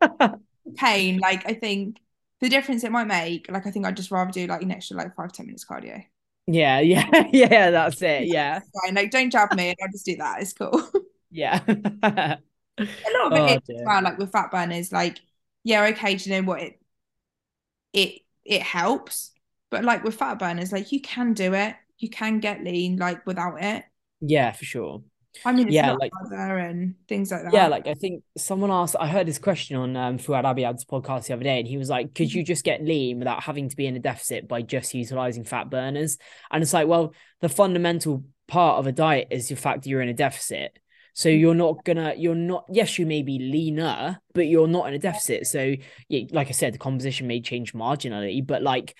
Pain 0.76 1.18
like 1.18 1.48
i 1.48 1.54
think 1.54 1.98
the 2.40 2.48
difference 2.48 2.84
it 2.84 2.92
might 2.92 3.06
make 3.06 3.50
like 3.50 3.66
i 3.66 3.70
think 3.70 3.86
i'd 3.86 3.96
just 3.96 4.10
rather 4.10 4.30
do 4.30 4.46
like 4.46 4.62
an 4.62 4.70
extra 4.70 4.96
like 4.96 5.14
five 5.16 5.32
ten 5.32 5.46
minutes 5.46 5.64
cardio. 5.64 6.04
Yeah 6.46 6.80
yeah 6.80 7.28
yeah 7.32 7.70
that's 7.70 8.02
it 8.02 8.26
yeah. 8.26 8.60
Fine 8.84 8.94
like 8.94 9.10
don't 9.10 9.30
jab 9.30 9.54
me 9.54 9.74
i'll 9.80 9.92
just 9.92 10.04
do 10.04 10.16
that 10.16 10.42
it's 10.42 10.52
cool. 10.52 10.82
Yeah 11.30 12.36
a 12.78 12.82
lot 12.82 13.32
of 13.32 13.38
oh, 13.38 13.46
it 13.46 13.62
as 13.68 13.82
well, 13.84 14.02
like 14.02 14.18
with 14.18 14.32
fat 14.32 14.50
burners, 14.50 14.92
like, 14.92 15.18
yeah, 15.64 15.84
okay, 15.86 16.16
do 16.16 16.30
you 16.30 16.36
know 16.36 16.48
what? 16.48 16.62
It 16.62 16.80
it 17.92 18.22
it 18.44 18.62
helps. 18.62 19.32
But 19.70 19.84
like 19.84 20.04
with 20.04 20.16
fat 20.16 20.38
burners, 20.38 20.72
like 20.72 20.92
you 20.92 21.00
can 21.00 21.32
do 21.32 21.54
it. 21.54 21.74
You 21.98 22.10
can 22.10 22.40
get 22.40 22.64
lean 22.64 22.96
like 22.96 23.26
without 23.26 23.62
it. 23.62 23.84
Yeah, 24.20 24.52
for 24.52 24.64
sure. 24.64 25.02
I 25.44 25.52
mean, 25.52 25.68
yeah, 25.68 25.92
like 25.92 26.12
and 26.30 26.94
things 27.08 27.30
like 27.32 27.44
that. 27.44 27.54
Yeah, 27.54 27.68
like 27.68 27.86
I 27.86 27.94
think 27.94 28.22
someone 28.36 28.70
asked. 28.70 28.96
I 28.98 29.06
heard 29.06 29.26
this 29.26 29.38
question 29.38 29.76
on 29.76 29.96
um, 29.96 30.18
Fouad 30.18 30.44
Abiad's 30.44 30.84
podcast 30.84 31.26
the 31.26 31.34
other 31.34 31.42
day, 31.42 31.58
and 31.58 31.66
he 31.66 31.78
was 31.78 31.88
like, 31.88 32.14
"Could 32.14 32.32
you 32.32 32.44
just 32.44 32.64
get 32.64 32.84
lean 32.84 33.18
without 33.18 33.42
having 33.42 33.68
to 33.70 33.76
be 33.76 33.86
in 33.86 33.96
a 33.96 33.98
deficit 33.98 34.46
by 34.46 34.60
just 34.60 34.92
utilizing 34.92 35.44
fat 35.44 35.70
burners?" 35.70 36.18
And 36.50 36.62
it's 36.62 36.74
like, 36.74 36.86
well, 36.86 37.14
the 37.40 37.48
fundamental 37.48 38.24
part 38.46 38.78
of 38.78 38.86
a 38.86 38.92
diet 38.92 39.28
is 39.30 39.48
the 39.48 39.56
fact 39.56 39.82
that 39.82 39.88
you're 39.88 40.02
in 40.02 40.10
a 40.10 40.14
deficit. 40.14 40.78
So 41.14 41.28
mm. 41.28 41.40
you're 41.40 41.54
not 41.54 41.84
gonna, 41.84 42.14
you're 42.16 42.34
not, 42.34 42.64
yes, 42.70 42.98
you 42.98 43.06
may 43.06 43.22
be 43.22 43.38
leaner, 43.38 44.20
but 44.34 44.46
you're 44.46 44.68
not 44.68 44.88
in 44.88 44.94
a 44.94 44.98
deficit. 44.98 45.46
So, 45.46 45.74
yeah, 46.08 46.26
like 46.30 46.48
I 46.48 46.52
said, 46.52 46.74
the 46.74 46.78
composition 46.78 47.26
may 47.26 47.40
change 47.40 47.72
marginally, 47.72 48.46
but 48.46 48.62
like, 48.62 48.94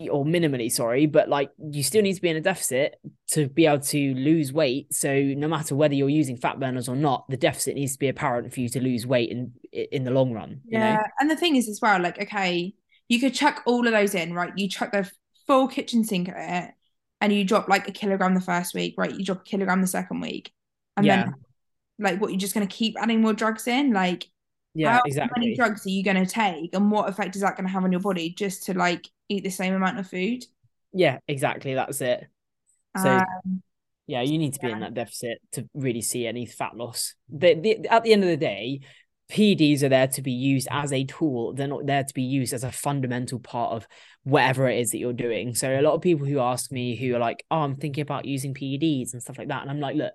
or 0.00 0.24
minimally, 0.24 0.70
sorry, 0.70 1.06
but 1.06 1.28
like 1.28 1.50
you 1.58 1.82
still 1.82 2.02
need 2.02 2.14
to 2.14 2.22
be 2.22 2.28
in 2.28 2.36
a 2.36 2.40
deficit 2.40 2.94
to 3.32 3.48
be 3.48 3.66
able 3.66 3.80
to 3.80 4.14
lose 4.14 4.52
weight. 4.52 4.94
So 4.94 5.12
no 5.12 5.48
matter 5.48 5.74
whether 5.74 5.94
you're 5.94 6.08
using 6.08 6.36
fat 6.36 6.60
burners 6.60 6.88
or 6.88 6.94
not, 6.94 7.28
the 7.28 7.36
deficit 7.36 7.74
needs 7.74 7.94
to 7.94 7.98
be 7.98 8.08
apparent 8.08 8.54
for 8.54 8.60
you 8.60 8.68
to 8.68 8.80
lose 8.80 9.06
weight 9.06 9.30
in 9.30 9.52
in 9.72 10.04
the 10.04 10.12
long 10.12 10.32
run. 10.32 10.60
yeah, 10.66 10.94
know? 10.94 11.02
and 11.18 11.30
the 11.30 11.36
thing 11.36 11.56
is 11.56 11.68
as 11.68 11.80
well, 11.82 12.00
like 12.00 12.20
okay, 12.22 12.74
you 13.08 13.18
could 13.18 13.34
chuck 13.34 13.62
all 13.66 13.86
of 13.86 13.92
those 13.92 14.14
in, 14.14 14.34
right? 14.34 14.52
You 14.56 14.68
chuck 14.68 14.92
the 14.92 15.10
full 15.48 15.66
kitchen 15.66 16.04
sink 16.04 16.28
at 16.28 16.64
it, 16.64 16.74
and 17.20 17.32
you 17.32 17.44
drop 17.44 17.68
like 17.68 17.88
a 17.88 17.92
kilogram 17.92 18.34
the 18.34 18.40
first 18.40 18.74
week, 18.74 18.94
right? 18.96 19.12
You 19.12 19.24
drop 19.24 19.40
a 19.40 19.44
kilogram 19.44 19.80
the 19.80 19.88
second 19.88 20.20
week, 20.20 20.52
and 20.98 21.06
yeah. 21.06 21.24
then 21.24 21.34
like 21.98 22.20
what 22.20 22.30
you're 22.30 22.38
just 22.38 22.54
going 22.54 22.66
to 22.66 22.74
keep 22.74 22.96
adding 23.00 23.20
more 23.20 23.32
drugs 23.32 23.66
in 23.66 23.92
like 23.92 24.28
yeah 24.74 24.94
how 24.94 25.02
exactly 25.06 25.40
many 25.40 25.56
drugs 25.56 25.86
are 25.86 25.90
you 25.90 26.04
going 26.04 26.22
to 26.22 26.30
take 26.30 26.74
and 26.74 26.90
what 26.90 27.08
effect 27.08 27.34
is 27.34 27.42
that 27.42 27.56
going 27.56 27.66
to 27.66 27.72
have 27.72 27.84
on 27.84 27.92
your 27.92 28.00
body 28.00 28.30
just 28.30 28.64
to 28.64 28.74
like 28.74 29.08
eat 29.28 29.42
the 29.42 29.50
same 29.50 29.74
amount 29.74 29.98
of 29.98 30.06
food 30.06 30.44
yeah 30.92 31.18
exactly 31.26 31.74
that's 31.74 32.00
it 32.00 32.26
so 32.96 33.16
um, 33.16 33.62
yeah 34.06 34.22
you 34.22 34.38
need 34.38 34.54
to 34.54 34.60
be 34.60 34.68
yeah. 34.68 34.74
in 34.74 34.80
that 34.80 34.94
deficit 34.94 35.38
to 35.52 35.68
really 35.74 36.02
see 36.02 36.26
any 36.26 36.46
fat 36.46 36.76
loss 36.76 37.14
the, 37.28 37.54
the, 37.54 37.88
at 37.88 38.02
the 38.02 38.12
end 38.12 38.22
of 38.22 38.28
the 38.28 38.36
day 38.36 38.80
PEDs 39.30 39.82
are 39.82 39.90
there 39.90 40.06
to 40.06 40.22
be 40.22 40.32
used 40.32 40.68
as 40.70 40.90
a 40.90 41.04
tool. 41.04 41.52
They're 41.52 41.68
not 41.68 41.84
there 41.84 42.02
to 42.02 42.14
be 42.14 42.22
used 42.22 42.54
as 42.54 42.64
a 42.64 42.72
fundamental 42.72 43.38
part 43.38 43.72
of 43.72 43.86
whatever 44.22 44.66
it 44.68 44.80
is 44.80 44.90
that 44.90 44.98
you're 44.98 45.12
doing. 45.12 45.54
So 45.54 45.68
a 45.68 45.82
lot 45.82 45.92
of 45.92 46.00
people 46.00 46.26
who 46.26 46.38
ask 46.38 46.72
me 46.72 46.96
who 46.96 47.14
are 47.14 47.18
like, 47.18 47.44
"Oh, 47.50 47.58
I'm 47.58 47.76
thinking 47.76 48.00
about 48.00 48.24
using 48.24 48.54
PEDs 48.54 49.12
and 49.12 49.20
stuff 49.20 49.36
like 49.36 49.48
that," 49.48 49.60
and 49.60 49.70
I'm 49.70 49.80
like, 49.80 49.96
"Look, 49.96 50.14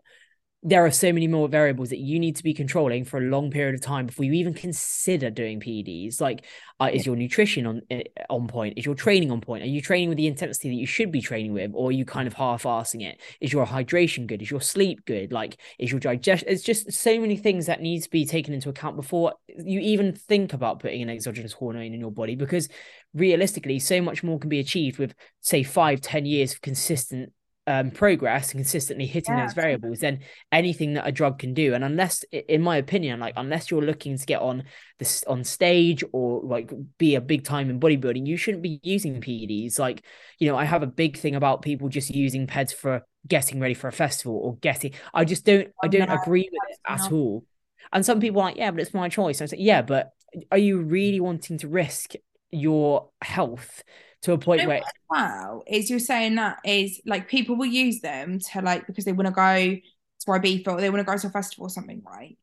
there 0.65 0.85
are 0.85 0.91
so 0.91 1.11
many 1.11 1.27
more 1.27 1.49
variables 1.49 1.89
that 1.89 1.99
you 1.99 2.17
need 2.17 2.37
to 2.37 2.43
be 2.43 2.53
controlling 2.53 3.03
for 3.03 3.17
a 3.17 3.21
long 3.21 3.51
period 3.51 3.75
of 3.75 3.81
time 3.81 4.05
before 4.05 4.23
you 4.23 4.31
even 4.31 4.53
consider 4.53 5.29
doing 5.29 5.59
PEDs. 5.59 6.21
Like, 6.21 6.45
uh, 6.79 6.89
is 6.91 7.05
your 7.05 7.17
nutrition 7.17 7.65
on 7.65 7.81
eh, 7.91 8.03
on 8.29 8.47
point? 8.47 8.77
Is 8.77 8.85
your 8.85 8.95
training 8.95 9.29
on 9.29 9.41
point? 9.41 9.63
Are 9.63 9.67
you 9.67 9.81
training 9.81 10.07
with 10.07 10.17
the 10.17 10.27
intensity 10.27 10.69
that 10.69 10.75
you 10.75 10.87
should 10.87 11.11
be 11.11 11.21
training 11.21 11.51
with, 11.51 11.71
or 11.73 11.89
are 11.89 11.91
you 11.91 12.05
kind 12.05 12.27
of 12.27 12.33
half-assing 12.33 13.05
it? 13.05 13.19
Is 13.41 13.51
your 13.51 13.65
hydration 13.65 14.25
good? 14.25 14.41
Is 14.41 14.49
your 14.49 14.61
sleep 14.61 15.03
good? 15.05 15.33
Like, 15.33 15.57
is 15.79 15.91
your 15.91 15.99
digestion? 15.99 16.47
It's 16.49 16.63
just 16.63 16.91
so 16.93 17.19
many 17.19 17.35
things 17.35 17.65
that 17.65 17.81
need 17.81 18.01
to 18.03 18.09
be 18.09 18.25
taken 18.25 18.53
into 18.53 18.69
account 18.69 18.95
before 18.95 19.33
you 19.47 19.81
even 19.81 20.13
think 20.13 20.53
about 20.53 20.79
putting 20.79 21.01
an 21.01 21.09
exogenous 21.09 21.51
hormone 21.51 21.93
in 21.93 21.99
your 21.99 22.11
body, 22.11 22.35
because 22.35 22.69
realistically, 23.13 23.79
so 23.79 24.01
much 24.01 24.23
more 24.23 24.39
can 24.39 24.49
be 24.49 24.59
achieved 24.59 24.97
with, 24.97 25.13
say, 25.41 25.61
five, 25.61 25.99
ten 25.99 26.25
years 26.25 26.53
of 26.53 26.61
consistent 26.61 27.33
um, 27.65 27.91
progress 27.91 28.51
and 28.51 28.59
consistently 28.59 29.05
hitting 29.05 29.35
yeah. 29.37 29.45
those 29.45 29.53
variables 29.53 29.99
than 29.99 30.19
anything 30.51 30.93
that 30.93 31.07
a 31.07 31.11
drug 31.11 31.39
can 31.39 31.53
do. 31.53 31.73
And 31.73 31.83
unless, 31.83 32.23
in 32.31 32.61
my 32.61 32.77
opinion, 32.77 33.19
like 33.19 33.33
unless 33.37 33.71
you're 33.71 33.81
looking 33.81 34.17
to 34.17 34.25
get 34.25 34.41
on 34.41 34.63
this 34.99 35.23
on 35.25 35.43
stage 35.43 36.03
or 36.11 36.41
like 36.43 36.71
be 36.97 37.15
a 37.15 37.21
big 37.21 37.45
time 37.45 37.69
in 37.69 37.79
bodybuilding, 37.79 38.27
you 38.27 38.37
shouldn't 38.37 38.63
be 38.63 38.79
using 38.83 39.21
PEDs. 39.21 39.79
Like, 39.79 40.03
you 40.39 40.49
know, 40.49 40.57
I 40.57 40.65
have 40.65 40.83
a 40.83 40.87
big 40.87 41.17
thing 41.17 41.35
about 41.35 41.61
people 41.61 41.87
just 41.87 42.09
using 42.09 42.47
PEDs 42.47 42.73
for 42.73 43.05
getting 43.27 43.59
ready 43.59 43.73
for 43.73 43.87
a 43.87 43.93
festival 43.93 44.37
or 44.37 44.57
getting. 44.57 44.93
I 45.13 45.23
just 45.23 45.45
don't. 45.45 45.69
I 45.81 45.87
don't 45.87 46.09
no, 46.09 46.15
agree 46.21 46.49
with 46.51 46.61
it 46.69 46.79
at 46.87 46.99
not. 46.99 47.11
all. 47.11 47.45
And 47.93 48.05
some 48.05 48.19
people 48.19 48.41
are 48.41 48.45
like, 48.45 48.57
yeah, 48.57 48.71
but 48.71 48.81
it's 48.81 48.93
my 48.93 49.07
choice. 49.07 49.41
I 49.41 49.45
say, 49.45 49.57
yeah, 49.59 49.81
but 49.83 50.11
are 50.51 50.57
you 50.57 50.81
really 50.81 51.19
wanting 51.19 51.59
to 51.59 51.67
risk 51.67 52.13
your 52.51 53.09
health 53.21 53.83
to 54.23 54.33
a 54.33 54.37
point 54.37 54.65
where 54.65 54.81
wow 55.09 55.61
is 55.67 55.89
you're 55.89 55.99
saying 55.99 56.35
that 56.35 56.57
is 56.65 57.01
like 57.05 57.27
people 57.27 57.55
will 57.55 57.65
use 57.65 57.99
them 58.01 58.39
to 58.39 58.61
like 58.61 58.87
because 58.87 59.05
they 59.05 59.11
want 59.11 59.27
to 59.27 59.33
go 59.33 59.77
to 60.23 60.31
Ibiza 60.31 60.67
or 60.67 60.81
they 60.81 60.89
want 60.89 61.05
to 61.05 61.11
go 61.11 61.17
to 61.17 61.27
a 61.27 61.29
festival 61.29 61.67
or 61.67 61.69
something, 61.69 62.01
right? 62.05 62.37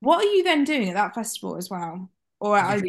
What 0.00 0.24
are 0.24 0.28
you 0.28 0.42
then 0.42 0.64
doing 0.64 0.88
at 0.88 0.94
that 0.94 1.14
festival 1.14 1.56
as 1.56 1.70
well? 1.70 2.10
Or 2.40 2.56
at 2.56 2.82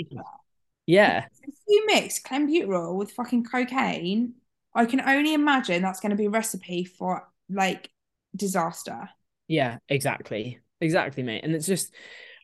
Yeah. 0.85 1.25
If 1.41 1.55
you 1.67 1.85
mix 1.87 2.21
clenbuterol 2.21 2.95
with 2.95 3.11
fucking 3.11 3.45
cocaine, 3.45 4.35
I 4.73 4.85
can 4.85 5.01
only 5.01 5.33
imagine 5.33 5.81
that's 5.81 5.99
going 5.99 6.11
to 6.11 6.15
be 6.15 6.25
a 6.25 6.29
recipe 6.29 6.85
for 6.85 7.27
like 7.49 7.89
disaster. 8.35 9.09
Yeah, 9.47 9.77
exactly. 9.89 10.59
Exactly, 10.81 11.23
mate. 11.23 11.43
And 11.43 11.55
it's 11.55 11.65
just 11.65 11.93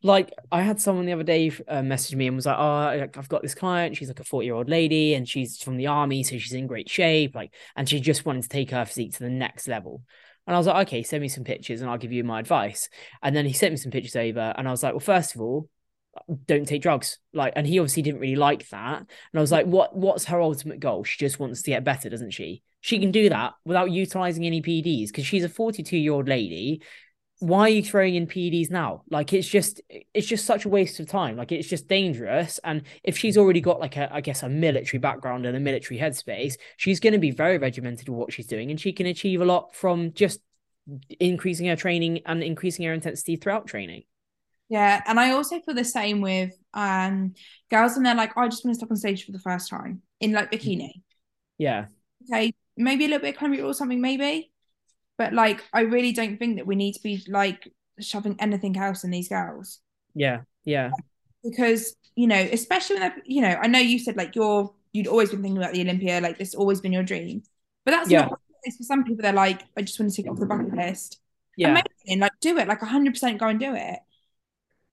like 0.04 0.32
I 0.52 0.62
had 0.62 0.80
someone 0.80 1.06
the 1.06 1.14
other 1.14 1.24
day 1.24 1.52
uh, 1.68 1.82
message 1.82 2.16
me 2.16 2.28
and 2.28 2.36
was 2.36 2.46
like, 2.46 2.58
"Oh, 2.58 3.10
I've 3.18 3.30
got 3.30 3.42
this 3.42 3.56
client. 3.56 3.96
She's 3.96 4.08
like 4.08 4.20
a 4.20 4.24
forty-year-old 4.24 4.70
lady, 4.70 5.14
and 5.14 5.28
she's 5.28 5.62
from 5.62 5.78
the 5.78 5.88
army, 5.88 6.24
so 6.24 6.38
she's 6.38 6.54
in 6.54 6.68
great 6.68 6.90
shape. 6.90 7.36
Like, 7.36 7.54
and 7.76 7.88
she 7.88 8.00
just 8.00 8.26
wanted 8.26 8.44
to 8.44 8.50
take 8.50 8.72
her 8.72 8.86
physique 8.86 9.14
to 9.14 9.24
the 9.24 9.30
next 9.30 9.68
level." 9.68 10.04
And 10.48 10.56
I 10.56 10.60
was 10.60 10.68
like, 10.68 10.88
"Okay, 10.88 11.04
send 11.04 11.22
me 11.22 11.28
some 11.28 11.44
pictures, 11.44 11.82
and 11.82 11.90
I'll 11.90 11.98
give 11.98 12.12
you 12.12 12.24
my 12.24 12.40
advice." 12.40 12.90
And 13.24 13.36
then 13.36 13.46
he 13.46 13.54
sent 13.54 13.74
me 13.74 13.78
some 13.78 13.92
pictures 13.92 14.16
over, 14.16 14.54
and 14.58 14.68
I 14.68 14.72
was 14.72 14.84
like, 14.84 14.94
"Well, 14.94 15.00
first 15.00 15.36
of 15.36 15.42
all, 15.42 15.70
don't 16.46 16.68
take 16.68 16.82
drugs." 16.82 17.18
Like, 17.34 17.54
and 17.56 17.66
he 17.66 17.80
obviously 17.80 18.04
didn't 18.04 18.22
really 18.22 18.36
like 18.36 18.70
that. 18.70 19.00
And 19.00 19.08
I 19.36 19.42
was 19.42 19.52
like, 19.52 19.66
"What? 19.66 19.96
What's 19.96 20.26
her 20.26 20.42
ultimate 20.42 20.80
goal? 20.80 21.04
She 21.04 21.18
just 21.18 21.40
wants 21.40 21.62
to 21.64 21.72
get 21.72 21.84
better, 21.84 22.10
doesn't 22.10 22.32
she?" 22.32 22.64
She 22.82 23.00
can 23.00 23.10
do 23.10 23.30
that 23.30 23.54
without 23.66 23.90
utilizing 23.90 24.46
any 24.46 24.62
pds 24.62 25.08
because 25.08 25.26
she's 25.26 25.44
a 25.44 25.50
42 25.50 25.98
year 25.98 26.14
old 26.14 26.30
lady 26.30 26.84
why 27.40 27.62
are 27.62 27.70
you 27.70 27.84
throwing 27.84 28.16
in 28.16 28.28
PEDs 28.28 28.72
now? 28.72 29.04
Like 29.10 29.34
it's 29.34 29.48
just 29.48 29.82
it's 29.90 30.28
just 30.28 30.46
such 30.46 30.66
a 30.66 30.70
waste 30.70 31.00
of 31.00 31.08
time. 31.08 31.36
Like 31.36 31.52
it's 31.52 31.68
just 31.68 31.88
dangerous. 31.88 32.60
And 32.64 32.84
if 33.04 33.18
she's 33.18 33.38
already 33.38 33.62
got 33.62 33.80
like 33.80 33.98
a 33.98 34.14
I 34.14 34.22
guess 34.22 34.42
a 34.44 34.50
military 34.50 35.00
background 35.00 35.46
and 35.46 35.56
a 35.56 35.60
military 35.60 36.00
headspace, 36.00 36.56
she's 36.78 37.00
going 37.00 37.14
to 37.14 37.20
be 37.20 37.32
very 37.32 37.58
regimented 37.58 38.08
with 38.08 38.18
what 38.18 38.32
she's 38.32 38.48
doing, 38.48 38.72
and 38.72 38.80
she 38.80 38.94
can 38.94 39.06
achieve 39.06 39.42
a 39.42 39.46
lot 39.46 39.76
from 39.76 40.14
just 40.14 40.40
increasing 41.20 41.68
her 41.68 41.76
training 41.76 42.22
and 42.26 42.42
increasing 42.42 42.86
her 42.86 42.94
intensity 42.94 43.36
throughout 43.36 43.68
training. 43.68 44.04
Yeah, 44.70 45.02
and 45.06 45.20
I 45.20 45.32
also 45.32 45.60
feel 45.60 45.76
the 45.76 45.84
same 45.84 46.22
with 46.22 46.54
um 46.74 47.34
girls, 47.70 47.98
and 47.98 48.06
they're 48.06 48.16
like, 48.16 48.32
oh, 48.38 48.42
I 48.42 48.48
just 48.48 48.64
want 48.64 48.76
to 48.76 48.78
step 48.80 48.92
on 48.92 48.98
stage 48.98 49.26
for 49.26 49.34
the 49.34 49.40
first 49.40 49.70
time 49.70 50.02
in 50.22 50.32
like 50.32 50.52
bikini. 50.52 51.02
Yeah. 51.58 51.88
Okay, 52.32 52.54
maybe 52.78 53.06
a 53.06 53.08
little 53.10 53.22
bit 53.22 53.42
of 53.42 53.66
or 53.66 53.74
something, 53.74 54.00
maybe 54.00 54.52
but 55.18 55.34
like, 55.34 55.64
I 55.74 55.82
really 55.82 56.12
don't 56.12 56.38
think 56.38 56.58
that 56.58 56.68
we 56.68 56.76
need 56.76 56.94
to 56.94 57.02
be 57.02 57.24
like 57.28 57.72
shoving 58.00 58.36
anything 58.40 58.78
else 58.78 59.04
in 59.04 59.12
these 59.12 59.30
girls. 59.30 59.80
Yeah, 60.14 60.42
yeah. 60.64 60.92
Because 61.44 61.96
you 62.16 62.28
know, 62.28 62.36
especially 62.52 63.00
when 63.00 63.10
they're 63.10 63.24
you 63.26 63.42
know, 63.42 63.58
I 63.62 63.68
know 63.68 63.80
you 63.80 64.00
said 64.00 64.18
like 64.18 64.36
you're 64.36 64.74
you'd 64.94 65.08
always 65.08 65.30
been 65.30 65.42
thinking 65.42 65.58
about 65.62 65.74
the 65.74 65.82
Olympia, 65.82 66.22
like 66.22 66.38
this 66.38 66.56
always 66.56 66.82
been 66.82 66.94
your 66.94 67.04
dream. 67.04 67.44
But 67.84 67.92
that's 67.92 68.10
yeah. 68.10 68.22
not 68.22 68.40
for 68.78 68.84
some 68.84 69.04
people. 69.04 69.22
They're 69.22 69.34
like, 69.34 69.64
I 69.78 69.82
just 69.82 70.00
want 70.00 70.12
to 70.12 70.16
take 70.16 70.26
it 70.26 70.30
off 70.30 70.40
the 70.40 70.46
bucket 70.46 70.74
list. 70.74 71.20
Yeah, 71.58 71.70
amazing. 71.70 72.20
Like, 72.20 72.32
do 72.42 72.58
it. 72.58 72.68
Like, 72.68 72.82
hundred 72.82 73.14
percent, 73.14 73.40
go 73.40 73.48
and 73.48 73.60
do 73.60 73.76
it. 73.76 74.00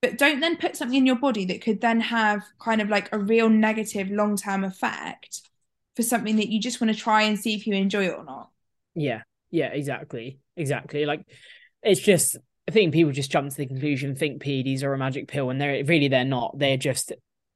But 0.01 0.19
don't 0.19 0.41
then 0.41 0.57
put 0.57 0.77
something 0.77 0.99
in 0.99 1.07
your 1.07 1.17
body 1.17 1.45
that 1.47 1.63
could 1.63 1.81
then 1.81 2.01
have 2.01 2.43
kind 2.61 2.81
of 2.81 2.89
like 2.89 3.09
a 3.13 3.19
real 3.19 3.49
negative 3.49 4.11
long 4.11 4.37
term 4.37 4.65
effect 4.65 5.43
for 5.95 6.03
something 6.03 6.37
that 6.37 6.49
you 6.49 6.61
just 6.61 6.81
want 6.81 6.93
to 6.93 6.99
try 6.99 7.23
and 7.23 7.39
see 7.39 7.55
if 7.55 7.67
you 7.67 7.75
enjoy 7.75 8.07
it 8.07 8.15
or 8.17 8.25
not. 8.25 8.51
Yeah, 8.95 9.23
yeah, 9.53 9.67
exactly. 9.67 10.41
Exactly. 10.57 11.07
Like 11.07 11.25
it's 11.83 12.01
just 12.01 12.37
I 12.69 12.73
think 12.73 12.93
people 12.93 13.13
just 13.13 13.31
jump 13.31 13.51
to 13.51 13.57
the 13.57 13.67
conclusion, 13.67 14.17
think 14.17 14.43
PEDs 14.43 14.83
are 14.83 14.95
a 14.95 14.99
magic 14.99 15.29
pill, 15.29 15.51
and 15.51 15.61
they're 15.61 15.85
really 15.85 16.09
they're 16.09 16.25
not. 16.25 16.59
They're 16.59 16.77
just 16.77 17.13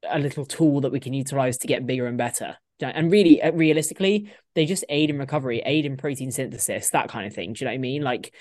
a 0.09 0.19
little 0.19 0.45
tool 0.45 0.83
that 0.83 0.93
we 0.93 1.01
can 1.01 1.15
utilize 1.15 1.59
to 1.59 1.67
get 1.67 1.87
bigger 1.87 2.07
and 2.07 2.19
better. 2.19 2.57
And 2.81 3.11
really, 3.11 3.41
uh, 3.41 3.53
realistically, 3.53 4.31
they 4.55 4.67
just 4.67 4.85
aid 4.91 5.09
in 5.09 5.19
recovery, 5.19 5.63
aid 5.65 5.87
in 5.87 5.97
protein 5.97 6.31
synthesis, 6.31 6.91
that 6.91 7.09
kind 7.09 7.27
of 7.27 7.33
thing. 7.33 7.55
Do 7.55 7.61
you 7.61 7.65
know 7.65 7.71
what 7.71 7.77
I 7.77 7.79
mean? 7.79 8.03
Like 8.03 8.35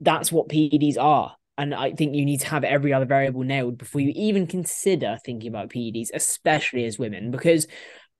that's 0.00 0.30
what 0.30 0.48
PEDs 0.48 0.96
are. 0.98 1.34
and 1.56 1.74
I 1.74 1.90
think 1.92 2.14
you 2.14 2.24
need 2.24 2.40
to 2.40 2.48
have 2.48 2.62
every 2.62 2.92
other 2.92 3.04
variable 3.04 3.42
nailed 3.42 3.78
before 3.78 4.00
you 4.00 4.12
even 4.14 4.46
consider 4.46 5.18
thinking 5.24 5.48
about 5.48 5.70
PEDs, 5.70 6.10
especially 6.14 6.84
as 6.84 7.00
women, 7.00 7.32
because 7.32 7.66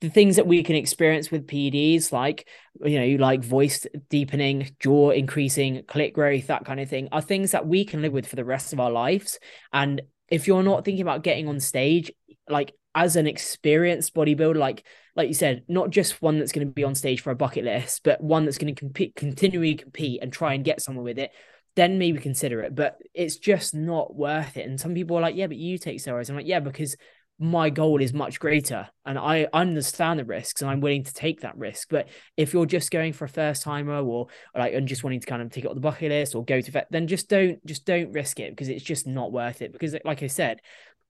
the 0.00 0.08
things 0.08 0.36
that 0.36 0.46
we 0.46 0.62
can 0.62 0.76
experience 0.76 1.30
with 1.30 1.46
PDs, 1.46 2.12
like 2.12 2.48
you 2.84 2.98
know, 2.98 3.22
like 3.22 3.42
voice 3.42 3.86
deepening, 4.08 4.74
jaw 4.78 5.10
increasing, 5.10 5.82
click 5.86 6.14
growth, 6.14 6.46
that 6.46 6.64
kind 6.64 6.80
of 6.80 6.88
thing, 6.88 7.08
are 7.10 7.20
things 7.20 7.50
that 7.50 7.66
we 7.66 7.84
can 7.84 8.02
live 8.02 8.12
with 8.12 8.26
for 8.26 8.36
the 8.36 8.44
rest 8.44 8.72
of 8.72 8.80
our 8.80 8.90
lives. 8.90 9.38
And 9.72 10.02
if 10.28 10.46
you're 10.46 10.62
not 10.62 10.84
thinking 10.84 11.02
about 11.02 11.24
getting 11.24 11.48
on 11.48 11.58
stage, 11.58 12.12
like 12.48 12.72
as 12.94 13.16
an 13.16 13.26
experienced 13.26 14.14
bodybuilder, 14.14 14.56
like 14.56 14.86
like 15.16 15.28
you 15.28 15.34
said, 15.34 15.64
not 15.66 15.90
just 15.90 16.22
one 16.22 16.38
that's 16.38 16.52
going 16.52 16.66
to 16.66 16.72
be 16.72 16.84
on 16.84 16.94
stage 16.94 17.22
for 17.22 17.30
a 17.30 17.36
bucket 17.36 17.64
list, 17.64 18.02
but 18.04 18.22
one 18.22 18.44
that's 18.44 18.58
going 18.58 18.72
to 18.72 18.78
compete, 18.78 19.16
continually 19.16 19.74
compete 19.74 20.22
and 20.22 20.32
try 20.32 20.54
and 20.54 20.64
get 20.64 20.80
somewhere 20.80 21.04
with 21.04 21.18
it 21.18 21.32
then 21.78 21.96
maybe 21.96 22.18
consider 22.18 22.60
it. 22.62 22.74
But 22.74 22.98
it's 23.14 23.36
just 23.36 23.72
not 23.72 24.12
worth 24.12 24.56
it. 24.56 24.66
And 24.66 24.80
some 24.80 24.94
people 24.94 25.16
are 25.16 25.20
like, 25.20 25.36
yeah, 25.36 25.46
but 25.46 25.56
you 25.56 25.78
take 25.78 25.98
steroids. 25.98 26.28
I'm 26.28 26.34
like, 26.34 26.44
yeah, 26.44 26.58
because 26.58 26.96
my 27.38 27.70
goal 27.70 28.02
is 28.02 28.12
much 28.12 28.40
greater 28.40 28.88
and 29.06 29.16
I 29.16 29.46
understand 29.52 30.18
the 30.18 30.24
risks 30.24 30.60
and 30.60 30.70
I'm 30.70 30.80
willing 30.80 31.04
to 31.04 31.14
take 31.14 31.42
that 31.42 31.56
risk. 31.56 31.88
But 31.88 32.08
if 32.36 32.52
you're 32.52 32.66
just 32.66 32.90
going 32.90 33.12
for 33.12 33.26
a 33.26 33.28
first 33.28 33.62
timer 33.62 33.98
or, 33.98 34.02
or 34.02 34.26
like 34.56 34.74
and 34.74 34.88
just 34.88 35.04
wanting 35.04 35.20
to 35.20 35.26
kind 35.26 35.40
of 35.40 35.50
take 35.50 35.64
it 35.64 35.68
off 35.68 35.74
the 35.74 35.80
bucket 35.80 36.10
list 36.10 36.34
or 36.34 36.44
go 36.44 36.60
to 36.60 36.70
vet, 36.70 36.88
then 36.90 37.06
just 37.06 37.28
don't 37.28 37.64
just 37.64 37.86
don't 37.86 38.12
risk 38.12 38.40
it 38.40 38.50
because 38.50 38.68
it's 38.68 38.82
just 38.82 39.06
not 39.06 39.30
worth 39.30 39.62
it. 39.62 39.72
Because 39.72 39.94
like 40.04 40.22
I 40.22 40.26
said, 40.26 40.60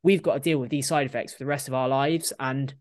we've 0.02 0.22
got 0.22 0.34
to 0.34 0.40
deal 0.40 0.58
with 0.58 0.70
these 0.70 0.86
side 0.86 1.06
effects 1.06 1.32
for 1.32 1.38
the 1.38 1.46
rest 1.46 1.66
of 1.66 1.74
our 1.74 1.88
lives. 1.88 2.32
And 2.38 2.74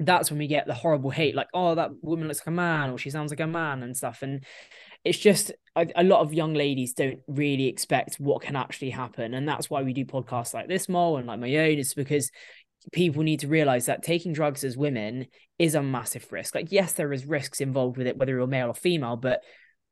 that's 0.00 0.30
when 0.30 0.38
we 0.38 0.48
get 0.48 0.66
the 0.66 0.74
horrible 0.74 1.10
hate, 1.10 1.36
like, 1.36 1.48
oh, 1.54 1.76
that 1.76 1.90
woman 2.02 2.26
looks 2.26 2.40
like 2.40 2.48
a 2.48 2.52
man 2.52 2.90
or 2.90 2.98
she 2.98 3.10
sounds 3.10 3.30
like 3.30 3.40
a 3.40 3.46
man 3.46 3.82
and 3.82 3.96
stuff. 3.96 4.22
And 4.22 4.44
it's 5.04 5.18
just 5.18 5.52
a, 5.76 5.86
a, 5.96 6.04
lot 6.04 6.20
of 6.20 6.34
young 6.34 6.54
ladies 6.54 6.92
don't 6.92 7.20
really 7.26 7.66
expect 7.66 8.16
what 8.16 8.42
can 8.42 8.56
actually 8.56 8.90
happen 8.90 9.34
and 9.34 9.48
that's 9.48 9.70
why 9.70 9.82
we 9.82 9.92
do 9.92 10.04
podcasts 10.04 10.52
like 10.52 10.68
this 10.68 10.88
more 10.88 11.18
and 11.18 11.26
like 11.26 11.40
my 11.40 11.54
own 11.56 11.78
is 11.78 11.94
because 11.94 12.30
people 12.92 13.22
need 13.22 13.40
to 13.40 13.48
realize 13.48 13.86
that 13.86 14.02
taking 14.02 14.32
drugs 14.32 14.64
as 14.64 14.76
women 14.76 15.26
is 15.58 15.74
a 15.74 15.82
massive 15.82 16.30
risk 16.32 16.54
like 16.54 16.72
yes 16.72 16.92
there 16.94 17.12
is 17.12 17.26
risks 17.26 17.60
involved 17.60 17.96
with 17.96 18.06
it 18.06 18.16
whether 18.16 18.32
you're 18.32 18.46
male 18.46 18.68
or 18.68 18.74
female 18.74 19.16
but 19.16 19.42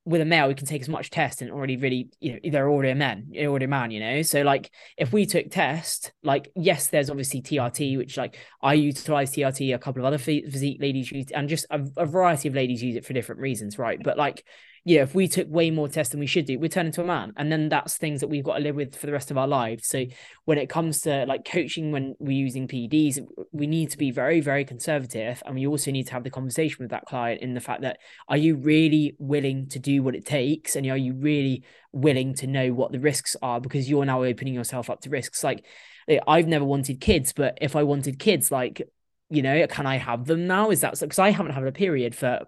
with 0.08 0.22
a 0.22 0.24
male, 0.24 0.48
we 0.48 0.54
can 0.54 0.66
take 0.66 0.80
as 0.80 0.88
much 0.88 1.10
test 1.10 1.42
and 1.42 1.50
already 1.50 1.76
really, 1.76 2.08
you 2.18 2.32
know, 2.32 2.38
they're 2.50 2.70
already 2.70 2.88
a 2.88 2.94
man, 2.94 3.30
already 3.40 3.66
a 3.66 3.68
man, 3.68 3.90
you 3.90 4.00
know. 4.00 4.22
So 4.22 4.40
like 4.40 4.70
if 4.96 5.12
we 5.12 5.26
took 5.26 5.50
test, 5.50 6.12
like 6.22 6.50
yes, 6.56 6.86
there's 6.86 7.10
obviously 7.10 7.42
TRT, 7.42 7.98
which 7.98 8.16
like 8.16 8.38
I 8.62 8.72
utilize 8.72 9.32
TRT, 9.32 9.74
a 9.74 9.78
couple 9.78 10.00
of 10.00 10.06
other 10.06 10.16
physique 10.16 10.78
ladies 10.80 11.12
use, 11.12 11.30
and 11.30 11.46
just 11.46 11.66
a, 11.68 11.86
a 11.98 12.06
variety 12.06 12.48
of 12.48 12.54
ladies 12.54 12.82
use 12.82 12.96
it 12.96 13.04
for 13.04 13.12
different 13.12 13.42
reasons, 13.42 13.78
right? 13.78 14.02
But 14.02 14.16
like 14.16 14.46
yeah, 14.88 15.02
if 15.02 15.14
we 15.14 15.28
took 15.28 15.46
way 15.50 15.70
more 15.70 15.86
tests 15.86 16.12
than 16.12 16.20
we 16.20 16.26
should 16.26 16.46
do, 16.46 16.58
we 16.58 16.70
turn 16.70 16.86
into 16.86 17.02
a 17.02 17.04
man. 17.04 17.34
And 17.36 17.52
then 17.52 17.68
that's 17.68 17.98
things 17.98 18.22
that 18.22 18.28
we've 18.28 18.42
got 18.42 18.56
to 18.56 18.62
live 18.62 18.74
with 18.74 18.96
for 18.96 19.04
the 19.04 19.12
rest 19.12 19.30
of 19.30 19.36
our 19.36 19.46
lives. 19.46 19.86
So 19.86 20.06
when 20.46 20.56
it 20.56 20.70
comes 20.70 21.02
to 21.02 21.26
like 21.26 21.44
coaching 21.44 21.92
when 21.92 22.14
we're 22.18 22.30
using 22.30 22.66
PEDs, 22.66 23.18
we 23.52 23.66
need 23.66 23.90
to 23.90 23.98
be 23.98 24.10
very, 24.10 24.40
very 24.40 24.64
conservative. 24.64 25.42
And 25.44 25.56
we 25.56 25.66
also 25.66 25.90
need 25.90 26.06
to 26.06 26.14
have 26.14 26.24
the 26.24 26.30
conversation 26.30 26.78
with 26.80 26.90
that 26.92 27.04
client 27.04 27.42
in 27.42 27.52
the 27.52 27.60
fact 27.60 27.82
that 27.82 27.98
are 28.30 28.38
you 28.38 28.56
really 28.56 29.14
willing 29.18 29.68
to 29.68 29.78
do 29.78 30.02
what 30.02 30.14
it 30.14 30.24
takes? 30.24 30.74
And 30.74 30.86
are 30.86 30.96
you 30.96 31.12
really 31.12 31.64
willing 31.92 32.32
to 32.36 32.46
know 32.46 32.72
what 32.72 32.90
the 32.90 32.98
risks 32.98 33.36
are? 33.42 33.60
Because 33.60 33.90
you're 33.90 34.06
now 34.06 34.24
opening 34.24 34.54
yourself 34.54 34.88
up 34.88 35.02
to 35.02 35.10
risks. 35.10 35.44
Like 35.44 35.66
eh, 36.08 36.20
I've 36.26 36.48
never 36.48 36.64
wanted 36.64 36.98
kids, 36.98 37.34
but 37.34 37.58
if 37.60 37.76
I 37.76 37.82
wanted 37.82 38.18
kids, 38.18 38.50
like 38.50 38.80
you 39.28 39.42
know, 39.42 39.66
can 39.66 39.84
I 39.84 39.98
have 39.98 40.24
them 40.24 40.46
now? 40.46 40.70
Is 40.70 40.80
that 40.80 40.98
because 40.98 41.18
I 41.18 41.28
haven't 41.28 41.52
had 41.52 41.62
a 41.62 41.72
period 41.72 42.14
for 42.14 42.46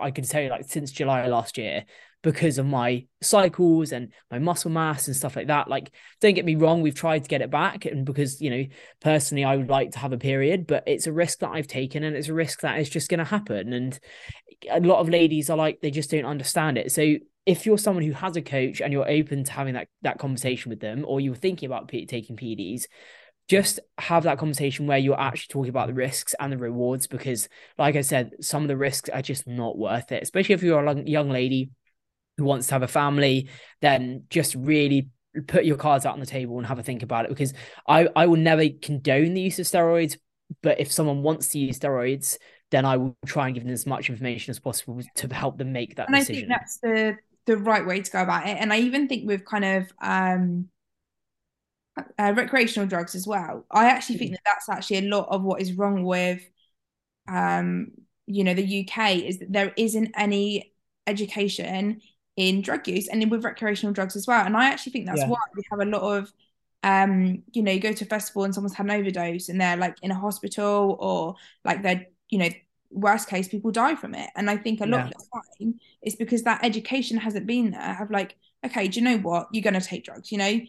I 0.00 0.10
can 0.10 0.24
tell 0.24 0.42
you 0.42 0.50
like 0.50 0.68
since 0.68 0.90
July 0.90 1.26
last 1.26 1.58
year 1.58 1.84
because 2.22 2.58
of 2.58 2.66
my 2.66 3.06
cycles 3.22 3.92
and 3.92 4.12
my 4.30 4.38
muscle 4.38 4.70
mass 4.70 5.06
and 5.06 5.16
stuff 5.16 5.36
like 5.36 5.46
that. 5.46 5.68
Like, 5.68 5.92
don't 6.20 6.34
get 6.34 6.44
me 6.44 6.56
wrong, 6.56 6.82
we've 6.82 6.94
tried 6.94 7.22
to 7.22 7.28
get 7.28 7.42
it 7.42 7.50
back, 7.50 7.84
and 7.84 8.04
because 8.04 8.40
you 8.40 8.50
know, 8.50 8.64
personally, 9.00 9.44
I 9.44 9.56
would 9.56 9.68
like 9.68 9.92
to 9.92 9.98
have 9.98 10.12
a 10.12 10.18
period, 10.18 10.66
but 10.66 10.84
it's 10.86 11.06
a 11.06 11.12
risk 11.12 11.40
that 11.40 11.50
I've 11.50 11.68
taken, 11.68 12.02
and 12.02 12.16
it's 12.16 12.28
a 12.28 12.34
risk 12.34 12.60
that 12.62 12.80
is 12.80 12.90
just 12.90 13.08
going 13.08 13.18
to 13.18 13.24
happen. 13.24 13.72
And 13.72 13.98
a 14.70 14.80
lot 14.80 14.98
of 14.98 15.08
ladies 15.08 15.48
are 15.50 15.56
like, 15.56 15.80
they 15.80 15.90
just 15.90 16.10
don't 16.10 16.24
understand 16.24 16.78
it. 16.78 16.90
So 16.90 17.16
if 17.46 17.64
you're 17.64 17.78
someone 17.78 18.04
who 18.04 18.12
has 18.12 18.36
a 18.36 18.42
coach 18.42 18.82
and 18.82 18.92
you're 18.92 19.08
open 19.08 19.44
to 19.44 19.52
having 19.52 19.74
that 19.74 19.88
that 20.02 20.18
conversation 20.18 20.70
with 20.70 20.80
them, 20.80 21.04
or 21.06 21.20
you're 21.20 21.34
thinking 21.34 21.66
about 21.68 21.88
P- 21.88 22.06
taking 22.06 22.36
PEDs, 22.36 22.84
just 23.48 23.80
have 23.96 24.24
that 24.24 24.38
conversation 24.38 24.86
where 24.86 24.98
you're 24.98 25.18
actually 25.18 25.50
talking 25.50 25.70
about 25.70 25.88
the 25.88 25.94
risks 25.94 26.34
and 26.38 26.52
the 26.52 26.58
rewards 26.58 27.06
because 27.06 27.48
like 27.78 27.96
i 27.96 28.00
said 28.00 28.32
some 28.40 28.62
of 28.62 28.68
the 28.68 28.76
risks 28.76 29.08
are 29.08 29.22
just 29.22 29.46
not 29.46 29.76
worth 29.76 30.12
it 30.12 30.22
especially 30.22 30.54
if 30.54 30.62
you're 30.62 30.84
a 30.84 31.02
young 31.02 31.30
lady 31.30 31.70
who 32.36 32.44
wants 32.44 32.68
to 32.68 32.74
have 32.74 32.82
a 32.82 32.88
family 32.88 33.48
then 33.80 34.24
just 34.30 34.54
really 34.54 35.08
put 35.46 35.64
your 35.64 35.76
cards 35.76 36.04
out 36.06 36.14
on 36.14 36.20
the 36.20 36.26
table 36.26 36.58
and 36.58 36.66
have 36.66 36.78
a 36.78 36.82
think 36.82 37.02
about 37.02 37.24
it 37.24 37.28
because 37.28 37.54
i 37.86 38.08
i 38.14 38.26
will 38.26 38.36
never 38.36 38.68
condone 38.82 39.34
the 39.34 39.40
use 39.40 39.58
of 39.58 39.66
steroids 39.66 40.16
but 40.62 40.78
if 40.78 40.92
someone 40.92 41.22
wants 41.22 41.48
to 41.48 41.58
use 41.58 41.78
steroids 41.78 42.36
then 42.70 42.84
i 42.84 42.96
will 42.96 43.16
try 43.26 43.46
and 43.46 43.54
give 43.54 43.64
them 43.64 43.72
as 43.72 43.86
much 43.86 44.10
information 44.10 44.50
as 44.50 44.58
possible 44.58 45.00
to 45.14 45.32
help 45.34 45.58
them 45.58 45.72
make 45.72 45.96
that 45.96 46.08
and 46.08 46.16
decision. 46.16 46.34
i 46.34 46.38
think 46.38 46.48
that's 46.48 46.78
the 46.80 47.16
the 47.46 47.56
right 47.56 47.86
way 47.86 48.02
to 48.02 48.10
go 48.10 48.22
about 48.22 48.46
it 48.46 48.58
and 48.58 48.72
i 48.72 48.78
even 48.78 49.08
think 49.08 49.26
we've 49.26 49.44
kind 49.44 49.64
of 49.64 49.90
um 50.02 50.68
uh, 52.18 52.32
recreational 52.36 52.88
drugs 52.88 53.14
as 53.14 53.26
well. 53.26 53.64
I 53.70 53.86
actually 53.86 54.18
think 54.18 54.32
that 54.32 54.40
that's 54.44 54.68
actually 54.68 54.98
a 54.98 55.10
lot 55.10 55.28
of 55.30 55.42
what 55.42 55.60
is 55.60 55.72
wrong 55.72 56.04
with, 56.04 56.42
um, 57.28 57.92
you 58.26 58.44
know, 58.44 58.54
the 58.54 58.88
UK 58.88 59.16
is 59.16 59.38
that 59.38 59.52
there 59.52 59.72
isn't 59.76 60.10
any 60.16 60.72
education 61.06 62.00
in 62.36 62.60
drug 62.60 62.86
use 62.86 63.08
and 63.08 63.28
with 63.30 63.44
recreational 63.44 63.92
drugs 63.92 64.14
as 64.14 64.26
well. 64.26 64.44
And 64.44 64.56
I 64.56 64.68
actually 64.68 64.92
think 64.92 65.06
that's 65.06 65.20
yeah. 65.20 65.28
why 65.28 65.38
we 65.56 65.62
have 65.70 65.80
a 65.80 65.84
lot 65.84 66.02
of, 66.02 66.32
um, 66.84 67.42
you 67.52 67.62
know, 67.62 67.72
you 67.72 67.80
go 67.80 67.92
to 67.92 68.04
a 68.04 68.08
festival 68.08 68.44
and 68.44 68.54
someone's 68.54 68.74
had 68.74 68.86
an 68.86 68.92
overdose 68.92 69.48
and 69.48 69.60
they're 69.60 69.76
like 69.76 69.96
in 70.02 70.10
a 70.10 70.14
hospital 70.14 70.96
or 71.00 71.34
like 71.64 71.82
they're, 71.82 72.06
you 72.28 72.38
know, 72.38 72.48
worst 72.90 73.28
case 73.28 73.48
people 73.48 73.70
die 73.70 73.94
from 73.94 74.14
it. 74.14 74.30
And 74.36 74.48
I 74.48 74.56
think 74.56 74.80
a 74.80 74.86
lot 74.86 74.98
yeah. 74.98 75.04
of 75.06 75.10
the 75.12 75.42
time 75.60 75.80
it's 76.02 76.16
because 76.16 76.42
that 76.44 76.64
education 76.64 77.16
hasn't 77.16 77.46
been 77.46 77.72
there. 77.72 77.80
Have 77.80 78.10
like, 78.10 78.36
okay, 78.64 78.88
do 78.88 79.00
you 79.00 79.04
know 79.04 79.18
what? 79.18 79.48
You're 79.52 79.62
going 79.62 79.74
to 79.74 79.80
take 79.80 80.04
drugs. 80.04 80.30
You 80.30 80.38
know, 80.38 80.60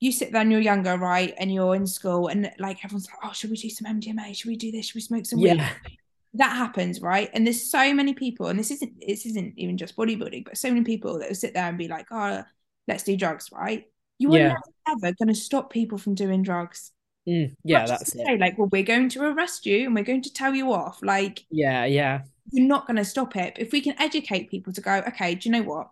you 0.00 0.12
sit 0.12 0.32
there 0.32 0.42
and 0.42 0.52
you're 0.52 0.60
younger, 0.60 0.96
right? 0.96 1.34
And 1.38 1.52
you're 1.52 1.74
in 1.74 1.86
school, 1.86 2.28
and 2.28 2.50
like 2.58 2.84
everyone's 2.84 3.08
like, 3.08 3.18
oh, 3.24 3.32
should 3.32 3.50
we 3.50 3.56
do 3.56 3.70
some 3.70 4.00
MDMA? 4.00 4.36
Should 4.36 4.48
we 4.48 4.56
do 4.56 4.70
this? 4.70 4.86
Should 4.86 4.96
we 4.96 5.00
smoke 5.00 5.26
some 5.26 5.38
yeah. 5.38 5.54
weed? 5.54 5.98
That 6.34 6.54
happens, 6.54 7.00
right? 7.00 7.30
And 7.32 7.46
there's 7.46 7.70
so 7.70 7.94
many 7.94 8.12
people, 8.12 8.48
and 8.48 8.58
this 8.58 8.70
isn't 8.70 8.92
this 9.06 9.24
isn't 9.26 9.54
even 9.56 9.78
just 9.78 9.96
bodybuilding, 9.96 10.44
but 10.44 10.58
so 10.58 10.68
many 10.68 10.84
people 10.84 11.18
that 11.18 11.28
will 11.28 11.34
sit 11.34 11.54
there 11.54 11.64
and 11.64 11.78
be 11.78 11.88
like, 11.88 12.06
oh, 12.10 12.42
let's 12.88 13.04
do 13.04 13.16
drugs, 13.16 13.48
right? 13.52 13.84
You 14.18 14.34
are 14.34 14.38
yeah. 14.38 14.54
never 14.88 15.14
going 15.14 15.28
to 15.28 15.34
stop 15.34 15.70
people 15.70 15.98
from 15.98 16.14
doing 16.14 16.42
drugs. 16.42 16.92
Mm, 17.28 17.56
yeah, 17.64 17.86
that's 17.86 18.14
it. 18.14 18.24
Say, 18.26 18.38
like, 18.38 18.56
well, 18.56 18.68
we're 18.70 18.82
going 18.82 19.08
to 19.10 19.22
arrest 19.24 19.66
you 19.66 19.86
and 19.86 19.94
we're 19.94 20.04
going 20.04 20.22
to 20.22 20.32
tell 20.32 20.54
you 20.54 20.72
off. 20.72 21.00
Like, 21.02 21.44
yeah, 21.50 21.84
yeah. 21.84 22.22
You're 22.52 22.68
not 22.68 22.86
going 22.86 22.96
to 22.96 23.04
stop 23.04 23.34
it. 23.36 23.54
If 23.58 23.72
we 23.72 23.80
can 23.80 24.00
educate 24.00 24.50
people 24.50 24.72
to 24.72 24.80
go, 24.80 25.02
okay, 25.08 25.34
do 25.34 25.48
you 25.48 25.52
know 25.52 25.62
what? 25.62 25.90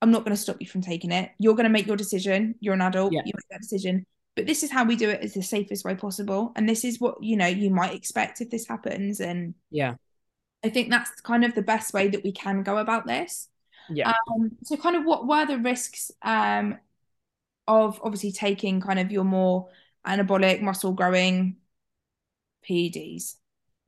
I'm 0.00 0.10
not 0.10 0.24
going 0.24 0.36
to 0.36 0.40
stop 0.40 0.56
you 0.60 0.66
from 0.66 0.80
taking 0.80 1.10
it. 1.10 1.30
You're 1.38 1.54
going 1.54 1.64
to 1.64 1.70
make 1.70 1.86
your 1.86 1.96
decision. 1.96 2.54
You're 2.60 2.74
an 2.74 2.80
adult. 2.80 3.12
Yeah. 3.12 3.22
You 3.24 3.32
make 3.34 3.48
that 3.50 3.60
decision. 3.60 4.06
But 4.36 4.46
this 4.46 4.62
is 4.62 4.70
how 4.70 4.84
we 4.84 4.94
do 4.94 5.10
it 5.10 5.20
as 5.22 5.34
the 5.34 5.42
safest 5.42 5.84
way 5.84 5.96
possible. 5.96 6.52
And 6.54 6.68
this 6.68 6.84
is 6.84 7.00
what, 7.00 7.22
you 7.22 7.36
know, 7.36 7.46
you 7.46 7.70
might 7.70 7.94
expect 7.94 8.40
if 8.40 8.50
this 8.50 8.68
happens. 8.68 9.20
And 9.20 9.54
yeah, 9.70 9.94
I 10.64 10.68
think 10.68 10.90
that's 10.90 11.20
kind 11.22 11.44
of 11.44 11.54
the 11.54 11.62
best 11.62 11.92
way 11.92 12.08
that 12.08 12.22
we 12.22 12.30
can 12.30 12.62
go 12.62 12.78
about 12.78 13.06
this. 13.06 13.48
Yeah. 13.88 14.12
Um, 14.30 14.52
so 14.62 14.76
kind 14.76 14.94
of 14.94 15.04
what 15.04 15.26
were 15.26 15.46
the 15.46 15.58
risks 15.58 16.12
um, 16.22 16.78
of 17.66 18.00
obviously 18.04 18.30
taking 18.30 18.80
kind 18.80 19.00
of 19.00 19.10
your 19.10 19.24
more 19.24 19.68
anabolic 20.06 20.60
muscle 20.60 20.92
growing 20.92 21.56
PEDs? 22.68 23.34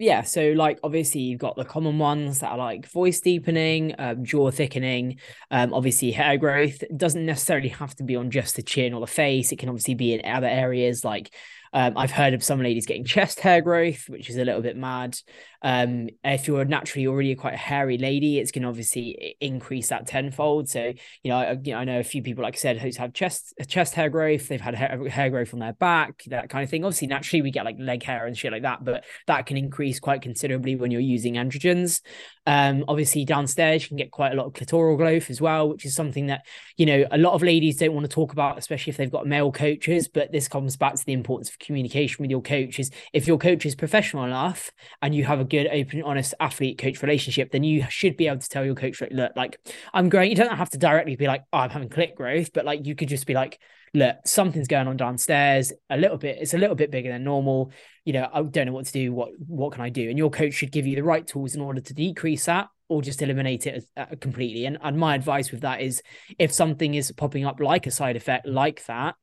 Yeah, 0.01 0.23
so 0.23 0.53
like 0.57 0.81
obviously 0.83 1.21
you've 1.21 1.41
got 1.41 1.57
the 1.57 1.65
common 1.65 1.99
ones 1.99 2.39
that 2.39 2.53
are 2.53 2.57
like 2.57 2.89
voice 2.89 3.21
deepening, 3.21 3.95
um, 3.99 4.25
jaw 4.25 4.51
thickening, 4.51 5.19
um, 5.51 5.75
obviously 5.75 6.11
hair 6.11 6.39
growth. 6.39 6.83
It 6.83 6.97
doesn't 6.97 7.27
necessarily 7.27 7.69
have 7.69 7.95
to 7.97 8.05
be 8.05 8.17
on 8.17 8.31
just 8.31 8.57
the 8.57 8.63
chin 8.63 8.95
or 8.95 9.01
the 9.01 9.07
face. 9.07 9.53
It 9.53 9.59
can 9.59 9.69
obviously 9.69 9.95
be 9.95 10.15
in 10.15 10.25
other 10.25 10.47
areas 10.47 11.05
like 11.05 11.35
um, 11.73 11.97
I've 11.97 12.11
heard 12.11 12.35
of 12.35 12.43
some 12.43 12.63
ladies 12.63 12.87
getting 12.87 13.05
chest 13.05 13.41
hair 13.41 13.61
growth, 13.61 14.09
which 14.09 14.29
is 14.29 14.37
a 14.37 14.45
little 14.45 14.63
bit 14.63 14.77
mad. 14.77 15.17
Um, 15.63 16.09
if 16.25 16.49
you're 16.49 16.65
naturally 16.65 17.07
already 17.07 17.33
a 17.33 17.37
quite 17.37 17.55
a 17.55 17.59
hairy 17.59 17.99
lady, 17.99 18.39
it's 18.39 18.51
going 18.51 18.63
to 18.63 18.69
obviously 18.69 19.37
increase 19.41 19.89
that 19.89 20.07
tenfold. 20.07 20.69
So, 20.69 20.93
you 21.23 21.31
know, 21.31 21.37
I, 21.37 21.53
you 21.63 21.73
know, 21.73 21.79
I 21.79 21.85
know 21.85 22.01
a 22.01 22.05
few 22.05 22.23
people, 22.23 22.43
like 22.43 22.55
I 22.55 22.59
said, 22.59 22.79
who's 22.79 22.97
had 22.97 23.15
chest 23.15 23.55
chest 23.69 23.95
hair 23.95 24.09
growth. 24.09 24.49
They've 24.49 24.61
had 24.61 24.75
hair, 24.75 25.07
hair 25.09 25.31
growth 25.31 25.53
on 25.53 25.61
their 25.61 25.75
back, 25.75 26.23
that 26.29 26.49
kind 26.49 26.65
of 26.65 26.71
thing. 26.71 26.85
Obviously, 26.85 27.09
naturally, 27.09 27.43
we 27.43 27.51
get 27.51 27.65
like 27.65 27.77
leg 27.79 28.03
hair 28.03 28.27
and 28.27 28.37
shit 28.37 28.53
like 28.53 28.63
that, 28.63 28.85
but 28.85 29.05
that 29.27 29.47
can 29.47 29.57
increase 29.57 30.01
quite 30.01 30.23
considerably 30.23 30.77
when 30.77 30.91
you're 30.91 31.01
using 31.01 31.35
androgens. 31.35 32.01
Um, 32.47 32.85
obviously, 32.89 33.25
downstairs 33.27 33.83
you 33.83 33.89
can 33.89 33.99
get 33.99 34.11
quite 34.11 34.33
a 34.33 34.37
lot 34.37 34.47
of 34.47 34.55
clitoral 34.55 34.97
growth 34.97 35.29
as 35.29 35.41
well, 35.41 35.69
which 35.69 35.85
is 35.85 35.95
something 35.95 36.29
that 36.29 36.47
you 36.79 36.87
know 36.87 37.05
a 37.11 37.19
lot 37.19 37.35
of 37.35 37.43
ladies 37.43 37.77
don't 37.77 37.95
want 37.95 38.05
to 38.05 38.13
talk 38.13 38.33
about, 38.33 38.57
especially 38.57 38.93
if 38.93 38.97
they've 38.97 39.11
got 39.11 39.27
male 39.27 39.53
coaches. 39.53 40.09
But 40.09 40.33
this 40.33 40.49
comes 40.49 40.77
back 40.79 40.95
to 40.95 41.05
the 41.05 41.13
importance 41.13 41.51
of 41.51 41.59
communication 41.61 42.23
with 42.23 42.31
your 42.31 42.43
coach 42.43 42.79
is 42.79 42.91
if 43.13 43.27
your 43.27 43.39
coach 43.39 43.65
is 43.65 43.75
professional 43.75 44.25
enough 44.25 44.71
and 45.03 45.15
you 45.15 45.25
have 45.25 45.41
a 45.41 45.45
good, 45.45 45.69
open, 45.71 46.03
honest 46.03 46.35
athlete 46.41 46.79
coach 46.79 47.03
relationship, 47.03 47.53
then 47.53 47.63
you 47.63 47.85
should 47.89 48.17
be 48.17 48.27
able 48.27 48.41
to 48.41 48.49
tell 48.49 48.65
your 48.65 48.75
coach, 48.75 49.01
like, 49.01 49.13
look, 49.13 49.33
like 49.37 49.59
I'm 49.93 50.09
growing. 50.09 50.31
You 50.31 50.37
don't 50.37 50.57
have 50.57 50.71
to 50.71 50.79
directly 50.79 51.17
be 51.17 51.27
like, 51.27 51.45
oh, 51.53 51.59
I'm 51.59 51.71
having 51.71 51.89
click 51.89 52.17
growth, 52.17 52.53
but 52.53 52.65
like 52.65 52.87
you 52.87 52.95
could 52.95 53.09
just 53.09 53.27
be 53.27 53.35
like, 53.35 53.61
look, 53.95 54.17
something's 54.25 54.69
going 54.69 54.89
on 54.89 54.97
downstairs 54.97 55.73
a 55.89 55.97
little 55.97 56.17
bit. 56.17 56.39
It's 56.41 56.55
a 56.55 56.59
little 56.59 56.77
bit 56.77 56.91
bigger 56.91 57.11
than 57.11 57.25
normal. 57.25 57.73
You 58.05 58.15
know, 58.15 58.29
I 58.33 58.43
don't 58.43 58.67
know 58.67 58.73
what 58.73 58.87
to 58.87 58.93
do. 58.93 59.13
What 59.13 59.31
what 59.39 59.73
can 59.73 59.83
I 59.83 59.91
do? 59.91 60.09
And 60.09 60.19
your 60.19 60.31
coach 60.31 60.55
should 60.55 60.73
give 60.73 60.87
you 60.87 60.97
the 60.97 61.05
right 61.05 61.27
tools 61.27 61.55
in 61.55 61.61
order 61.61 61.81
to 61.81 61.95
decrease 61.95 62.47
that 62.47 62.69
or 62.89 63.03
just 63.03 63.23
eliminate 63.23 63.67
it 63.67 63.85
uh, 63.97 64.07
completely. 64.21 64.67
And, 64.67 64.77
and 64.83 64.99
my 64.99 65.15
advice 65.15 65.53
with 65.53 65.61
that 65.61 65.81
is 65.81 66.03
if 66.39 66.53
something 66.53 66.95
is 66.95 67.13
popping 67.13 67.45
up 67.45 67.61
like 67.61 67.87
a 67.87 67.91
side 67.91 68.17
effect 68.17 68.47
like 68.47 68.85
that, 68.87 69.15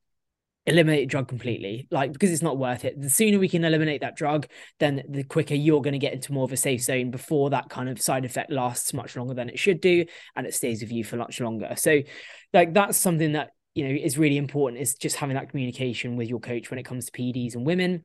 eliminate 0.68 1.04
the 1.04 1.12
drug 1.12 1.28
completely 1.28 1.88
like 1.92 2.12
because 2.12 2.30
it's 2.30 2.42
not 2.42 2.58
worth 2.58 2.86
it. 2.86 3.02
The 3.02 3.10
sooner 3.10 3.40
we 3.40 3.50
can 3.50 3.64
eliminate 3.64 4.02
that 4.02 4.18
drug 4.18 4.48
then 4.80 5.02
the 5.10 5.24
quicker 5.24 5.56
you're 5.56 5.82
going 5.82 5.94
to 5.94 6.00
get 6.00 6.14
into 6.14 6.34
more 6.34 6.44
of 6.44 6.52
a 6.52 6.58
safe 6.58 6.82
zone 6.82 7.10
before 7.10 7.50
that 7.50 7.70
kind 7.70 7.90
of 7.90 8.02
side 8.02 8.26
effect 8.26 8.52
lasts 8.52 8.94
much 8.94 9.16
longer 9.16 9.34
than 9.34 9.50
it 9.50 9.58
should 9.58 9.80
do 9.80 10.06
and 10.36 10.46
it 10.46 10.54
stays 10.54 10.82
with 10.82 10.92
you 10.92 11.04
for 11.04 11.16
much 11.16 11.40
longer. 11.40 11.74
So 11.78 12.02
like 12.54 12.74
that's 12.74 12.98
something 12.98 13.32
that 13.32 13.52
you 13.76 13.88
know 13.88 13.96
is 13.96 14.18
really 14.18 14.38
important 14.38 14.82
is 14.82 14.96
just 14.96 15.16
having 15.16 15.36
that 15.36 15.50
communication 15.50 16.18
with 16.18 16.28
your 16.28 16.40
coach 16.40 16.70
when 16.70 16.80
it 16.80 16.84
comes 16.84 17.06
to 17.06 17.12
PDs 17.12 17.56
and 17.56 17.66
women 17.66 18.04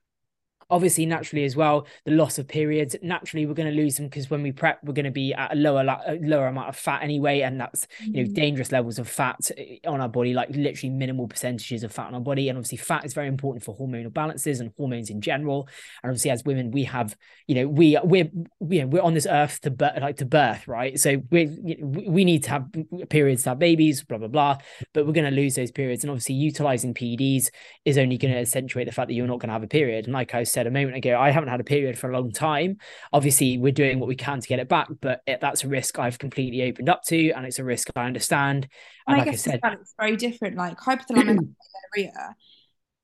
obviously 0.73 1.07
naturally 1.07 1.45
as 1.45 1.55
well 1.55 1.87
the 2.05 2.13
loss 2.13 2.39
of 2.39 2.49
periods 2.49 2.97
naturally 3.03 3.47
we're 3.47 3.55
going 3.55 3.71
to 3.71 3.77
lose 3.77 3.97
them 3.97 4.07
because 4.07 4.31
when 4.31 4.43
we 4.43 4.51
prep 4.51 4.79
we're 4.83 4.93
going 4.93 5.05
to 5.05 5.11
be 5.11 5.33
at 5.35 5.53
a 5.53 5.57
lower 5.57 5.83
a 5.83 6.19
lower 6.23 6.49
amount 6.49 6.69
of 6.69 6.77
fat 6.77 7.03
anyway 7.03 7.41
and 7.41 7.61
that's 7.61 7.87
you 8.01 8.15
know 8.15 8.23
mm-hmm. 8.23 8.33
dangerous 8.33 8.73
levels 8.73 8.99
of 8.99 9.09
fat 9.09 9.51
eh, 9.57 9.77
on 9.87 10.01
our 10.01 10.09
body 10.09 10.33
like 10.33 10.49
literally 10.51 10.91
minimal 10.91 11.29
percentages 11.29 11.83
of 11.83 11.93
fat 11.93 12.07
on 12.07 12.15
our 12.15 12.21
body. 12.21 12.49
And 12.49 12.59
obviously 12.59 12.79
fat 12.79 13.05
is 13.05 13.15
very 13.15 13.29
important 13.29 13.65
for 13.65 13.77
hormonal 13.77 14.13
balances 14.13 14.61
and 14.61 14.73
hormones 14.77 15.11
in 15.11 15.21
general. 15.21 15.69
And 16.03 16.11
obviously 16.11 16.31
as 16.31 16.45
women 16.45 16.71
we 16.71 16.85
have 16.85 17.17
you 17.47 17.55
know 17.55 17.69
we 17.69 17.99
we're 18.03 18.31
you 18.69 18.81
know 18.81 18.87
we're 18.87 19.03
on 19.03 19.15
this 19.15 19.27
earth 19.29 19.61
to 19.63 19.71
birth 19.71 20.01
like 20.01 20.17
to 20.19 20.25
birth 20.25 20.67
right? 20.67 20.99
So 20.99 21.23
we 21.31 21.47
we 21.83 22.25
need 22.25 22.45
to 22.45 22.51
have 22.51 22.67
periods 23.09 23.43
to 23.45 23.51
have 23.51 23.59
babies 23.59 24.03
blah 24.03 24.19
blah 24.19 24.29
blah. 24.29 24.59
But 24.95 25.07
we're 25.07 25.13
going 25.13 25.31
to 25.31 25.37
lose 25.37 25.55
those 25.55 25.71
periods. 25.71 26.05
And 26.05 26.11
obviously 26.11 26.35
utilizing 26.35 26.95
PEDs 26.95 27.49
is 27.85 27.99
only 27.99 28.19
going 28.19 28.33
to 28.33 28.41
accentuate 28.41 28.87
the 28.87 28.93
fact 28.93 29.09
that 29.09 29.15
you're 29.15 29.27
not 29.27 29.41
going 29.41 29.49
to 29.49 29.55
have 29.55 29.63
a 29.63 29.69
period. 29.69 30.07
And 30.07 30.15
like 30.15 30.35
I 30.35 30.45
said 30.45 30.62
said 30.63 30.67
a 30.69 30.71
moment 30.71 30.97
ago, 30.97 31.19
I 31.19 31.31
haven't 31.31 31.49
had 31.49 31.61
a 31.61 31.65
period 31.65 31.99
for 31.99 32.11
a 32.11 32.13
long 32.13 32.31
time. 32.31 32.79
Obviously, 33.13 33.59
we're 33.59 33.73
doing 33.73 33.99
what 33.99 34.09
we 34.09 34.17
can 34.17 34.41
to 34.41 34.49
get 34.49 34.61
it 34.61 34.69
back, 34.69 34.89
but 35.01 35.23
it, 35.27 35.41
that's 35.41 35.65
a 35.65 35.69
risk 35.69 35.99
I've 35.99 36.19
completely 36.19 36.63
opened 36.63 36.89
up 36.89 37.03
to, 37.05 37.31
and 37.31 37.45
it's 37.45 37.59
a 37.59 37.65
risk 37.65 37.89
I 37.97 38.07
understand. 38.07 38.69
And, 39.07 39.17
and 39.17 39.19
like 39.19 39.29
I, 39.29 39.33
I 39.33 39.37
said, 39.37 39.61
it's 39.65 39.95
very 39.99 40.17
different. 40.17 40.57
Like 40.57 40.79
hypothalamic 40.79 41.39
amenorrhea, 41.97 42.37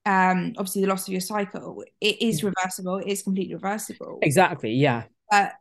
um, 0.06 0.54
obviously 0.56 0.82
the 0.82 0.88
loss 0.88 1.06
of 1.08 1.12
your 1.12 1.20
cycle, 1.20 1.84
it 2.00 2.22
is 2.22 2.40
mm. 2.40 2.52
reversible. 2.54 2.98
It 2.98 3.08
is 3.08 3.22
completely 3.22 3.54
reversible. 3.54 4.18
Exactly. 4.22 4.72
Yeah. 4.72 5.04
But 5.30 5.52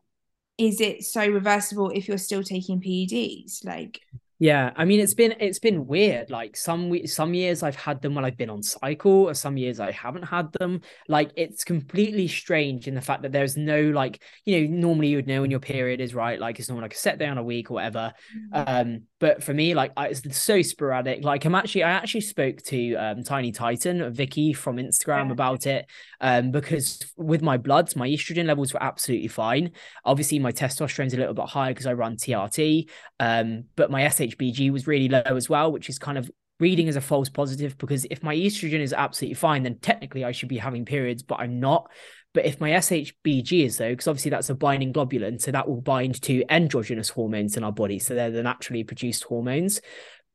is 0.57 0.82
it 0.82 1.03
so 1.03 1.28
reversible 1.28 1.90
if 1.90 2.07
you're 2.07 2.18
still 2.18 2.44
taking 2.44 2.80
PEDs? 2.80 3.65
Like, 3.65 3.99
yeah, 4.40 4.72
I 4.76 4.86
mean 4.86 5.00
it's 5.00 5.16
been 5.16 5.34
it's 5.40 5.58
been 5.58 5.88
weird. 5.88 6.30
Like 6.30 6.56
some 6.56 6.96
some 7.08 7.34
years 7.34 7.64
I've 7.64 7.76
had 7.76 8.02
them 8.02 8.14
when 8.14 8.24
I've 8.24 8.38
been 8.38 8.52
on 8.52 8.62
cycle, 8.62 9.28
or 9.30 9.34
some 9.34 9.58
years 9.58 9.80
I 9.80 9.92
haven't 9.92 10.24
had 10.24 10.52
them. 10.54 10.82
Like 11.08 11.32
it's 11.36 11.64
completely 11.64 12.28
strange 12.28 12.88
in 12.88 12.94
the 12.94 13.02
fact 13.02 13.24
that 13.24 13.32
there's 13.32 13.58
no 13.58 13.82
like 13.82 14.22
you 14.46 14.62
know 14.62 14.76
normally 14.76 15.08
you 15.08 15.16
would 15.16 15.28
know 15.28 15.42
when 15.42 15.50
your 15.50 15.60
period 15.60 16.02
is 16.02 16.14
right. 16.14 16.40
Like 16.40 16.60
it's 16.60 16.70
not 16.70 16.80
like 16.80 16.94
a 16.94 16.98
set 16.98 17.18
day 17.18 17.26
on 17.26 17.40
a 17.40 17.44
week 17.44 17.72
or 17.72 17.76
whatever. 17.76 18.14
Mm-hmm. 18.54 18.92
Um, 18.94 19.02
but 19.20 19.44
for 19.44 19.54
me, 19.56 19.74
like 19.74 19.92
I, 19.98 20.10
it's 20.10 20.38
so 20.38 20.62
sporadic. 20.62 21.24
Like 21.24 21.46
I'm 21.46 21.56
actually 21.56 21.84
I 21.84 21.92
actually 21.92 22.22
spoke 22.22 22.62
to 22.64 22.94
um, 22.94 23.24
Tiny 23.24 23.52
Titan 23.52 24.14
Vicky 24.14 24.54
from 24.54 24.78
Instagram 24.78 25.28
yeah. 25.28 25.32
about 25.32 25.66
it. 25.66 25.90
Um, 26.22 26.52
because 26.52 27.00
with 27.18 27.42
my 27.42 27.58
bloods, 27.58 27.96
my 27.96 28.08
estrogen 28.08 28.46
levels 28.46 28.74
were 28.74 28.84
absolutely 28.84 29.30
fine. 29.30 29.72
Obviously, 30.06 30.38
my 30.38 30.52
testosterone's 30.52 31.16
a 31.16 31.18
little 31.18 31.34
bit 31.34 31.46
higher 31.46 31.72
because 31.72 31.88
I 31.88 31.94
run 31.94 32.18
TRT. 32.18 32.90
Um, 33.20 33.64
but 33.76 33.90
my 33.90 34.08
SH 34.08 34.27
HBG 34.32 34.72
was 34.72 34.88
really 34.88 35.10
low 35.10 35.22
as 35.26 35.49
well, 35.49 35.72
which 35.72 35.90
is 35.90 35.99
kind 35.99 36.18
of 36.18 36.30
reading 36.60 36.88
as 36.88 36.95
a 36.95 37.02
false 37.02 37.30
positive 37.30 37.78
because 37.78 38.06
if 38.10 38.24
my 38.24 38.36
estrogen 38.36 38.80
is 38.80 38.94
absolutely 38.94 39.36
fine, 39.36 39.64
then 39.64 39.78
technically 39.80 40.24
I 40.24 40.32
should 40.32 40.49
be 40.49 40.58
having 40.58 40.86
periods, 40.86 41.24
but 41.24 41.40
I'm 41.40 41.60
not. 41.60 41.90
But 42.34 42.45
if 42.45 42.60
my 42.60 42.72
SHBG 42.72 43.66
is 43.66 43.78
though, 43.78 43.90
because 43.90 44.08
obviously 44.08 44.32
that's 44.32 44.49
a 44.49 44.56
binding 44.56 44.94
globulin, 44.94 45.41
so 45.41 45.52
that 45.52 45.68
will 45.68 45.82
bind 45.82 46.22
to 46.24 46.44
endogenous 46.49 47.10
hormones 47.10 47.58
in 47.58 47.64
our 47.64 47.72
body. 47.72 47.99
So 47.99 48.16
they're 48.16 48.32
the 48.32 48.44
naturally 48.44 48.84
produced 48.84 49.24
hormones. 49.24 49.82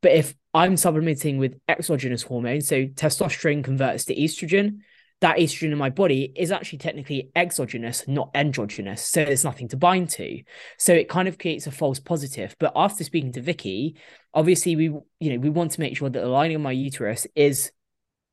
But 0.01 0.11
if 0.11 0.35
I'm 0.53 0.75
supplementing 0.75 1.37
with 1.37 1.59
exogenous 1.67 2.23
hormones, 2.23 2.67
so 2.67 2.85
testosterone 2.85 3.63
converts 3.63 4.05
to 4.05 4.15
estrogen, 4.15 4.79
that 5.23 5.37
estrogen 5.37 5.71
in 5.71 5.77
my 5.77 5.89
body 5.89 6.33
is 6.35 6.51
actually 6.51 6.79
technically 6.79 7.31
exogenous, 7.33 8.03
not 8.09 8.29
endogenous. 8.35 9.07
So 9.07 9.23
there's 9.23 9.45
nothing 9.45 9.69
to 9.69 9.77
bind 9.77 10.09
to. 10.09 10.43
So 10.77 10.93
it 10.93 11.07
kind 11.07 11.29
of 11.29 11.39
creates 11.39 11.65
a 11.65 11.71
false 11.71 11.97
positive. 11.97 12.57
But 12.59 12.73
after 12.75 13.05
speaking 13.05 13.31
to 13.31 13.41
Vicky, 13.41 13.95
obviously 14.33 14.75
we, 14.75 14.83
you 15.21 15.31
know, 15.31 15.37
we 15.37 15.49
want 15.49 15.71
to 15.71 15.79
make 15.79 15.95
sure 15.95 16.09
that 16.09 16.19
the 16.19 16.27
lining 16.27 16.57
of 16.57 16.61
my 16.61 16.73
uterus 16.73 17.25
is 17.35 17.71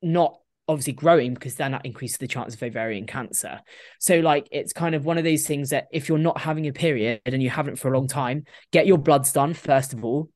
not 0.02 0.40
obviously 0.66 0.94
growing 0.94 1.32
because 1.32 1.54
then 1.54 1.70
that 1.70 1.86
increases 1.86 2.18
the 2.18 2.26
chance 2.26 2.54
of 2.54 2.62
ovarian 2.64 3.06
cancer. 3.06 3.60
So 4.00 4.18
like 4.18 4.48
it's 4.50 4.72
kind 4.72 4.96
of 4.96 5.04
one 5.04 5.16
of 5.16 5.22
those 5.22 5.46
things 5.46 5.70
that 5.70 5.86
if 5.92 6.08
you're 6.08 6.18
not 6.18 6.40
having 6.40 6.66
a 6.66 6.72
period 6.72 7.20
and 7.24 7.40
you 7.40 7.50
haven't 7.50 7.76
for 7.76 7.92
a 7.92 7.96
long 7.96 8.08
time, 8.08 8.46
get 8.72 8.88
your 8.88 8.98
bloods 8.98 9.32
done 9.32 9.54
first 9.54 9.92
of 9.92 10.04
all. 10.04 10.28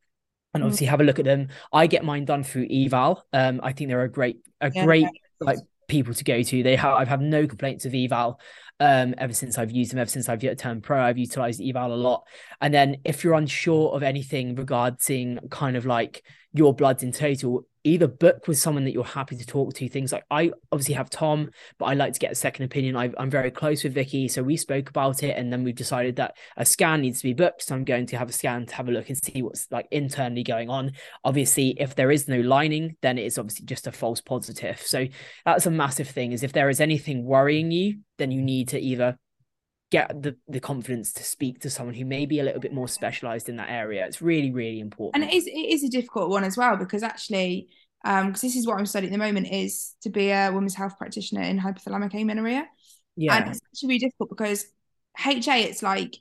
And 0.53 0.63
mm. 0.63 0.67
obviously 0.67 0.87
have 0.87 1.01
a 1.01 1.05
look 1.05 1.19
at 1.19 1.25
them. 1.25 1.49
I 1.73 1.89
get 1.89 2.05
mine 2.05 2.27
done 2.27 2.45
through 2.45 2.69
eval. 2.71 3.27
Um, 3.33 3.59
I 3.61 3.73
think 3.73 3.91
they're 3.91 4.05
a 4.05 4.09
great, 4.09 4.37
a 4.61 4.71
yeah, 4.73 4.85
great 4.85 5.09
like 5.41 5.59
people 5.89 6.15
to 6.15 6.25
go 6.25 6.43
to. 6.43 6.63
They 6.63 6.77
have 6.77 6.95
I've 6.95 7.09
had 7.09 7.21
no 7.21 7.47
complaints 7.47 7.85
of 7.85 7.95
eval 7.95 8.41
um, 8.85 9.15
ever 9.17 9.33
since 9.33 9.57
I've 9.57 9.71
used 9.71 9.93
them. 9.93 9.99
Ever 9.99 10.11
since 10.11 10.29
I've 10.29 10.45
turned 10.59 10.83
pro, 10.83 11.03
I've 11.03 11.17
utilized 11.17 11.61
eval 11.63 11.95
a 11.95 11.97
lot. 11.97 12.27
And 12.61 12.73
then 12.73 12.99
if 13.05 13.25
you're 13.25 13.35
unsure 13.35 13.95
of 13.95 14.03
anything 14.03 14.55
regarding 14.55 15.39
kind 15.51 15.77
of 15.77 15.87
like 15.87 16.23
your 16.53 16.75
bloods 16.75 17.03
in 17.03 17.11
total, 17.11 17.67
either 17.85 18.07
book 18.07 18.49
with 18.49 18.59
someone 18.59 18.85
that 18.85 18.93
you're 18.93 19.05
happy 19.05 19.37
to 19.37 19.47
talk 19.47 19.75
to. 19.75 19.89
Things 19.89 20.13
like 20.13 20.25
I 20.31 20.51
obviously 20.73 20.95
have 20.95 21.11
Tom, 21.11 21.51
but 21.79 21.87
I 21.87 21.95
like 21.95 22.15
to 22.15 22.19
get 22.19 22.33
a 22.33 22.35
second 22.35 22.65
opinion. 22.65 22.97
I, 22.97 23.11
am 23.19 23.29
very 23.29 23.51
close 23.51 23.85
with 23.85 23.93
Vicky, 23.93 24.27
so 24.29 24.43
we 24.43 24.57
spoke 24.57 24.89
about 24.89 25.23
it, 25.23 25.37
and 25.37 25.53
then 25.53 25.65
we've 25.65 25.75
decided 25.75 26.17
that 26.17 26.37
a 26.57 26.65
scan 26.65 27.03
needs 27.03 27.19
to 27.21 27.25
be 27.25 27.35
booked. 27.35 27.63
So 27.63 27.75
I'm 27.75 27.85
going 27.85 28.07
to 28.07 28.17
have 28.17 28.31
a 28.31 28.33
scan 28.33 28.67
to 28.67 28.75
have 28.75 28.89
a 28.89 28.93
look 28.93 29.09
and 29.09 29.19
see 29.23 29.43
what's 29.43 29.71
like 29.71 29.87
internally 29.91 30.43
going 30.43 30.71
on. 30.71 30.93
Obviously, 31.25 31.71
if 31.79 31.95
there 31.95 32.11
is 32.11 32.27
no 32.27 32.41
lining, 32.41 32.97
then 33.03 33.19
it's 33.19 33.37
obviously 33.37 33.67
just 33.67 33.87
a 33.87 33.93
false 33.93 34.21
positive. 34.21 34.81
So 34.81 35.07
that's 35.45 35.67
a 35.67 35.71
massive 35.71 36.09
thing. 36.09 36.33
Is 36.33 36.43
if 36.43 36.53
there 36.53 36.71
is 36.71 36.81
anything 36.81 37.25
worrying 37.25 37.71
you, 37.71 37.99
then 38.19 38.31
you 38.31 38.43
need 38.43 38.69
to 38.69 38.79
either 38.79 39.19
get 39.91 40.23
the 40.23 40.37
the 40.49 40.61
confidence 40.61 41.13
to 41.13 41.23
speak 41.23 41.61
to 41.61 41.71
someone 41.71 41.95
who 41.95 42.05
may 42.05 42.27
be 42.27 42.41
a 42.41 42.43
little 42.43 42.61
bit 42.61 42.73
more 42.73 42.89
specialized 42.89 43.49
in 43.49 43.57
that 43.57 43.71
area. 43.71 44.05
It's 44.07 44.21
really 44.21 44.51
really 44.51 44.81
important. 44.81 45.23
and 45.23 45.33
it 45.33 45.37
is 45.37 45.47
it 45.47 45.51
is 45.53 45.85
a 45.85 45.89
difficult 45.89 46.31
one 46.31 46.45
as 46.45 46.57
well 46.57 46.77
because 46.77 47.03
actually 47.03 47.69
um 48.05 48.29
because 48.29 48.43
this 48.43 48.57
is 48.57 48.67
what 48.67 48.79
i'm 48.79 48.87
studying 48.87 49.13
at 49.13 49.17
the 49.19 49.25
moment 49.25 49.47
is 49.51 49.95
to 50.03 50.11
be 50.11 50.31
a 50.31 50.51
women's 50.53 50.75
health 50.75 50.99
practitioner 50.99 51.43
in 51.43 51.59
hypothalamic 51.59 52.15
amenorrhea. 52.15 52.67
Yeah. 53.17 53.37
And 53.37 53.51
it's 53.51 53.61
actually 53.67 53.89
really 53.89 53.99
difficult 54.01 54.31
because 54.31 54.67
ha 55.17 55.31
it's 55.31 55.83
like 55.83 56.17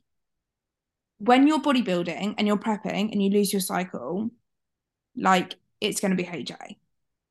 when 1.17 1.47
you're 1.47 1.61
bodybuilding 1.61 2.35
and 2.37 2.47
you're 2.47 2.57
prepping 2.57 3.11
and 3.11 3.23
you 3.23 3.29
lose 3.29 3.51
your 3.51 3.61
cycle 3.61 4.29
like 5.15 5.55
it's 5.79 5.99
going 5.99 6.15
to 6.15 6.17
be 6.17 6.23
ha 6.23 6.37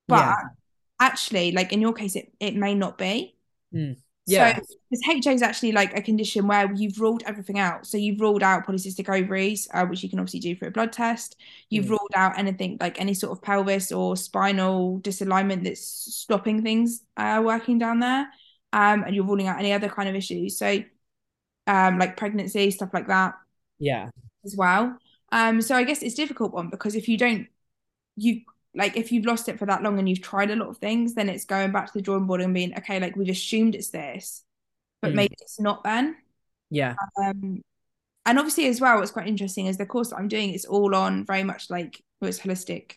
but 0.09 0.17
yeah. 0.17 0.35
actually 0.99 1.53
like 1.53 1.73
in 1.73 1.81
your 1.81 1.93
case 1.93 2.17
it, 2.17 2.33
it 2.41 2.57
may 2.57 2.75
not 2.75 2.99
be. 2.99 3.37
Mm. 3.75 3.97
Yeah. 4.27 4.57
So 4.57 4.63
because 4.91 5.25
HA 5.27 5.35
is 5.35 5.43
actually 5.43 5.73
like 5.73 5.97
a 5.97 6.03
condition 6.03 6.47
where 6.47 6.73
you've 6.73 7.01
ruled 7.01 7.23
everything 7.27 7.59
out. 7.59 7.87
So 7.87 7.97
you've 7.97 8.21
ruled 8.21 8.43
out 8.43 8.67
polycystic 8.67 9.09
ovaries, 9.09 9.69
uh, 9.75 9.85
which 9.87 10.03
you 10.03 10.09
can 10.09 10.21
obviously 10.21 10.41
do 10.41 10.55
for 10.55 10.67
a 10.67 10.71
blood 10.71 10.93
test. 10.93 11.37
You've 11.71 11.87
mm. 11.87 11.91
ruled 11.91 12.13
out 12.15 12.39
anything 12.39 12.77
like 12.81 13.01
any 13.01 13.15
sort 13.15 13.33
of 13.33 13.43
pelvis 13.43 13.91
or 13.91 14.17
spinal 14.17 15.01
disalignment 15.01 15.65
that's 15.65 15.81
stopping 15.83 16.63
things 16.63 17.03
uh, 17.17 17.43
working 17.45 17.79
down 17.79 17.99
there. 17.99 18.29
Um, 18.73 19.03
and 19.05 19.15
you're 19.15 19.25
ruling 19.27 19.49
out 19.49 19.59
any 19.59 19.73
other 19.73 19.89
kind 19.89 20.09
of 20.09 20.15
issues. 20.15 20.57
So 20.57 20.83
um, 21.67 21.99
like 21.99 22.17
pregnancy, 22.17 22.71
stuff 22.71 22.91
like 22.93 23.09
that. 23.09 23.35
Yeah. 23.79 24.11
As 24.45 24.55
well. 24.57 24.97
Um, 25.33 25.61
so 25.63 25.75
I 25.75 25.85
guess 25.85 26.03
it's 26.03 26.15
difficult 26.15 26.53
one 26.53 26.69
because 26.69 26.95
if 26.95 27.09
you 27.09 27.17
don't 27.17 27.49
you 28.17 28.43
like 28.75 28.97
if 28.97 29.13
you've 29.13 29.27
lost 29.27 29.49
it 29.49 29.59
for 29.59 29.67
that 29.67 29.83
long 29.83 29.99
and 29.99 30.09
you've 30.09 30.23
tried 30.23 30.51
a 30.51 30.57
lot 30.57 30.69
of 30.69 30.79
things, 30.79 31.15
then 31.15 31.29
it's 31.29 31.45
going 31.45 31.73
back 31.73 31.87
to 31.87 31.93
the 31.95 32.03
drawing 32.03 32.27
board 32.27 32.41
and 32.41 32.55
being 32.55 32.77
okay, 32.79 32.99
like 33.01 33.17
we've 33.17 33.29
assumed 33.29 33.75
it's 33.75 33.91
this, 33.91 34.45
but 35.01 35.13
mm. 35.13 35.17
maybe 35.17 35.37
it's 35.41 35.61
not 35.61 35.85
then. 35.85 36.17
Yeah. 36.71 36.95
Um, 37.23 37.63
and 38.25 38.39
obviously 38.39 38.67
as 38.67 38.81
well, 38.81 38.99
what's 38.99 39.11
quite 39.11 39.29
interesting 39.29 39.67
is 39.67 39.77
the 39.77 39.87
course 39.87 40.11
that 40.11 40.17
I'm 40.17 40.29
doing 40.29 40.53
is 40.53 40.65
all 40.65 40.95
on 40.95 41.25
very 41.27 41.45
much 41.45 41.69
like 41.69 42.03
well, 42.21 42.29
it's 42.29 42.41
holistic 42.41 42.95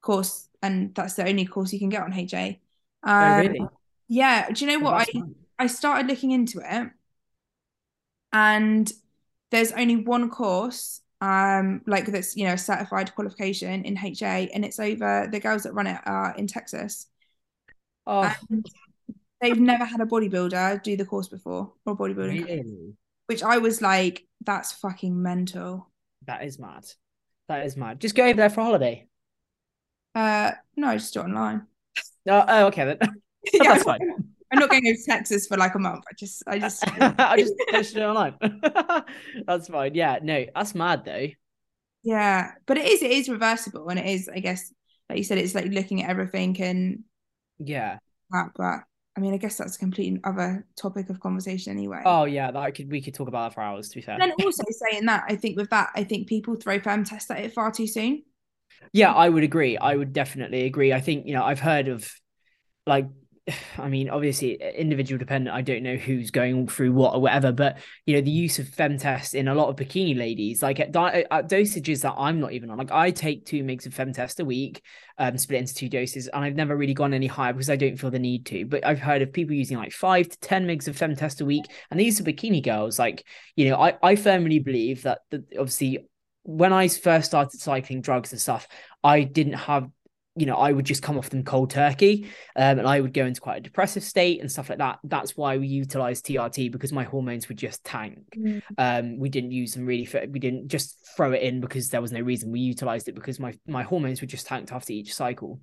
course, 0.00 0.48
and 0.62 0.94
that's 0.94 1.14
the 1.14 1.28
only 1.28 1.44
course 1.44 1.72
you 1.72 1.78
can 1.78 1.88
get 1.88 2.02
on 2.02 2.12
HA. 2.12 2.60
Oh, 3.04 3.10
um, 3.10 3.32
oh, 3.32 3.38
really? 3.38 3.66
Yeah. 4.08 4.50
Do 4.50 4.64
you 4.64 4.72
know 4.72 4.88
oh, 4.88 4.90
what 4.90 5.08
I 5.08 5.22
I 5.58 5.66
started 5.68 6.08
looking 6.08 6.32
into 6.32 6.60
it, 6.64 6.90
and 8.32 8.92
there's 9.50 9.72
only 9.72 9.96
one 9.96 10.30
course 10.30 11.00
um 11.22 11.80
like 11.86 12.06
that's 12.06 12.36
you 12.36 12.46
know 12.46 12.56
certified 12.56 13.14
qualification 13.14 13.84
in 13.84 13.96
HA 13.96 14.50
and 14.52 14.64
it's 14.64 14.78
over 14.78 15.26
the 15.30 15.40
girls 15.40 15.62
that 15.62 15.72
run 15.72 15.86
it 15.86 16.00
are 16.04 16.34
in 16.36 16.46
Texas. 16.46 17.06
Oh. 18.06 18.32
And 18.50 18.66
they've 19.40 19.58
never 19.58 19.84
had 19.84 20.00
a 20.00 20.04
bodybuilder 20.04 20.82
do 20.82 20.96
the 20.96 21.04
course 21.04 21.28
before 21.28 21.72
or 21.84 21.96
bodybuilding, 21.96 22.44
Really? 22.46 22.94
which 23.26 23.42
I 23.42 23.58
was 23.58 23.82
like, 23.82 24.26
that's 24.44 24.72
fucking 24.72 25.20
mental. 25.20 25.90
That 26.26 26.44
is 26.44 26.58
mad. 26.58 26.86
That 27.48 27.64
is 27.66 27.76
mad. 27.76 28.00
Just 28.00 28.14
go 28.14 28.24
over 28.24 28.34
there 28.34 28.50
for 28.50 28.60
a 28.60 28.64
holiday. 28.64 29.08
Uh, 30.14 30.52
no, 30.76 30.92
just 30.94 31.14
do 31.14 31.20
it 31.20 31.24
online. 31.24 31.66
Oh, 32.28 32.44
oh 32.46 32.66
okay 32.66 32.84
then. 32.84 32.98
Yeah, 33.52 33.74
That's 33.74 33.84
fine. 33.84 34.00
I'm 34.52 34.58
not 34.60 34.70
going 34.70 34.86
over 34.86 34.94
to 34.96 35.04
Texas 35.04 35.46
for 35.46 35.56
like 35.56 35.74
a 35.74 35.78
month. 35.78 36.04
I 36.08 36.14
just, 36.18 36.42
I 36.46 36.58
just, 36.58 36.84
I 37.00 37.36
just 37.36 37.54
posted 37.70 37.98
it 37.98 38.04
online. 38.06 38.34
that's 39.46 39.68
fine. 39.68 39.94
Yeah, 39.94 40.18
no, 40.22 40.46
that's 40.54 40.74
mad 40.74 41.04
though. 41.04 41.28
yeah. 42.02 42.52
But 42.66 42.78
it 42.78 42.86
is, 42.86 43.02
it 43.02 43.10
is 43.10 43.28
reversible, 43.28 43.88
and 43.88 43.98
it 43.98 44.06
is, 44.06 44.28
I 44.28 44.38
guess, 44.40 44.72
like 45.08 45.18
you 45.18 45.24
said, 45.24 45.38
it's 45.38 45.54
like 45.54 45.66
looking 45.66 46.02
at 46.02 46.10
everything 46.10 46.60
and 46.60 47.04
Yeah. 47.58 47.98
that. 48.30 48.50
But 48.56 48.80
I 49.16 49.20
mean, 49.20 49.32
I 49.34 49.38
guess 49.38 49.56
that's 49.56 49.76
a 49.76 49.78
complete 49.78 50.20
other 50.24 50.66
topic 50.80 51.08
of 51.10 51.20
conversation 51.20 51.72
anyway. 51.72 52.02
Oh 52.04 52.24
yeah, 52.24 52.50
that 52.50 52.58
I 52.58 52.70
could 52.70 52.90
we 52.90 53.00
could 53.00 53.14
talk 53.14 53.28
about 53.28 53.48
that 53.48 53.54
for 53.54 53.62
hours. 53.62 53.88
To 53.88 53.96
be 53.96 54.02
fair. 54.02 54.14
And 54.14 54.22
then 54.22 54.32
also 54.44 54.62
saying 54.90 55.06
that, 55.06 55.24
I 55.28 55.36
think 55.36 55.56
with 55.56 55.70
that, 55.70 55.90
I 55.94 56.04
think 56.04 56.28
people 56.28 56.54
throw 56.56 56.78
fem 56.80 57.04
tests 57.04 57.30
at 57.30 57.40
it 57.40 57.52
far 57.54 57.70
too 57.72 57.86
soon. 57.86 58.22
Yeah, 58.92 59.12
I 59.12 59.28
would 59.28 59.42
agree. 59.42 59.76
I 59.78 59.96
would 59.96 60.12
definitely 60.12 60.64
agree. 60.64 60.92
I 60.92 61.00
think, 61.00 61.26
you 61.26 61.34
know, 61.34 61.44
I've 61.44 61.60
heard 61.60 61.88
of 61.88 62.08
like 62.86 63.06
I 63.78 63.88
mean, 63.88 64.10
obviously 64.10 64.54
individual 64.54 65.18
dependent. 65.18 65.54
I 65.54 65.62
don't 65.62 65.82
know 65.82 65.96
who's 65.96 66.30
going 66.30 66.66
through 66.68 66.92
what 66.92 67.14
or 67.14 67.20
whatever, 67.20 67.52
but 67.52 67.78
you 68.04 68.14
know, 68.14 68.20
the 68.20 68.30
use 68.30 68.58
of 68.58 68.68
fem 68.68 68.98
tests 68.98 69.34
in 69.34 69.48
a 69.48 69.54
lot 69.54 69.68
of 69.68 69.76
bikini 69.76 70.16
ladies, 70.16 70.62
like 70.62 70.80
at, 70.80 70.92
di- 70.92 71.24
at 71.30 71.48
dosages 71.48 72.02
that 72.02 72.14
I'm 72.16 72.40
not 72.40 72.52
even 72.52 72.70
on. 72.70 72.78
Like 72.78 72.92
I 72.92 73.10
take 73.10 73.44
two 73.44 73.62
mgs 73.62 73.86
of 73.86 73.94
fem 73.94 74.12
test 74.12 74.40
a 74.40 74.44
week, 74.44 74.82
um, 75.18 75.38
split 75.38 75.60
into 75.60 75.74
two 75.74 75.88
doses, 75.88 76.28
and 76.28 76.44
I've 76.44 76.56
never 76.56 76.76
really 76.76 76.94
gone 76.94 77.14
any 77.14 77.26
higher 77.26 77.52
because 77.52 77.70
I 77.70 77.76
don't 77.76 77.96
feel 77.96 78.10
the 78.10 78.18
need 78.18 78.46
to. 78.46 78.64
But 78.66 78.84
I've 78.84 79.00
heard 79.00 79.22
of 79.22 79.32
people 79.32 79.54
using 79.54 79.76
like 79.78 79.92
five 79.92 80.28
to 80.28 80.38
ten 80.40 80.66
mgs 80.66 80.88
of 80.88 80.96
fem 80.96 81.14
test 81.14 81.40
a 81.40 81.44
week, 81.44 81.64
and 81.90 82.00
these 82.00 82.20
are 82.20 82.24
bikini 82.24 82.62
girls. 82.62 82.98
Like, 82.98 83.24
you 83.54 83.68
know, 83.68 83.76
I 83.76 83.96
I 84.02 84.16
firmly 84.16 84.58
believe 84.58 85.02
that 85.02 85.20
the, 85.30 85.44
obviously 85.58 86.06
when 86.42 86.72
I 86.72 86.86
first 86.86 87.26
started 87.26 87.60
cycling 87.60 88.00
drugs 88.02 88.30
and 88.30 88.40
stuff, 88.40 88.68
I 89.02 89.22
didn't 89.24 89.54
have, 89.54 89.90
you 90.36 90.46
know, 90.46 90.56
I 90.56 90.70
would 90.70 90.84
just 90.84 91.02
come 91.02 91.16
off 91.18 91.30
them 91.30 91.42
cold 91.42 91.70
turkey, 91.70 92.26
um, 92.54 92.78
and 92.78 92.86
I 92.86 93.00
would 93.00 93.14
go 93.14 93.24
into 93.24 93.40
quite 93.40 93.58
a 93.58 93.60
depressive 93.60 94.02
state 94.02 94.40
and 94.40 94.52
stuff 94.52 94.68
like 94.68 94.78
that. 94.78 94.98
That's 95.02 95.36
why 95.36 95.56
we 95.56 95.66
utilized 95.66 96.26
TRT 96.26 96.70
because 96.70 96.92
my 96.92 97.04
hormones 97.04 97.48
would 97.48 97.58
just 97.58 97.84
tank. 97.84 98.18
Um, 98.76 99.18
we 99.18 99.28
didn't 99.28 99.52
use 99.52 99.74
them 99.74 99.86
really 99.86 100.04
for, 100.04 100.22
we 100.30 100.38
didn't 100.38 100.68
just 100.68 100.98
throw 101.16 101.32
it 101.32 101.42
in 101.42 101.60
because 101.60 101.88
there 101.88 102.02
was 102.02 102.12
no 102.12 102.20
reason. 102.20 102.52
We 102.52 102.60
utilized 102.60 103.08
it 103.08 103.14
because 103.14 103.40
my 103.40 103.54
my 103.66 103.82
hormones 103.82 104.20
were 104.20 104.26
just 104.26 104.46
tanked 104.46 104.72
after 104.72 104.92
each 104.92 105.14
cycle. 105.14 105.60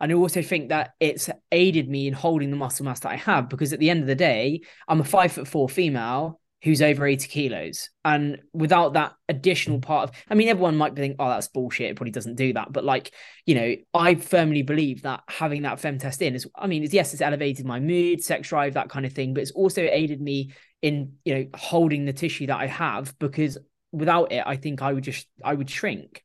And 0.00 0.12
I 0.12 0.14
also 0.14 0.42
think 0.42 0.68
that 0.68 0.92
it's 1.00 1.28
aided 1.50 1.88
me 1.88 2.06
in 2.06 2.14
holding 2.14 2.50
the 2.50 2.56
muscle 2.56 2.84
mass 2.84 3.00
that 3.00 3.12
I 3.12 3.16
have 3.16 3.48
because 3.48 3.72
at 3.72 3.80
the 3.80 3.90
end 3.90 4.00
of 4.00 4.06
the 4.06 4.14
day, 4.14 4.60
I'm 4.88 5.00
a 5.00 5.04
five 5.04 5.32
foot 5.32 5.48
four 5.48 5.68
female 5.68 6.40
who's 6.62 6.82
over 6.82 7.06
80 7.06 7.28
kilos. 7.28 7.90
And 8.04 8.38
without 8.52 8.94
that 8.94 9.14
additional 9.28 9.80
part 9.80 10.08
of, 10.08 10.16
I 10.28 10.34
mean, 10.34 10.48
everyone 10.48 10.76
might 10.76 10.94
be 10.94 11.02
think, 11.02 11.16
oh, 11.18 11.28
that's 11.28 11.48
bullshit. 11.48 11.90
It 11.90 11.96
probably 11.96 12.12
doesn't 12.12 12.36
do 12.36 12.52
that. 12.54 12.72
But 12.72 12.84
like, 12.84 13.12
you 13.44 13.54
know, 13.54 13.74
I 13.94 14.14
firmly 14.14 14.62
believe 14.62 15.02
that 15.02 15.22
having 15.28 15.62
that 15.62 15.80
fem 15.80 15.98
test 15.98 16.22
in 16.22 16.34
is, 16.34 16.46
I 16.54 16.66
mean, 16.66 16.82
it's, 16.82 16.94
yes, 16.94 17.12
it's 17.12 17.22
elevated 17.22 17.66
my 17.66 17.78
mood, 17.78 18.22
sex 18.22 18.48
drive, 18.48 18.74
that 18.74 18.88
kind 18.88 19.06
of 19.06 19.12
thing, 19.12 19.34
but 19.34 19.42
it's 19.42 19.52
also 19.52 19.82
aided 19.82 20.20
me 20.20 20.52
in, 20.82 21.12
you 21.24 21.34
know, 21.34 21.46
holding 21.54 22.04
the 22.04 22.12
tissue 22.12 22.46
that 22.46 22.60
I 22.60 22.66
have 22.66 23.18
because 23.18 23.58
without 23.92 24.32
it, 24.32 24.42
I 24.46 24.56
think 24.56 24.82
I 24.82 24.92
would 24.92 25.04
just, 25.04 25.26
I 25.44 25.54
would 25.54 25.70
shrink. 25.70 26.24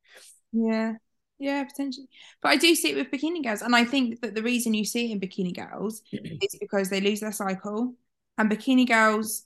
Yeah. 0.51 0.93
Yeah, 1.39 1.63
potentially. 1.63 2.07
But 2.43 2.49
I 2.49 2.57
do 2.57 2.75
see 2.75 2.91
it 2.91 2.95
with 2.95 3.09
bikini 3.09 3.43
girls. 3.43 3.63
And 3.63 3.75
I 3.75 3.83
think 3.83 4.21
that 4.21 4.35
the 4.35 4.43
reason 4.43 4.75
you 4.75 4.85
see 4.85 5.09
it 5.09 5.11
in 5.11 5.19
bikini 5.19 5.55
girls 5.55 6.03
is 6.11 6.55
because 6.59 6.89
they 6.89 7.01
lose 7.01 7.19
their 7.19 7.31
cycle. 7.31 7.95
And 8.37 8.49
bikini 8.49 8.87
girls, 8.87 9.45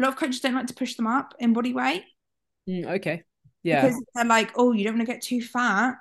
a 0.00 0.02
lot 0.06 0.12
of 0.14 0.16
coaches 0.18 0.40
don't 0.40 0.54
like 0.54 0.66
to 0.66 0.74
push 0.74 0.94
them 0.94 1.06
up 1.06 1.34
in 1.38 1.52
body 1.52 1.72
weight 1.74 2.04
Mm, 2.68 2.86
okay. 2.98 3.22
Yeah. 3.62 3.82
because 3.86 4.02
they're 4.14 4.24
like, 4.24 4.52
oh, 4.56 4.72
you 4.72 4.84
don't 4.84 4.96
want 4.96 5.06
to 5.06 5.12
get 5.12 5.22
too 5.22 5.40
fat. 5.42 5.94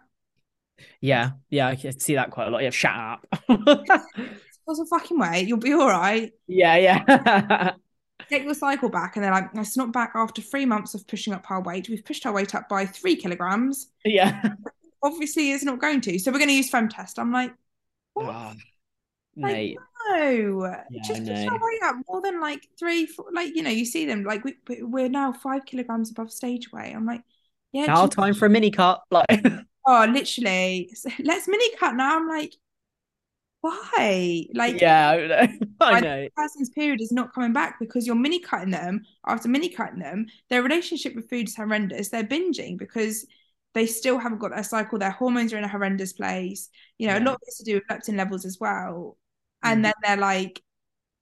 Yeah. 1.02 1.32
Yeah. 1.50 1.68
I 1.68 1.76
can 1.76 1.98
see 2.00 2.16
that 2.16 2.32
quite 2.32 2.48
a 2.48 2.52
lot. 2.52 2.62
Yeah. 2.64 2.70
Shut 2.70 2.96
up. 2.96 3.26
What's 4.66 4.80
a 4.80 4.86
fucking 4.86 5.18
weight? 5.18 5.48
You'll 5.48 5.58
be 5.58 5.74
all 5.74 5.88
right. 5.88 6.32
yeah. 6.48 6.76
Yeah. 6.78 7.72
get 8.30 8.44
your 8.44 8.54
cycle 8.54 8.90
back. 8.90 9.16
And 9.16 9.24
they're 9.24 9.32
like, 9.32 9.50
it's 9.56 9.78
not 9.78 9.92
back 9.92 10.12
after 10.16 10.42
three 10.42 10.66
months 10.66 10.94
of 10.94 11.08
pushing 11.08 11.34
up 11.34 11.50
our 11.50 11.62
weight. 11.62 11.90
We've 11.90 12.06
pushed 12.06 12.26
our 12.26 12.34
weight 12.34 12.54
up 12.54 12.70
by 12.70 12.86
three 12.86 13.16
kilograms. 13.16 13.88
yeah. 14.06 14.50
Obviously, 15.04 15.52
it's 15.52 15.64
not 15.64 15.80
going 15.80 16.02
to. 16.02 16.20
So 16.20 16.32
we're 16.32 16.40
going 16.40 16.50
to 16.50 16.56
use 16.56 16.70
fem 16.70 16.90
test. 16.90 17.18
I'm 17.20 17.32
like, 17.32 17.54
what? 18.14 18.28
Oh, 18.28 18.54
Like. 19.36 19.78
No, 20.10 20.76
Yeah, 20.90 21.02
just 21.06 21.22
I 21.22 21.26
push 21.26 21.46
know. 21.46 21.52
our 21.52 21.60
weight 21.62 21.84
up 21.84 21.96
more 22.08 22.22
than 22.22 22.40
like 22.42 22.68
three, 22.80 23.06
four, 23.06 23.26
like 23.34 23.56
you 23.56 23.62
know, 23.64 23.70
you 23.70 23.86
see 23.86 24.06
them 24.06 24.24
like 24.24 24.44
we 24.44 24.56
we're 24.82 25.10
now 25.10 25.34
five 25.34 25.66
kilograms 25.66 26.10
above 26.12 26.32
stage 26.32 26.72
weight. 26.72 26.94
I'm 26.94 27.06
like, 27.06 27.22
yeah, 27.72 27.86
Now 27.86 28.04
just- 28.08 28.14
time 28.14 28.34
for 28.34 28.46
a 28.46 28.50
mini 28.50 28.72
cut. 28.72 29.02
Like 29.12 29.28
oh, 29.86 30.06
literally, 30.10 30.94
let's 31.24 31.48
mini 31.48 31.76
cut 31.78 31.96
now. 31.96 32.18
I'm 32.18 32.28
like, 32.28 32.54
why? 33.62 34.46
Like, 34.54 34.80
yeah, 34.80 35.10
I 35.10 35.28
know. 35.28 35.48
I 35.82 36.00
know. 36.00 36.24
the 36.24 36.30
person's 36.36 36.70
period 36.70 37.02
is 37.02 37.12
not 37.12 37.34
coming 37.34 37.52
back 37.54 37.78
because 37.80 38.08
you're 38.08 38.16
mini 38.16 38.40
cutting 38.40 38.72
them 38.72 39.02
after 39.28 39.50
mini 39.50 39.70
cutting 39.70 40.00
them. 40.00 40.28
Their 40.50 40.64
relationship 40.64 41.14
with 41.16 41.30
food 41.30 41.50
is 41.50 41.56
horrendous. 41.56 42.10
They're 42.10 42.24
binging 42.24 42.78
because 42.78 43.26
they 43.74 43.86
still 43.86 44.18
haven't 44.18 44.40
got 44.40 44.52
their 44.52 44.64
cycle. 44.64 44.98
Their 44.98 45.12
hormones 45.12 45.52
are 45.54 45.58
in 45.58 45.64
a 45.66 45.68
horrendous 45.70 46.14
place. 46.14 46.70
You 47.00 47.08
know, 47.08 47.18
a 47.18 47.22
lot 47.22 47.36
of 47.36 47.42
this 47.46 47.58
to 47.60 47.66
do 47.66 47.76
with 47.76 47.88
leptin 47.90 48.18
levels 48.18 48.46
as 48.46 48.60
well. 48.60 49.18
And 49.64 49.80
Mhm. 49.80 49.84
then 49.86 49.94
they're 50.04 50.18
like, 50.18 50.62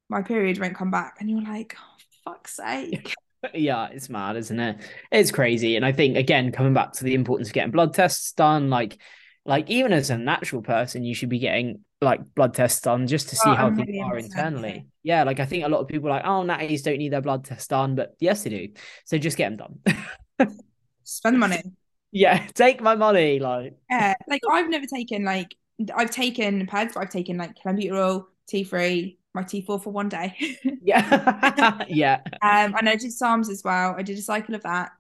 my 0.10 0.22
period 0.24 0.60
won't 0.60 0.76
come 0.76 0.92
back. 0.92 1.18
And 1.20 1.30
you're 1.30 1.42
like, 1.44 1.76
oh, 1.80 1.98
fuck's 2.26 2.56
sake. 2.58 3.16
Yeah, 3.54 3.90
it's 3.92 4.10
mad, 4.10 4.36
isn't 4.36 4.60
it? 4.60 4.78
It's 5.12 5.32
crazy. 5.32 5.76
And 5.76 5.86
I 5.86 5.92
think 5.92 6.18
again, 6.18 6.52
coming 6.52 6.74
back 6.74 6.94
to 6.94 7.04
the 7.04 7.14
importance 7.14 7.50
of 7.50 7.54
getting 7.54 7.72
blood 7.72 7.94
tests 7.94 8.32
done, 8.34 8.70
like 8.72 8.98
like 9.46 9.70
even 9.70 9.94
as 9.94 10.10
a 10.10 10.18
natural 10.18 10.62
person, 10.64 11.04
you 11.04 11.14
should 11.14 11.30
be 11.30 11.40
getting 11.40 11.86
like 12.02 12.20
blood 12.36 12.56
tests 12.56 12.82
done 12.82 13.08
just 13.08 13.30
to 13.30 13.36
see 13.36 13.54
Oh, 13.54 13.56
how 13.56 13.70
things 13.72 13.96
are 14.04 14.18
internally. 14.18 14.88
Yeah, 15.04 15.24
like 15.24 15.40
I 15.40 15.46
think 15.46 15.64
a 15.64 15.70
lot 15.70 15.82
of 15.82 15.88
people 15.88 16.10
are 16.10 16.14
like, 16.14 16.26
oh, 16.26 16.44
natties 16.44 16.84
don't 16.84 16.98
need 16.98 17.14
their 17.14 17.22
blood 17.22 17.46
tests 17.46 17.68
done, 17.68 17.96
but 17.96 18.16
yes, 18.20 18.44
they 18.44 18.50
do. 18.50 18.70
So 19.06 19.18
just 19.20 19.38
get 19.38 19.56
them 19.56 19.80
done. 20.38 20.50
Spend 21.04 21.40
money. 21.40 21.62
yeah, 22.12 22.48
take 22.56 22.82
my 22.82 22.96
money. 22.96 23.40
Like, 23.40 23.78
Yeah. 23.90 24.16
Like 24.28 24.42
I've 24.50 24.70
never 24.70 24.86
taken 24.86 25.24
like 25.24 25.56
I've 25.96 26.12
taken 26.12 26.66
pads, 26.68 26.94
but 26.94 27.02
I've 27.02 27.10
taken 27.10 27.38
like 27.38 27.56
clenbuterol, 27.58 28.26
T3, 28.52 29.18
my 29.34 29.44
T4 29.44 29.84
for 29.84 29.92
one 29.92 30.10
day. 30.10 30.36
yeah, 30.82 31.84
yeah, 31.88 32.22
Um, 32.42 32.76
and 32.78 32.90
I 32.90 32.96
did 32.96 33.12
SARMs 33.12 33.50
as 33.50 33.64
well. 33.64 33.96
I 33.98 34.04
did 34.04 34.18
a 34.18 34.22
cycle 34.22 34.56
of 34.56 34.64
that. 34.64 34.92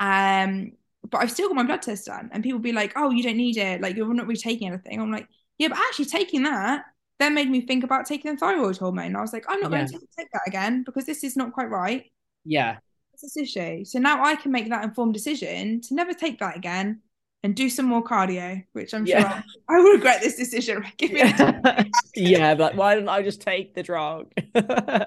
Um, 0.00 0.72
but 1.08 1.18
I've 1.18 1.30
still 1.30 1.48
got 1.48 1.56
my 1.56 1.62
blood 1.62 1.82
test 1.82 2.06
done. 2.06 2.30
And 2.32 2.42
people 2.42 2.58
be 2.58 2.72
like, 2.72 2.92
oh, 2.96 3.10
you 3.10 3.22
don't 3.22 3.36
need 3.36 3.56
it. 3.56 3.80
Like, 3.80 3.96
you're 3.96 4.12
not 4.12 4.26
really 4.26 4.40
taking 4.40 4.68
anything. 4.68 5.00
I'm 5.00 5.10
like, 5.10 5.28
yeah, 5.58 5.68
but 5.68 5.78
actually 5.78 6.06
taking 6.06 6.42
that 6.44 6.84
then 7.18 7.34
made 7.34 7.50
me 7.50 7.60
think 7.60 7.84
about 7.84 8.06
taking 8.06 8.32
the 8.32 8.38
thyroid 8.38 8.76
hormone. 8.76 9.16
I 9.16 9.20
was 9.20 9.32
like, 9.32 9.44
I'm 9.48 9.60
not 9.60 9.70
going 9.70 9.86
to 9.86 9.98
take 10.16 10.30
that 10.32 10.42
again 10.46 10.84
because 10.84 11.04
this 11.04 11.24
is 11.24 11.36
not 11.36 11.52
quite 11.52 11.68
right. 11.70 12.04
yeah. 12.44 12.78
It's 13.12 13.22
this 13.22 13.36
issue. 13.36 13.84
So 13.84 13.98
now 13.98 14.22
I 14.24 14.36
can 14.36 14.52
make 14.52 14.68
that 14.68 14.84
informed 14.84 15.14
decision 15.14 15.80
to 15.82 15.94
never 15.94 16.14
take 16.14 16.38
that 16.38 16.56
again 16.56 17.00
and 17.42 17.54
do 17.54 17.68
some 17.70 17.86
more 17.86 18.02
cardio, 18.02 18.64
which 18.72 18.92
I'm 18.94 19.06
Yeah. 19.06 19.42
sure 19.42 19.42
I 19.68 19.78
will 19.80 19.92
regret 19.92 20.20
this 20.20 20.36
decision. 20.36 20.84
Give 20.96 21.12
me 21.12 21.20
Yeah, 21.20 21.84
yeah, 22.14 22.54
but 22.54 22.74
why 22.74 22.94
don't 22.94 23.08
I 23.08 23.22
just 23.22 23.40
take 23.40 23.74
the 23.74 23.82
drug? 23.82 24.32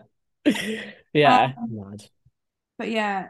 yeah, 1.13 1.53
mad. 1.67 2.01
But 2.77 2.89
yeah. 2.89 3.27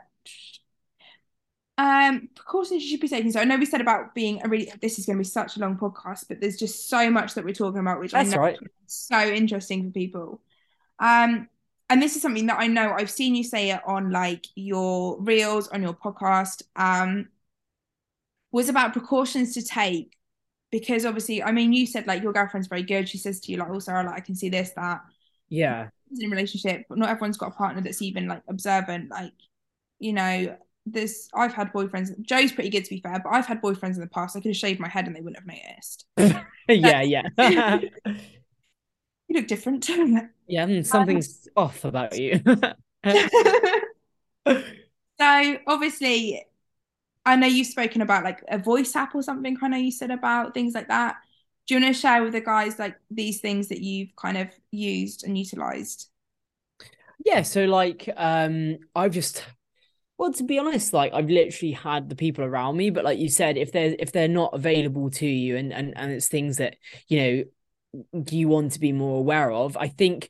Um, 1.77 2.29
precautions 2.35 2.83
you 2.83 2.89
should 2.89 2.99
be 2.99 3.07
taking. 3.07 3.31
So 3.31 3.39
I 3.39 3.43
know 3.43 3.57
we 3.57 3.65
said 3.65 3.81
about 3.81 4.13
being 4.13 4.41
a 4.43 4.47
really 4.47 4.71
this 4.81 4.99
is 4.99 5.07
going 5.07 5.17
to 5.17 5.21
be 5.21 5.25
such 5.25 5.57
a 5.57 5.59
long 5.59 5.77
podcast, 5.77 6.25
but 6.27 6.39
there's 6.39 6.57
just 6.57 6.87
so 6.89 7.09
much 7.09 7.33
that 7.33 7.43
we're 7.43 7.55
talking 7.55 7.79
about, 7.79 7.99
which 7.99 8.13
I 8.13 8.23
know 8.23 8.37
right. 8.37 8.53
is 8.53 8.69
so 8.85 9.19
interesting 9.19 9.85
for 9.85 9.91
people. 9.91 10.41
Um, 10.99 11.49
and 11.89 12.01
this 12.01 12.15
is 12.15 12.21
something 12.21 12.45
that 12.45 12.59
I 12.59 12.67
know 12.67 12.93
I've 12.93 13.09
seen 13.09 13.33
you 13.35 13.43
say 13.43 13.71
it 13.71 13.81
on 13.85 14.11
like 14.11 14.45
your 14.55 15.19
reels 15.21 15.69
on 15.69 15.81
your 15.81 15.93
podcast. 15.93 16.61
Um, 16.75 17.29
was 18.51 18.69
about 18.69 18.93
precautions 18.93 19.53
to 19.53 19.63
take 19.63 20.17
because 20.71 21.05
obviously, 21.05 21.43
I 21.43 21.51
mean, 21.51 21.73
you 21.73 21.85
said 21.85 22.07
like 22.07 22.23
your 22.23 22.33
girlfriend's 22.33 22.67
very 22.67 22.83
good. 22.83 23.07
She 23.07 23.17
says 23.17 23.39
to 23.41 23.51
you 23.51 23.57
like, 23.57 23.69
"Oh, 23.69 23.79
Sarah, 23.79 24.05
like 24.05 24.15
I 24.15 24.19
can 24.21 24.35
see 24.35 24.49
this, 24.49 24.71
that." 24.75 25.01
Yeah, 25.49 25.89
in 26.19 26.27
a 26.27 26.29
relationship, 26.29 26.85
but 26.89 26.97
not 26.97 27.09
everyone's 27.09 27.37
got 27.37 27.49
a 27.49 27.55
partner 27.55 27.81
that's 27.81 28.01
even 28.01 28.27
like 28.27 28.43
observant. 28.47 29.09
Like, 29.09 29.33
you 29.99 30.13
know, 30.13 30.57
this 30.85 31.29
I've 31.33 31.53
had 31.53 31.71
boyfriends. 31.73 32.19
Joe's 32.21 32.51
pretty 32.51 32.69
good 32.69 32.85
to 32.85 32.89
be 32.89 33.01
fair, 33.01 33.19
but 33.23 33.29
I've 33.31 33.45
had 33.45 33.61
boyfriends 33.61 33.95
in 33.95 34.01
the 34.01 34.07
past. 34.07 34.35
I 34.35 34.39
could 34.39 34.49
have 34.49 34.57
shaved 34.57 34.79
my 34.79 34.89
head 34.89 35.07
and 35.07 35.15
they 35.15 35.21
wouldn't 35.21 35.39
have 35.39 35.47
noticed. 35.47 36.05
yeah, 36.67 37.01
yeah. 37.01 37.79
You 39.27 39.37
look 39.37 39.47
different. 39.47 39.89
yeah, 40.45 40.81
something's 40.81 41.47
off 41.55 41.85
about 41.85 42.19
you. 42.19 42.41
so 45.17 45.57
obviously, 45.67 46.43
I 47.25 47.35
know 47.35 47.47
you've 47.47 47.67
spoken 47.67 48.01
about 48.01 48.23
like 48.23 48.43
a 48.47 48.57
voice 48.57 48.95
app 48.95 49.13
or 49.15 49.21
something. 49.21 49.57
I 49.61 49.67
know 49.67 49.77
you 49.77 49.91
said 49.91 50.11
about 50.11 50.53
things 50.53 50.73
like 50.73 50.87
that. 50.87 51.17
do 51.67 51.75
you 51.75 51.81
want 51.81 51.93
to 51.95 51.99
share 51.99 52.23
with 52.23 52.33
the 52.33 52.41
guys 52.41 52.79
like 52.79 52.97
these 53.09 53.39
things 53.39 53.67
that 53.69 53.81
you've 53.81 54.15
kind 54.15 54.37
of 54.37 54.49
used 54.71 55.23
and 55.23 55.37
utilized? 55.37 56.09
Yeah, 57.23 57.43
so 57.43 57.65
like 57.65 58.09
um 58.17 58.77
I've 58.95 59.13
just 59.13 59.45
well 60.17 60.33
to 60.33 60.43
be 60.43 60.59
honest 60.59 60.93
like 60.93 61.13
I've 61.13 61.29
literally 61.29 61.73
had 61.73 62.09
the 62.09 62.15
people 62.15 62.43
around 62.43 62.77
me 62.77 62.89
but 62.89 63.03
like 63.05 63.19
you 63.19 63.29
said 63.29 63.57
if 63.57 63.71
they're 63.71 63.95
if 63.99 64.11
they're 64.11 64.27
not 64.27 64.53
available 64.53 65.09
to 65.11 65.27
you 65.27 65.57
and 65.57 65.71
and 65.73 65.93
and 65.97 66.11
it's 66.11 66.27
things 66.27 66.57
that 66.57 66.77
you 67.07 67.19
know 67.19 67.43
you 68.29 68.47
want 68.47 68.73
to 68.73 68.79
be 68.79 68.91
more 68.91 69.19
aware 69.19 69.51
of 69.51 69.77
I 69.77 69.87
think 69.87 70.29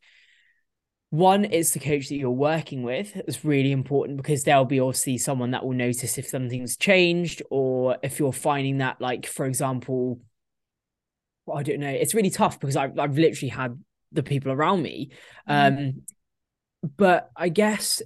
one 1.12 1.44
is 1.44 1.74
the 1.74 1.80
coach 1.80 2.08
that 2.08 2.16
you're 2.16 2.32
working 2.32 2.84
with 2.84 3.14
it's 3.16 3.44
really 3.44 3.74
important 3.74 4.16
because 4.16 4.44
there'll 4.44 4.64
be 4.64 4.80
obviously 4.80 5.18
someone 5.18 5.52
that 5.52 5.64
will 5.64 5.74
notice 5.74 6.18
if 6.18 6.26
something's 6.26 6.78
changed 6.78 7.44
or 7.52 7.98
if 8.02 8.18
you're 8.18 8.32
finding 8.32 8.78
that 8.78 9.00
like 9.02 9.26
for 9.26 9.46
example 9.46 10.20
I 11.54 11.64
don't 11.64 11.82
know 11.82 11.90
it's 11.90 12.16
really 12.16 12.30
tough 12.30 12.62
because 12.62 12.78
I've, 12.78 12.98
I've 12.98 13.18
literally 13.18 13.50
had 13.50 13.78
the 14.14 14.24
people 14.24 14.54
around 14.54 14.82
me 14.82 15.12
mm. 15.48 15.90
um 15.90 16.02
but 16.96 17.30
I 17.36 17.50
guess 17.50 18.02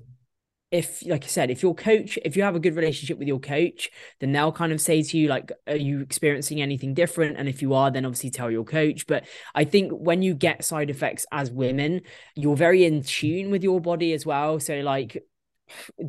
if 0.72 1.06
like 1.06 1.24
I 1.24 1.28
said, 1.28 1.52
if 1.52 1.62
your 1.62 1.76
coach, 1.76 2.18
if 2.26 2.36
you 2.36 2.44
have 2.44 2.56
a 2.56 2.60
good 2.60 2.76
relationship 2.76 3.18
with 3.18 3.28
your 3.28 3.40
coach, 3.40 3.90
then 4.20 4.32
they'll 4.32 4.52
kind 4.52 4.72
of 4.72 4.82
say 4.82 5.02
to 5.02 5.18
you, 5.18 5.28
like, 5.28 5.52
are 5.68 5.76
you 5.76 6.02
experiencing 6.02 6.62
anything 6.62 6.94
different? 6.94 7.38
And 7.38 7.48
if 7.48 7.62
you 7.62 7.74
are, 7.74 7.92
then 7.92 8.06
obviously 8.06 8.32
tell 8.32 8.52
your 8.52 8.64
coach. 8.64 9.08
But 9.08 9.26
I 9.54 9.64
think 9.64 9.92
when 9.92 10.22
you 10.22 10.34
get 10.34 10.66
side 10.66 10.90
effects 10.90 11.26
as 11.32 11.52
women, 11.52 12.02
you're 12.36 12.58
very 12.58 12.84
in 12.84 13.04
tune 13.04 13.52
with 13.52 13.64
your 13.64 13.80
body 13.80 14.14
as 14.14 14.26
well. 14.26 14.60
So 14.60 14.80
like 14.82 15.24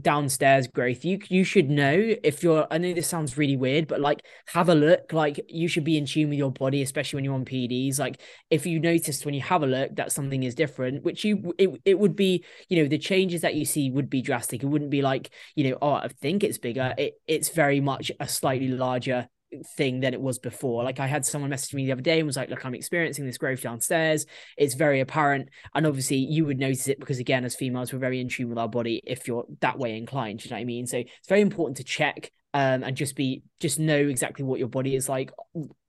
downstairs 0.01 0.67
growth 0.67 1.05
you 1.05 1.19
you 1.29 1.45
should 1.45 1.71
know 1.71 2.15
if 2.23 2.43
you're 2.43 2.67
i 2.71 2.79
know 2.79 2.93
this 2.93 3.09
sounds 3.09 3.39
really 3.39 3.57
weird 3.57 3.87
but 3.89 4.01
like 4.01 4.21
have 4.49 4.69
a 4.69 4.75
look. 4.75 5.13
Like 5.13 5.41
you 5.49 5.69
should 5.69 5.85
be 5.85 5.97
in 5.97 6.07
tune 6.07 6.29
with 6.31 6.39
your 6.39 6.51
body 6.51 6.83
especially 6.83 7.19
when 7.19 7.25
you're 7.25 7.35
on 7.35 7.45
pds 7.45 7.99
like 7.99 8.21
if 8.51 8.67
you 8.67 8.79
noticed 8.81 9.25
when 9.25 9.35
you 9.35 9.41
have 9.41 9.63
a 9.63 9.67
look 9.67 9.97
that 9.97 10.13
something 10.13 10.43
is 10.43 10.55
different 10.55 11.05
which 11.05 11.25
you 11.25 11.55
it, 11.59 11.71
it 11.85 11.99
would 11.99 12.17
be 12.17 12.45
you 12.69 12.83
know 12.83 12.89
the 12.89 12.99
changes 12.99 13.41
that 13.43 13.55
you 13.55 13.65
see 13.65 13.91
would 13.91 14.11
be 14.11 14.23
drastic. 14.23 14.63
It 14.63 14.67
wouldn't 14.67 14.91
be 14.91 15.03
like 15.03 15.31
you 15.55 15.71
know 15.71 15.79
oh 15.81 15.93
i 15.93 16.09
think 16.09 16.45
it's 16.45 16.59
bigger. 16.59 16.95
It, 16.99 17.15
it's 17.27 17.49
very 17.51 17.81
much 17.81 18.11
a 18.21 18.29
slightly 18.29 18.69
larger 18.69 19.29
thing 19.65 20.01
than 20.01 20.15
it 20.15 20.21
was 20.21 20.39
before. 20.39 20.85
Like 20.85 21.01
I 21.01 21.07
had 21.07 21.25
someone 21.25 21.51
message 21.51 21.75
me 21.75 21.87
the 21.87 21.93
other 21.93 22.03
day 22.03 22.19
and 22.19 22.27
was 22.27 22.37
like, 22.37 22.51
"Look, 22.51 22.65
I'm 22.65 22.75
experiencing 22.75 23.27
this 23.27 23.39
growth 23.39 23.63
downstairs. 23.63 24.27
It's 24.57 24.75
very 24.75 25.01
apparent, 25.01 25.49
and 25.75 25.87
obviously 25.87 26.19
you 26.19 26.45
would 26.47 26.59
notice 26.59 26.89
it 26.89 27.01
because 27.01 27.19
again, 27.19 27.45
as 27.45 27.55
females, 27.55 27.93
we're 27.93 27.99
very 27.99 28.21
in 28.21 28.29
tune 28.29 28.49
with 28.49 28.59
our 28.59 28.69
body 28.69 29.03
if 29.07 29.29
you're 29.29 29.45
that 29.61 29.79
way 29.79 29.97
inclined. 29.97 30.45
You 30.45 30.51
know 30.51 30.57
what 30.57 30.63
I 30.63 30.65
mean? 30.65 30.87
So 30.87 30.99
it's 30.99 31.29
very 31.29 31.41
important 31.41 31.79
to 31.79 31.85
check 31.85 32.31
um, 32.55 32.83
and 32.83 32.97
just 32.97 33.17
be 33.17 33.43
just 33.61 33.79
know 33.79 33.97
exactly 33.99 34.45
what 34.45 34.59
your 34.59 34.69
body 34.69 34.95
is 34.95 35.09
like 35.09 35.31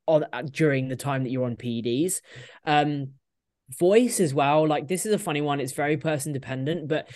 on 0.05 0.25
uh, 0.33 0.41
during 0.43 0.87
the 0.87 0.95
time 0.95 1.23
that 1.23 1.29
you're 1.29 1.45
on 1.45 1.55
PEDs. 1.55 2.21
Um, 2.65 3.13
voice 3.79 4.19
as 4.19 4.33
well. 4.33 4.67
Like 4.67 4.87
this 4.87 5.05
is 5.05 5.13
a 5.13 5.19
funny 5.19 5.41
one. 5.41 5.59
It's 5.59 5.73
very 5.73 5.97
person 5.97 6.33
dependent, 6.33 6.87
but 6.87 7.09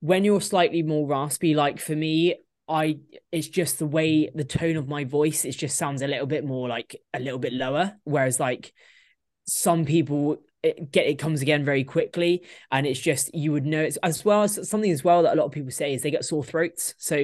when 0.00 0.24
you're 0.24 0.40
slightly 0.40 0.82
more 0.82 1.06
raspy, 1.06 1.54
like 1.54 1.80
for 1.80 1.94
me, 1.94 2.36
I 2.68 2.98
it's 3.32 3.48
just 3.48 3.78
the 3.78 3.86
way 3.86 4.30
the 4.34 4.44
tone 4.44 4.76
of 4.76 4.88
my 4.88 5.04
voice 5.04 5.44
it 5.44 5.52
just 5.52 5.76
sounds 5.76 6.02
a 6.02 6.06
little 6.06 6.26
bit 6.26 6.44
more 6.44 6.68
like 6.68 6.96
a 7.14 7.20
little 7.20 7.38
bit 7.38 7.52
lower 7.52 7.96
whereas 8.04 8.38
like 8.38 8.72
some 9.46 9.84
people 9.84 10.38
it 10.62 10.90
get 10.90 11.06
it 11.06 11.18
comes 11.18 11.40
again 11.40 11.64
very 11.64 11.84
quickly 11.84 12.44
and 12.72 12.86
it's 12.86 12.98
just 12.98 13.32
you 13.34 13.52
would 13.52 13.64
know 13.64 13.80
it's 13.80 13.96
as 13.98 14.24
well 14.24 14.42
as 14.42 14.68
something 14.68 14.90
as 14.90 15.04
well 15.04 15.22
that 15.22 15.34
a 15.34 15.36
lot 15.36 15.46
of 15.46 15.52
people 15.52 15.70
say 15.70 15.94
is 15.94 16.02
they 16.02 16.10
get 16.10 16.24
sore 16.24 16.44
throats 16.44 16.94
so 16.98 17.16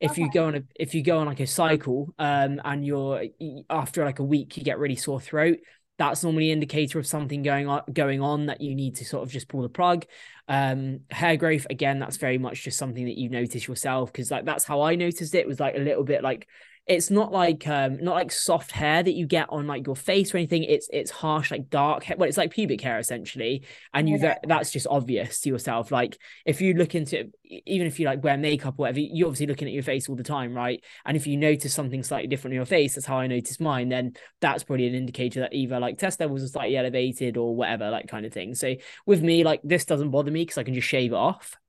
if 0.00 0.10
okay. 0.12 0.22
you 0.22 0.30
go 0.32 0.46
on 0.46 0.56
a 0.56 0.62
if 0.78 0.94
you 0.94 1.02
go 1.02 1.18
on 1.18 1.26
like 1.26 1.40
a 1.40 1.46
cycle 1.46 2.12
um 2.18 2.60
and 2.64 2.84
you're 2.84 3.24
after 3.70 4.04
like 4.04 4.18
a 4.18 4.24
week 4.24 4.56
you 4.56 4.64
get 4.64 4.78
really 4.78 4.96
sore 4.96 5.20
throat 5.20 5.58
that's 6.00 6.24
normally 6.24 6.50
indicator 6.50 6.98
of 6.98 7.06
something 7.06 7.42
going 7.42 7.68
on 7.68 7.82
going 7.92 8.22
on 8.22 8.46
that 8.46 8.62
you 8.62 8.74
need 8.74 8.96
to 8.96 9.04
sort 9.04 9.22
of 9.22 9.30
just 9.30 9.48
pull 9.48 9.60
the 9.60 9.68
plug. 9.68 10.06
Um 10.48 11.00
hair 11.10 11.36
growth 11.36 11.66
again 11.68 11.98
that's 11.98 12.16
very 12.16 12.38
much 12.38 12.64
just 12.64 12.78
something 12.78 13.04
that 13.04 13.18
you 13.18 13.28
notice 13.28 13.68
yourself 13.68 14.10
because 14.10 14.30
like 14.30 14.44
that's 14.44 14.64
how 14.64 14.80
i 14.80 14.96
noticed 14.96 15.34
it 15.34 15.46
was 15.46 15.60
like 15.60 15.76
a 15.76 15.78
little 15.78 16.02
bit 16.02 16.24
like 16.24 16.48
it's 16.86 17.10
not 17.10 17.30
like 17.30 17.68
um 17.68 18.02
not 18.02 18.14
like 18.14 18.32
soft 18.32 18.72
hair 18.72 19.02
that 19.02 19.12
you 19.12 19.26
get 19.26 19.46
on 19.50 19.66
like 19.66 19.86
your 19.86 19.96
face 19.96 20.34
or 20.34 20.38
anything. 20.38 20.64
It's 20.64 20.88
it's 20.92 21.10
harsh 21.10 21.50
like 21.50 21.70
dark 21.70 22.04
hair. 22.04 22.16
Well 22.18 22.28
it's 22.28 22.38
like 22.38 22.50
pubic 22.50 22.80
hair 22.80 22.98
essentially. 22.98 23.64
And 23.94 24.08
you 24.08 24.18
yeah. 24.18 24.38
that's 24.44 24.72
just 24.72 24.86
obvious 24.90 25.40
to 25.42 25.48
yourself. 25.48 25.92
Like 25.92 26.18
if 26.44 26.60
you 26.60 26.74
look 26.74 26.94
into 26.94 27.30
even 27.44 27.86
if 27.86 28.00
you 28.00 28.06
like 28.06 28.24
wear 28.24 28.36
makeup 28.36 28.74
or 28.74 28.82
whatever 28.82 29.00
you're 29.00 29.26
obviously 29.26 29.46
looking 29.46 29.68
at 29.68 29.74
your 29.74 29.82
face 29.82 30.08
all 30.08 30.16
the 30.16 30.22
time 30.22 30.54
right? 30.54 30.82
And 31.04 31.16
if 31.16 31.26
you 31.26 31.36
notice 31.36 31.72
something 31.72 32.02
slightly 32.02 32.28
different 32.28 32.54
in 32.54 32.56
your 32.56 32.66
face 32.66 32.94
that's 32.94 33.06
how 33.06 33.18
i 33.18 33.26
noticed 33.26 33.60
mine 33.60 33.88
then 33.88 34.14
that's 34.40 34.62
probably 34.62 34.86
an 34.86 34.94
indicator 34.94 35.40
that 35.40 35.52
either 35.52 35.80
like 35.80 35.98
test 35.98 36.20
levels 36.20 36.42
are 36.42 36.48
slightly 36.48 36.76
elevated 36.76 37.36
or 37.36 37.54
whatever 37.54 37.90
like 37.90 38.08
kind 38.08 38.24
of 38.24 38.32
thing. 38.32 38.54
So 38.54 38.76
with 39.06 39.22
me 39.22 39.44
like 39.44 39.60
this 39.64 39.84
doesn't 39.84 40.10
bother 40.10 40.30
me 40.30 40.42
because 40.42 40.58
i 40.58 40.62
can 40.62 40.74
just 40.74 40.88
shave 40.88 41.12
it 41.12 41.16
off 41.16 41.59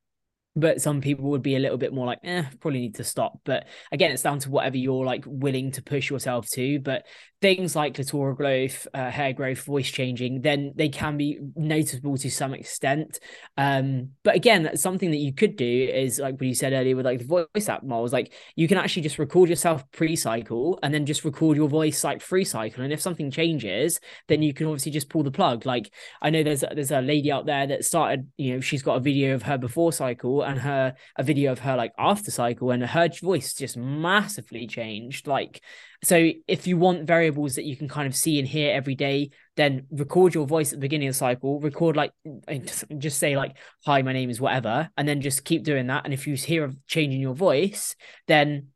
but 0.56 0.82
some 0.82 1.00
people 1.00 1.30
would 1.30 1.42
be 1.42 1.56
a 1.56 1.60
little 1.60 1.78
bit 1.78 1.94
more 1.94 2.06
like 2.06 2.20
eh 2.24 2.44
probably 2.60 2.82
need 2.82 2.96
to 2.96 3.04
stop. 3.04 3.40
But 3.46 3.68
again 3.92 4.12
it's 4.12 4.24
down 4.24 4.40
to 4.40 4.50
whatever 4.50 4.78
you're 4.78 5.06
like 5.06 5.24
willing 5.26 5.72
to 5.72 5.82
push 5.82 6.10
yourself 6.10 6.48
to. 6.52 6.80
But 6.80 7.06
things 7.42 7.76
like 7.76 7.96
clitoral 7.96 8.36
growth 8.36 8.88
uh, 8.94 9.10
hair 9.10 9.34
growth 9.34 9.64
voice 9.64 9.90
changing 9.90 10.42
then 10.42 10.74
they 10.76 10.90
can 10.90 11.18
be 11.18 11.40
noticeable 11.56 12.18
to 12.18 12.30
some 12.30 12.54
extent. 12.54 13.20
Um 13.58 14.10
but 14.24 14.36
again 14.36 14.76
something 14.76 15.12
that 15.12 15.18
you 15.18 15.34
could 15.34 15.56
do 15.56 15.66
is 15.94 16.20
like 16.20 16.34
what 16.34 16.44
you 16.44 16.56
said 16.56 16.74
earlier 16.74 16.96
with 16.96 17.06
like 17.06 17.20
the 17.20 17.48
voice 17.56 17.70
app 17.70 17.84
models 17.84 18.14
like 18.14 18.34
you 18.56 18.68
can 18.68 18.78
actually 18.78 19.04
just 19.04 19.20
record 19.20 19.50
yourself 19.50 19.90
pre-cycle 19.92 20.80
and 20.84 20.94
then 20.94 21.06
just 21.06 21.24
record 21.24 21.56
your 21.56 21.70
voice 21.70 22.04
like 22.04 22.22
free 22.22 22.44
cycle 22.44 22.84
and 22.84 22.92
if 22.92 23.02
something 23.02 23.32
changes 23.32 24.00
then 24.28 24.42
you 24.42 24.54
can 24.54 24.68
obviously 24.68 24.92
just 24.92 25.10
pull 25.10 25.24
the 25.24 25.32
plug. 25.32 25.66
Like 25.66 25.92
i 26.22 26.30
know 26.30 26.44
there's 26.44 26.64
there's 26.74 26.92
a 26.92 27.02
lady 27.02 27.32
out 27.32 27.46
there 27.46 27.68
that 27.68 27.86
started 27.86 28.28
you 28.38 28.54
know 28.54 28.60
she's 28.60 28.84
got 28.84 28.98
a 28.98 29.00
video 29.00 29.34
of 29.34 29.44
her 29.44 29.58
before 29.58 29.94
cycle 29.94 30.41
and 30.44 30.60
her 30.60 30.94
a 31.18 31.24
video 31.24 31.52
of 31.52 31.60
her 31.60 31.76
like 31.76 31.92
after 31.98 32.32
cycle 32.32 32.72
and 32.72 32.84
her 32.84 33.10
voice 33.22 33.54
just 33.54 33.78
massively 33.78 34.68
changed 34.68 35.28
like 35.28 35.62
so 36.04 36.32
if 36.48 36.68
you 36.68 36.78
want 36.78 37.06
variables 37.06 37.56
that 37.56 37.66
you 37.66 37.76
can 37.76 37.88
kind 37.88 38.08
of 38.08 38.16
see 38.16 38.40
and 38.40 38.48
hear 38.48 38.74
every 38.74 38.96
day 38.96 39.30
then 39.56 39.86
record 39.92 40.34
your 40.34 40.48
voice 40.48 40.72
at 40.72 40.78
the 40.78 40.82
beginning 40.82 41.08
of 41.08 41.14
the 41.14 41.18
cycle 41.18 41.60
record 41.60 41.96
like 41.96 42.12
just 42.98 43.20
say 43.20 43.38
like 43.38 43.56
hi 43.86 44.02
my 44.02 44.14
name 44.14 44.30
is 44.30 44.42
whatever 44.42 44.90
and 44.98 45.08
then 45.08 45.22
just 45.22 45.46
keep 45.46 45.64
doing 45.64 45.88
that 45.88 46.06
and 46.06 46.14
if 46.14 46.28
you 46.28 46.36
hear 46.36 46.66
a 46.66 46.74
change 46.88 47.14
in 47.14 47.22
your 47.22 47.36
voice 47.36 47.96
then 48.28 48.68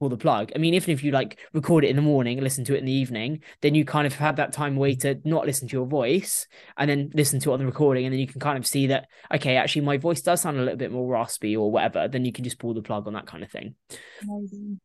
pull 0.00 0.08
the 0.08 0.16
plug. 0.16 0.50
I 0.54 0.58
mean, 0.58 0.74
even 0.74 0.90
if 0.90 1.04
you 1.04 1.12
like 1.12 1.38
record 1.52 1.84
it 1.84 1.90
in 1.90 1.96
the 1.96 2.02
morning 2.02 2.38
and 2.38 2.44
listen 2.44 2.64
to 2.64 2.74
it 2.74 2.78
in 2.78 2.86
the 2.86 2.92
evening, 2.92 3.42
then 3.60 3.74
you 3.74 3.84
kind 3.84 4.06
of 4.06 4.14
have 4.14 4.36
that 4.36 4.52
time 4.52 4.76
away 4.76 4.94
to 4.96 5.20
not 5.24 5.46
listen 5.46 5.68
to 5.68 5.72
your 5.76 5.86
voice 5.86 6.48
and 6.78 6.90
then 6.90 7.10
listen 7.14 7.38
to 7.40 7.50
it 7.50 7.52
on 7.54 7.60
the 7.60 7.66
recording. 7.66 8.06
And 8.06 8.12
then 8.12 8.18
you 8.18 8.26
can 8.26 8.40
kind 8.40 8.58
of 8.58 8.66
see 8.66 8.88
that, 8.88 9.08
okay, 9.32 9.56
actually 9.56 9.82
my 9.82 9.98
voice 9.98 10.22
does 10.22 10.40
sound 10.40 10.56
a 10.56 10.62
little 10.62 10.78
bit 10.78 10.90
more 10.90 11.06
raspy 11.06 11.54
or 11.54 11.70
whatever. 11.70 12.08
Then 12.08 12.24
you 12.24 12.32
can 12.32 12.44
just 12.44 12.58
pull 12.58 12.72
the 12.72 12.82
plug 12.82 13.06
on 13.06 13.12
that 13.12 13.26
kind 13.26 13.44
of 13.44 13.50
thing. 13.50 13.74
Amazing. 14.22 14.80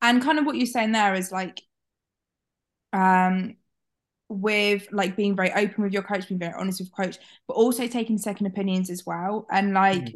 And 0.00 0.22
kind 0.22 0.38
of 0.38 0.46
what 0.46 0.56
you're 0.56 0.66
saying 0.66 0.92
there 0.92 1.14
is 1.14 1.32
like, 1.32 1.60
um, 2.92 3.56
with 4.28 4.86
like 4.92 5.16
being 5.16 5.34
very 5.34 5.52
open 5.52 5.82
with 5.82 5.92
your 5.92 6.02
coach, 6.02 6.28
being 6.28 6.38
very 6.38 6.54
honest 6.56 6.80
with 6.80 6.94
coach, 6.96 7.18
but 7.48 7.54
also 7.54 7.88
taking 7.88 8.18
second 8.18 8.46
opinions 8.46 8.88
as 8.88 9.04
well. 9.04 9.46
And 9.50 9.74
like, 9.74 10.00
mm-hmm 10.00 10.14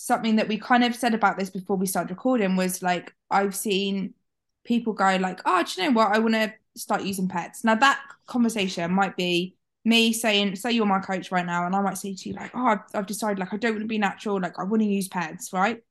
something 0.00 0.36
that 0.36 0.46
we 0.46 0.56
kind 0.56 0.84
of 0.84 0.94
said 0.94 1.12
about 1.12 1.36
this 1.36 1.50
before 1.50 1.76
we 1.76 1.84
started 1.84 2.10
recording 2.10 2.54
was 2.54 2.82
like 2.82 3.12
I've 3.32 3.56
seen 3.56 4.14
people 4.62 4.92
go 4.92 5.16
like, 5.16 5.40
oh, 5.44 5.64
do 5.64 5.82
you 5.82 5.88
know 5.88 5.94
what? 5.94 6.14
I 6.14 6.20
want 6.20 6.34
to 6.34 6.52
start 6.76 7.02
using 7.02 7.26
PEDs. 7.26 7.64
Now 7.64 7.74
that 7.74 8.00
conversation 8.28 8.92
might 8.92 9.16
be 9.16 9.56
me 9.84 10.12
saying, 10.12 10.54
say 10.54 10.70
you're 10.70 10.86
my 10.86 11.00
coach 11.00 11.32
right 11.32 11.44
now, 11.44 11.66
and 11.66 11.74
I 11.74 11.80
might 11.80 11.98
say 11.98 12.14
to 12.14 12.28
you 12.28 12.36
like, 12.36 12.52
oh, 12.54 12.66
I've, 12.66 12.80
I've 12.94 13.06
decided 13.06 13.40
like 13.40 13.52
I 13.52 13.56
don't 13.56 13.72
want 13.72 13.82
to 13.82 13.88
be 13.88 13.98
natural, 13.98 14.40
like 14.40 14.56
I 14.56 14.62
want 14.62 14.82
to 14.82 14.88
use 14.88 15.08
PEDs, 15.08 15.52
right? 15.52 15.82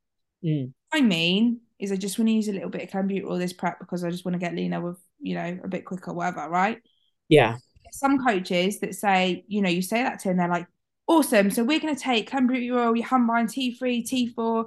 Mm. 0.41 0.71
I 0.93 1.01
mean 1.01 1.59
is 1.77 1.91
I 1.91 1.97
just 1.97 2.17
want 2.17 2.29
to 2.29 2.34
use 2.34 2.47
a 2.47 2.53
little 2.53 2.69
bit 2.69 2.84
of 2.84 2.89
clenbuterol 2.89 3.31
or 3.31 3.38
this 3.38 3.53
prep 3.53 3.77
because 3.77 4.03
I 4.03 4.09
just 4.09 4.23
want 4.23 4.34
to 4.34 4.39
get 4.39 4.55
leaner 4.55 4.81
with 4.81 4.97
you 5.19 5.35
know 5.35 5.59
a 5.63 5.67
bit 5.67 5.84
quicker, 5.84 6.13
whatever, 6.13 6.47
right? 6.49 6.81
Yeah. 7.27 7.57
Some 7.91 8.25
coaches 8.25 8.79
that 8.79 8.95
say, 8.95 9.43
you 9.47 9.61
know, 9.61 9.69
you 9.69 9.81
say 9.81 10.03
that 10.03 10.19
to 10.19 10.29
them, 10.29 10.38
they're 10.38 10.47
like, 10.47 10.67
awesome. 11.07 11.49
So 11.49 11.63
we're 11.63 11.79
going 11.79 11.95
to 11.95 12.01
take 12.01 12.29
clenbuterol, 12.29 12.63
your 12.63 12.93
Yohimbine 12.93 13.47
T3, 13.47 14.35
T4, 14.35 14.65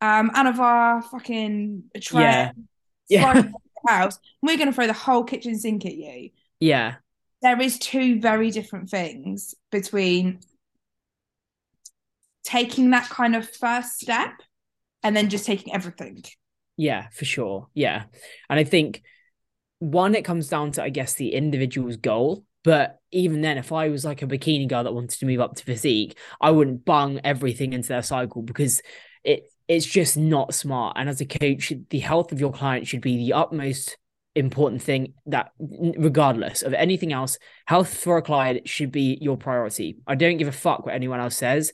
um, 0.00 0.30
Anavar, 0.30 1.02
fucking 1.04 1.84
tray, 2.00 2.22
yeah, 2.22 2.52
yeah. 3.08 3.48
house. 3.86 4.18
We're 4.42 4.56
going 4.56 4.68
to 4.68 4.74
throw 4.74 4.86
the 4.86 4.92
whole 4.92 5.24
kitchen 5.24 5.58
sink 5.58 5.86
at 5.86 5.94
you. 5.94 6.30
Yeah. 6.60 6.96
There 7.42 7.60
is 7.60 7.78
two 7.78 8.20
very 8.20 8.50
different 8.50 8.90
things 8.90 9.54
between 9.70 10.40
taking 12.44 12.90
that 12.90 13.08
kind 13.08 13.36
of 13.36 13.48
first 13.48 14.00
step 14.00 14.32
and 15.02 15.16
then 15.16 15.28
just 15.28 15.46
taking 15.46 15.72
everything. 15.74 16.22
Yeah, 16.76 17.08
for 17.12 17.24
sure. 17.24 17.68
Yeah. 17.74 18.04
And 18.48 18.58
I 18.58 18.64
think 18.64 19.02
one, 19.78 20.14
it 20.14 20.24
comes 20.24 20.48
down 20.48 20.72
to, 20.72 20.82
I 20.82 20.88
guess, 20.88 21.14
the 21.14 21.34
individual's 21.34 21.96
goal. 21.96 22.44
But 22.64 22.97
even 23.10 23.40
then, 23.40 23.58
if 23.58 23.72
I 23.72 23.88
was 23.88 24.04
like 24.04 24.22
a 24.22 24.26
bikini 24.26 24.68
girl 24.68 24.84
that 24.84 24.94
wanted 24.94 25.18
to 25.18 25.26
move 25.26 25.40
up 25.40 25.56
to 25.56 25.64
physique, 25.64 26.18
I 26.40 26.50
wouldn't 26.50 26.84
bung 26.84 27.20
everything 27.24 27.72
into 27.72 27.88
their 27.88 28.02
cycle 28.02 28.42
because 28.42 28.82
it 29.24 29.50
it's 29.66 29.86
just 29.86 30.16
not 30.16 30.54
smart. 30.54 30.96
And 30.98 31.08
as 31.08 31.20
a 31.20 31.26
coach, 31.26 31.72
the 31.90 31.98
health 31.98 32.32
of 32.32 32.40
your 32.40 32.52
client 32.52 32.86
should 32.86 33.02
be 33.02 33.16
the 33.16 33.34
utmost 33.34 33.96
important 34.34 34.80
thing 34.82 35.14
that 35.26 35.50
regardless 35.58 36.62
of 36.62 36.72
anything 36.72 37.12
else 37.12 37.38
health 37.66 37.92
for 37.92 38.18
a 38.18 38.22
client 38.22 38.68
should 38.68 38.92
be 38.92 39.18
your 39.20 39.36
priority. 39.36 39.98
I 40.06 40.14
don't 40.14 40.36
give 40.36 40.48
a 40.48 40.52
fuck 40.52 40.86
what 40.86 40.94
anyone 40.94 41.20
else 41.20 41.36
says. 41.36 41.72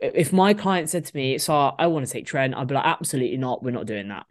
If 0.00 0.32
my 0.32 0.54
client 0.54 0.88
said 0.88 1.04
to 1.06 1.16
me 1.16 1.38
so 1.38 1.52
i 1.76 1.88
want 1.88 2.06
to 2.06 2.12
take 2.12 2.24
tren 2.24 2.54
i'd 2.56 2.68
be 2.68 2.74
like 2.76 2.86
absolutely 2.86 3.36
not 3.36 3.64
we're 3.64 3.72
not 3.72 3.86
doing 3.86 4.06
that 4.08 4.26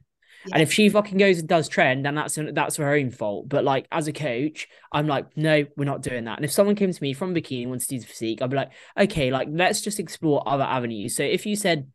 yeah. 0.48 0.56
and 0.56 0.64
if 0.64 0.72
she 0.72 0.90
fucking 0.90 1.18
goes 1.18 1.40
and 1.40 1.48
does 1.48 1.70
tren, 1.70 2.04
then 2.04 2.16
that's 2.16 2.38
that's 2.54 2.78
her 2.78 2.94
own 2.94 3.12
fault 3.12 3.48
but 3.50 3.64
like 3.64 3.88
as 3.92 4.08
a 4.08 4.14
coach 4.14 4.68
i'm 4.92 5.08
like 5.08 5.26
no 5.36 5.66
we're 5.76 5.86
not 5.86 6.02
doing 6.02 6.26
that 6.26 6.38
and 6.38 6.46
if 6.46 6.52
someone 6.52 6.76
came 6.76 6.92
to 6.92 7.04
me 7.04 7.14
from 7.14 7.34
bikini 7.34 7.62
and 7.62 7.70
wants 7.70 7.88
to 7.88 7.98
do 7.98 8.06
physique 8.06 8.42
i'd 8.42 8.50
be 8.50 8.56
like 8.56 8.72
okay 8.98 9.32
like 9.32 9.48
let's 9.52 9.82
just 9.82 10.00
explore 10.00 10.48
other 10.48 10.64
avenues 10.64 11.16
so 11.16 11.24
if 11.24 11.46
you 11.46 11.56
said 11.56 11.88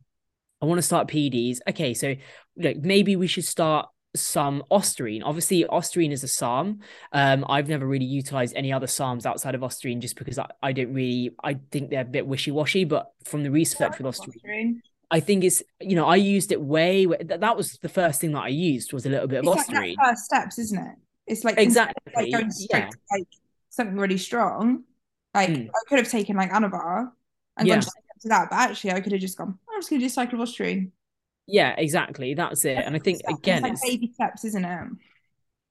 I 0.62 0.64
want 0.64 0.78
to 0.78 0.82
start 0.82 1.08
PDs, 1.08 1.58
Okay, 1.68 1.92
so 1.92 2.14
like 2.56 2.78
maybe 2.78 3.16
we 3.16 3.26
should 3.26 3.44
start 3.44 3.88
some 4.14 4.62
Ostarine. 4.70 5.22
Obviously, 5.24 5.64
Ostarine 5.64 6.12
is 6.12 6.22
a 6.22 6.28
SARM. 6.28 6.80
Um, 7.12 7.44
I've 7.48 7.68
never 7.68 7.86
really 7.86 8.04
utilized 8.04 8.54
any 8.54 8.72
other 8.72 8.86
SARMs 8.86 9.26
outside 9.26 9.54
of 9.54 9.62
Ostarine 9.62 10.00
just 10.00 10.16
because 10.16 10.38
I, 10.38 10.48
I 10.62 10.72
don't 10.72 10.92
really, 10.92 11.34
I 11.42 11.58
think 11.72 11.90
they're 11.90 12.02
a 12.02 12.04
bit 12.04 12.26
wishy 12.26 12.52
washy. 12.52 12.84
But 12.84 13.10
from 13.24 13.42
the 13.42 13.50
research 13.50 13.98
with 13.98 14.06
Ostarine, 14.06 14.80
I 15.12 15.20
think 15.20 15.44
it's, 15.44 15.62
you 15.80 15.94
know, 15.94 16.06
I 16.06 16.16
used 16.16 16.50
it 16.50 16.60
way, 16.60 17.06
way 17.06 17.18
that, 17.22 17.40
that 17.40 17.56
was 17.56 17.78
the 17.78 17.88
first 17.88 18.20
thing 18.20 18.32
that 18.32 18.42
I 18.42 18.48
used 18.48 18.92
was 18.92 19.06
a 19.06 19.10
little 19.10 19.28
bit 19.28 19.46
of 19.46 19.56
it's. 19.56 19.68
Like 19.68 19.96
first 20.02 20.24
steps, 20.24 20.58
isn't 20.58 20.78
it? 20.78 20.96
It's 21.26 21.44
like 21.44 21.58
exactly 21.58 22.12
like 22.16 22.32
going 22.32 22.50
straight 22.50 22.80
yeah. 22.80 22.88
to 22.88 22.98
like 23.12 23.28
something 23.70 23.96
really 23.96 24.18
strong. 24.18 24.84
Like 25.34 25.50
mm. 25.50 25.68
I 25.68 25.88
could 25.88 25.98
have 25.98 26.08
taken 26.08 26.36
like 26.36 26.50
Anavar 26.50 27.10
and 27.56 27.68
yeah. 27.68 27.74
gone 27.74 27.82
to 27.82 28.28
that, 28.28 28.50
but 28.50 28.56
actually 28.56 28.92
I 28.92 29.00
could 29.00 29.12
have 29.12 29.20
just 29.20 29.38
gone, 29.38 29.58
I'm 29.72 29.80
just 29.80 29.90
gonna 29.90 30.00
do 30.00 30.08
cycle 30.08 30.40
of 30.40 30.48
Ostarine 30.48 30.90
yeah, 31.46 31.74
exactly. 31.76 32.34
That's 32.34 32.64
it. 32.64 32.78
And 32.78 32.94
I 32.94 32.98
think 32.98 33.20
again, 33.28 33.58
it's, 33.58 33.62
like 33.62 33.72
it's 33.72 33.82
baby 33.82 34.12
steps, 34.12 34.44
isn't 34.44 34.64
it? 34.64 34.88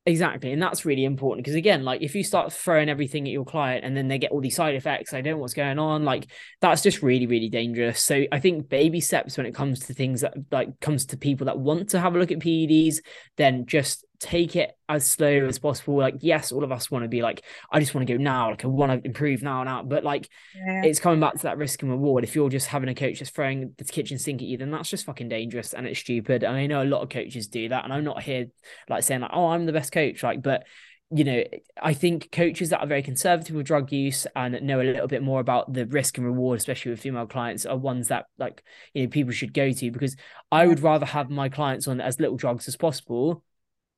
Exactly. 0.07 0.51
And 0.51 0.59
that's 0.59 0.83
really 0.83 1.05
important 1.05 1.45
because 1.45 1.55
again, 1.55 1.83
like 1.83 2.01
if 2.01 2.15
you 2.15 2.23
start 2.23 2.51
throwing 2.51 2.89
everything 2.89 3.27
at 3.27 3.31
your 3.31 3.45
client 3.45 3.85
and 3.85 3.95
then 3.95 4.07
they 4.07 4.17
get 4.17 4.31
all 4.31 4.41
these 4.41 4.55
side 4.55 4.73
effects, 4.73 5.13
I 5.13 5.21
don't 5.21 5.33
know 5.35 5.37
what's 5.37 5.53
going 5.53 5.77
on, 5.77 6.03
like 6.05 6.25
that's 6.59 6.81
just 6.81 7.03
really, 7.03 7.27
really 7.27 7.49
dangerous. 7.49 8.01
So 8.01 8.23
I 8.31 8.39
think 8.39 8.67
baby 8.67 8.99
steps 8.99 9.37
when 9.37 9.45
it 9.45 9.53
comes 9.53 9.81
to 9.81 9.93
things 9.93 10.21
that 10.21 10.33
like 10.49 10.79
comes 10.79 11.05
to 11.07 11.17
people 11.17 11.45
that 11.45 11.59
want 11.59 11.89
to 11.89 11.99
have 11.99 12.15
a 12.15 12.19
look 12.19 12.31
at 12.31 12.39
PEDs, 12.39 13.01
then 13.37 13.67
just 13.67 14.03
take 14.21 14.55
it 14.55 14.77
as 14.87 15.09
slow 15.09 15.47
as 15.47 15.57
possible. 15.57 15.97
Like, 15.97 16.17
yes, 16.19 16.51
all 16.51 16.63
of 16.63 16.71
us 16.71 16.91
want 16.91 17.03
to 17.03 17.09
be 17.09 17.23
like, 17.23 17.43
I 17.71 17.79
just 17.79 17.95
want 17.95 18.07
to 18.07 18.13
go 18.13 18.21
now, 18.21 18.51
like 18.51 18.63
I 18.63 18.67
want 18.67 18.91
to 18.91 19.05
improve 19.05 19.41
now 19.41 19.61
and 19.61 19.67
now. 19.67 19.81
But 19.81 20.03
like 20.03 20.29
yeah. 20.55 20.83
it's 20.83 20.99
coming 20.99 21.19
back 21.19 21.33
to 21.33 21.43
that 21.43 21.57
risk 21.57 21.81
and 21.81 21.91
reward. 21.91 22.23
If 22.23 22.35
you're 22.35 22.49
just 22.49 22.67
having 22.67 22.87
a 22.87 22.95
coach 22.95 23.17
just 23.17 23.33
throwing 23.33 23.73
the 23.77 23.83
kitchen 23.83 24.19
sink 24.19 24.41
at 24.41 24.47
you, 24.47 24.57
then 24.57 24.69
that's 24.69 24.89
just 24.89 25.05
fucking 25.05 25.27
dangerous 25.27 25.73
and 25.73 25.87
it's 25.87 25.99
stupid. 25.99 26.43
And 26.43 26.55
I 26.55 26.67
know 26.67 26.83
a 26.83 26.85
lot 26.85 27.01
of 27.01 27.09
coaches 27.09 27.47
do 27.47 27.69
that. 27.69 27.83
And 27.83 27.91
I'm 27.91 28.03
not 28.03 28.21
here 28.21 28.45
like 28.87 29.03
saying 29.03 29.21
like, 29.21 29.31
oh, 29.33 29.47
I'm 29.47 29.65
the 29.65 29.73
best 29.73 29.91
coach. 29.91 30.21
Like, 30.21 30.43
but 30.43 30.65
you 31.13 31.23
know, 31.23 31.43
I 31.81 31.93
think 31.93 32.31
coaches 32.31 32.69
that 32.69 32.79
are 32.79 32.87
very 32.87 33.01
conservative 33.01 33.55
with 33.55 33.65
drug 33.65 33.91
use 33.91 34.27
and 34.35 34.61
know 34.61 34.79
a 34.79 34.83
little 34.83 35.07
bit 35.07 35.23
more 35.23 35.41
about 35.41 35.73
the 35.73 35.85
risk 35.87 36.17
and 36.17 36.25
reward, 36.25 36.59
especially 36.59 36.91
with 36.91 37.01
female 37.01 37.25
clients, 37.25 37.65
are 37.65 37.75
ones 37.75 38.07
that 38.09 38.27
like 38.37 38.63
you 38.93 39.03
know 39.03 39.09
people 39.09 39.33
should 39.33 39.53
go 39.53 39.71
to 39.71 39.91
because 39.91 40.15
I 40.51 40.67
would 40.67 40.79
rather 40.79 41.07
have 41.07 41.29
my 41.29 41.49
clients 41.49 41.87
on 41.87 41.99
as 41.99 42.19
little 42.19 42.37
drugs 42.37 42.67
as 42.67 42.77
possible 42.77 43.43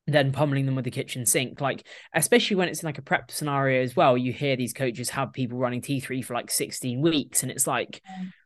then 0.08 0.32
pummeling 0.32 0.66
them 0.66 0.76
with 0.76 0.86
the 0.86 0.92
kitchen 0.92 1.26
sink. 1.26 1.62
Like, 1.62 1.86
especially 2.14 2.56
when 2.56 2.68
it's 2.68 2.84
in 2.84 2.88
like 2.88 2.98
a 2.98 3.04
prep 3.04 3.32
scenario 3.32 3.82
as 3.82 3.96
well, 3.96 4.18
you 4.18 4.34
hear 4.34 4.56
these 4.56 4.74
coaches 4.74 5.10
have 5.12 5.34
people 5.34 5.58
running 5.58 5.82
T3 5.82 6.24
for 6.24 6.34
like 6.34 6.52
16 6.52 7.02
weeks, 7.02 7.44
and 7.44 7.52
it's 7.52 7.68
like, 7.68 8.02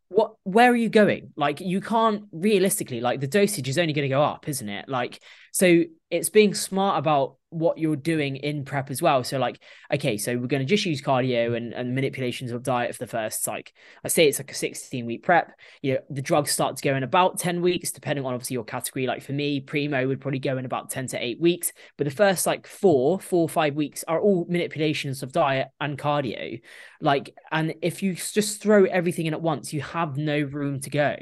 what 0.09 0.35
where 0.43 0.71
are 0.71 0.75
you 0.75 0.89
going? 0.89 1.33
Like, 1.35 1.59
you 1.59 1.81
can't 1.81 2.23
realistically, 2.31 3.01
like 3.01 3.19
the 3.19 3.27
dosage 3.27 3.67
is 3.67 3.77
only 3.77 3.93
going 3.93 4.07
to 4.07 4.15
go 4.15 4.21
up, 4.21 4.47
isn't 4.47 4.69
it? 4.69 4.87
Like, 4.87 5.21
so 5.57 5.85
it's 6.11 6.29
being 6.29 6.53
smart 6.53 6.99
about 6.99 7.37
what 7.49 7.79
you're 7.79 7.95
doing 7.95 8.35
in 8.35 8.63
prep 8.63 8.91
as 8.91 9.01
well. 9.01 9.23
So 9.23 9.39
like, 9.39 9.59
okay, 9.91 10.19
so 10.19 10.37
we're 10.37 10.45
going 10.45 10.61
to 10.61 10.69
just 10.69 10.85
use 10.85 11.01
cardio 11.01 11.57
and, 11.57 11.73
and 11.73 11.95
manipulations 11.95 12.51
of 12.51 12.61
diet 12.61 12.93
for 12.93 12.99
the 12.99 13.09
first, 13.09 13.47
like, 13.47 13.73
I 14.03 14.09
say 14.09 14.27
it's 14.27 14.37
like 14.37 14.51
a 14.51 14.53
16 14.53 15.07
week 15.07 15.23
prep. 15.23 15.53
You 15.81 15.95
know, 15.95 15.99
the 16.11 16.21
drugs 16.21 16.51
start 16.51 16.75
to 16.75 16.83
go 16.83 16.95
in 16.95 17.01
about 17.01 17.39
10 17.39 17.63
weeks, 17.63 17.89
depending 17.89 18.23
on 18.23 18.35
obviously 18.35 18.53
your 18.53 18.65
category. 18.65 19.07
Like 19.07 19.23
for 19.23 19.31
me, 19.31 19.59
primo 19.59 20.07
would 20.07 20.21
probably 20.21 20.37
go 20.37 20.59
in 20.59 20.65
about 20.65 20.91
10 20.91 21.07
to 21.07 21.25
eight 21.25 21.41
weeks, 21.41 21.71
but 21.97 22.05
the 22.05 22.11
first 22.11 22.45
like 22.45 22.67
four, 22.67 23.19
four, 23.19 23.49
five 23.49 23.73
weeks 23.73 24.03
are 24.07 24.21
all 24.21 24.45
manipulations 24.47 25.23
of 25.23 25.31
diet 25.31 25.69
and 25.81 25.97
cardio. 25.97 26.61
Like, 27.01 27.35
and 27.51 27.73
if 27.81 28.03
you 28.03 28.13
just 28.13 28.61
throw 28.61 28.85
everything 28.85 29.25
in 29.25 29.33
at 29.33 29.41
once, 29.41 29.73
you 29.73 29.81
have 29.81 30.17
no 30.17 30.39
room 30.39 30.81
to 30.81 30.91
go. 30.91 31.15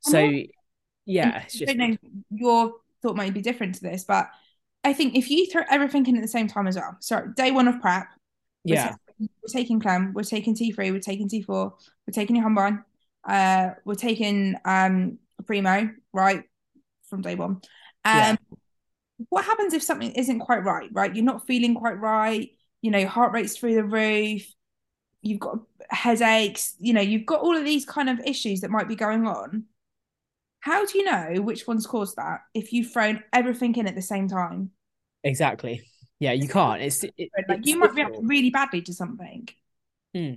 So, 0.00 0.30
yeah, 1.04 1.42
it's 1.42 1.58
just 1.58 1.70
your 2.30 2.72
thought 3.02 3.16
might 3.16 3.34
be 3.34 3.42
different 3.42 3.74
to 3.76 3.82
this, 3.82 4.04
but 4.04 4.28
I 4.84 4.92
think 4.92 5.14
if 5.16 5.30
you 5.30 5.46
throw 5.50 5.62
everything 5.70 6.06
in 6.06 6.16
at 6.16 6.22
the 6.22 6.28
same 6.28 6.48
time 6.48 6.66
as 6.66 6.76
well, 6.76 6.96
so 7.00 7.26
day 7.36 7.50
one 7.50 7.68
of 7.68 7.80
prep, 7.80 8.08
yeah, 8.64 8.94
we're, 9.18 9.28
we're 9.42 9.52
taking 9.52 9.80
clen, 9.80 10.12
we're 10.14 10.22
taking 10.22 10.54
T3, 10.54 10.76
we're 10.92 10.98
taking 11.00 11.28
T4, 11.28 11.46
we're 11.48 12.12
taking 12.12 12.36
your 12.36 12.48
Yohimbine, 12.48 12.82
uh, 13.28 13.70
we're 13.84 13.94
taking 13.94 14.56
um 14.64 15.18
primo, 15.46 15.90
right, 16.12 16.42
from 17.08 17.22
day 17.22 17.34
one. 17.34 17.52
Um, 17.52 17.60
yeah. 18.04 18.36
what 19.28 19.44
happens 19.44 19.74
if 19.74 19.82
something 19.82 20.12
isn't 20.12 20.40
quite 20.40 20.64
right, 20.64 20.88
right? 20.92 21.14
You're 21.14 21.24
not 21.24 21.46
feeling 21.46 21.74
quite 21.74 22.00
right, 22.00 22.50
you 22.80 22.90
know, 22.90 22.98
your 22.98 23.08
heart 23.08 23.32
rate's 23.32 23.56
through 23.56 23.74
the 23.74 23.84
roof, 23.84 24.42
you've 25.22 25.40
got 25.40 25.58
headaches, 25.90 26.74
you 26.80 26.92
know, 26.92 27.00
you've 27.00 27.26
got 27.26 27.40
all 27.40 27.56
of 27.56 27.64
these 27.64 27.84
kind 27.84 28.10
of 28.10 28.20
issues 28.26 28.60
that 28.60 28.70
might 28.70 28.88
be 28.88 28.96
going 28.96 29.26
on. 29.26 29.64
How 30.62 30.86
do 30.86 30.96
you 30.96 31.04
know 31.04 31.42
which 31.42 31.66
one's 31.66 31.88
caused 31.88 32.16
that 32.16 32.42
if 32.54 32.72
you've 32.72 32.92
thrown 32.92 33.22
everything 33.32 33.74
in 33.74 33.88
at 33.88 33.96
the 33.96 34.02
same 34.02 34.28
time? 34.28 34.70
Exactly. 35.24 35.82
Yeah, 36.20 36.32
you 36.32 36.46
can't. 36.46 36.80
It's 36.80 37.02
it, 37.02 37.12
like 37.18 37.58
it's 37.58 37.68
you 37.68 37.78
might 37.78 37.94
react 37.94 38.16
really 38.22 38.50
badly 38.50 38.80
to 38.82 38.94
something. 38.94 39.48
Hmm. 40.14 40.34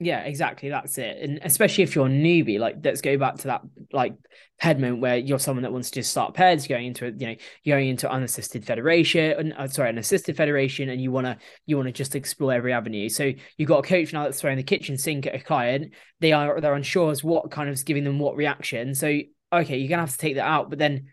Yeah, 0.00 0.20
exactly. 0.20 0.70
That's 0.70 0.96
it. 0.96 1.18
And 1.22 1.38
especially 1.42 1.84
if 1.84 1.94
you're 1.94 2.06
a 2.06 2.10
newbie, 2.10 2.58
like 2.58 2.76
let's 2.82 3.02
go 3.02 3.18
back 3.18 3.36
to 3.36 3.48
that 3.48 3.60
like 3.92 4.14
ped 4.58 4.80
moment 4.80 5.02
where 5.02 5.18
you're 5.18 5.38
someone 5.38 5.64
that 5.64 5.72
wants 5.72 5.90
to 5.90 6.00
just 6.00 6.10
start 6.10 6.34
peds, 6.34 6.66
going 6.66 6.86
into 6.86 7.14
you 7.18 7.26
know, 7.26 7.36
going 7.66 7.88
into 7.90 8.10
unassisted 8.10 8.64
federation, 8.64 9.52
uh, 9.52 9.68
sorry, 9.68 9.90
an 9.90 9.98
assisted 9.98 10.34
federation, 10.34 10.88
and 10.88 11.00
you 11.00 11.12
wanna 11.12 11.36
you 11.66 11.76
wanna 11.76 11.92
just 11.92 12.16
explore 12.16 12.54
every 12.54 12.72
avenue. 12.72 13.10
So 13.10 13.32
you've 13.58 13.68
got 13.68 13.84
a 13.84 13.88
coach 13.88 14.14
now 14.14 14.24
that's 14.24 14.40
throwing 14.40 14.56
the 14.56 14.62
kitchen 14.62 14.96
sink 14.96 15.26
at 15.26 15.34
a 15.34 15.40
client. 15.40 15.92
They 16.20 16.32
are 16.32 16.58
they're 16.58 16.74
unsure 16.74 17.10
as 17.10 17.22
what 17.22 17.50
kind 17.50 17.68
of 17.68 17.74
is 17.74 17.84
giving 17.84 18.04
them 18.04 18.18
what 18.18 18.34
reaction. 18.34 18.94
So 18.94 19.20
okay, 19.52 19.78
you're 19.78 19.88
gonna 19.88 20.02
have 20.02 20.12
to 20.12 20.18
take 20.18 20.36
that 20.36 20.46
out, 20.46 20.70
but 20.70 20.78
then 20.78 21.08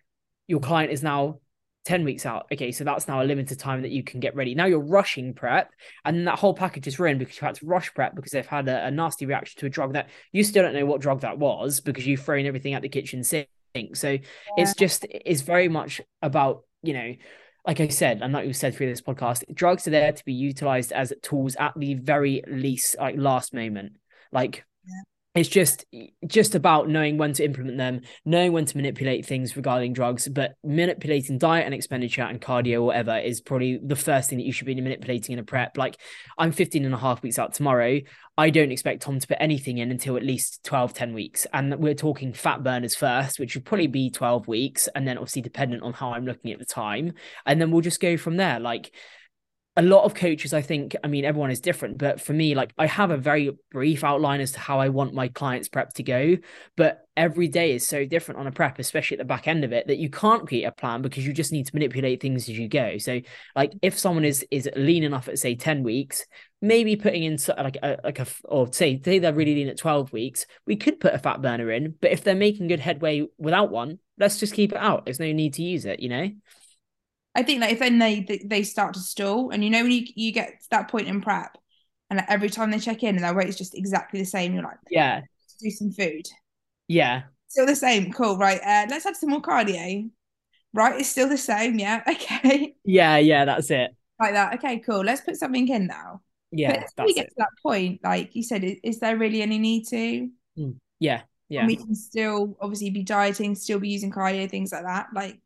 your 0.48 0.60
client 0.60 0.92
is 0.92 1.04
now 1.04 1.40
10 1.86 2.04
weeks 2.04 2.26
out. 2.26 2.48
Okay, 2.52 2.72
so 2.72 2.84
that's 2.84 3.08
now 3.08 3.22
a 3.22 3.24
limited 3.24 3.60
time 3.60 3.82
that 3.82 3.92
you 3.92 4.04
can 4.04 4.20
get 4.20 4.36
ready. 4.36 4.54
Now 4.56 4.66
you're 4.66 4.80
rushing 4.80 5.34
prep, 5.34 5.72
and 6.06 6.18
then 6.18 6.26
that 6.26 6.40
whole 6.40 6.54
package 6.54 6.88
is 6.88 7.00
ruined 7.00 7.20
because 7.20 7.40
you 7.40 7.46
had 7.46 7.56
to 7.56 7.66
rush 7.66 7.94
prep 7.94 8.16
because 8.16 8.32
they've 8.32 8.46
had 8.46 8.68
a, 8.68 8.86
a, 8.86 8.92
nasty 8.92 9.26
reaction 9.26 9.60
to 9.60 9.66
a 9.66 9.70
drug 9.70 9.94
that 9.94 10.10
you 10.32 10.44
still 10.44 10.64
don't 10.64 10.74
know 10.74 10.86
what 10.86 11.02
drug 11.02 11.22
that 11.22 11.38
was 11.38 11.82
because 11.82 12.06
you've 12.06 12.22
thrown 12.22 12.46
everything 12.46 12.74
at 12.74 12.82
the 12.82 12.90
kitchen 12.90 13.24
sink. 13.24 13.48
So 13.94 14.12
yeah. 14.12 14.20
it's 14.58 14.74
just 14.76 15.06
it's 15.10 15.42
very 15.42 15.70
much 15.70 16.02
about, 16.22 16.64
you 16.84 16.94
know, 16.94 17.16
like 17.66 17.80
I 17.80 17.88
said, 17.90 18.22
and 18.22 18.34
like 18.34 18.48
you 18.48 18.54
said 18.54 18.76
through 18.76 18.88
this 18.90 19.02
podcast, 19.02 19.44
drugs 19.54 19.88
are 19.88 19.92
there 19.92 20.12
to 20.12 20.26
be 20.26 20.34
utilized 20.34 20.92
as 20.92 21.14
tools 21.22 21.56
at 21.56 21.74
the 21.76 21.94
very 21.94 22.44
least, 22.48 22.98
like 22.98 23.16
last 23.18 23.54
moment. 23.54 23.94
Like 24.32 24.66
it's 25.40 25.50
just 25.50 25.86
just 26.28 26.54
about 26.54 26.90
knowing 26.90 27.18
when 27.18 27.34
to 27.34 27.44
implement 27.44 27.78
them 27.78 28.02
knowing 28.26 28.52
when 28.52 28.66
to 28.66 28.76
manipulate 28.76 29.26
things 29.26 29.56
regarding 29.56 29.94
drugs 29.94 30.28
but 30.28 30.56
manipulating 30.64 31.38
diet 31.38 31.66
and 31.66 31.74
expenditure 31.74 32.24
and 32.24 32.42
cardio 32.42 32.84
whatever 32.84 33.18
is 33.18 33.40
probably 33.40 33.80
the 33.82 33.96
first 33.96 34.30
thing 34.30 34.38
that 34.38 34.46
you 34.46 34.52
should 34.52 34.68
be 34.68 34.76
manipulating 34.76 35.34
in 35.34 35.40
a 35.40 35.44
prep. 35.44 35.78
Like 35.78 35.98
i'm 36.38 36.52
15 36.52 36.86
and 36.86 36.94
a 36.94 36.98
half 36.98 37.24
weeks 37.24 37.40
out 37.40 37.54
tomorrow. 37.54 38.00
I 38.38 38.50
don't 38.50 38.72
expect 38.72 39.02
tom 39.02 39.20
to 39.20 39.28
put 39.28 39.38
anything 39.40 39.78
in 39.78 39.92
until 39.92 40.18
at 40.18 40.24
least 40.24 40.64
12 40.64 40.94
10 40.94 41.14
weeks. 41.14 41.48
And 41.54 41.76
we're 41.80 41.94
talking 41.94 42.34
fat 42.34 42.64
burners 42.64 42.96
first 42.96 43.40
which 43.40 43.56
would 43.56 43.66
probably 43.66 43.88
be 43.88 44.10
12 44.10 44.48
weeks 44.48 44.88
and 44.94 45.08
then 45.08 45.18
obviously 45.18 45.42
dependent 45.42 45.84
on 45.84 45.94
how 45.94 46.14
i'm 46.14 46.26
looking 46.26 46.52
at 46.52 46.60
the 46.60 46.66
time. 46.66 47.14
And 47.46 47.62
then 47.62 47.72
we'll 47.72 47.82
just 47.82 48.02
go 48.02 48.18
from 48.18 48.38
there. 48.38 48.60
Like 48.60 48.92
a 49.80 49.82
lot 49.82 50.04
of 50.04 50.14
coaches, 50.14 50.54
I 50.54 50.62
think, 50.62 50.94
I 51.06 51.08
mean, 51.08 51.24
everyone 51.24 51.52
is 51.52 51.62
different, 51.62 51.98
but 51.98 52.20
for 52.20 52.34
me, 52.34 52.54
like 52.54 52.74
I 52.78 52.86
have 52.86 53.12
a 53.12 53.18
very 53.18 53.58
brief 53.72 54.04
outline 54.04 54.42
as 54.42 54.52
to 54.52 54.60
how 54.60 54.82
I 54.82 54.90
want 54.90 55.14
my 55.14 55.30
clients' 55.30 55.70
prep 55.70 55.94
to 55.94 56.04
go. 56.04 56.36
But 56.76 57.08
every 57.16 57.48
day 57.48 57.72
is 57.72 57.88
so 57.88 58.06
different 58.06 58.42
on 58.42 58.48
a 58.48 58.52
prep, 58.52 58.78
especially 58.78 59.16
at 59.16 59.20
the 59.20 59.26
back 59.26 59.48
end 59.48 59.64
of 59.64 59.72
it, 59.72 59.88
that 59.88 59.98
you 59.98 60.10
can't 60.10 60.46
create 60.46 60.66
a 60.66 60.74
plan 60.74 61.02
because 61.02 61.26
you 61.26 61.32
just 61.32 61.54
need 61.54 61.66
to 61.66 61.74
manipulate 61.74 62.22
things 62.22 62.50
as 62.50 62.60
you 62.60 62.68
go. 62.68 62.98
So, 62.98 63.22
like, 63.56 63.72
if 63.82 63.98
someone 63.98 64.26
is 64.26 64.46
is 64.52 64.70
lean 64.76 65.06
enough 65.06 65.30
at 65.30 65.40
say 65.40 65.56
10 65.56 65.82
weeks, 65.82 66.26
maybe 66.62 66.98
putting 66.98 67.24
in 67.24 67.38
like 67.58 67.78
a 67.82 68.00
like 68.04 68.20
a 68.20 68.28
or 68.44 68.68
say 68.74 69.02
say 69.02 69.20
they're 69.20 69.32
really 69.32 69.56
lean 69.56 69.70
at 69.70 69.78
12 69.78 70.12
weeks, 70.12 70.46
we 70.66 70.76
could 70.76 71.00
put 71.00 71.14
a 71.14 71.20
fat 71.20 71.42
burner 71.42 71.72
in. 71.72 71.96
But 72.02 72.12
if 72.12 72.26
they're 72.26 72.36
making 72.36 72.68
good 72.68 72.82
headway 72.82 73.28
without 73.38 73.72
one, 73.72 74.00
let's 74.18 74.42
just 74.42 74.54
keep 74.54 74.74
it 74.74 74.78
out. 74.78 75.06
There's 75.06 75.22
no 75.22 75.32
need 75.32 75.54
to 75.54 75.64
use 75.64 75.86
it, 75.86 76.02
you 76.02 76.10
know? 76.10 76.30
I 77.40 77.44
think 77.44 77.62
like 77.62 77.72
if 77.72 77.80
then 77.80 78.00
they 78.00 78.22
they 78.46 78.64
start 78.64 78.94
to 78.96 79.00
stall, 79.00 79.52
and 79.52 79.64
you 79.64 79.70
know 79.70 79.82
when 79.84 79.92
you 79.92 80.06
you 80.16 80.32
get 80.32 80.62
to 80.62 80.70
that 80.72 80.90
point 80.90 81.08
in 81.08 81.22
prep, 81.22 81.58
and 82.10 82.24
every 82.28 82.50
time 82.50 82.72
they 82.72 82.80
check 82.80 83.04
in 83.04 83.16
and 83.16 83.24
their 83.24 83.34
weight 83.34 83.48
is 83.48 83.58
just 83.58 83.76
exactly 83.76 84.20
the 84.20 84.26
same, 84.26 84.54
you're 84.54 84.64
like, 84.64 84.78
yeah, 84.90 85.22
do 85.62 85.70
some 85.72 85.92
food. 85.92 86.28
Yeah, 86.88 87.24
still 87.48 87.66
the 87.66 87.76
same. 87.76 88.12
Cool, 88.12 88.38
right? 88.38 88.60
Uh, 88.60 88.88
let's 88.90 89.06
have 89.06 89.16
some 89.16 89.30
more 89.30 89.42
cardio. 89.42 90.10
right? 90.74 91.00
It's 91.00 91.10
still 91.10 91.30
the 91.30 91.38
same, 91.38 91.80
yeah. 91.80 92.04
Okay. 92.10 92.76
Yeah, 92.84 93.18
yeah, 93.18 93.46
that's 93.46 93.72
it. 93.72 93.92
Like 94.20 94.34
that. 94.34 94.56
Okay, 94.56 94.80
cool. 94.80 95.02
Let's 95.04 95.22
put 95.22 95.38
something 95.38 95.68
in 95.68 95.88
now. 95.88 96.22
Yeah, 96.52 96.84
but 96.98 97.06
we 97.06 97.14
get 97.14 97.26
it. 97.26 97.30
to 97.30 97.36
that 97.38 97.50
point, 97.64 98.02
like 98.04 98.36
you 98.36 98.44
said, 98.44 98.64
is, 98.64 98.78
is 98.84 99.00
there 99.00 99.18
really 99.18 99.42
any 99.42 99.60
need 99.60 99.88
to? 99.88 100.30
Mm. 100.58 100.76
Yeah, 101.00 101.22
yeah. 101.48 101.62
And 101.62 101.68
we 101.68 101.76
can 101.76 101.96
still 101.96 102.58
obviously 102.60 102.90
be 102.90 103.04
dieting, 103.04 103.56
still 103.56 103.80
be 103.80 103.90
using 103.90 104.12
cardio, 104.12 104.50
things 104.50 104.72
like 104.72 104.84
that. 104.84 105.08
Like, 105.14 105.40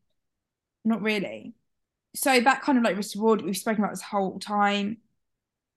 not 0.86 1.02
really. 1.02 1.54
So 2.16 2.40
that 2.40 2.62
kind 2.62 2.78
of 2.78 2.84
like 2.84 2.96
risk 2.96 3.16
reward 3.16 3.42
we've 3.42 3.58
spoken 3.58 3.84
about 3.84 3.94
this 3.94 4.02
whole 4.02 4.40
time. 4.40 4.98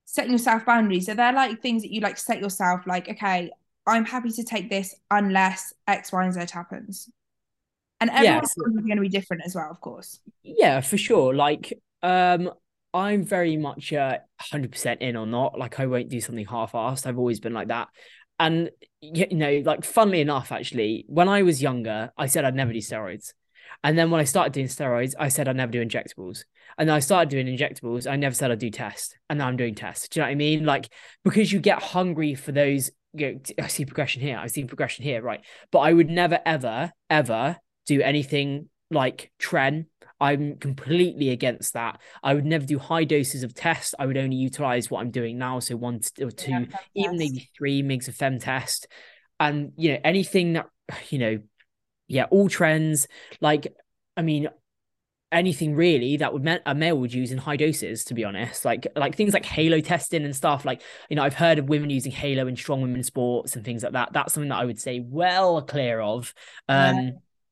Setting 0.05 0.33
yourself 0.33 0.65
boundaries. 0.65 1.09
Are 1.09 1.15
there 1.15 1.33
like 1.33 1.61
things 1.61 1.83
that 1.83 1.93
you 1.93 2.01
like 2.01 2.19
set 2.19 2.41
yourself 2.41 2.87
like, 2.87 3.09
okay, 3.09 3.51
I'm 3.87 4.05
happy 4.05 4.31
to 4.31 4.45
take 4.45 4.69
this 4.69 4.95
unless 5.11 5.73
X, 5.87 6.13
Y, 6.13 6.25
and 6.25 6.35
Z 6.35 6.41
happens. 6.53 7.09
And 8.01 8.11
everyone's 8.11 8.55
yes. 8.57 8.85
going 8.85 8.97
to 8.97 9.01
be 9.01 9.09
different 9.09 9.45
as 9.47 9.55
well, 9.55 9.71
of 9.71 9.81
course. 9.81 10.21
Yeah, 10.43 10.81
for 10.81 10.99
sure. 10.99 11.35
Like, 11.35 11.73
um, 12.03 12.51
I'm 12.93 13.25
very 13.25 13.57
much 13.57 13.93
uh 13.93 14.19
100% 14.43 14.99
in 15.01 15.17
or 15.17 15.27
not. 15.27 15.59
Like, 15.59 15.81
I 15.81 15.87
won't 15.87 16.09
do 16.09 16.21
something 16.21 16.45
half-assed. 16.45 17.07
I've 17.07 17.19
always 17.19 17.41
been 17.41 17.55
like 17.55 17.69
that. 17.69 17.89
And 18.39 18.71
you 19.01 19.29
know, 19.31 19.63
like, 19.65 19.85
funnily 19.85 20.21
enough, 20.21 20.53
actually, 20.53 21.05
when 21.09 21.29
I 21.29 21.43
was 21.43 21.63
younger, 21.63 22.11
I 22.19 22.27
said 22.27 22.45
I'd 22.45 22.55
never 22.55 22.73
do 22.73 22.81
steroids. 22.81 23.33
And 23.85 23.97
then 23.97 24.11
when 24.11 24.21
I 24.21 24.25
started 24.25 24.53
doing 24.53 24.67
steroids, 24.67 25.15
I 25.19 25.29
said 25.29 25.49
I'd 25.49 25.57
never 25.57 25.73
do 25.73 25.85
injectables. 25.85 26.45
And 26.79 26.89
then 26.89 26.97
I 26.97 27.01
started 27.01 27.29
doing 27.29 27.47
injectables. 27.47 28.11
I 28.11 28.17
never 28.17 28.35
said 28.35 28.51
I'd 28.51 28.59
do 28.59 28.71
tests. 28.71 29.15
And 29.31 29.39
now 29.39 29.49
I'm 29.49 29.57
doing 29.57 29.75
tests. 29.75 30.09
Do 30.09 30.19
you 30.19 30.23
know 30.23 30.29
what 30.29 30.33
I 30.33 30.37
mean? 30.37 30.65
Like, 30.65 30.89
because 31.25 31.53
you 31.53 31.61
get 31.61 31.83
hungry 31.83 32.35
for 32.35 32.53
those, 32.53 32.91
you 33.13 33.33
know, 33.33 33.41
I 33.63 33.69
see 33.69 33.85
progression 33.85 34.23
here, 34.23 34.39
I 34.39 34.49
see 34.49 34.65
progression 34.65 35.05
here, 35.05 35.23
right? 35.23 35.41
But 35.71 35.81
I 35.81 35.93
would 35.93 36.11
never, 36.11 36.41
ever, 36.45 36.93
ever 37.09 37.57
do 37.87 38.01
anything 38.03 38.69
like 38.91 39.31
tren. 39.41 39.87
I'm 40.19 40.57
completely 40.57 41.31
against 41.31 41.75
that. 41.75 42.01
I 42.23 42.35
would 42.35 42.47
never 42.47 42.65
do 42.65 42.79
high 42.79 43.05
doses 43.05 43.43
of 43.43 43.55
tests. 43.55 43.95
I 43.99 44.07
would 44.07 44.17
only 44.17 44.37
utilize 44.37 44.91
what 44.91 45.01
I'm 45.01 45.11
doing 45.11 45.39
now. 45.39 45.61
So 45.61 45.77
one 45.77 46.01
or 46.21 46.31
two, 46.31 46.51
yeah, 46.51 46.65
even 46.95 47.19
maybe 47.19 47.51
three 47.57 47.83
mgs 47.83 48.09
of 48.09 48.15
fem 48.15 48.39
test. 48.39 48.89
And, 49.39 49.73
you 49.77 49.93
know, 49.93 49.99
anything 50.05 50.55
that, 50.55 50.67
you 51.11 51.19
know, 51.19 51.39
yeah, 52.09 52.25
all 52.25 52.49
trends. 52.49 53.09
Like, 53.41 53.75
I 54.17 54.23
mean, 54.23 54.49
anything 55.33 55.75
really 55.75 56.17
that 56.17 56.33
would 56.33 56.61
a 56.67 56.75
male 56.75 56.99
would 56.99 57.13
use 57.13 57.33
in 57.33 57.39
high 57.39 57.57
doses 57.57 58.05
to 58.05 58.15
be 58.15 58.25
honest. 58.25 58.65
Like 58.65 58.87
like 58.95 59.17
things 59.17 59.35
like 59.35 59.45
Halotestin 59.45 60.25
and 60.25 60.35
stuff 60.35 60.65
like 60.65 60.83
you 61.11 61.17
know 61.17 61.23
i've 61.23 61.35
heard 61.35 61.59
of 61.59 61.69
women 61.69 61.91
using 61.91 62.13
halo 62.13 62.47
in 62.47 62.57
strong 62.57 62.81
women 62.81 63.03
sports 63.03 63.57
and 63.57 63.65
things 63.65 63.83
like 63.83 63.93
that. 63.93 64.13
That's 64.13 64.35
something 64.35 64.51
that 64.51 64.59
i 64.59 64.65
would 64.65 64.81
say 64.81 65.01
well 65.01 65.63
clear 65.63 66.01
of. 66.01 66.33
Um 66.69 66.97
yeah. 66.97 67.11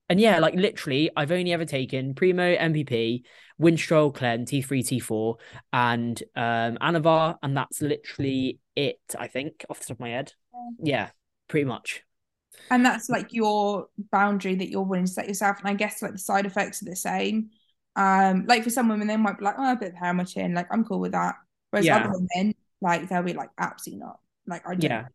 and 0.09 0.21
yeah 0.21 0.39
like 0.39 0.55
literally 0.55 1.11
i've 1.17 1.33
only 1.33 1.53
ever 1.53 1.65
taken 1.65 2.15
primo 2.15 2.55
NPP 2.57 3.23
winstrol 3.61 4.15
clen 4.15 4.45
t3 4.45 4.81
t4 4.81 5.35
and 5.73 6.23
um 6.37 6.77
anavar 6.81 7.37
and 7.43 7.57
that's 7.57 7.81
literally 7.81 8.59
it 8.75 8.99
i 9.17 9.29
think 9.29 9.65
off 9.69 9.79
the 9.81 9.87
top 9.87 9.97
of 9.97 10.01
my 10.01 10.11
head. 10.11 10.33
Yeah 10.81 11.11
pretty 11.49 11.65
much 11.65 12.03
and 12.71 12.85
that's 12.85 13.09
like 13.09 13.33
your 13.33 13.89
boundary 14.11 14.55
that 14.55 14.69
you're 14.69 14.83
willing 14.83 15.07
to 15.07 15.13
set 15.13 15.29
yourself 15.29 15.59
and 15.61 15.69
i 15.69 15.75
guess 15.75 16.03
like 16.03 16.13
the 16.13 16.19
side 16.19 16.47
effects 16.47 16.83
are 16.83 16.87
the 16.87 16.97
same. 16.97 17.51
Um 17.97 18.45
like 18.49 18.65
for 18.65 18.71
some 18.71 18.89
women 18.89 19.07
they 19.07 19.17
might 19.17 19.39
be 19.39 19.45
like 19.45 19.55
oh 19.57 19.73
a 19.73 19.77
bit 19.77 19.93
of 19.93 19.95
hair 19.95 20.09
on 20.09 20.17
my 20.17 20.25
chin 20.25 20.55
like 20.55 20.67
i'm 20.71 20.85
cool 20.85 20.99
with 20.99 21.13
that. 21.13 21.37
Whereas 21.71 21.87
yeah. 21.87 21.99
other 21.99 22.13
women 22.13 22.55
like 22.81 23.09
they'll 23.09 23.23
be 23.23 23.35
like 23.35 23.51
absolutely 23.59 24.05
not. 24.05 24.19
Like 24.47 24.69
i 24.69 24.75
do 24.75 24.89
yeah. 24.89 25.07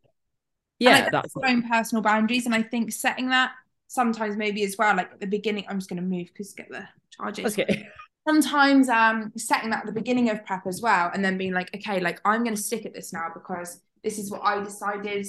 yeah 0.78 1.02
like, 1.02 1.12
that's 1.12 1.34
their 1.34 1.50
own 1.50 1.62
personal 1.68 2.02
boundaries 2.02 2.46
and 2.46 2.54
i 2.54 2.62
think 2.62 2.92
setting 2.92 3.28
that 3.28 3.52
sometimes 3.88 4.36
maybe 4.36 4.62
as 4.64 4.76
well 4.78 4.96
like 4.96 5.12
at 5.12 5.20
the 5.20 5.26
beginning 5.26 5.64
i'm 5.68 5.78
just 5.78 5.90
going 5.90 6.00
to 6.00 6.08
move 6.08 6.28
because 6.28 6.52
get 6.54 6.68
the 6.70 6.86
charges. 7.10 7.58
Okay. 7.58 7.88
Sometimes 8.28 8.88
um 8.88 9.32
setting 9.36 9.70
that 9.70 9.80
at 9.80 9.86
the 9.86 9.92
beginning 9.92 10.30
of 10.30 10.44
prep 10.46 10.66
as 10.66 10.80
well 10.80 11.10
and 11.12 11.24
then 11.24 11.36
being 11.36 11.52
like 11.52 11.74
okay 11.74 12.00
like 12.00 12.20
i'm 12.24 12.44
going 12.44 12.54
to 12.54 12.62
stick 12.62 12.86
at 12.86 12.94
this 12.94 13.12
now 13.12 13.28
because 13.34 13.80
this 14.04 14.18
is 14.18 14.30
what 14.30 14.42
i 14.42 14.62
decided 14.62 15.26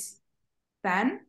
then 0.84 1.22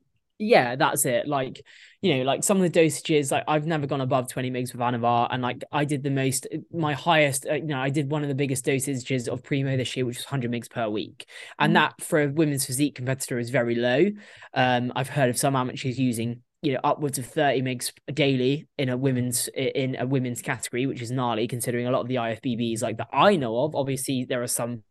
yeah, 0.43 0.77
that's 0.77 1.07
it. 1.07 1.29
Like, 1.29 1.65
you 2.01 2.17
know, 2.17 2.25
like 2.25 2.43
some 2.43 2.61
of 2.61 2.71
the 2.71 2.81
dosages, 2.81 3.31
like 3.31 3.45
I've 3.47 3.67
never 3.67 3.87
gone 3.87 4.01
above 4.01 4.29
20 4.29 4.51
mgs 4.51 4.73
with 4.73 4.81
Anavar. 4.81 5.29
And 5.31 5.43
like 5.43 5.63
I 5.71 5.85
did 5.85 6.03
the 6.03 6.11
most, 6.11 6.49
my 6.73 6.95
highest, 6.95 7.47
uh, 7.49 7.55
you 7.55 7.67
know, 7.67 7.79
I 7.79 7.91
did 7.91 8.11
one 8.11 8.23
of 8.23 8.29
the 8.29 8.35
biggest 8.35 8.65
dosages 8.65 9.29
of 9.29 9.45
Primo 9.45 9.77
this 9.77 9.97
year, 9.97 10.05
which 10.05 10.17
was 10.17 10.27
100 10.27 10.51
mgs 10.51 10.71
per 10.71 10.89
week. 10.89 11.27
And 11.59 11.71
mm. 11.71 11.75
that 11.75 12.03
for 12.03 12.23
a 12.23 12.29
women's 12.29 12.67
physique 12.67 12.97
competitor 12.97 13.39
is 13.39 13.51
very 13.51 13.77
low. 13.77 14.11
Um, 14.53 14.93
I've 14.97 15.09
heard 15.09 15.31
of 15.31 15.39
some 15.39 15.55
amateurs 15.55 15.99
using 15.99 16.43
you 16.61 16.73
know 16.73 16.81
upwards 16.85 17.19
of 17.19 17.27
30 17.27 17.63
mgs 17.63 17.93
daily 18.15 18.69
in 18.79 18.89
a 18.89 18.97
women's 18.97 19.49
in 19.49 19.97
a 19.99 20.07
women's 20.07 20.41
category 20.41 20.87
which 20.87 21.03
is 21.03 21.11
gnarly 21.11 21.49
considering 21.49 21.89
a 21.89 21.91
lot 21.91 22.03
of 22.03 22.07
the 22.07 22.15
ifbbs 22.15 22.83
like 22.83 22.99
that 22.99 23.09
i 23.13 23.35
know 23.35 23.65
of 23.65 23.75
obviously 23.75 24.25
there 24.25 24.41
are 24.41 24.47
some 24.47 24.85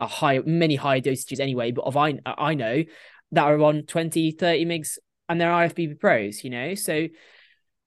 a 0.00 0.08
high 0.08 0.40
many 0.44 0.74
high 0.74 1.00
dosages 1.00 1.38
anyway 1.38 1.70
but 1.70 1.82
of 1.82 1.96
i 1.96 2.18
i 2.26 2.54
know 2.54 2.82
that 3.34 3.44
are 3.44 3.60
on 3.62 3.82
20, 3.82 4.32
30 4.32 4.64
mgs 4.64 4.98
and 5.28 5.40
they're 5.40 5.50
IFBB 5.50 6.00
pros, 6.00 6.44
you 6.44 6.50
know? 6.50 6.74
So 6.74 7.08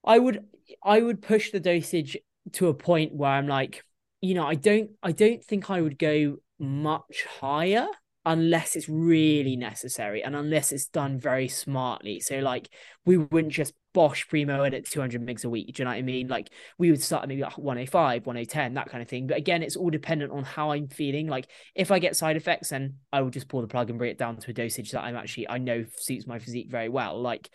I 0.05 0.19
would 0.19 0.45
I 0.83 1.01
would 1.01 1.21
push 1.21 1.51
the 1.51 1.59
dosage 1.59 2.17
to 2.53 2.67
a 2.67 2.73
point 2.73 3.13
where 3.13 3.31
I'm 3.31 3.47
like, 3.47 3.83
you 4.21 4.33
know, 4.33 4.45
I 4.45 4.55
don't 4.55 4.91
I 5.03 5.11
don't 5.11 5.43
think 5.43 5.69
I 5.69 5.81
would 5.81 5.97
go 5.97 6.37
much 6.59 7.25
higher 7.39 7.87
unless 8.27 8.75
it's 8.75 8.89
really 8.89 9.55
necessary 9.55 10.21
and 10.21 10.35
unless 10.35 10.73
it's 10.73 10.87
done 10.87 11.17
very 11.17 11.47
smartly. 11.47 12.19
So 12.19 12.39
like 12.39 12.67
we 13.05 13.15
wouldn't 13.15 13.53
just 13.53 13.73
bosh 13.93 14.27
primo 14.27 14.65
in 14.65 14.73
at 14.73 14.85
200 14.85 15.25
mgs 15.25 15.45
a 15.45 15.49
week. 15.49 15.73
Do 15.73 15.81
you 15.81 15.85
know 15.85 15.91
what 15.91 15.97
I 15.97 16.01
mean? 16.01 16.27
Like 16.27 16.49
we 16.77 16.91
would 16.91 17.01
start 17.01 17.25
maybe 17.29 17.41
like 17.41 17.57
105, 17.57 18.25
110, 18.25 18.73
that 18.73 18.89
kind 18.89 19.01
of 19.01 19.07
thing. 19.07 19.27
But 19.27 19.37
again, 19.37 19.63
it's 19.63 19.77
all 19.77 19.89
dependent 19.89 20.33
on 20.33 20.43
how 20.43 20.71
I'm 20.71 20.89
feeling. 20.89 21.27
Like 21.27 21.47
if 21.73 21.89
I 21.89 21.99
get 21.99 22.17
side 22.17 22.35
effects, 22.35 22.69
then 22.69 22.95
I 23.13 23.21
will 23.21 23.29
just 23.29 23.47
pull 23.47 23.61
the 23.61 23.67
plug 23.67 23.89
and 23.89 23.97
bring 23.97 24.11
it 24.11 24.17
down 24.17 24.35
to 24.35 24.51
a 24.51 24.53
dosage 24.53 24.91
that 24.91 25.05
I'm 25.05 25.15
actually 25.15 25.47
I 25.47 25.57
know 25.57 25.85
suits 25.95 26.27
my 26.27 26.37
physique 26.37 26.69
very 26.69 26.89
well. 26.89 27.21
Like 27.21 27.49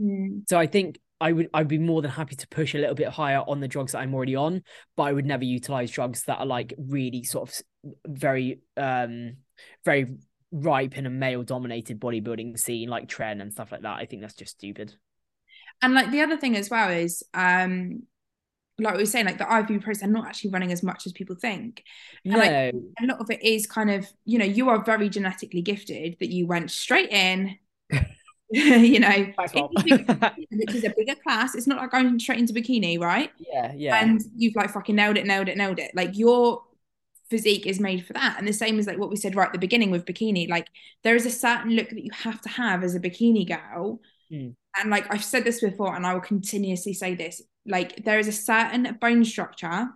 mm. 0.00 0.42
so 0.48 0.58
I 0.58 0.66
think 0.66 0.98
I 1.20 1.30
would 1.30 1.50
I'd 1.54 1.68
be 1.68 1.78
more 1.78 2.02
than 2.02 2.10
happy 2.10 2.34
to 2.34 2.48
push 2.48 2.74
a 2.74 2.78
little 2.78 2.96
bit 2.96 3.10
higher 3.10 3.44
on 3.46 3.60
the 3.60 3.68
drugs 3.68 3.92
that 3.92 3.98
I'm 3.98 4.12
already 4.12 4.34
on, 4.34 4.64
but 4.96 5.04
I 5.04 5.12
would 5.12 5.24
never 5.24 5.44
utilize 5.44 5.92
drugs 5.92 6.24
that 6.24 6.40
are 6.40 6.46
like 6.46 6.74
really 6.76 7.22
sort 7.22 7.48
of 7.48 7.62
very 8.04 8.58
um 8.76 9.36
very 9.84 10.16
ripe 10.52 10.96
in 10.96 11.06
a 11.06 11.10
male 11.10 11.42
dominated 11.42 12.00
bodybuilding 12.00 12.58
scene 12.58 12.88
like 12.88 13.08
tren 13.08 13.40
and 13.40 13.52
stuff 13.52 13.72
like 13.72 13.82
that. 13.82 13.96
I 13.98 14.06
think 14.06 14.22
that's 14.22 14.34
just 14.34 14.52
stupid. 14.52 14.94
And 15.82 15.94
like 15.94 16.10
the 16.10 16.22
other 16.22 16.36
thing 16.36 16.56
as 16.56 16.70
well 16.70 16.90
is 16.90 17.22
um 17.34 18.02
like 18.78 18.94
we 18.94 19.02
were 19.02 19.06
saying, 19.06 19.24
like 19.24 19.38
the 19.38 19.44
IFBB 19.44 19.82
process 19.82 20.06
are 20.06 20.10
not 20.10 20.26
actually 20.26 20.50
running 20.50 20.70
as 20.70 20.82
much 20.82 21.06
as 21.06 21.12
people 21.12 21.34
think. 21.34 21.82
And 22.24 22.34
no. 22.34 22.38
like 22.38 22.50
a 22.50 23.06
lot 23.06 23.20
of 23.20 23.30
it 23.30 23.42
is 23.42 23.66
kind 23.66 23.90
of, 23.90 24.06
you 24.24 24.38
know, 24.38 24.44
you 24.44 24.68
are 24.68 24.84
very 24.84 25.08
genetically 25.08 25.62
gifted 25.62 26.16
that 26.20 26.30
you 26.30 26.46
went 26.46 26.70
straight 26.70 27.10
in. 27.10 27.56
you 28.50 29.00
know, 29.00 29.08
which 29.38 30.74
is 30.74 30.84
a 30.84 30.94
bigger 30.96 31.16
class. 31.20 31.56
It's 31.56 31.66
not 31.66 31.78
like 31.78 31.90
going 31.90 32.16
straight 32.20 32.38
into 32.38 32.52
bikini, 32.52 33.00
right? 33.00 33.32
Yeah, 33.38 33.72
yeah. 33.74 33.96
And 33.96 34.22
you've 34.36 34.54
like 34.54 34.70
fucking 34.70 34.94
nailed 34.94 35.16
it, 35.16 35.26
nailed 35.26 35.48
it, 35.48 35.56
nailed 35.56 35.80
it. 35.80 35.90
Like 35.94 36.16
your 36.16 36.62
physique 37.30 37.66
is 37.66 37.80
made 37.80 38.04
for 38.04 38.12
that. 38.12 38.36
And 38.38 38.46
the 38.46 38.52
same 38.52 38.78
as 38.78 38.86
like 38.86 38.98
what 38.98 39.10
we 39.10 39.16
said 39.16 39.34
right 39.34 39.46
at 39.46 39.52
the 39.52 39.58
beginning 39.58 39.90
with 39.90 40.04
bikini, 40.04 40.48
like 40.48 40.68
there 41.02 41.16
is 41.16 41.26
a 41.26 41.30
certain 41.30 41.72
look 41.72 41.90
that 41.90 42.04
you 42.04 42.10
have 42.12 42.40
to 42.42 42.48
have 42.48 42.84
as 42.84 42.94
a 42.94 43.00
bikini 43.00 43.46
girl. 43.46 44.00
Mm. 44.32 44.54
And 44.78 44.90
like 44.90 45.12
I've 45.12 45.24
said 45.24 45.44
this 45.44 45.60
before, 45.60 45.94
and 45.94 46.06
I 46.06 46.14
will 46.14 46.20
continuously 46.20 46.92
say 46.92 47.14
this: 47.14 47.42
like 47.66 48.04
there 48.04 48.18
is 48.18 48.28
a 48.28 48.32
certain 48.32 48.96
bone 49.00 49.24
structure, 49.24 49.88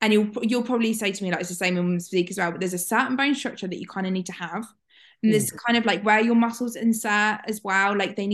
and 0.00 0.12
you'll 0.12 0.30
you'll 0.42 0.62
probably 0.62 0.92
say 0.92 1.12
to 1.12 1.24
me 1.24 1.30
like 1.30 1.40
it's 1.40 1.48
the 1.48 1.54
same 1.54 1.76
in 1.76 1.84
women's 1.84 2.08
physique 2.08 2.30
as 2.30 2.38
well. 2.38 2.50
But 2.50 2.60
there's 2.60 2.74
a 2.74 2.78
certain 2.78 3.16
bone 3.16 3.34
structure 3.34 3.68
that 3.68 3.80
you 3.80 3.86
kind 3.86 4.06
of 4.06 4.12
need 4.12 4.26
to 4.26 4.32
have, 4.32 4.64
and 5.22 5.30
mm. 5.30 5.32
there's 5.32 5.50
kind 5.50 5.76
of 5.76 5.84
like 5.84 6.02
where 6.02 6.20
your 6.20 6.34
muscles 6.34 6.76
insert 6.76 7.40
as 7.46 7.60
well. 7.62 7.96
Like 7.96 8.16
they 8.16 8.26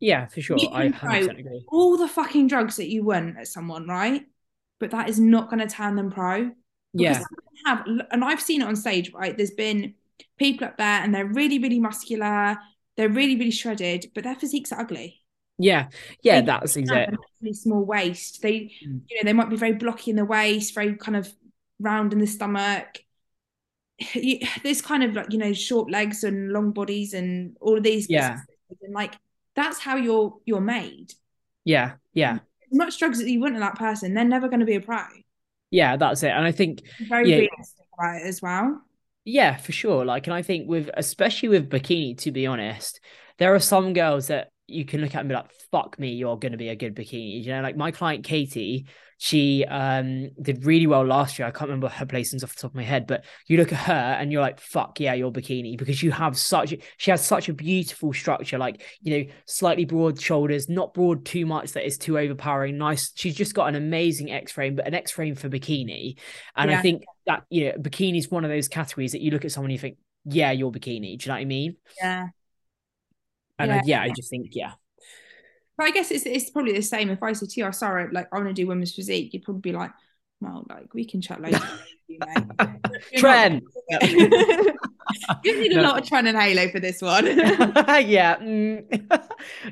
need 0.00 0.10
to 0.10 0.36
be 0.36 0.42
kind 0.42 0.42
of 0.42 0.42
in 0.42 0.42
certain 0.42 0.42
places 0.42 0.46
to 0.48 0.54
have 0.54 0.86
that 0.86 1.00
kind 1.00 1.16
of 1.16 1.20
look. 1.20 1.20
Yeah, 1.20 1.20
for 1.20 1.20
sure. 1.20 1.20
I 1.20 1.28
100% 1.28 1.38
agree. 1.38 1.64
All 1.68 1.96
the 1.96 2.08
fucking 2.08 2.46
drugs 2.48 2.76
that 2.76 2.88
you 2.88 3.04
want 3.04 3.38
at 3.38 3.48
someone, 3.48 3.88
right? 3.88 4.22
But 4.78 4.90
that 4.90 5.08
is 5.08 5.18
not 5.18 5.48
going 5.48 5.66
to 5.66 5.74
turn 5.74 5.96
them 5.96 6.10
pro. 6.10 6.50
Yeah. 6.92 7.22
Have, 7.64 7.86
and 8.10 8.24
I've 8.24 8.40
seen 8.40 8.62
it 8.62 8.68
on 8.68 8.76
stage, 8.76 9.12
right? 9.12 9.36
There's 9.36 9.50
been 9.52 9.94
people 10.38 10.66
up 10.66 10.76
there 10.76 11.02
and 11.02 11.14
they're 11.14 11.26
really, 11.26 11.58
really 11.58 11.80
muscular. 11.80 12.58
They're 12.96 13.08
really, 13.08 13.36
really 13.36 13.50
shredded, 13.50 14.06
but 14.14 14.24
their 14.24 14.34
physiques 14.34 14.72
are 14.72 14.80
ugly. 14.80 15.22
Yeah, 15.58 15.88
yeah, 16.22 16.40
they 16.40 16.46
that's 16.46 16.76
exactly. 16.76 17.16
Really 17.40 17.54
small 17.54 17.84
waist. 17.84 18.42
They, 18.42 18.72
mm. 18.86 19.00
you 19.08 19.16
know, 19.16 19.22
they 19.24 19.32
might 19.32 19.48
be 19.48 19.56
very 19.56 19.72
blocky 19.72 20.10
in 20.10 20.16
the 20.16 20.24
waist, 20.24 20.74
very 20.74 20.96
kind 20.96 21.16
of 21.16 21.32
round 21.80 22.12
in 22.12 22.18
the 22.18 22.26
stomach. 22.26 22.98
There's 24.62 24.82
kind 24.82 25.02
of 25.02 25.14
like 25.14 25.32
you 25.32 25.38
know 25.38 25.54
short 25.54 25.90
legs 25.90 26.24
and 26.24 26.52
long 26.52 26.72
bodies 26.72 27.14
and 27.14 27.56
all 27.60 27.76
of 27.76 27.82
these. 27.82 28.08
Yeah. 28.10 28.36
And 28.82 28.94
like 28.94 29.14
that's 29.56 29.80
how 29.80 29.96
you're 29.96 30.36
you're 30.44 30.60
made. 30.60 31.12
Yeah, 31.64 31.94
yeah. 32.12 32.38
As 32.70 32.78
much 32.78 32.98
drugs 32.98 33.18
that 33.18 33.28
you 33.28 33.40
want 33.40 33.54
in 33.54 33.60
that 33.60 33.76
person, 33.76 34.14
they're 34.14 34.24
never 34.24 34.48
going 34.48 34.60
to 34.60 34.66
be 34.66 34.76
a 34.76 34.80
pro. 34.80 34.98
Yeah, 35.70 35.96
that's 35.96 36.22
it. 36.22 36.30
And 36.30 36.44
I 36.44 36.52
think 36.52 36.82
very 37.08 37.30
yeah, 37.30 37.36
realistic 37.38 37.86
about 37.98 38.16
it 38.16 38.26
as 38.26 38.40
well. 38.40 38.82
Yeah, 39.24 39.56
for 39.56 39.72
sure. 39.72 40.04
Like, 40.04 40.28
and 40.28 40.34
I 40.34 40.42
think 40.42 40.68
with 40.68 40.90
especially 40.94 41.48
with 41.48 41.68
bikini, 41.68 42.16
to 42.18 42.30
be 42.30 42.46
honest, 42.46 43.00
there 43.38 43.54
are 43.54 43.60
some 43.60 43.92
girls 43.92 44.28
that 44.28 44.50
you 44.68 44.84
can 44.84 45.00
look 45.00 45.14
at 45.14 45.20
and 45.20 45.28
be 45.28 45.34
like, 45.34 45.50
fuck 45.72 45.98
me, 45.98 46.12
you're 46.12 46.38
going 46.38 46.52
to 46.52 46.58
be 46.58 46.68
a 46.68 46.76
good 46.76 46.94
bikini. 46.94 47.42
You 47.42 47.54
know, 47.54 47.62
like 47.62 47.76
my 47.76 47.90
client 47.90 48.24
Katie, 48.24 48.86
she 49.18 49.64
um 49.64 50.30
did 50.40 50.64
really 50.64 50.86
well 50.86 51.04
last 51.04 51.38
year. 51.38 51.48
I 51.48 51.50
can't 51.50 51.68
remember 51.68 51.88
her 51.88 52.06
placings 52.06 52.44
off 52.44 52.54
the 52.54 52.62
top 52.62 52.72
of 52.72 52.74
my 52.74 52.82
head, 52.82 53.06
but 53.06 53.24
you 53.46 53.56
look 53.56 53.72
at 53.72 53.78
her 53.78 53.92
and 53.92 54.30
you're 54.30 54.42
like, 54.42 54.60
fuck 54.60 55.00
yeah, 55.00 55.14
you're 55.14 55.32
bikini 55.32 55.76
because 55.76 56.02
you 56.02 56.10
have 56.10 56.36
such 56.36 56.74
she 56.98 57.10
has 57.10 57.24
such 57.24 57.48
a 57.48 57.54
beautiful 57.54 58.12
structure, 58.12 58.58
like 58.58 58.82
you 59.00 59.18
know, 59.18 59.32
slightly 59.46 59.84
broad 59.84 60.20
shoulders, 60.20 60.68
not 60.68 60.92
broad 60.94 61.24
too 61.24 61.46
much 61.46 61.72
that 61.72 61.86
is 61.86 61.98
too 61.98 62.18
overpowering. 62.18 62.78
Nice. 62.78 63.12
She's 63.14 63.34
just 63.34 63.54
got 63.54 63.68
an 63.68 63.74
amazing 63.74 64.30
X 64.30 64.52
frame, 64.52 64.76
but 64.76 64.86
an 64.86 64.94
X 64.94 65.10
frame 65.10 65.34
for 65.34 65.48
bikini. 65.48 66.18
And 66.54 66.70
yeah. 66.70 66.78
I 66.78 66.82
think 66.82 67.04
that 67.26 67.44
you 67.50 67.66
know, 67.66 67.72
bikini 67.72 68.18
is 68.18 68.30
one 68.30 68.44
of 68.44 68.50
those 68.50 68.68
categories 68.68 69.12
that 69.12 69.22
you 69.22 69.30
look 69.30 69.44
at 69.44 69.52
someone 69.52 69.70
and 69.70 69.74
you 69.74 69.80
think, 69.80 69.98
yeah, 70.24 70.50
you're 70.50 70.72
bikini. 70.72 71.18
Do 71.18 71.24
you 71.24 71.28
know 71.28 71.34
what 71.34 71.40
I 71.40 71.44
mean? 71.44 71.76
Yeah. 72.00 72.26
And 73.58 73.70
yeah, 73.70 73.76
I, 73.76 73.82
yeah, 73.84 74.02
I 74.02 74.10
just 74.14 74.28
think, 74.28 74.48
yeah. 74.52 74.72
But 75.76 75.86
I 75.86 75.90
guess 75.90 76.10
it's 76.10 76.24
it's 76.26 76.50
probably 76.50 76.72
the 76.72 76.82
same. 76.82 77.10
If 77.10 77.22
I 77.22 77.32
said 77.32 77.50
to 77.50 77.60
you, 77.60 77.66
oh, 77.66 77.70
sorry, 77.70 78.08
like 78.10 78.28
I 78.32 78.36
want 78.36 78.48
to 78.48 78.54
do 78.54 78.66
women's 78.66 78.94
physique, 78.94 79.34
you'd 79.34 79.42
probably 79.42 79.60
be 79.60 79.72
like, 79.72 79.90
well, 80.40 80.64
like 80.68 80.92
we 80.94 81.04
can 81.04 81.20
chat 81.20 81.40
later. 81.40 81.60
Tren. 83.16 83.62
you 85.44 85.60
need 85.60 85.72
a 85.72 85.76
no. 85.76 85.82
lot 85.82 85.98
of 86.00 86.08
Tren 86.08 86.28
and 86.28 86.38
Halo 86.38 86.68
for 86.70 86.80
this 86.80 87.00
one. 87.00 87.26
yeah. 87.26 88.36
Mm. 88.36 89.20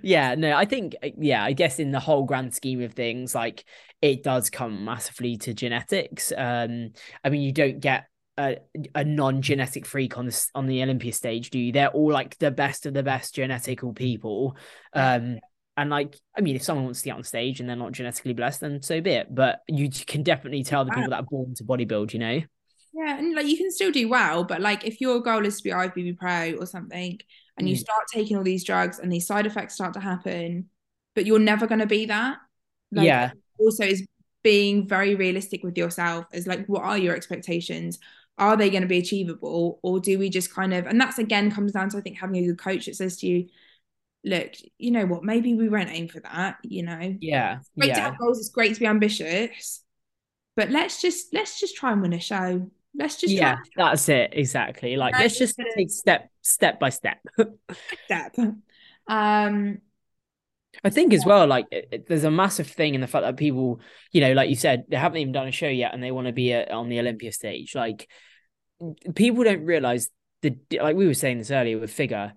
yeah. 0.03 0.35
No, 0.35 0.57
I 0.57 0.65
think, 0.65 0.95
yeah, 1.19 1.45
I 1.45 1.53
guess 1.53 1.79
in 1.79 1.91
the 1.91 2.01
whole 2.01 2.25
grand 2.25 2.55
scheme 2.55 2.83
of 2.83 2.95
things, 2.95 3.35
like 3.35 3.65
it 4.03 4.23
does 4.23 4.51
come 4.51 4.85
massively 4.85 5.37
to 5.39 5.55
genetics. 5.55 6.33
Um, 6.37 6.93
I 7.23 7.31
mean, 7.31 7.43
you 7.43 7.53
don't 7.53 7.81
get 7.81 8.07
a, 8.37 8.57
a 8.95 9.05
non-genetic 9.05 9.87
freak 9.87 10.19
on 10.19 10.27
this 10.27 10.51
on 10.55 10.67
the 10.67 10.83
Olympia 10.83 11.13
stage, 11.13 11.51
do 11.51 11.59
you? 11.59 11.73
They're 11.73 11.89
all 11.89 12.13
like 12.13 12.39
the 12.39 12.51
best 12.51 12.87
of 12.87 12.95
the 12.95 13.03
best 13.03 13.37
genetical 13.37 13.95
people. 13.95 14.57
Um, 14.93 15.39
and 15.77 15.91
like, 15.91 16.17
I 16.37 16.41
mean, 16.41 16.57
if 16.57 16.63
someone 16.63 16.85
wants 16.85 17.01
to 17.03 17.07
get 17.07 17.17
on 17.17 17.25
stage 17.25 17.61
and 17.61 17.69
they're 17.69 17.77
not 17.77 17.93
genetically 17.93 18.33
blessed, 18.33 18.61
then 18.61 18.83
so 18.83 19.01
be 19.01 19.11
it. 19.11 19.35
But 19.35 19.63
you 19.69 19.91
can 19.91 20.23
definitely 20.23 20.63
tell 20.63 20.85
the 20.85 20.93
people 20.93 21.11
that 21.11 21.21
are 21.21 21.27
born 21.29 21.55
to 21.55 21.65
bodybuild, 21.65 22.13
you 22.13 22.21
know. 22.21 22.43
Yeah, 22.93 23.19
and 23.19 23.35
like 23.35 23.47
you 23.47 23.57
can 23.57 23.73
still 23.73 23.91
do 23.91 24.09
well, 24.09 24.45
but 24.45 24.61
like 24.61 24.87
if 24.87 25.01
your 25.01 25.21
goal 25.21 25.45
is 25.45 25.57
to 25.57 25.65
be 25.65 25.71
IFBB 25.71 26.17
pro 26.17 26.53
or 26.53 26.67
something, 26.67 27.19
and 27.57 27.67
mm. 27.67 27.71
you 27.71 27.77
start 27.77 28.05
taking 28.13 28.37
all 28.37 28.45
these 28.45 28.63
drugs 28.63 29.01
and 29.01 29.13
these 29.13 29.27
side 29.27 29.47
effects 29.47 29.75
start 29.75 29.95
to 29.95 30.01
happen, 30.01 30.69
but 31.15 31.27
you're 31.27 31.41
never 31.41 31.67
going 31.67 31.81
to 31.81 31.87
be 31.87 32.07
that. 32.07 32.39
Like, 32.93 33.07
yeah. 33.07 33.33
Also, 33.59 33.85
is 33.85 34.07
being 34.45 34.87
very 34.87 35.17
realistic 35.17 35.65
with 35.65 35.77
yourself. 35.77 36.27
Is 36.33 36.47
like, 36.47 36.67
what 36.67 36.85
are 36.85 36.99
your 36.99 37.17
expectations? 37.17 37.99
Are 38.39 38.57
they 38.57 38.71
going 38.71 38.83
to 38.83 38.89
be 38.89 38.99
achievable, 38.99 39.81
or 39.83 39.99
do 39.99 40.17
we 40.17 40.31
just 40.31 40.55
kind 40.55 40.73
of? 40.73 40.87
And 40.87 41.01
that's 41.01 41.19
again 41.19 41.51
comes 41.51 41.73
down 41.73 41.89
to 41.91 41.97
I 41.97 42.01
think 42.01 42.19
having 42.19 42.37
a 42.37 42.47
good 42.47 42.59
coach 42.59 42.87
that 42.87 42.95
says 42.95 43.17
to 43.19 43.27
you, 43.27 43.49
look, 44.25 44.53
you 44.79 44.91
know 44.91 45.07
what, 45.07 45.23
maybe 45.23 45.55
we 45.55 45.69
won't 45.69 45.91
aim 45.91 46.09
for 46.09 46.21
that, 46.21 46.57
you 46.63 46.83
know. 46.83 47.17
Yeah. 47.21 47.59
It's 47.59 47.71
great 47.77 47.89
yeah. 47.89 47.95
to 47.95 48.01
have 48.01 48.19
goals, 48.19 48.39
it's 48.39 48.49
great 48.49 48.75
to 48.75 48.81
be 48.81 48.87
ambitious. 48.87 49.83
But 50.57 50.71
let's 50.71 51.03
just 51.03 51.33
let's 51.33 51.61
just 51.61 51.77
try 51.77 51.93
and 51.93 52.01
win 52.01 52.13
a 52.13 52.21
show. 52.21 52.71
Let's 52.97 53.17
just 53.17 53.33
Yeah, 53.33 53.59
that's 53.77 54.09
it. 54.09 54.31
Exactly. 54.33 54.97
Like 54.97 55.15
let's 55.19 55.37
just 55.37 55.61
take 55.77 55.91
step 55.91 56.31
step 56.43 56.79
by 56.79 56.91
step. 56.91 57.19
step. 58.05 58.37
Um 59.09 59.79
I 60.83 60.91
think 60.91 61.13
as 61.13 61.25
well, 61.25 61.47
like 61.47 61.67
it, 61.71 61.89
it, 61.93 62.07
there's 62.09 62.25
a 62.25 62.31
massive 62.31 62.67
thing 62.67 62.95
in 62.95 63.01
the 63.01 63.07
fact 63.07 63.25
that 63.25 63.37
people, 63.37 63.81
you 64.13 64.21
know, 64.21 64.33
like 64.33 64.49
you 64.49 64.57
said, 64.57 64.85
they 64.89 64.97
haven't 64.97 65.19
even 65.19 65.33
done 65.33 65.47
a 65.47 65.53
show 65.53 65.69
yet, 65.69 65.95
and 65.95 66.03
they 66.03 66.11
want 66.11 66.27
to 66.27 66.33
be 66.33 66.51
a, 66.53 66.69
on 66.69 66.89
the 66.89 66.99
Olympia 66.99 67.33
stage. 67.33 67.75
Like 67.75 68.09
people 69.15 69.45
don't 69.45 69.65
realize 69.65 70.11
the 70.43 70.57
like 70.81 70.97
we 70.97 71.07
were 71.07 71.15
saying 71.15 71.39
this 71.39 71.51
earlier 71.51 71.79
with 71.79 71.93
figure 71.93 72.33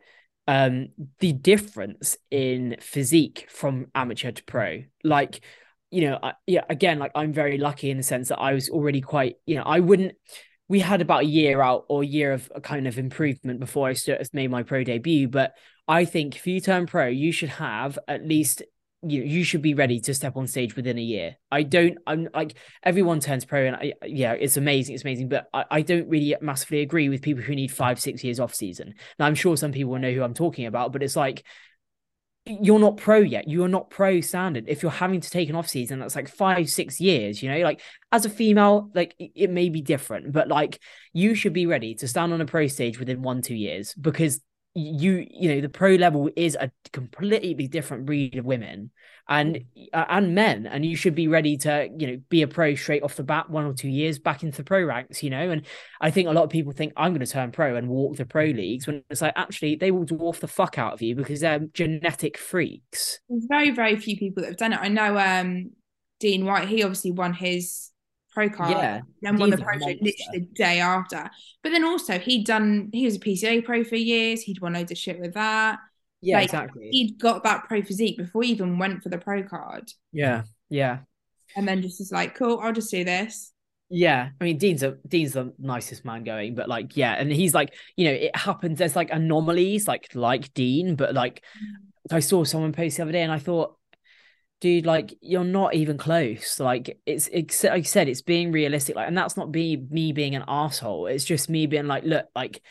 um, 0.48 0.90
the 1.20 1.34
difference 1.34 2.18
in 2.32 2.78
physique 2.80 3.48
from 3.50 3.88
amateur 3.94 4.32
to 4.32 4.44
pro. 4.44 4.84
Like, 5.04 5.42
you 5.92 6.02
know, 6.02 6.20
I, 6.22 6.34
yeah, 6.46 6.64
again, 6.70 7.00
like 7.00 7.12
I'm 7.16 7.34
very 7.34 7.58
lucky 7.58 7.92
in 7.92 7.98
the 7.98 8.04
sense 8.04 8.30
that 8.30 8.40
I 8.40 8.54
was 8.54 8.70
already 8.70 9.02
quite, 9.02 9.36
you 9.46 9.56
know, 9.56 9.64
I 9.64 9.80
wouldn't. 9.80 10.14
We 10.70 10.80
had 10.82 11.02
about 11.02 11.24
a 11.24 11.28
year 11.28 11.62
out 11.62 11.86
or 11.88 12.04
a 12.04 12.06
year 12.06 12.34
of 12.34 12.52
a 12.54 12.60
kind 12.60 12.88
of 12.88 12.98
improvement 12.98 13.62
before 13.62 13.88
I 13.88 13.94
made 14.34 14.52
my 14.52 14.64
pro 14.64 14.84
debut. 14.84 15.30
But 15.30 15.54
I 15.88 16.04
think 16.04 16.36
if 16.36 16.46
you 16.46 16.60
turn 16.60 16.88
pro, 16.88 17.08
you 17.08 17.32
should 17.32 17.50
have 17.50 17.98
at 18.08 18.28
least 18.28 18.64
you 19.04 19.22
you 19.22 19.44
should 19.44 19.62
be 19.62 19.74
ready 19.74 20.00
to 20.02 20.14
step 20.14 20.36
on 20.38 20.48
stage 20.48 20.76
within 20.76 20.98
a 20.98 21.02
year. 21.02 21.38
I 21.52 21.64
don't. 21.64 21.98
I'm 22.08 22.30
like 22.34 22.56
everyone 22.84 23.20
turns 23.20 23.46
pro, 23.46 23.66
and 23.66 23.76
I, 23.76 23.94
yeah, 24.06 24.34
it's 24.34 24.58
amazing, 24.58 24.96
it's 24.96 25.04
amazing. 25.04 25.30
But 25.30 25.48
I, 25.54 25.66
I 25.70 25.82
don't 25.82 26.10
really 26.10 26.36
massively 26.42 26.82
agree 26.82 27.10
with 27.10 27.22
people 27.22 27.44
who 27.44 27.56
need 27.56 27.72
five, 27.72 28.00
six 28.00 28.24
years 28.24 28.40
off 28.40 28.56
season. 28.56 28.96
Now 29.20 29.26
I'm 29.26 29.36
sure 29.36 29.56
some 29.56 29.72
people 29.72 29.92
will 29.92 30.00
know 30.00 30.12
who 30.12 30.24
I'm 30.24 30.34
talking 30.34 30.66
about, 30.66 30.94
but 30.94 31.04
it's 31.04 31.16
like 31.16 31.44
you're 32.48 32.80
not 32.80 32.98
pro 32.98 33.18
yet. 33.18 33.48
You 33.48 33.64
are 33.66 33.70
not 33.70 33.90
pro 33.90 34.22
standard. 34.22 34.66
If 34.68 34.82
you're 34.82 34.92
having 34.92 35.22
to 35.22 35.30
take 35.30 35.50
an 35.50 35.56
off 35.56 35.68
season, 35.68 36.00
that's 36.00 36.16
like 36.16 36.30
five, 36.30 36.70
six 36.70 37.00
years. 37.00 37.44
You 37.44 37.52
know, 37.52 37.60
like 37.60 37.82
as 38.12 38.26
a 38.26 38.30
female, 38.30 38.90
like 38.94 39.16
it 39.20 39.50
may 39.50 39.70
be 39.70 39.82
different, 39.82 40.32
but 40.32 40.48
like 40.48 40.80
you 41.14 41.36
should 41.36 41.54
be 41.54 41.66
ready 41.66 41.96
to 41.96 42.08
stand 42.08 42.34
on 42.34 42.42
a 42.42 42.46
pro 42.46 42.68
stage 42.68 43.00
within 43.00 43.22
one, 43.22 43.42
two 43.42 43.56
years 43.56 43.94
because 43.94 44.40
you 44.78 45.26
you 45.32 45.56
know 45.56 45.62
the 45.62 45.70
pro 45.70 45.96
level 45.96 46.30
is 46.36 46.56
a 46.56 46.72
completely 46.94 47.68
different 47.68 48.06
breed 48.06 48.38
of 48.38 48.46
women 48.46 48.92
and 49.28 49.66
uh, 49.92 50.06
and 50.08 50.36
men 50.36 50.68
and 50.68 50.86
you 50.86 50.96
should 50.96 51.16
be 51.16 51.28
ready 51.28 51.58
to 51.58 51.90
you 51.98 52.08
know 52.08 52.22
be 52.30 52.44
a 52.44 52.48
pro 52.48 52.76
straight 52.76 53.02
off 53.02 53.16
the 53.16 53.24
bat 53.24 53.50
one 53.50 53.66
or 53.66 53.74
two 53.74 53.90
years 53.90 54.20
back 54.20 54.44
into 54.44 54.58
the 54.58 54.64
pro 54.64 54.84
ranks 54.84 55.24
you 55.24 55.32
know? 55.32 55.50
And 55.50 55.66
i 56.00 56.12
think 56.12 56.28
a 56.28 56.32
lot 56.32 56.44
of 56.44 56.52
people 56.52 56.74
think 56.74 56.94
i'm 56.96 57.12
going 57.12 57.26
to 57.26 57.32
turn 57.32 57.52
pro 57.52 57.76
and 57.76 57.88
walk 57.88 58.18
the 58.18 58.26
pro 58.26 58.46
leagues 58.46 58.86
when 58.86 59.04
it's 59.10 59.22
like 59.22 59.34
actually 59.36 59.76
they 59.78 59.90
will 59.90 60.06
dwarf 60.06 60.40
the 60.42 60.48
fuck 60.48 60.78
out 60.78 60.94
of 60.94 61.02
you 61.02 61.16
because 61.16 61.40
they're 61.40 61.60
genetic 61.74 62.38
freaks. 62.38 63.20
There's 63.30 63.48
very 63.50 63.72
very 63.72 63.96
few 63.96 64.16
people 64.16 64.44
that 64.44 64.50
have 64.50 64.58
done 64.58 64.74
it. 64.74 64.80
I 64.80 64.90
know 64.90 65.18
um 65.18 65.72
dean 66.20 66.46
white 66.46 66.68
he 66.68 66.84
obviously 66.84 67.12
won 67.12 67.34
his 67.34 67.90
pro 68.38 68.50
card. 68.50 68.72
Yeah. 68.72 69.02
Then 69.24 69.38
won 69.38 69.50
the 69.50 69.58
pro 69.58 69.80
show 69.80 69.86
literally 69.86 70.16
the 70.34 70.48
day 70.54 70.80
after. 70.80 71.28
But 71.64 71.72
then 71.72 71.84
also 71.84 72.20
he'd 72.20 72.46
done 72.46 72.90
he 72.94 73.06
was 73.06 73.16
a 73.16 73.20
PCA 73.20 73.66
pro 73.66 73.84
for 73.84 73.96
years. 73.96 74.42
He'd 74.42 74.62
won 74.62 74.74
loads 74.74 74.92
of 74.92 74.98
shit 74.98 75.20
with 75.20 75.34
that. 75.34 75.80
Yeah, 76.22 76.38
like, 76.38 76.46
exactly. 76.46 76.90
He'd 76.92 77.20
got 77.20 77.44
that 77.44 77.66
pro 77.68 77.82
physique 77.82 78.18
before 78.18 78.44
he 78.44 78.52
even 78.52 78.78
went 78.78 79.02
for 79.02 79.10
the 79.10 79.18
pro 79.18 79.42
card. 79.42 79.92
Yeah, 80.12 80.44
yeah. 80.70 81.00
And 81.56 81.68
then 81.68 81.82
just 81.82 82.00
was 82.00 82.12
like, 82.12 82.36
cool, 82.36 82.60
I'll 82.60 82.74
just 82.74 82.92
do 82.92 83.04
this. 83.04 83.54
Yeah, 83.90 84.30
I 84.40 84.44
mean 84.44 84.58
Dean's 84.58 84.84
a 84.84 84.98
Dean's 85.08 85.34
the 85.34 85.54
nicest 85.58 86.06
man 86.06 86.24
going, 86.24 86.54
but 86.54 86.70
like 86.70 86.96
yeah, 86.96 87.14
and 87.14 87.32
he's 87.32 87.56
like 87.56 87.74
you 87.96 88.06
know 88.06 88.14
it 88.14 88.36
happens. 88.36 88.78
There's 88.78 88.96
like 88.96 89.10
anomalies 89.12 89.88
like 89.88 90.10
like 90.14 90.54
Dean, 90.54 90.96
but 90.96 91.16
like 91.16 91.42
mm. 91.58 92.16
I 92.16 92.20
saw 92.20 92.44
someone 92.44 92.74
post 92.74 92.98
the 92.98 93.04
other 93.04 93.14
day 93.14 93.24
and 93.24 93.32
I 93.32 93.40
thought 93.40 93.77
dude, 94.60 94.86
like 94.86 95.18
you're 95.22 95.44
not 95.44 95.76
even 95.76 95.98
close. 95.98 96.60
Like 96.60 97.00
it's, 97.06 97.28
it's 97.32 97.64
like 97.64 97.74
I 97.74 97.82
said, 97.82 98.08
it's 98.08 98.22
being 98.22 98.52
realistic. 98.52 98.96
Like, 98.96 99.08
and 99.08 99.18
that's 99.18 99.38
not 99.38 99.52
be 99.52 99.78
me 99.90 100.12
being 100.12 100.36
an 100.36 100.44
asshole. 100.48 101.08
It's 101.08 101.26
just 101.26 101.50
me 101.50 101.68
being 101.68 101.88
like, 101.88 102.04
look, 102.04 102.26
like 102.36 102.62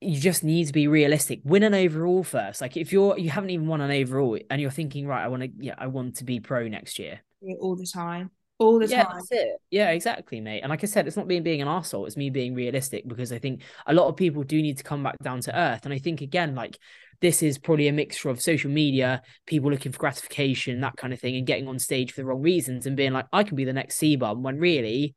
you 0.00 0.18
just 0.18 0.42
need 0.42 0.66
to 0.66 0.72
be 0.72 0.88
realistic. 0.88 1.40
Win 1.44 1.62
an 1.62 1.74
overall 1.74 2.24
first. 2.24 2.60
Like 2.60 2.76
if 2.76 2.92
you're 2.92 3.18
you 3.18 3.30
haven't 3.30 3.50
even 3.50 3.66
won 3.66 3.80
an 3.80 3.90
overall 3.90 4.38
and 4.50 4.60
you're 4.60 4.70
thinking, 4.70 5.06
right, 5.06 5.24
I 5.24 5.28
want 5.28 5.42
to, 5.42 5.50
yeah, 5.58 5.74
I 5.78 5.86
want 5.86 6.16
to 6.16 6.24
be 6.24 6.40
pro 6.40 6.68
next 6.68 6.98
year. 6.98 7.20
All 7.60 7.76
the 7.76 7.86
time. 7.86 8.30
All 8.58 8.78
the 8.78 8.86
yeah, 8.86 9.04
time. 9.04 9.16
That's 9.16 9.32
it. 9.32 9.48
Yeah, 9.70 9.90
exactly, 9.90 10.40
mate. 10.40 10.60
And 10.60 10.70
like 10.70 10.84
I 10.84 10.86
said, 10.86 11.06
it's 11.06 11.16
not 11.16 11.28
being 11.28 11.42
being 11.42 11.62
an 11.62 11.68
asshole, 11.68 12.06
it's 12.06 12.16
me 12.16 12.30
being 12.30 12.54
realistic 12.54 13.08
because 13.08 13.32
I 13.32 13.38
think 13.38 13.62
a 13.86 13.94
lot 13.94 14.08
of 14.08 14.16
people 14.16 14.42
do 14.42 14.60
need 14.60 14.76
to 14.78 14.84
come 14.84 15.02
back 15.02 15.16
down 15.22 15.40
to 15.42 15.58
earth. 15.58 15.84
And 15.84 15.94
I 15.94 15.98
think 15.98 16.20
again, 16.20 16.54
like 16.54 16.78
this 17.20 17.42
is 17.42 17.58
probably 17.58 17.88
a 17.88 17.92
mixture 17.92 18.30
of 18.30 18.40
social 18.40 18.70
media, 18.70 19.22
people 19.46 19.70
looking 19.70 19.92
for 19.92 19.98
gratification, 19.98 20.80
that 20.80 20.96
kind 20.96 21.12
of 21.12 21.20
thing, 21.20 21.36
and 21.36 21.46
getting 21.46 21.68
on 21.68 21.78
stage 21.78 22.12
for 22.12 22.20
the 22.20 22.26
wrong 22.26 22.42
reasons 22.42 22.86
and 22.86 22.96
being 22.96 23.12
like, 23.12 23.26
I 23.32 23.44
can 23.44 23.56
be 23.56 23.64
the 23.64 23.72
next 23.72 23.98
CBum 24.00 24.40
when 24.40 24.58
really 24.58 25.14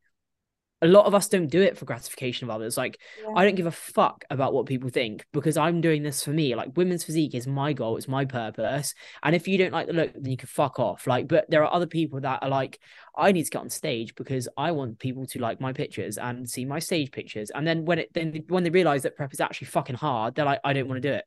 a 0.84 0.88
lot 0.88 1.06
of 1.06 1.16
us 1.16 1.30
don't 1.30 1.48
do 1.48 1.62
it 1.62 1.78
for 1.78 1.86
gratification 1.86 2.46
of 2.46 2.54
others. 2.54 2.76
Like, 2.76 3.00
yeah. 3.22 3.32
I 3.38 3.46
don't 3.46 3.56
give 3.56 3.68
a 3.68 3.72
fuck 3.72 4.26
about 4.30 4.54
what 4.54 4.66
people 4.66 4.90
think 4.90 5.26
because 5.32 5.56
I'm 5.56 5.80
doing 5.80 6.04
this 6.04 6.26
for 6.26 6.32
me. 6.32 6.56
Like, 6.56 6.76
women's 6.76 7.06
physique 7.06 7.34
is 7.36 7.48
my 7.48 7.72
goal, 7.72 7.96
it's 7.96 8.10
my 8.10 8.26
purpose. 8.26 8.94
And 9.24 9.34
if 9.34 9.48
you 9.48 9.58
don't 9.58 9.72
like 9.72 9.88
the 9.88 9.94
look, 9.94 10.12
then 10.14 10.30
you 10.30 10.36
can 10.36 10.48
fuck 10.48 10.80
off. 10.80 11.08
Like, 11.08 11.30
but 11.30 11.50
there 11.50 11.64
are 11.64 11.74
other 11.74 11.88
people 11.88 12.20
that 12.22 12.44
are 12.44 12.50
like, 12.50 12.80
I 13.16 13.32
need 13.32 13.46
to 13.46 13.50
get 13.50 13.62
on 13.62 13.70
stage 13.70 14.14
because 14.16 14.50
I 14.58 14.72
want 14.72 15.00
people 15.00 15.26
to 15.28 15.40
like 15.40 15.62
my 15.62 15.72
pictures 15.72 16.18
and 16.18 16.50
see 16.50 16.66
my 16.66 16.80
stage 16.80 17.12
pictures. 17.12 17.50
And 17.50 17.66
then 17.66 17.86
when 17.86 18.00
it 18.00 18.10
then 18.14 18.44
when 18.50 18.64
they 18.64 18.70
realize 18.70 19.04
that 19.04 19.16
prep 19.16 19.32
is 19.32 19.40
actually 19.40 19.68
fucking 19.68 19.96
hard, 19.96 20.36
they're 20.36 20.44
like, 20.44 20.60
I 20.66 20.74
don't 20.74 20.90
want 20.90 21.02
to 21.02 21.10
do 21.10 21.14
it 21.14 21.24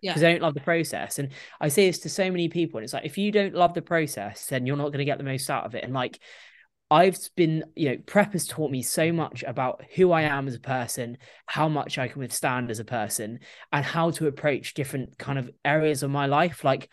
because 0.00 0.22
yeah. 0.22 0.28
they 0.28 0.32
don't 0.32 0.42
love 0.42 0.54
the 0.54 0.60
process. 0.60 1.18
And 1.18 1.30
I 1.60 1.68
say 1.68 1.86
this 1.86 2.00
to 2.00 2.08
so 2.08 2.30
many 2.30 2.48
people, 2.48 2.78
and 2.78 2.84
it's 2.84 2.92
like 2.92 3.06
if 3.06 3.18
you 3.18 3.32
don't 3.32 3.54
love 3.54 3.74
the 3.74 3.82
process, 3.82 4.46
then 4.46 4.66
you're 4.66 4.76
not 4.76 4.88
going 4.88 4.98
to 4.98 5.04
get 5.04 5.18
the 5.18 5.24
most 5.24 5.48
out 5.50 5.64
of 5.64 5.74
it. 5.74 5.84
And 5.84 5.94
like 5.94 6.18
I've 6.90 7.18
been, 7.34 7.64
you 7.74 7.90
know, 7.90 7.96
prep 8.06 8.32
has 8.32 8.46
taught 8.46 8.70
me 8.70 8.82
so 8.82 9.12
much 9.12 9.42
about 9.44 9.82
who 9.96 10.12
I 10.12 10.22
am 10.22 10.46
as 10.46 10.54
a 10.54 10.60
person, 10.60 11.18
how 11.46 11.68
much 11.68 11.98
I 11.98 12.08
can 12.08 12.20
withstand 12.20 12.70
as 12.70 12.78
a 12.78 12.84
person, 12.84 13.40
and 13.72 13.84
how 13.84 14.10
to 14.12 14.28
approach 14.28 14.74
different 14.74 15.18
kind 15.18 15.38
of 15.38 15.50
areas 15.64 16.02
of 16.02 16.10
my 16.10 16.26
life. 16.26 16.62
Like 16.62 16.88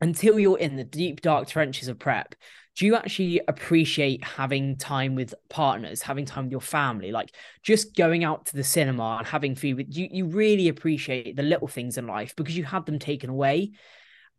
until 0.00 0.38
you're 0.38 0.58
in 0.58 0.76
the 0.76 0.84
deep 0.84 1.20
dark 1.20 1.48
trenches 1.48 1.88
of 1.88 1.98
prep 1.98 2.34
do 2.78 2.86
you 2.86 2.94
actually 2.94 3.40
appreciate 3.48 4.22
having 4.22 4.76
time 4.76 5.16
with 5.16 5.34
partners 5.48 6.00
having 6.00 6.24
time 6.24 6.44
with 6.44 6.52
your 6.52 6.60
family? 6.60 7.10
Like 7.10 7.34
just 7.60 7.96
going 7.96 8.22
out 8.22 8.46
to 8.46 8.56
the 8.56 8.62
cinema 8.62 9.16
and 9.18 9.26
having 9.26 9.56
food 9.56 9.76
with 9.76 9.88
you 9.90 10.06
you 10.12 10.26
really 10.26 10.68
appreciate 10.68 11.34
the 11.34 11.42
little 11.42 11.66
things 11.66 11.98
in 11.98 12.06
life 12.06 12.36
because 12.36 12.56
you 12.56 12.62
had 12.62 12.86
them 12.86 13.00
taken 13.00 13.30
away. 13.30 13.72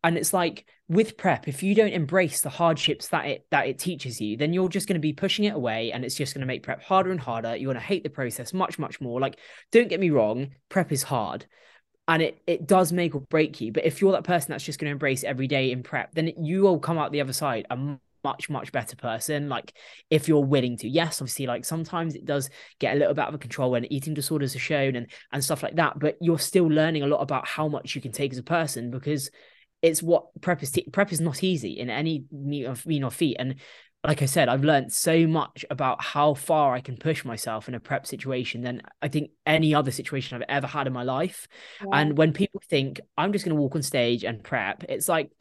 And 0.06 0.18
it's 0.18 0.32
like 0.32 0.66
with 0.88 1.18
prep 1.18 1.49
if 1.49 1.64
you 1.64 1.76
don't 1.76 1.91
embrace 1.91 2.40
the 2.40 2.49
hardships 2.49 3.10
that 3.10 3.26
it 3.26 3.45
that 3.52 3.68
it 3.68 3.78
teaches 3.78 4.22
you 4.22 4.38
then 4.38 4.53
you're 4.53 4.70
just 4.70 4.88
going 4.88 4.95
to 4.95 5.02
be 5.02 5.11
pushing 5.11 5.44
it 5.44 5.53
away 5.53 5.91
and 5.91 6.06
it's 6.06 6.16
just 6.16 6.34
going 6.34 6.40
to 6.40 6.48
make 6.48 6.64
prep 6.64 6.82
harder 6.82 7.11
and 7.11 7.20
harder. 7.20 7.57
You're 7.57 7.74
going 7.74 7.82
to 7.82 7.86
hate 7.86 8.03
the 8.03 8.10
process 8.10 8.53
much 8.53 8.80
much 8.80 9.02
more. 9.02 9.20
Like 9.20 9.38
don't 9.74 9.90
get 9.90 9.99
me 9.99 10.11
wrong 10.11 10.52
prep 10.70 10.94
is 10.94 11.03
hard 11.03 11.45
and 12.07 12.22
it 12.22 12.41
it 12.48 12.68
does 12.68 12.94
make 12.94 13.16
or 13.16 13.20
break 13.22 13.60
you. 13.60 13.74
But 13.74 13.84
if 13.84 13.99
you're 13.99 14.14
that 14.14 14.24
person 14.24 14.52
that's 14.52 14.64
just 14.64 14.80
going 14.80 14.88
to 14.88 14.94
embrace 14.94 15.26
every 15.26 15.48
day 15.48 15.74
in 15.74 15.84
prep 15.84 16.16
then 16.16 16.32
you 16.38 16.61
will 16.61 16.80
come 16.80 16.98
out 16.98 17.11
the 17.11 17.20
other 17.20 17.34
side 17.34 17.68
a 17.70 17.98
much 18.24 18.50
much 18.50 18.72
better 18.72 18.96
person 18.96 19.50
like 19.50 19.74
if 20.10 20.28
you're 20.28 20.44
willing 20.44 20.78
to 20.78 20.88
yes 20.88 21.22
obviously 21.22 21.48
like 21.48 21.66
sometimes 21.66 22.16
it 22.16 22.26
does 22.26 22.50
get 22.80 22.96
a 22.96 23.00
little 23.00 23.14
bit 23.14 23.22
out 23.22 23.34
of 23.34 23.40
control 23.40 23.72
when 23.72 23.91
eating 23.91 24.14
disorders 24.14 24.56
are 24.56 24.60
shown 24.60 24.96
and 24.96 25.08
and 25.32 25.44
stuff 25.44 25.64
like 25.64 25.76
that 25.76 25.98
but 26.00 26.16
you're 26.22 26.40
still 26.40 26.68
learning 26.68 27.04
a 27.04 27.08
lot 27.08 27.22
about 27.22 27.48
how 27.48 27.68
much 27.68 27.96
you 27.96 28.02
can 28.02 28.12
take 28.12 28.32
as 28.32 28.38
a 28.38 28.44
person 28.44 28.91
because 28.91 29.30
it's 29.82 30.04
what 30.04 30.26
prep 30.41 30.62
is. 30.62 30.72
T- 30.72 30.88
prep 30.91 31.12
is 31.12 31.22
not 31.22 31.44
easy 31.44 31.80
in 31.80 31.90
any 31.90 32.26
mean 32.32 32.66
of 32.66 32.86
mean 32.86 33.04
or 33.04 33.12
feet, 33.12 33.38
and 33.40 33.56
like 34.06 34.22
I 34.22 34.26
said, 34.26 34.48
I've 34.48 34.64
learned 34.64 34.94
so 34.94 35.28
much 35.28 35.66
about 35.70 36.02
how 36.02 36.34
far 36.34 36.74
I 36.74 36.80
can 36.80 36.96
push 36.96 37.26
myself 37.26 37.68
in 37.68 37.76
a 37.76 37.82
prep 37.82 38.08
situation 38.08 38.62
than 38.62 38.82
I 39.02 39.10
think 39.10 39.32
any 39.46 39.76
other 39.76 39.91
situation 39.91 40.36
I've 40.36 40.48
ever 40.48 40.68
had 40.68 40.88
in 40.88 40.94
my 40.94 41.04
life. 41.04 41.50
And 41.91 42.18
when 42.18 42.32
people 42.32 42.62
think 42.70 43.02
I'm 43.18 43.34
just 43.34 43.44
going 43.44 43.56
to 43.56 43.62
walk 43.62 43.76
on 43.76 43.82
stage 43.82 44.24
and 44.24 44.41
prep, 44.41 44.86
it's 44.88 45.10
like 45.10 45.32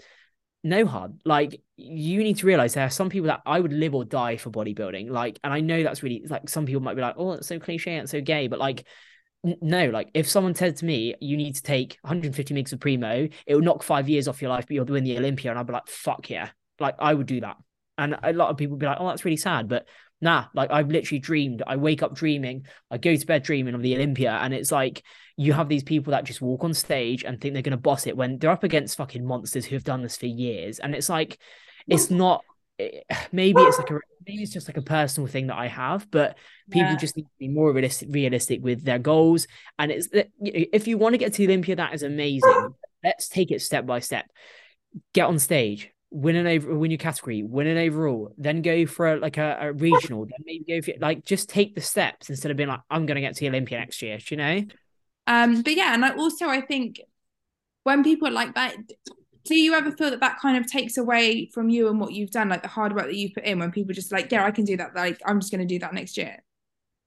no 0.68 0.86
hard. 0.86 1.20
Like 1.24 1.60
you 1.76 2.22
need 2.22 2.38
to 2.38 2.46
realize 2.46 2.74
there 2.74 2.86
are 2.86 2.90
some 2.90 3.08
people 3.08 3.28
that 3.28 3.42
I 3.46 3.60
would 3.60 3.72
live 3.72 3.94
or 3.94 4.04
die 4.04 4.36
for 4.36 4.50
bodybuilding. 4.50 5.10
Like, 5.10 5.38
and 5.42 5.52
I 5.52 5.60
know 5.60 5.82
that's 5.82 6.02
really 6.02 6.24
like 6.28 6.48
some 6.48 6.66
people 6.66 6.82
might 6.82 6.94
be 6.94 7.02
like, 7.02 7.14
oh, 7.16 7.32
it's 7.32 7.46
so 7.46 7.58
cliche, 7.58 7.96
and 7.96 8.08
so 8.08 8.20
gay, 8.20 8.48
but 8.48 8.58
like 8.58 8.86
no, 9.44 9.88
like 9.90 10.10
if 10.14 10.28
someone 10.28 10.54
said 10.54 10.76
to 10.76 10.84
me, 10.84 11.14
you 11.20 11.36
need 11.36 11.54
to 11.54 11.62
take 11.62 11.96
150 12.02 12.54
mgs 12.54 12.72
of 12.72 12.80
primo, 12.80 13.28
it 13.46 13.54
will 13.54 13.62
knock 13.62 13.82
five 13.82 14.08
years 14.08 14.26
off 14.26 14.42
your 14.42 14.50
life, 14.50 14.66
but 14.66 14.74
you'll 14.74 14.84
win 14.84 15.04
the 15.04 15.16
Olympia. 15.16 15.50
And 15.50 15.58
I'd 15.58 15.66
be 15.66 15.72
like, 15.72 15.86
fuck 15.86 16.28
yeah. 16.28 16.50
Like 16.80 16.96
I 16.98 17.14
would 17.14 17.26
do 17.26 17.40
that. 17.40 17.56
And 17.96 18.16
a 18.22 18.32
lot 18.32 18.50
of 18.50 18.56
people 18.56 18.72
would 18.72 18.80
be 18.80 18.86
like, 18.86 18.98
oh, 19.00 19.08
that's 19.08 19.24
really 19.24 19.36
sad. 19.36 19.68
But 19.68 19.86
nah, 20.20 20.46
like 20.54 20.70
I've 20.70 20.90
literally 20.90 21.20
dreamed. 21.20 21.62
I 21.66 21.76
wake 21.76 22.02
up 22.02 22.14
dreaming, 22.14 22.66
I 22.90 22.98
go 22.98 23.14
to 23.14 23.26
bed 23.26 23.42
dreaming 23.44 23.74
of 23.74 23.82
the 23.82 23.94
Olympia. 23.94 24.32
And 24.32 24.52
it's 24.52 24.72
like 24.72 25.04
you 25.38 25.52
have 25.52 25.68
these 25.68 25.84
people 25.84 26.10
that 26.10 26.24
just 26.24 26.42
walk 26.42 26.64
on 26.64 26.74
stage 26.74 27.22
and 27.22 27.40
think 27.40 27.54
they're 27.54 27.62
gonna 27.62 27.76
boss 27.76 28.08
it 28.08 28.16
when 28.16 28.38
they're 28.38 28.50
up 28.50 28.64
against 28.64 28.96
fucking 28.96 29.24
monsters 29.24 29.64
who 29.64 29.76
have 29.76 29.84
done 29.84 30.02
this 30.02 30.16
for 30.16 30.26
years. 30.26 30.80
And 30.80 30.96
it's 30.96 31.08
like, 31.08 31.38
it's 31.86 32.10
not 32.10 32.44
eh, 32.80 33.02
maybe 33.32 33.62
it's 33.62 33.78
like 33.78 33.90
a 33.90 34.00
maybe 34.26 34.42
it's 34.42 34.52
just 34.52 34.68
like 34.68 34.76
a 34.76 34.82
personal 34.82 35.28
thing 35.28 35.46
that 35.46 35.56
I 35.56 35.68
have, 35.68 36.10
but 36.10 36.36
people 36.70 36.90
yeah. 36.90 36.96
just 36.96 37.16
need 37.16 37.22
to 37.22 37.38
be 37.38 37.46
more 37.46 37.72
realistic, 37.72 38.08
realistic 38.10 38.62
with 38.64 38.82
their 38.82 38.98
goals. 38.98 39.46
And 39.78 39.92
it's 39.92 40.08
eh, 40.12 40.24
if 40.40 40.88
you 40.88 40.98
want 40.98 41.14
to 41.14 41.18
get 41.18 41.32
to 41.34 41.38
the 41.38 41.52
Olympia, 41.52 41.76
that 41.76 41.94
is 41.94 42.02
amazing. 42.02 42.74
Let's 43.04 43.28
take 43.28 43.52
it 43.52 43.62
step 43.62 43.86
by 43.86 44.00
step. 44.00 44.26
Get 45.14 45.26
on 45.26 45.38
stage, 45.38 45.92
win 46.10 46.34
an 46.34 46.48
over, 46.48 46.74
win 46.74 46.90
your 46.90 46.98
category, 46.98 47.44
win 47.44 47.68
an 47.68 47.78
overall, 47.78 48.34
then 48.36 48.60
go 48.60 48.86
for 48.86 49.12
a, 49.12 49.20
like 49.20 49.36
a, 49.36 49.56
a 49.60 49.72
regional, 49.72 50.24
then 50.24 50.44
maybe 50.44 50.64
go 50.68 50.82
for 50.82 50.98
like 50.98 51.24
just 51.24 51.48
take 51.48 51.76
the 51.76 51.80
steps 51.80 52.28
instead 52.28 52.50
of 52.50 52.56
being 52.56 52.68
like 52.68 52.80
I'm 52.90 53.06
going 53.06 53.14
to 53.14 53.20
get 53.20 53.36
to 53.36 53.40
the 53.40 53.48
Olympia 53.50 53.78
next 53.78 54.02
year. 54.02 54.18
you 54.28 54.36
know? 54.36 54.64
Um, 55.28 55.62
but 55.62 55.76
yeah, 55.76 55.94
and 55.94 56.04
I 56.04 56.16
also 56.16 56.48
I 56.48 56.60
think 56.60 57.00
when 57.84 58.02
people 58.02 58.30
like 58.30 58.54
that 58.54 58.74
do 59.44 59.54
you 59.54 59.72
ever 59.72 59.90
feel 59.90 60.10
that 60.10 60.20
that 60.20 60.38
kind 60.40 60.58
of 60.58 60.70
takes 60.70 60.98
away 60.98 61.48
from 61.54 61.70
you 61.70 61.88
and 61.88 61.98
what 61.98 62.12
you've 62.12 62.30
done 62.30 62.50
like 62.50 62.60
the 62.60 62.68
hard 62.68 62.94
work 62.94 63.06
that 63.06 63.16
you've 63.16 63.32
put 63.32 63.44
in 63.44 63.58
when 63.58 63.70
people 63.70 63.94
just 63.94 64.12
like 64.12 64.30
yeah 64.30 64.44
i 64.44 64.50
can 64.50 64.64
do 64.64 64.76
that. 64.76 64.94
Like 64.94 65.18
i'm 65.24 65.40
just 65.40 65.50
going 65.50 65.66
to 65.66 65.74
do 65.74 65.78
that 65.78 65.94
next 65.94 66.18
year. 66.18 66.36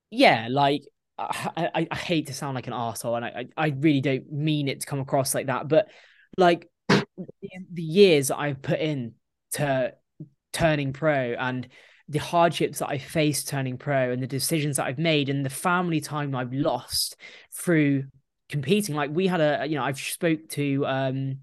Yeah 0.10 0.48
like 0.50 0.82
I, 1.20 1.70
I, 1.76 1.88
I 1.92 1.96
hate 1.96 2.28
to 2.28 2.34
sound 2.34 2.56
like 2.56 2.66
an 2.66 2.74
asshole 2.74 3.16
and 3.16 3.26
I, 3.26 3.46
I 3.56 3.68
really 3.78 4.02
don't 4.02 4.32
mean 4.32 4.68
it 4.68 4.80
to 4.80 4.88
come 4.88 5.00
across 5.00 5.36
like 5.36 5.48
that 5.48 5.68
but 5.68 5.90
like 6.38 6.68
the 6.90 7.04
years 7.76 8.32
i've 8.32 8.62
put 8.62 8.80
in 8.80 9.14
to 9.52 9.94
turning 10.52 10.94
pro 10.94 11.36
and 11.38 11.68
the 12.10 12.20
hardships 12.20 12.80
that 12.80 12.90
I 12.90 12.98
faced 12.98 13.48
turning 13.48 13.78
pro 13.78 14.12
and 14.12 14.22
the 14.22 14.28
decisions 14.28 14.78
that 14.78 14.86
I've 14.86 15.00
made 15.00 15.30
and 15.30 15.46
the 15.46 15.50
family 15.50 16.02
time 16.02 16.36
I've 16.36 16.54
lost 16.54 17.16
through 17.54 18.06
competing. 18.50 18.96
Like 18.96 19.12
we 19.12 19.28
had 19.28 19.42
a, 19.42 19.66
you 19.66 19.76
know, 19.76 19.84
I've 19.84 20.00
spoke 20.00 20.50
to 20.50 20.86
um 20.86 21.40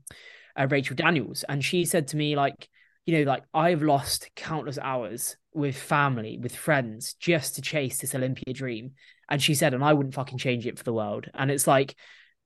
uh, 0.58 0.66
Rachel 0.68 0.96
Daniels, 0.96 1.44
and 1.48 1.64
she 1.64 1.84
said 1.84 2.08
to 2.08 2.16
me 2.16 2.36
like, 2.36 2.68
you 3.06 3.16
know, 3.18 3.30
like 3.30 3.44
I've 3.54 3.82
lost 3.82 4.28
countless 4.34 4.78
hours 4.78 5.36
with 5.54 5.76
family, 5.76 6.38
with 6.38 6.54
friends, 6.54 7.14
just 7.14 7.54
to 7.54 7.62
chase 7.62 8.00
this 8.00 8.14
Olympia 8.14 8.52
dream. 8.52 8.92
And 9.30 9.42
she 9.42 9.54
said, 9.54 9.74
and 9.74 9.84
I 9.84 9.92
wouldn't 9.92 10.14
fucking 10.14 10.38
change 10.38 10.66
it 10.66 10.78
for 10.78 10.84
the 10.84 10.92
world. 10.92 11.30
And 11.34 11.50
it's 11.50 11.66
like, 11.66 11.94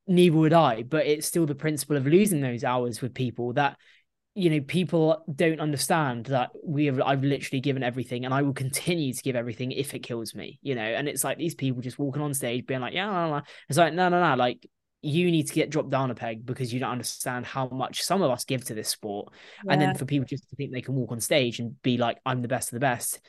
neither 0.06 0.36
would 0.36 0.52
I, 0.52 0.82
but 0.82 1.06
it's 1.06 1.26
still 1.26 1.46
the 1.46 1.54
principle 1.54 1.96
of 1.96 2.06
losing 2.06 2.40
those 2.40 2.64
hours 2.64 3.00
with 3.00 3.14
people 3.14 3.52
that 3.54 3.76
you 4.34 4.48
know 4.48 4.60
people 4.60 5.22
don't 5.34 5.60
understand 5.60 6.26
that 6.26 6.50
we 6.64 6.86
have 6.86 7.00
i've 7.02 7.22
literally 7.22 7.60
given 7.60 7.82
everything 7.82 8.24
and 8.24 8.32
i 8.32 8.40
will 8.40 8.54
continue 8.54 9.12
to 9.12 9.22
give 9.22 9.36
everything 9.36 9.72
if 9.72 9.94
it 9.94 9.98
kills 9.98 10.34
me 10.34 10.58
you 10.62 10.74
know 10.74 10.82
and 10.82 11.08
it's 11.08 11.22
like 11.22 11.36
these 11.36 11.54
people 11.54 11.82
just 11.82 11.98
walking 11.98 12.22
on 12.22 12.32
stage 12.32 12.66
being 12.66 12.80
like 12.80 12.94
yeah 12.94 13.06
no, 13.06 13.30
no. 13.30 13.42
it's 13.68 13.78
like 13.78 13.92
no 13.92 14.08
no 14.08 14.20
no 14.20 14.34
like 14.36 14.66
you 15.02 15.30
need 15.30 15.48
to 15.48 15.54
get 15.54 15.68
dropped 15.68 15.90
down 15.90 16.10
a 16.10 16.14
peg 16.14 16.46
because 16.46 16.72
you 16.72 16.78
don't 16.78 16.92
understand 16.92 17.44
how 17.44 17.68
much 17.68 18.02
some 18.02 18.22
of 18.22 18.30
us 18.30 18.44
give 18.44 18.64
to 18.64 18.74
this 18.74 18.88
sport. 18.88 19.32
Yeah. 19.64 19.72
And 19.72 19.82
then 19.82 19.96
for 19.96 20.04
people 20.04 20.26
just 20.26 20.48
to 20.48 20.56
think 20.56 20.72
they 20.72 20.80
can 20.80 20.94
walk 20.94 21.10
on 21.10 21.20
stage 21.20 21.58
and 21.58 21.80
be 21.82 21.98
like, 21.98 22.18
I'm 22.24 22.40
the 22.40 22.46
best 22.46 22.68
of 22.68 22.74
the 22.74 22.80
best. 22.80 23.20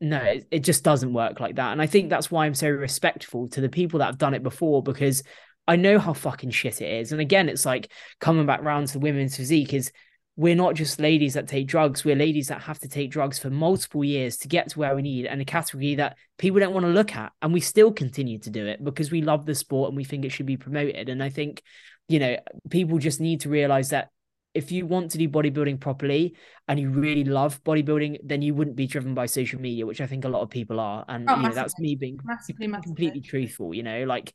No, 0.00 0.18
it, 0.18 0.48
it 0.50 0.58
just 0.64 0.82
doesn't 0.82 1.12
work 1.12 1.38
like 1.38 1.54
that. 1.56 1.70
And 1.70 1.80
I 1.80 1.86
think 1.86 2.10
that's 2.10 2.32
why 2.32 2.46
I'm 2.46 2.54
so 2.54 2.68
respectful 2.68 3.48
to 3.50 3.60
the 3.60 3.68
people 3.68 4.00
that 4.00 4.06
have 4.06 4.18
done 4.18 4.34
it 4.34 4.42
before 4.42 4.82
because 4.82 5.22
I 5.68 5.76
know 5.76 6.00
how 6.00 6.14
fucking 6.14 6.50
shit 6.50 6.80
it 6.80 7.00
is. 7.00 7.12
And 7.12 7.20
again, 7.20 7.48
it's 7.48 7.64
like 7.64 7.92
coming 8.18 8.46
back 8.46 8.62
round 8.62 8.88
to 8.88 8.94
the 8.94 8.98
women's 8.98 9.36
physique 9.36 9.72
is 9.72 9.92
we're 10.40 10.56
not 10.56 10.74
just 10.74 10.98
ladies 10.98 11.34
that 11.34 11.46
take 11.46 11.66
drugs. 11.66 12.02
We're 12.02 12.16
ladies 12.16 12.48
that 12.48 12.62
have 12.62 12.78
to 12.78 12.88
take 12.88 13.10
drugs 13.10 13.38
for 13.38 13.50
multiple 13.50 14.02
years 14.02 14.38
to 14.38 14.48
get 14.48 14.70
to 14.70 14.78
where 14.78 14.96
we 14.96 15.02
need 15.02 15.26
and 15.26 15.38
a 15.38 15.44
category 15.44 15.96
that 15.96 16.16
people 16.38 16.60
don't 16.60 16.72
want 16.72 16.86
to 16.86 16.92
look 16.92 17.14
at. 17.14 17.32
And 17.42 17.52
we 17.52 17.60
still 17.60 17.92
continue 17.92 18.38
to 18.38 18.48
do 18.48 18.64
it 18.64 18.82
because 18.82 19.10
we 19.10 19.20
love 19.20 19.44
the 19.44 19.54
sport 19.54 19.90
and 19.90 19.98
we 19.98 20.04
think 20.04 20.24
it 20.24 20.30
should 20.30 20.46
be 20.46 20.56
promoted. 20.56 21.10
And 21.10 21.22
I 21.22 21.28
think, 21.28 21.62
you 22.08 22.18
know, 22.20 22.38
people 22.70 22.96
just 22.96 23.20
need 23.20 23.42
to 23.42 23.50
realize 23.50 23.90
that 23.90 24.08
if 24.54 24.72
you 24.72 24.86
want 24.86 25.10
to 25.10 25.18
do 25.18 25.28
bodybuilding 25.28 25.78
properly 25.78 26.34
and 26.66 26.80
you 26.80 26.88
really 26.88 27.24
love 27.24 27.62
bodybuilding, 27.62 28.20
then 28.24 28.40
you 28.40 28.54
wouldn't 28.54 28.76
be 28.76 28.86
driven 28.86 29.12
by 29.12 29.26
social 29.26 29.60
media, 29.60 29.84
which 29.84 30.00
I 30.00 30.06
think 30.06 30.24
a 30.24 30.30
lot 30.30 30.40
of 30.40 30.48
people 30.48 30.80
are. 30.80 31.04
And 31.06 31.28
oh, 31.28 31.36
you 31.36 31.42
know, 31.42 31.54
that's 31.54 31.78
me 31.78 31.96
being 31.96 32.18
massively, 32.24 32.66
massively. 32.66 32.88
completely 32.88 33.20
truthful, 33.20 33.74
you 33.74 33.82
know, 33.82 34.04
like 34.04 34.32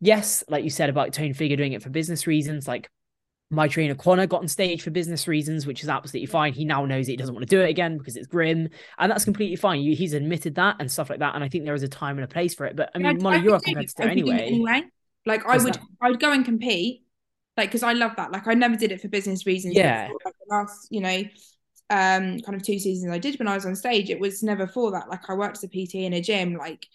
yes, 0.00 0.44
like 0.48 0.62
you 0.62 0.70
said 0.70 0.88
about 0.88 1.14
Tone 1.14 1.34
Figure 1.34 1.56
doing 1.56 1.72
it 1.72 1.82
for 1.82 1.90
business 1.90 2.28
reasons, 2.28 2.68
like 2.68 2.88
my 3.50 3.66
trainer 3.66 3.94
Connor 3.94 4.26
got 4.26 4.42
on 4.42 4.48
stage 4.48 4.82
for 4.82 4.90
business 4.90 5.26
reasons, 5.26 5.66
which 5.66 5.82
is 5.82 5.88
absolutely 5.88 6.26
fine. 6.26 6.52
He 6.52 6.64
now 6.64 6.84
knows 6.84 7.06
he 7.06 7.16
doesn't 7.16 7.34
want 7.34 7.48
to 7.48 7.56
do 7.56 7.62
it 7.62 7.70
again 7.70 7.96
because 7.96 8.16
it's 8.16 8.26
grim, 8.26 8.68
and 8.98 9.10
that's 9.10 9.24
completely 9.24 9.56
fine. 9.56 9.80
He's 9.80 10.12
admitted 10.12 10.54
that 10.56 10.76
and 10.78 10.90
stuff 10.90 11.08
like 11.08 11.20
that. 11.20 11.34
And 11.34 11.42
I 11.42 11.48
think 11.48 11.64
there 11.64 11.74
is 11.74 11.82
a 11.82 11.88
time 11.88 12.18
and 12.18 12.24
a 12.24 12.28
place 12.28 12.54
for 12.54 12.66
it. 12.66 12.76
But 12.76 12.90
I 12.94 12.98
mean, 12.98 13.16
yeah, 13.16 13.22
Molly, 13.22 13.38
you're 13.38 13.56
a 13.56 13.60
competitor 13.60 14.02
anyway. 14.02 14.46
Anyway, 14.48 14.82
like 15.24 15.46
I 15.46 15.56
would, 15.56 15.74
that? 15.74 15.82
I'd 16.02 16.20
go 16.20 16.30
and 16.30 16.44
compete, 16.44 17.04
like 17.56 17.70
because 17.70 17.82
I 17.82 17.94
love 17.94 18.16
that. 18.16 18.32
Like 18.32 18.46
I 18.46 18.54
never 18.54 18.76
did 18.76 18.92
it 18.92 19.00
for 19.00 19.08
business 19.08 19.46
reasons. 19.46 19.74
Yeah. 19.74 20.08
Like, 20.24 20.34
the 20.34 20.54
last, 20.54 20.88
you 20.90 21.00
know, 21.00 21.22
um, 21.90 22.40
kind 22.40 22.54
of 22.54 22.62
two 22.62 22.78
seasons 22.78 23.10
I 23.10 23.18
did 23.18 23.38
when 23.38 23.48
I 23.48 23.54
was 23.54 23.64
on 23.64 23.74
stage, 23.76 24.10
it 24.10 24.20
was 24.20 24.42
never 24.42 24.66
for 24.66 24.90
that. 24.92 25.08
Like 25.08 25.30
I 25.30 25.34
worked 25.34 25.56
as 25.56 25.64
a 25.64 25.68
PT 25.68 25.94
in 25.94 26.12
a 26.12 26.20
gym. 26.20 26.54
Like 26.54 26.86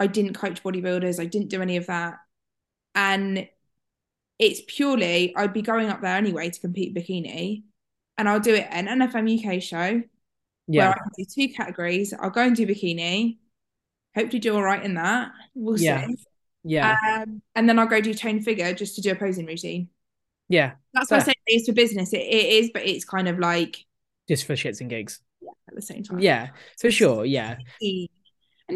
I 0.00 0.08
didn't 0.08 0.34
coach 0.34 0.64
bodybuilders. 0.64 1.20
I 1.20 1.26
didn't 1.26 1.48
do 1.48 1.62
any 1.62 1.76
of 1.76 1.86
that, 1.86 2.14
and 2.96 3.46
it's 4.40 4.62
purely 4.66 5.36
I'd 5.36 5.52
be 5.52 5.62
going 5.62 5.90
up 5.90 6.00
there 6.00 6.16
anyway 6.16 6.48
to 6.48 6.60
compete 6.60 6.94
bikini, 6.94 7.62
and 8.16 8.28
I'll 8.28 8.40
do 8.40 8.54
it 8.54 8.66
an 8.70 8.86
NFM 8.86 9.38
UK 9.38 9.62
show 9.62 10.02
yeah. 10.66 10.88
where 10.88 10.88
I 10.88 10.94
can 10.94 11.10
do 11.16 11.24
two 11.24 11.52
categories. 11.52 12.14
I'll 12.18 12.30
go 12.30 12.42
and 12.42 12.56
do 12.56 12.66
bikini. 12.66 13.36
Hopefully, 14.16 14.40
do 14.40 14.56
all 14.56 14.62
right 14.62 14.82
in 14.82 14.94
that. 14.94 15.30
We'll 15.54 15.78
yeah. 15.78 16.06
see. 16.06 16.16
Yeah. 16.64 16.96
Um, 17.18 17.42
and 17.54 17.68
then 17.68 17.78
I'll 17.78 17.86
go 17.86 18.00
do 18.00 18.14
tone 18.14 18.40
figure 18.40 18.72
just 18.72 18.96
to 18.96 19.02
do 19.02 19.12
a 19.12 19.14
posing 19.14 19.46
routine. 19.46 19.88
Yeah. 20.48 20.72
That's 20.94 21.10
why 21.10 21.18
I 21.18 21.20
say 21.20 21.34
it's 21.46 21.68
for 21.68 21.74
business. 21.74 22.12
It, 22.12 22.22
it 22.22 22.64
is, 22.64 22.70
but 22.72 22.86
it's 22.86 23.04
kind 23.04 23.28
of 23.28 23.38
like 23.38 23.84
just 24.26 24.46
for 24.46 24.54
shits 24.54 24.80
and 24.80 24.90
gigs. 24.90 25.20
Yeah, 25.40 25.50
at 25.68 25.74
the 25.74 25.82
same 25.82 26.02
time. 26.02 26.18
Yeah, 26.18 26.48
for 26.80 26.90
sure. 26.90 27.24
Yeah. 27.24 27.58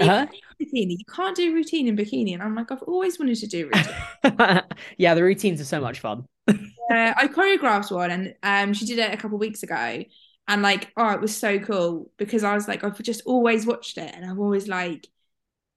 And 0.01 0.11
uh-huh. 0.11 0.27
bikini, 0.61 0.99
you 0.99 1.05
can't 1.09 1.37
do 1.37 1.55
routine 1.55 1.89
in 1.89 1.97
bikini. 1.97 2.35
And 2.35 2.43
I'm 2.43 2.55
like, 2.55 2.71
I've 2.71 2.83
always 2.83 3.19
wanted 3.19 3.37
to 3.37 3.47
do 3.47 3.71
routine. 4.25 4.63
yeah, 4.97 5.15
the 5.15 5.23
routines 5.23 5.61
are 5.61 5.65
so 5.65 5.81
much 5.81 6.01
fun. 6.01 6.27
yeah, 6.49 7.15
I 7.17 7.29
choreographed 7.29 7.91
one 7.91 8.11
and 8.11 8.35
um 8.43 8.75
she 8.75 8.87
did 8.87 8.99
it 8.99 9.13
a 9.13 9.17
couple 9.17 9.39
weeks 9.39 9.63
ago. 9.63 10.05
And 10.47 10.61
like, 10.61 10.93
oh, 10.97 11.11
it 11.11 11.21
was 11.21 11.35
so 11.35 11.59
cool 11.59 12.11
because 12.19 12.45
I 12.45 12.55
was 12.55 12.69
like, 12.69 12.85
I've 12.85 13.01
just 13.03 13.23
always 13.25 13.65
watched 13.65 13.97
it 13.97 14.15
and 14.15 14.31
I've 14.31 14.39
always 14.39 14.69
like 14.69 15.09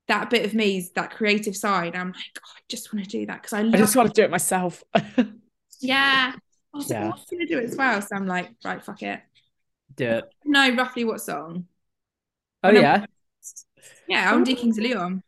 that 0.08 0.30
bit 0.30 0.46
of 0.46 0.54
me 0.54 0.78
is 0.78 0.92
that 0.92 1.12
creative 1.12 1.56
side. 1.56 1.96
I'm 1.96 2.08
like, 2.08 2.40
oh, 2.40 2.52
I 2.56 2.60
just 2.68 2.94
want 2.94 3.06
to 3.06 3.10
do 3.10 3.26
that 3.28 3.42
because 3.42 3.54
I, 3.54 3.62
I 3.62 3.78
just 3.78 3.96
want 3.96 4.14
to 4.14 4.14
do 4.14 4.24
it 4.24 4.32
myself. 4.32 4.84
yeah. 5.80 6.34
I 6.74 6.78
was 6.78 6.90
yeah. 6.90 7.06
like, 7.06 7.14
I'm 7.14 7.38
gonna 7.38 7.46
do 7.46 7.58
it 7.60 7.66
as 7.66 7.76
well. 7.76 8.02
So 8.02 8.16
I'm 8.16 8.28
like, 8.28 8.50
right, 8.64 8.84
fuck 8.84 9.02
it. 9.04 9.22
Do 9.96 10.06
it. 10.06 10.26
No, 10.46 10.76
roughly 10.76 11.06
what 11.06 11.22
song. 11.22 11.66
Oh 12.64 12.72
yeah. 12.72 13.06
Yeah, 14.08 14.32
I'm 14.32 14.44
do 14.44 14.56
Kings 14.56 14.78
of 14.78 14.84
Leon. 14.84 15.22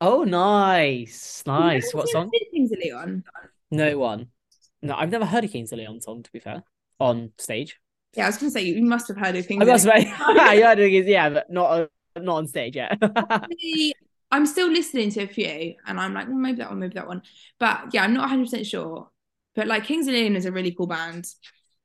Oh 0.00 0.24
nice. 0.24 1.42
Nice. 1.46 1.92
What 1.94 2.08
song? 2.08 2.30
Kings 2.52 2.72
of 2.72 2.78
Leon. 2.78 3.24
No 3.70 3.98
one. 3.98 4.28
No, 4.82 4.94
I've 4.94 5.10
never 5.10 5.24
heard 5.24 5.44
a 5.44 5.48
Kings 5.48 5.72
of 5.72 5.78
Leon 5.78 6.00
song, 6.00 6.22
to 6.22 6.32
be 6.32 6.40
fair. 6.40 6.62
On 7.00 7.32
stage. 7.38 7.80
Yeah, 8.14 8.24
I 8.24 8.28
was 8.28 8.38
gonna 8.38 8.50
say 8.50 8.62
you 8.62 8.82
must 8.82 9.08
have 9.08 9.16
heard 9.16 9.36
of 9.36 9.48
Kings. 9.48 9.62
I 9.62 9.64
must 9.64 9.86
have 9.86 10.54
yeah, 10.54 10.72
yeah, 10.74 11.30
but 11.30 11.50
not 11.50 11.70
uh, 11.70 11.86
not 12.20 12.36
on 12.36 12.46
stage 12.46 12.76
yet. 12.76 12.98
I'm 14.30 14.46
still 14.46 14.68
listening 14.68 15.10
to 15.10 15.22
a 15.22 15.26
few 15.28 15.74
and 15.86 16.00
I'm 16.00 16.12
like, 16.12 16.26
well, 16.26 16.36
maybe 16.36 16.58
that 16.58 16.70
one, 16.70 16.80
maybe 16.80 16.94
that 16.94 17.06
one. 17.06 17.22
But 17.60 17.94
yeah, 17.94 18.02
I'm 18.02 18.14
not 18.14 18.28
100% 18.28 18.66
sure. 18.66 19.08
But 19.54 19.68
like 19.68 19.84
Kings 19.84 20.08
of 20.08 20.14
Leon 20.14 20.34
is 20.34 20.44
a 20.44 20.50
really 20.50 20.72
cool 20.72 20.88
band. 20.88 21.26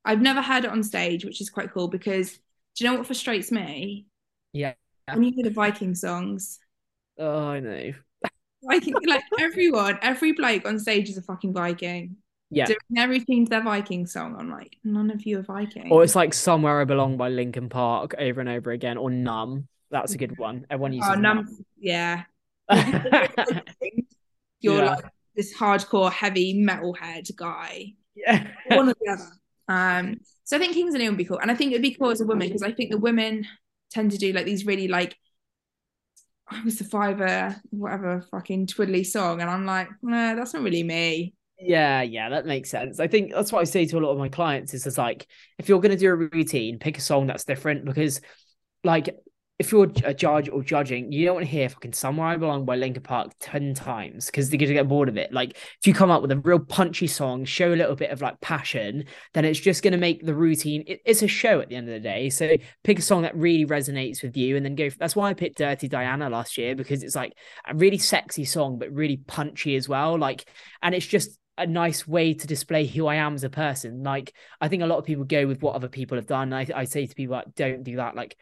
I've 0.04 0.22
never 0.22 0.42
heard 0.42 0.66
it 0.66 0.72
on 0.72 0.82
stage, 0.82 1.26
which 1.26 1.42
is 1.42 1.52
quite 1.52 1.72
cool 1.72 1.90
because 1.90 2.32
do 2.32 2.40
you 2.84 2.90
know 2.90 2.98
what 2.98 3.06
frustrates 3.06 3.52
me? 3.52 4.08
Yeah. 4.52 4.74
When 5.14 5.24
you 5.24 5.32
hear 5.34 5.44
the 5.44 5.52
Viking 5.52 5.96
songs. 5.96 6.60
Oh, 7.22 7.50
I 7.50 7.60
know. 7.60 7.92
Viking, 8.64 8.96
like 9.06 9.24
everyone, 9.42 10.00
every 10.02 10.32
bloke 10.32 10.66
on 10.66 10.80
stage 10.80 11.10
is 11.10 11.18
a 11.18 11.22
fucking 11.22 11.52
Viking. 11.52 12.16
Yeah. 12.50 12.66
Doing 12.66 12.78
everything 12.96 13.44
to 13.46 13.50
their 13.50 13.62
Viking 13.62 14.08
song. 14.08 14.38
I'm 14.40 14.50
like, 14.50 14.78
none 14.86 15.12
of 15.12 15.24
you 15.24 15.40
are 15.40 15.44
Viking. 15.44 15.92
Or 15.92 16.02
it's 16.02 16.16
like 16.16 16.34
Somewhere 16.34 16.80
I 16.80 16.86
Belong 16.86 17.18
by 17.18 17.28
Linkin 17.28 17.68
Park 17.68 18.16
over 18.18 18.40
and 18.40 18.50
over 18.50 18.72
again, 18.72 18.98
or 18.98 19.10
Numb. 19.10 19.68
That's 19.92 20.14
a 20.14 20.18
good 20.18 20.38
one. 20.38 20.66
Everyone 20.70 20.94
uses 20.94 21.12
oh, 21.12 21.16
Numb. 21.16 21.46
Yeah. 21.78 22.24
You're 24.62 24.84
yeah. 24.84 24.96
like 24.96 25.06
this 25.36 25.54
hardcore 25.54 26.12
heavy 26.12 26.56
metalhead 26.56 27.36
guy. 27.36 27.96
Yeah. 28.16 28.48
One 28.68 28.90
or 28.90 28.94
the 28.94 29.12
other. 29.12 29.30
Um, 29.68 30.22
so 30.44 30.58
I 30.58 30.60
think 30.60 30.74
Kings 30.74 30.94
of 30.96 31.00
Leon 31.00 31.14
would 31.14 31.18
be 31.18 31.26
cool. 31.26 31.40
And 31.40 31.52
I 31.52 31.56
think 31.56 31.72
it'd 31.72 31.82
be 31.82 31.94
cool 31.94 32.10
as 32.10 32.22
a 32.22 32.26
woman 32.26 32.48
because 32.48 32.64
I 32.64 32.72
think 32.72 32.92
the 32.92 32.98
women 32.98 33.46
tend 33.92 34.12
to 34.12 34.18
do 34.18 34.34
like 34.34 34.46
these 34.46 34.66
really 34.66 34.88
like 34.88 35.18
I 36.52 36.64
was 36.64 36.80
the 36.80 36.84
fiver, 36.84 37.28
uh, 37.28 37.54
whatever 37.70 38.22
fucking 38.32 38.68
twiddly 38.68 39.06
song. 39.06 39.42
And 39.42 39.50
I'm 39.50 39.66
like, 39.66 39.88
nah, 40.02 40.34
that's 40.34 40.54
not 40.54 40.64
really 40.64 40.84
me. 40.84 41.36
Yeah, 41.60 42.02
yeah, 42.02 42.30
that 42.30 42.46
makes 42.46 42.70
sense. 42.70 43.00
I 43.00 43.08
think 43.08 43.32
that's 43.32 43.52
what 43.52 43.60
I 43.60 43.66
say 43.66 43.86
to 43.86 43.98
a 43.98 44.00
lot 44.00 44.12
of 44.12 44.18
my 44.18 44.30
clients 44.30 44.74
is 44.74 44.88
it's 44.88 44.98
like 44.98 45.28
if 45.58 45.70
you're 45.70 45.82
gonna 45.82 45.98
do 45.98 46.10
a 46.10 46.16
routine, 46.16 46.80
pick 46.80 46.98
a 46.98 47.02
song 47.02 47.28
that's 47.28 47.44
different 47.44 47.86
because 47.86 48.22
like 48.84 49.16
if 49.60 49.74
you're 49.74 49.92
a 50.06 50.14
judge 50.14 50.48
or 50.48 50.64
judging, 50.64 51.12
you 51.12 51.26
don't 51.26 51.36
want 51.36 51.46
to 51.46 51.52
hear 51.52 51.68
fucking 51.68 51.92
Somewhere 51.92 52.28
I 52.28 52.38
Belong 52.38 52.64
by 52.64 52.78
Linkin 52.78 53.04
Park 53.04 53.34
10 53.42 53.74
times 53.74 54.28
because 54.28 54.50
they're 54.50 54.58
going 54.58 54.70
to 54.70 54.74
get 54.74 54.88
bored 54.88 55.10
of 55.10 55.18
it. 55.18 55.34
Like, 55.34 55.58
if 55.58 55.86
you 55.86 55.94
come 55.94 56.10
up 56.10 56.22
with 56.22 56.32
a 56.32 56.38
real 56.38 56.60
punchy 56.60 57.08
song, 57.08 57.44
show 57.44 57.74
a 57.74 57.76
little 57.76 57.96
bit 57.96 58.12
of 58.12 58.22
like 58.22 58.40
passion, 58.40 59.04
then 59.34 59.44
it's 59.44 59.60
just 59.60 59.84
going 59.84 59.92
to 59.92 59.98
make 59.98 60.26
the 60.26 60.34
routine. 60.34 60.86
It, 60.88 61.02
it's 61.06 61.22
a 61.24 61.28
show 61.28 61.60
at 61.60 61.68
the 61.68 61.76
end 61.76 61.90
of 61.90 61.94
the 61.94 62.00
day. 62.00 62.30
So 62.30 62.56
pick 62.86 63.00
a 63.00 63.02
song 63.02 63.24
that 63.24 63.36
really 63.36 63.66
resonates 63.66 64.24
with 64.24 64.38
you 64.38 64.56
and 64.56 64.66
then 64.66 64.76
go. 64.76 64.90
That's 64.98 65.16
why 65.16 65.30
I 65.30 65.34
picked 65.34 65.58
Dirty 65.58 65.90
Diana 65.90 66.30
last 66.30 66.58
year 66.58 66.74
because 66.74 67.04
it's 67.04 67.16
like 67.16 67.34
a 67.68 67.76
really 67.76 67.98
sexy 67.98 68.46
song, 68.46 68.80
but 68.80 68.94
really 68.94 69.18
punchy 69.18 69.76
as 69.76 69.90
well. 69.90 70.18
Like, 70.18 70.50
and 70.82 70.96
it's 70.96 71.06
just 71.06 71.38
a 71.58 71.68
nice 71.68 72.08
way 72.08 72.34
to 72.34 72.48
display 72.48 72.86
who 72.88 73.06
I 73.08 73.16
am 73.16 73.36
as 73.36 73.44
a 73.44 73.50
person. 73.50 74.04
Like, 74.04 74.34
I 74.62 74.70
think 74.70 74.82
a 74.82 74.86
lot 74.86 75.00
of 75.00 75.06
people 75.06 75.26
go 75.26 75.46
with 75.46 75.62
what 75.62 75.76
other 75.76 75.90
people 75.90 76.18
have 76.18 76.26
done. 76.26 76.54
I, 76.54 76.66
I 76.74 76.86
say 76.86 77.06
to 77.06 77.14
people, 77.14 77.36
like, 77.36 77.54
don't 77.54 77.84
do 77.84 77.98
that. 77.98 78.16
Like, 78.16 78.38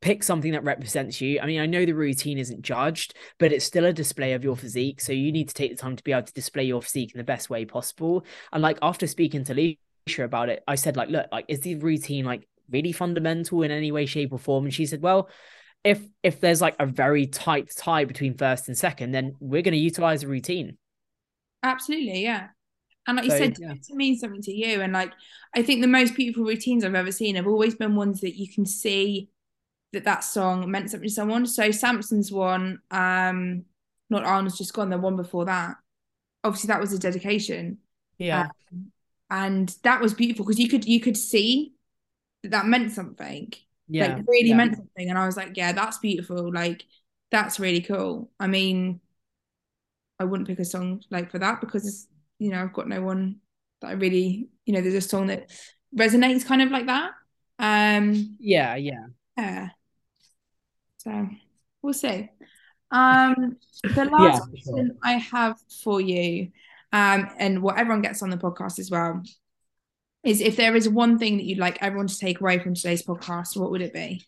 pick 0.00 0.22
something 0.22 0.52
that 0.52 0.64
represents 0.64 1.20
you. 1.20 1.38
I 1.40 1.46
mean, 1.46 1.60
I 1.60 1.66
know 1.66 1.84
the 1.84 1.92
routine 1.92 2.38
isn't 2.38 2.62
judged, 2.62 3.14
but 3.38 3.52
it's 3.52 3.64
still 3.64 3.84
a 3.84 3.92
display 3.92 4.32
of 4.32 4.42
your 4.42 4.56
physique. 4.56 5.00
So 5.00 5.12
you 5.12 5.30
need 5.30 5.48
to 5.48 5.54
take 5.54 5.70
the 5.70 5.76
time 5.76 5.96
to 5.96 6.02
be 6.02 6.12
able 6.12 6.22
to 6.22 6.32
display 6.32 6.64
your 6.64 6.82
physique 6.82 7.12
in 7.14 7.18
the 7.18 7.24
best 7.24 7.50
way 7.50 7.64
possible. 7.64 8.24
And 8.52 8.62
like 8.62 8.78
after 8.82 9.06
speaking 9.06 9.44
to 9.44 9.54
Leisha 9.54 10.24
about 10.24 10.48
it, 10.48 10.62
I 10.66 10.76
said, 10.76 10.96
like, 10.96 11.10
look, 11.10 11.26
like, 11.30 11.44
is 11.48 11.60
the 11.60 11.74
routine 11.76 12.24
like 12.24 12.48
really 12.70 12.92
fundamental 12.92 13.62
in 13.62 13.70
any 13.70 13.92
way, 13.92 14.06
shape, 14.06 14.32
or 14.32 14.38
form? 14.38 14.64
And 14.64 14.74
she 14.74 14.86
said, 14.86 15.02
well, 15.02 15.28
if 15.84 16.00
if 16.22 16.40
there's 16.40 16.60
like 16.60 16.76
a 16.78 16.86
very 16.86 17.26
tight 17.26 17.72
tie 17.76 18.04
between 18.04 18.36
first 18.36 18.68
and 18.68 18.78
second, 18.78 19.12
then 19.12 19.34
we're 19.40 19.62
going 19.62 19.72
to 19.72 19.78
utilize 19.78 20.22
a 20.22 20.28
routine. 20.28 20.78
Absolutely, 21.62 22.22
yeah. 22.22 22.48
And 23.06 23.16
like 23.16 23.24
you 23.26 23.32
said, 23.32 23.56
yeah. 23.58 23.74
to 23.88 23.94
mean 23.96 24.16
something 24.16 24.42
to 24.42 24.52
you. 24.52 24.80
And 24.80 24.92
like 24.92 25.12
I 25.54 25.62
think 25.62 25.80
the 25.80 25.88
most 25.88 26.14
beautiful 26.14 26.44
routines 26.44 26.84
I've 26.84 26.94
ever 26.94 27.12
seen 27.12 27.34
have 27.34 27.48
always 27.48 27.74
been 27.74 27.96
ones 27.96 28.20
that 28.20 28.38
you 28.38 28.48
can 28.52 28.64
see 28.64 29.28
that 29.92 30.04
that 30.04 30.24
song 30.24 30.70
meant 30.70 30.90
something 30.90 31.08
to 31.08 31.14
someone. 31.14 31.46
So 31.46 31.70
Samson's 31.70 32.32
one, 32.32 32.80
um, 32.90 33.64
not 34.10 34.24
Arnold's 34.24 34.58
just 34.58 34.74
gone. 34.74 34.90
The 34.90 34.98
one 34.98 35.16
before 35.16 35.44
that, 35.46 35.76
obviously 36.44 36.68
that 36.68 36.80
was 36.80 36.92
a 36.92 36.98
dedication. 36.98 37.78
Yeah, 38.18 38.48
um, 38.72 38.92
and 39.30 39.74
that 39.82 40.00
was 40.00 40.14
beautiful 40.14 40.44
because 40.44 40.60
you 40.60 40.68
could 40.68 40.84
you 40.84 41.00
could 41.00 41.16
see 41.16 41.74
that 42.42 42.50
that 42.50 42.66
meant 42.66 42.92
something. 42.92 43.52
Yeah, 43.88 44.16
like 44.16 44.24
really 44.26 44.50
yeah. 44.50 44.56
meant 44.56 44.76
something. 44.76 45.10
And 45.10 45.18
I 45.18 45.26
was 45.26 45.36
like, 45.36 45.56
yeah, 45.56 45.72
that's 45.72 45.98
beautiful. 45.98 46.52
Like 46.52 46.84
that's 47.30 47.60
really 47.60 47.80
cool. 47.80 48.30
I 48.38 48.46
mean, 48.46 49.00
I 50.18 50.24
wouldn't 50.24 50.48
pick 50.48 50.60
a 50.60 50.64
song 50.64 51.02
like 51.10 51.30
for 51.30 51.38
that 51.38 51.60
because 51.60 52.08
you 52.38 52.50
know 52.50 52.62
I've 52.62 52.72
got 52.72 52.88
no 52.88 53.02
one 53.02 53.40
that 53.80 53.88
I 53.88 53.92
really 53.92 54.48
you 54.64 54.72
know 54.72 54.80
there's 54.80 54.94
a 54.94 55.00
song 55.00 55.26
that 55.26 55.50
resonates 55.94 56.46
kind 56.46 56.62
of 56.62 56.70
like 56.70 56.86
that. 56.86 57.12
Um, 57.58 58.36
yeah, 58.40 58.76
yeah, 58.76 59.06
yeah. 59.36 59.68
So 61.02 61.28
we'll 61.82 61.94
see. 61.94 62.30
Um, 62.90 63.56
the 63.82 64.04
last 64.04 64.14
yeah, 64.14 64.38
question 64.38 64.86
sure. 64.88 64.96
I 65.02 65.12
have 65.14 65.56
for 65.82 66.00
you, 66.00 66.52
um, 66.92 67.28
and 67.38 67.62
what 67.62 67.78
everyone 67.78 68.02
gets 68.02 68.22
on 68.22 68.30
the 68.30 68.36
podcast 68.36 68.78
as 68.78 68.90
well, 68.90 69.22
is 70.22 70.40
if 70.40 70.56
there 70.56 70.76
is 70.76 70.88
one 70.88 71.18
thing 71.18 71.38
that 71.38 71.44
you'd 71.44 71.58
like 71.58 71.82
everyone 71.82 72.06
to 72.06 72.18
take 72.18 72.40
away 72.40 72.58
from 72.58 72.74
today's 72.74 73.02
podcast, 73.02 73.56
what 73.56 73.70
would 73.70 73.82
it 73.82 73.92
be? 73.92 74.24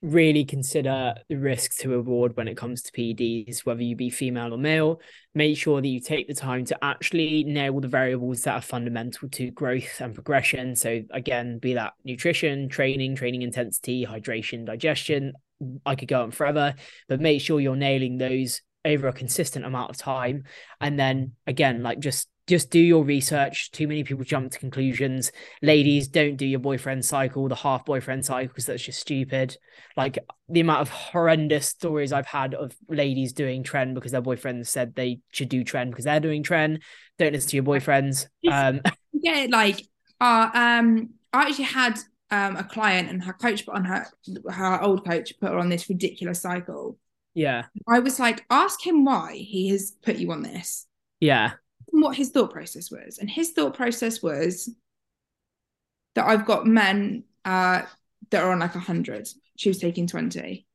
Really 0.00 0.44
consider 0.44 1.14
the 1.28 1.36
risk 1.36 1.76
to 1.78 1.88
reward 1.88 2.36
when 2.36 2.46
it 2.46 2.56
comes 2.56 2.82
to 2.82 2.92
PEDs, 2.92 3.66
whether 3.66 3.82
you 3.82 3.96
be 3.96 4.10
female 4.10 4.54
or 4.54 4.58
male. 4.58 5.00
Make 5.34 5.56
sure 5.56 5.80
that 5.80 5.88
you 5.88 6.00
take 6.00 6.28
the 6.28 6.34
time 6.34 6.64
to 6.66 6.84
actually 6.84 7.44
nail 7.44 7.80
the 7.80 7.88
variables 7.88 8.42
that 8.42 8.54
are 8.54 8.62
fundamental 8.62 9.28
to 9.30 9.50
growth 9.50 10.00
and 10.00 10.14
progression. 10.14 10.76
So, 10.76 11.02
again, 11.10 11.58
be 11.58 11.74
that 11.74 11.94
nutrition, 12.04 12.68
training, 12.68 13.16
training 13.16 13.42
intensity, 13.42 14.06
hydration, 14.06 14.64
digestion. 14.64 15.32
I 15.84 15.96
could 15.96 16.08
go 16.08 16.22
on 16.22 16.30
forever, 16.30 16.74
but 17.08 17.20
make 17.20 17.40
sure 17.40 17.58
you're 17.58 17.74
nailing 17.74 18.18
those 18.18 18.62
over 18.84 19.08
a 19.08 19.12
consistent 19.12 19.64
amount 19.64 19.90
of 19.90 19.96
time. 19.96 20.44
And 20.80 20.98
then, 20.98 21.32
again, 21.46 21.82
like 21.82 21.98
just 21.98 22.28
just 22.48 22.70
do 22.70 22.80
your 22.80 23.04
research. 23.04 23.70
Too 23.70 23.86
many 23.86 24.02
people 24.02 24.24
jump 24.24 24.50
to 24.52 24.58
conclusions. 24.58 25.30
Ladies, 25.62 26.08
don't 26.08 26.36
do 26.36 26.46
your 26.46 26.58
boyfriend 26.58 27.04
cycle, 27.04 27.46
the 27.46 27.54
half 27.54 27.84
boyfriend 27.84 28.24
cycle, 28.24 28.48
because 28.48 28.66
that's 28.66 28.82
just 28.82 29.00
stupid. 29.00 29.56
Like 29.96 30.18
the 30.48 30.60
amount 30.60 30.80
of 30.80 30.88
horrendous 30.88 31.66
stories 31.66 32.12
I've 32.12 32.26
had 32.26 32.54
of 32.54 32.74
ladies 32.88 33.34
doing 33.34 33.62
tren 33.62 33.94
because 33.94 34.12
their 34.12 34.22
boyfriends 34.22 34.66
said 34.68 34.94
they 34.94 35.20
should 35.30 35.50
do 35.50 35.62
tren 35.62 35.90
because 35.90 36.06
they're 36.06 36.20
doing 36.20 36.42
tren. 36.42 36.80
Don't 37.18 37.32
listen 37.32 37.50
to 37.50 37.56
your 37.56 37.64
boyfriends. 37.64 38.26
Um, 38.50 38.80
yeah, 39.12 39.46
like 39.50 39.86
uh, 40.20 40.50
um, 40.54 41.10
I 41.32 41.48
actually 41.48 41.64
had 41.64 41.98
um 42.30 42.56
a 42.56 42.64
client 42.64 43.10
and 43.10 43.22
her 43.24 43.32
coach 43.32 43.64
put 43.64 43.74
on 43.74 43.84
her 43.84 44.06
her 44.50 44.82
old 44.82 45.04
coach 45.04 45.32
put 45.40 45.50
her 45.50 45.58
on 45.58 45.68
this 45.68 45.88
ridiculous 45.88 46.40
cycle. 46.40 46.98
Yeah. 47.34 47.66
I 47.86 48.00
was 48.00 48.18
like, 48.18 48.44
ask 48.50 48.84
him 48.84 49.04
why 49.04 49.34
he 49.34 49.68
has 49.68 49.92
put 50.02 50.16
you 50.16 50.32
on 50.32 50.42
this. 50.42 50.86
Yeah 51.20 51.52
what 52.00 52.16
his 52.16 52.30
thought 52.30 52.52
process 52.52 52.90
was. 52.90 53.18
And 53.18 53.28
his 53.28 53.52
thought 53.52 53.74
process 53.74 54.22
was 54.22 54.70
that 56.14 56.26
I've 56.26 56.46
got 56.46 56.66
men 56.66 57.24
uh, 57.44 57.82
that 58.30 58.42
are 58.42 58.52
on 58.52 58.60
like 58.60 58.74
100. 58.74 59.28
She 59.56 59.68
was 59.68 59.78
taking 59.78 60.06
20. 60.06 60.66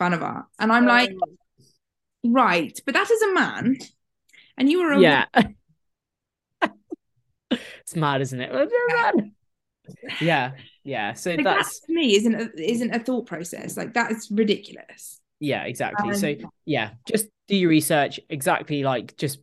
Banava. 0.00 0.44
And 0.58 0.72
I'm 0.72 0.86
like, 0.86 1.10
right, 2.24 2.78
but 2.84 2.94
that 2.94 3.10
is 3.10 3.22
a 3.22 3.32
man. 3.32 3.78
And 4.56 4.70
you 4.70 4.82
were 4.82 4.92
a 4.92 5.00
Yeah. 5.00 5.24
it's 7.50 7.96
mad, 7.96 8.20
isn't 8.20 8.40
it? 8.40 9.32
yeah. 10.20 10.52
Yeah. 10.84 11.14
So 11.14 11.32
like 11.32 11.44
that's 11.44 11.80
that 11.80 11.86
to 11.86 11.94
me 11.94 12.16
isn't 12.16 12.34
a, 12.34 12.50
isn't 12.56 12.94
a 12.94 12.98
thought 12.98 13.26
process. 13.26 13.76
Like 13.76 13.94
that 13.94 14.12
is 14.12 14.28
ridiculous. 14.30 15.20
Yeah, 15.40 15.64
exactly. 15.64 16.10
Um, 16.10 16.16
so 16.16 16.34
yeah, 16.64 16.90
just 17.08 17.26
do 17.48 17.56
your 17.56 17.70
research 17.70 18.20
exactly 18.28 18.82
like 18.82 19.16
just 19.16 19.40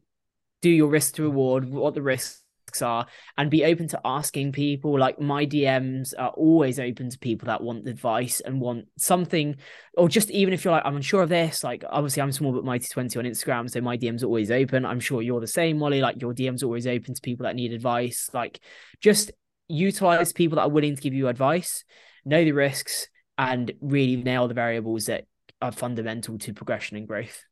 do 0.61 0.69
your 0.69 0.89
risk 0.89 1.15
to 1.15 1.23
reward, 1.23 1.69
what 1.69 1.93
the 1.93 2.01
risks 2.01 2.41
are, 2.81 3.05
and 3.37 3.51
be 3.51 3.65
open 3.65 3.87
to 3.89 3.99
asking 4.05 4.53
people. 4.53 4.97
Like 4.97 5.19
my 5.19 5.45
DMs 5.45 6.13
are 6.17 6.29
always 6.29 6.79
open 6.79 7.09
to 7.09 7.19
people 7.19 7.47
that 7.47 7.61
want 7.61 7.87
advice 7.87 8.39
and 8.39 8.61
want 8.61 8.85
something, 8.97 9.57
or 9.97 10.07
just 10.07 10.31
even 10.31 10.53
if 10.53 10.63
you're 10.63 10.73
like, 10.73 10.85
I'm 10.85 10.95
unsure 10.95 11.23
of 11.23 11.29
this, 11.29 11.63
like 11.63 11.83
obviously 11.89 12.21
I'm 12.21 12.31
small 12.31 12.53
but 12.53 12.63
mighty 12.63 12.87
20 12.87 13.19
on 13.19 13.25
Instagram, 13.25 13.69
so 13.69 13.81
my 13.81 13.97
DMs 13.97 14.23
are 14.23 14.27
always 14.27 14.51
open. 14.51 14.85
I'm 14.85 15.01
sure 15.01 15.21
you're 15.21 15.41
the 15.41 15.47
same, 15.47 15.79
Molly. 15.79 16.01
Like 16.01 16.21
your 16.21 16.33
DMs 16.33 16.63
are 16.63 16.67
always 16.67 16.87
open 16.87 17.13
to 17.13 17.21
people 17.21 17.43
that 17.45 17.55
need 17.55 17.73
advice. 17.73 18.29
Like 18.33 18.59
just 19.01 19.31
utilize 19.67 20.31
people 20.31 20.57
that 20.57 20.63
are 20.63 20.69
willing 20.69 20.95
to 20.95 21.01
give 21.01 21.13
you 21.13 21.27
advice, 21.27 21.83
know 22.23 22.43
the 22.43 22.51
risks, 22.51 23.07
and 23.37 23.71
really 23.81 24.17
nail 24.17 24.47
the 24.47 24.53
variables 24.53 25.07
that 25.07 25.25
are 25.61 25.71
fundamental 25.71 26.37
to 26.39 26.53
progression 26.53 26.97
and 26.97 27.07
growth. 27.07 27.43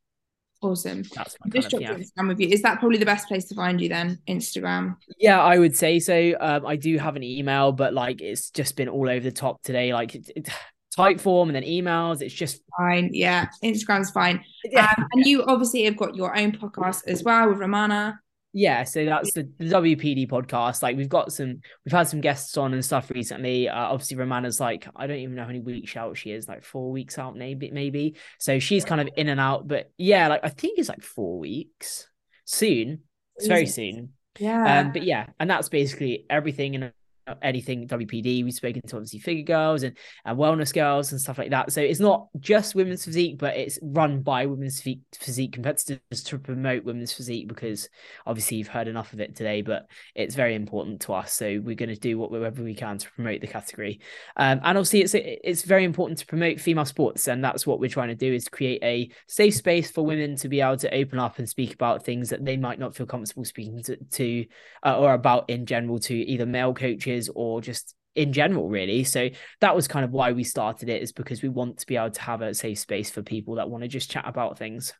Awesome. 0.62 1.02
That's 1.14 1.36
my 1.44 1.50
Just 1.50 1.72
of, 1.72 1.80
yeah. 1.80 1.94
Instagram 1.94 2.28
with 2.28 2.40
you. 2.40 2.48
Is 2.48 2.62
that 2.62 2.80
probably 2.80 2.98
the 2.98 3.06
best 3.06 3.28
place 3.28 3.46
to 3.46 3.54
find 3.54 3.80
you 3.80 3.88
then? 3.88 4.18
Instagram. 4.28 4.96
Yeah, 5.18 5.40
I 5.42 5.58
would 5.58 5.74
say 5.74 5.98
so. 5.98 6.34
Um, 6.38 6.66
I 6.66 6.76
do 6.76 6.98
have 6.98 7.16
an 7.16 7.22
email, 7.22 7.72
but 7.72 7.94
like 7.94 8.20
it's 8.20 8.50
just 8.50 8.76
been 8.76 8.88
all 8.88 9.08
over 9.08 9.20
the 9.20 9.32
top 9.32 9.62
today. 9.62 9.94
Like 9.94 10.14
it, 10.14 10.30
it, 10.36 10.48
type 10.96 11.20
form 11.20 11.48
and 11.48 11.56
then 11.56 11.62
emails. 11.62 12.20
It's 12.20 12.34
just 12.34 12.60
Fine. 12.76 13.10
Yeah. 13.12 13.46
Instagram's 13.64 14.10
fine. 14.10 14.44
yeah. 14.64 14.92
Um, 14.98 15.06
and 15.12 15.24
you 15.24 15.44
obviously 15.44 15.84
have 15.84 15.96
got 15.96 16.14
your 16.14 16.36
own 16.36 16.52
podcast 16.52 17.06
as 17.06 17.22
well 17.22 17.48
with 17.48 17.58
Romana. 17.58 18.20
Yeah, 18.52 18.82
so 18.82 19.04
that's 19.04 19.32
the, 19.32 19.48
the 19.58 19.66
WPD 19.66 20.28
podcast. 20.28 20.82
Like 20.82 20.96
we've 20.96 21.08
got 21.08 21.32
some, 21.32 21.60
we've 21.84 21.92
had 21.92 22.08
some 22.08 22.20
guests 22.20 22.56
on 22.56 22.74
and 22.74 22.84
stuff 22.84 23.10
recently. 23.10 23.68
Uh, 23.68 23.74
obviously, 23.74 24.16
Romana's 24.16 24.58
like 24.58 24.88
I 24.96 25.06
don't 25.06 25.18
even 25.18 25.36
know 25.36 25.42
how 25.42 25.48
many 25.48 25.60
weeks 25.60 25.96
out 25.96 26.16
she 26.16 26.32
is, 26.32 26.48
like 26.48 26.64
four 26.64 26.90
weeks 26.90 27.18
out, 27.18 27.36
maybe, 27.36 27.70
maybe. 27.70 28.16
So 28.38 28.58
she's 28.58 28.84
kind 28.84 29.00
of 29.00 29.08
in 29.16 29.28
and 29.28 29.38
out. 29.38 29.68
But 29.68 29.92
yeah, 29.98 30.28
like 30.28 30.40
I 30.42 30.48
think 30.48 30.78
it's 30.78 30.88
like 30.88 31.02
four 31.02 31.38
weeks 31.38 32.08
soon. 32.44 33.00
It's 33.36 33.46
very 33.46 33.66
soon. 33.66 34.10
Yeah. 34.38 34.80
Um, 34.80 34.92
but 34.92 35.04
yeah, 35.04 35.26
and 35.38 35.48
that's 35.48 35.68
basically 35.68 36.26
everything 36.28 36.74
in 36.74 36.92
anything 37.42 37.86
WPD. 37.88 38.44
We've 38.44 38.52
spoken 38.52 38.82
to 38.82 38.96
obviously 38.96 39.18
figure 39.20 39.44
girls 39.44 39.82
and, 39.82 39.96
and 40.24 40.38
wellness 40.38 40.72
girls 40.72 41.12
and 41.12 41.20
stuff 41.20 41.38
like 41.38 41.50
that. 41.50 41.72
So 41.72 41.80
it's 41.80 42.00
not 42.00 42.28
just 42.38 42.74
women's 42.74 43.04
physique, 43.04 43.38
but 43.38 43.56
it's 43.56 43.78
run 43.82 44.22
by 44.22 44.46
women's 44.46 44.80
physique, 44.80 45.02
physique 45.12 45.52
competitors 45.52 46.00
to 46.24 46.38
promote 46.38 46.84
women's 46.84 47.12
physique 47.12 47.48
because 47.48 47.88
obviously 48.26 48.58
you've 48.58 48.68
heard 48.68 48.88
enough 48.88 49.12
of 49.12 49.20
it 49.20 49.36
today, 49.36 49.62
but 49.62 49.86
it's 50.14 50.34
very 50.34 50.54
important 50.54 51.00
to 51.02 51.14
us. 51.14 51.32
So 51.32 51.60
we're 51.62 51.74
going 51.74 51.88
to 51.90 51.96
do 51.96 52.18
whatever 52.18 52.62
we 52.62 52.74
can 52.74 52.98
to 52.98 53.10
promote 53.12 53.40
the 53.40 53.46
category. 53.46 54.00
Um, 54.36 54.60
and 54.62 54.78
obviously 54.78 55.02
it's 55.02 55.14
it's 55.14 55.62
very 55.62 55.84
important 55.84 56.18
to 56.20 56.26
promote 56.26 56.60
female 56.60 56.84
sports, 56.84 57.28
and 57.28 57.44
that's 57.44 57.66
what 57.66 57.80
we're 57.80 57.88
trying 57.88 58.08
to 58.08 58.14
do 58.14 58.32
is 58.32 58.48
create 58.48 58.82
a 58.82 59.10
safe 59.26 59.54
space 59.54 59.90
for 59.90 60.04
women 60.04 60.36
to 60.36 60.48
be 60.48 60.60
able 60.60 60.76
to 60.78 60.94
open 60.94 61.18
up 61.18 61.38
and 61.38 61.48
speak 61.48 61.74
about 61.74 62.04
things 62.04 62.30
that 62.30 62.44
they 62.44 62.56
might 62.56 62.78
not 62.78 62.94
feel 62.94 63.06
comfortable 63.06 63.44
speaking 63.44 63.82
to, 63.82 63.96
to 63.96 64.46
uh, 64.84 64.98
or 64.98 65.12
about 65.12 65.48
in 65.50 65.66
general 65.66 65.98
to 65.98 66.14
either 66.14 66.46
male 66.46 66.74
coaches 66.74 67.19
or 67.28 67.60
just 67.60 67.94
in 68.16 68.32
general 68.32 68.68
really 68.68 69.04
so 69.04 69.28
that 69.60 69.76
was 69.76 69.86
kind 69.86 70.04
of 70.04 70.10
why 70.10 70.32
we 70.32 70.42
started 70.42 70.88
it 70.88 71.02
is 71.02 71.12
because 71.12 71.42
we 71.42 71.48
want 71.48 71.78
to 71.78 71.86
be 71.86 71.96
able 71.96 72.10
to 72.10 72.20
have 72.20 72.42
a 72.42 72.52
safe 72.54 72.78
space 72.78 73.10
for 73.10 73.22
people 73.22 73.54
that 73.54 73.70
want 73.70 73.82
to 73.82 73.88
just 73.88 74.10
chat 74.10 74.24
about 74.26 74.58
things 74.58 74.92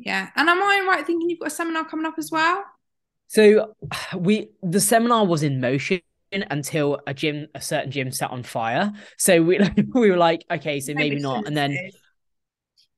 yeah. 0.00 0.28
And 0.36 0.48
am 0.48 0.62
I 0.62 0.84
right 0.86 1.04
thinking 1.04 1.28
you've 1.28 1.40
got 1.40 1.48
a 1.48 1.50
seminar 1.50 1.84
coming 1.84 2.06
up 2.06 2.14
as 2.18 2.30
well? 2.30 2.64
so 3.28 3.74
we 4.16 4.48
the 4.62 4.80
seminar 4.80 5.24
was 5.24 5.42
in 5.42 5.60
motion 5.60 6.00
until 6.32 7.00
a 7.06 7.14
gym 7.14 7.46
a 7.54 7.60
certain 7.60 7.90
gym 7.90 8.12
set 8.12 8.30
on 8.30 8.42
fire 8.42 8.92
so 9.16 9.42
we 9.42 9.58
we 9.94 10.10
were 10.10 10.16
like 10.16 10.44
okay 10.50 10.78
so 10.78 10.92
maybe 10.92 11.18
not 11.18 11.46
and 11.46 11.56
then 11.56 11.74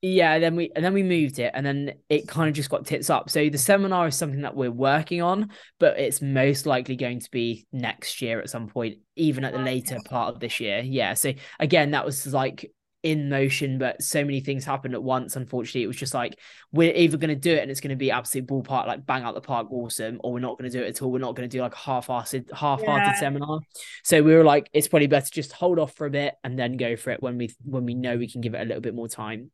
yeah 0.03 0.39
then 0.39 0.57
we 0.57 0.71
and 0.75 0.85
then 0.85 0.95
we 0.95 1.03
moved 1.03 1.39
it 1.39 1.51
and 1.55 1.65
then 1.65 1.93
it 2.09 2.27
kind 2.27 2.49
of 2.49 2.55
just 2.55 2.71
got 2.71 2.87
tits 2.87 3.11
up. 3.11 3.29
So 3.29 3.49
the 3.51 3.59
seminar 3.59 4.09
is 4.09 4.17
something 4.17 4.43
that 4.43 4.57
we're 4.57 4.71
working 4.71 5.21
on 5.21 5.51
but 5.79 5.99
it's 5.99 6.23
most 6.23 6.65
likely 6.67 6.97
going 6.97 7.21
to 7.21 7.31
be 7.31 7.67
next 7.73 8.23
year 8.23 8.41
at 8.41 8.49
some 8.49 8.69
point 8.69 8.99
even 9.17 9.45
at 9.45 9.53
the 9.53 9.59
later 9.59 9.99
part 10.09 10.33
of 10.35 10.41
this 10.41 10.59
year. 10.61 10.81
Yeah 10.81 11.15
so 11.15 11.33
again 11.59 11.91
that 11.91 12.07
was 12.07 12.27
like 12.27 12.73
in 13.03 13.31
motion 13.31 13.79
but 13.79 14.03
so 14.03 14.23
many 14.23 14.41
things 14.41 14.63
happened 14.65 14.95
at 14.95 15.03
once 15.03 15.37
unfortunately. 15.37 15.83
It 15.83 15.87
was 15.87 15.97
just 15.97 16.15
like 16.15 16.39
we're 16.73 16.95
either 16.95 17.17
going 17.17 17.29
to 17.29 17.35
do 17.35 17.53
it 17.53 17.61
and 17.61 17.71
it's 17.71 17.81
going 17.81 17.91
to 17.91 17.97
be 17.97 18.11
absolute 18.11 18.47
ballpark 18.47 18.87
like 18.87 19.05
bang 19.07 19.23
out 19.23 19.35
the 19.35 19.41
park 19.41 19.71
awesome 19.71 20.19
or 20.23 20.33
we're 20.33 20.41
not 20.41 20.59
going 20.59 20.71
to 20.71 20.79
do 20.79 20.83
it 20.85 20.89
at 20.89 21.03
all. 21.03 21.11
We're 21.11 21.19
not 21.19 21.35
going 21.35 21.49
to 21.49 21.57
do 21.57 21.63
like 21.63 21.75
a 21.75 21.79
half-hearted 21.79 22.51
half-hearted 22.55 23.07
Yeah. 23.07 23.15
seminar. 23.21 23.61
So 24.05 24.23
we 24.23 24.35
were 24.35 24.45
like 24.45 24.69
it's 24.73 24.89
probably 24.89 25.07
better 25.09 25.27
to 25.27 25.33
just 25.33 25.53
hold 25.53 25.79
off 25.79 25.95
for 25.95 26.07
a 26.07 26.11
bit 26.11 26.35
and 26.45 26.59
then 26.59 26.77
go 26.77 26.97
for 26.97 27.11
it 27.11 27.23
when 27.23 27.37
we 27.39 27.51
when 27.65 27.85
we 27.85 27.95
know 27.95 28.17
we 28.17 28.31
can 28.31 28.41
give 28.41 28.55
it 28.55 28.61
a 28.61 28.65
little 28.65 28.83
bit 28.83 28.95
more 28.95 29.09
time 29.09 29.51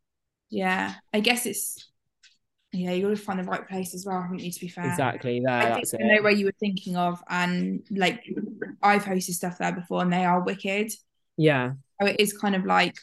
Yeah. 0.51 0.95
I 1.13 1.21
guess 1.21 1.47
it's 1.47 1.89
yeah, 2.73 2.93
you 2.93 3.03
gotta 3.03 3.17
find 3.17 3.39
the 3.39 3.45
right 3.45 3.67
place 3.67 3.95
as 3.95 4.05
well, 4.05 4.21
haven't 4.21 4.41
you, 4.41 4.51
to 4.51 4.61
be 4.61 4.69
fair. 4.69 4.87
exactly 4.91 5.41
there 5.45 5.55
I 5.55 5.69
that's 5.71 5.91
think 5.93 6.03
I 6.03 6.17
know 6.17 6.23
where 6.23 6.33
you 6.33 6.47
were 6.47 6.55
thinking 6.61 6.97
of, 6.97 7.23
and 7.29 7.83
like 7.91 8.23
I've 8.83 9.05
hosted 9.05 9.33
stuff 9.33 9.59
there 9.59 9.73
before, 9.73 10.03
and 10.03 10.13
they 10.13 10.25
are 10.25 10.43
wicked. 10.43 10.93
yeah 11.37 11.73
So 12.01 12.07
it 12.09 12.21
is 12.21 12.37
kind 12.37 12.55
of 12.55 12.65
like 12.65 12.97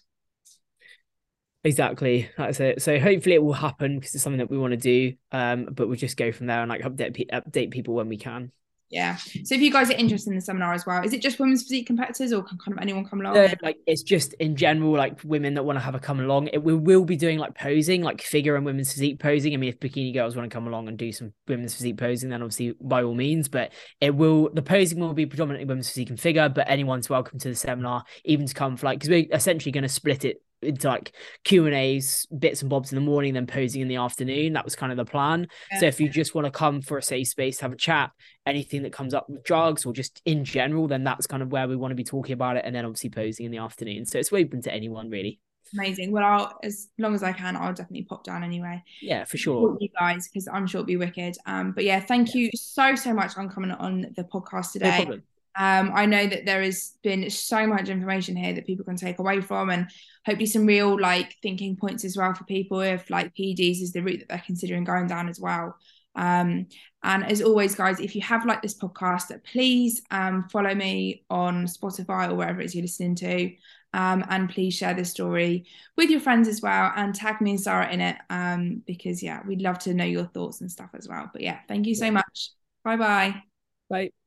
Exactly. 1.65 2.29
That's 2.37 2.59
it. 2.59 2.81
So 2.81 2.99
hopefully 2.99 3.35
it 3.35 3.43
will 3.43 3.53
happen 3.53 3.97
because 3.97 4.13
it's 4.13 4.23
something 4.23 4.39
that 4.39 4.49
we 4.51 4.57
want 4.57 4.71
to 4.71 4.77
do. 4.77 5.13
Um, 5.31 5.69
but 5.71 5.87
we'll 5.87 5.95
just 5.95 6.17
go 6.17 6.33
from 6.33 6.47
there 6.47 6.61
and 6.61 6.69
like 6.69 6.81
update 6.81 7.29
update 7.31 7.71
people 7.71 7.93
when 7.93 8.09
we 8.09 8.17
can. 8.17 8.51
Yeah. 8.93 9.15
So 9.43 9.55
if 9.55 9.61
you 9.61 9.71
guys 9.71 9.89
are 9.89 9.93
interested 9.93 10.29
in 10.29 10.35
the 10.35 10.41
seminar 10.41 10.71
as 10.71 10.85
well, 10.85 11.03
is 11.03 11.13
it 11.13 11.21
just 11.21 11.39
women's 11.39 11.63
physique 11.63 11.87
competitors, 11.87 12.31
or 12.31 12.43
can 12.43 12.59
kind 12.59 12.77
of 12.77 12.81
anyone 12.81 13.05
come 13.05 13.21
along? 13.21 13.33
No, 13.33 13.51
like 13.63 13.77
it's 13.87 14.03
just 14.03 14.33
in 14.33 14.55
general, 14.55 14.91
like 14.91 15.19
women 15.23 15.55
that 15.55 15.63
want 15.63 15.77
to 15.77 15.81
have 15.81 15.95
a 15.95 15.99
come 15.99 16.19
along. 16.19 16.49
It 16.53 16.63
we 16.63 16.75
will 16.75 17.03
be 17.03 17.15
doing 17.15 17.39
like 17.39 17.55
posing, 17.55 18.03
like 18.03 18.21
figure 18.21 18.55
and 18.55 18.63
women's 18.63 18.93
physique 18.93 19.19
posing. 19.19 19.55
I 19.55 19.57
mean, 19.57 19.69
if 19.69 19.79
bikini 19.79 20.13
girls 20.13 20.35
want 20.35 20.47
to 20.47 20.53
come 20.53 20.67
along 20.67 20.89
and 20.89 20.97
do 20.97 21.11
some 21.11 21.33
women's 21.47 21.73
physique 21.73 21.97
posing, 21.97 22.29
then 22.29 22.43
obviously 22.43 22.75
by 22.79 23.01
all 23.01 23.15
means. 23.15 23.49
But 23.49 23.73
it 23.99 24.13
will 24.13 24.51
the 24.53 24.61
posing 24.61 24.99
will 24.99 25.13
be 25.13 25.25
predominantly 25.25 25.65
women's 25.65 25.89
physique 25.89 26.11
and 26.11 26.19
figure. 26.19 26.47
But 26.47 26.69
anyone's 26.69 27.09
welcome 27.09 27.39
to 27.39 27.49
the 27.49 27.55
seminar, 27.55 28.03
even 28.25 28.45
to 28.45 28.53
come 28.53 28.77
for 28.77 28.85
like 28.85 28.99
because 28.99 29.09
we're 29.09 29.25
essentially 29.35 29.71
going 29.71 29.81
to 29.81 29.89
split 29.89 30.23
it 30.23 30.43
into 30.63 30.87
like 30.87 31.13
Q 31.43 31.65
and 31.65 31.75
A's, 31.75 32.27
bits 32.37 32.61
and 32.61 32.69
bobs 32.69 32.91
in 32.91 32.95
the 32.95 33.01
morning, 33.01 33.33
then 33.33 33.47
posing 33.47 33.81
in 33.81 33.87
the 33.87 33.97
afternoon. 33.97 34.53
That 34.53 34.65
was 34.65 34.75
kind 34.75 34.91
of 34.91 34.97
the 34.97 35.05
plan. 35.05 35.47
So 35.79 35.85
if 35.85 35.99
you 35.99 36.09
just 36.09 36.35
want 36.35 36.45
to 36.45 36.51
come 36.51 36.81
for 36.81 36.97
a 36.97 37.03
safe 37.03 37.27
space, 37.27 37.59
have 37.59 37.73
a 37.73 37.77
chat, 37.77 38.11
anything 38.45 38.83
that 38.83 38.93
comes 38.93 39.13
up 39.13 39.29
with 39.29 39.43
drugs 39.43 39.85
or 39.85 39.93
just 39.93 40.21
in 40.25 40.43
general, 40.43 40.87
then 40.87 41.03
that's 41.03 41.27
kind 41.27 41.43
of 41.43 41.51
where 41.51 41.67
we 41.67 41.75
want 41.75 41.91
to 41.91 41.95
be 41.95 42.03
talking 42.03 42.33
about 42.33 42.57
it. 42.57 42.63
And 42.65 42.75
then 42.75 42.85
obviously 42.85 43.09
posing 43.09 43.45
in 43.45 43.51
the 43.51 43.59
afternoon. 43.59 44.05
So 44.05 44.19
it's 44.19 44.31
open 44.33 44.61
to 44.63 44.73
anyone 44.73 45.09
really. 45.09 45.39
Amazing. 45.75 46.11
Well, 46.11 46.23
I'll 46.23 46.59
as 46.63 46.89
long 46.99 47.15
as 47.15 47.23
I 47.23 47.33
can, 47.33 47.55
I'll 47.55 47.73
definitely 47.73 48.03
pop 48.03 48.23
down 48.23 48.43
anyway. 48.43 48.83
Yeah, 49.01 49.23
for 49.25 49.37
sure. 49.37 49.69
Support 49.69 49.81
You 49.81 49.89
guys, 49.99 50.27
because 50.27 50.47
I'm 50.47 50.67
sure 50.67 50.79
it'll 50.79 50.85
be 50.85 50.97
wicked. 50.97 51.35
Um, 51.47 51.71
but 51.71 51.83
yeah, 51.83 51.99
thank 51.99 52.35
you 52.35 52.51
so 52.53 52.93
so 52.95 53.11
much 53.13 53.37
on 53.37 53.49
coming 53.49 53.71
on 53.71 54.13
the 54.15 54.23
podcast 54.23 54.75
No 54.75 54.79
today. 54.91 54.95
problem. 54.97 55.23
Um, 55.55 55.91
I 55.93 56.05
know 56.05 56.25
that 56.25 56.45
there 56.45 56.61
has 56.63 56.93
been 57.03 57.29
so 57.29 57.67
much 57.67 57.89
information 57.89 58.35
here 58.35 58.53
that 58.53 58.65
people 58.65 58.85
can 58.85 58.95
take 58.95 59.19
away 59.19 59.41
from, 59.41 59.69
and 59.69 59.89
hopefully 60.25 60.47
some 60.47 60.65
real 60.65 60.99
like 60.99 61.35
thinking 61.41 61.75
points 61.75 62.03
as 62.05 62.17
well 62.17 62.33
for 62.33 62.43
people 62.45 62.81
if 62.81 63.09
like 63.09 63.35
PEDs 63.35 63.81
is 63.81 63.93
the 63.93 64.01
route 64.01 64.19
that 64.19 64.29
they're 64.29 64.43
considering 64.45 64.83
going 64.83 65.07
down 65.07 65.29
as 65.29 65.39
well. 65.39 65.75
Um, 66.15 66.67
and 67.03 67.25
as 67.25 67.41
always, 67.41 67.75
guys, 67.75 67.99
if 67.99 68.15
you 68.15 68.21
have 68.21 68.45
liked 68.45 68.61
this 68.61 68.77
podcast, 68.77 69.31
please 69.43 70.01
um, 70.11 70.47
follow 70.49 70.73
me 70.73 71.25
on 71.29 71.65
Spotify 71.65 72.29
or 72.29 72.35
wherever 72.35 72.61
it 72.61 72.65
is 72.65 72.75
you're 72.75 72.83
listening 72.83 73.15
to. 73.15 73.51
Um, 73.95 74.25
and 74.29 74.49
please 74.49 74.73
share 74.73 74.95
this 74.95 75.11
story 75.11 75.65
with 75.97 76.09
your 76.09 76.19
friends 76.19 76.47
as 76.47 76.61
well 76.61 76.91
and 76.95 77.13
tag 77.13 77.41
me 77.41 77.51
and 77.51 77.61
Sara 77.61 77.91
in 77.91 78.01
it 78.01 78.17
um, 78.29 78.81
because, 78.87 79.21
yeah, 79.21 79.41
we'd 79.45 79.61
love 79.61 79.77
to 79.79 79.93
know 79.93 80.05
your 80.05 80.25
thoughts 80.25 80.61
and 80.61 80.71
stuff 80.71 80.89
as 80.95 81.07
well. 81.07 81.29
But 81.31 81.43
yeah, 81.43 81.59
thank 81.67 81.85
you 81.85 81.93
so 81.93 82.09
much. 82.09 82.49
Bye 82.83 82.97
bye. 82.97 83.43
Bye. 83.89 84.22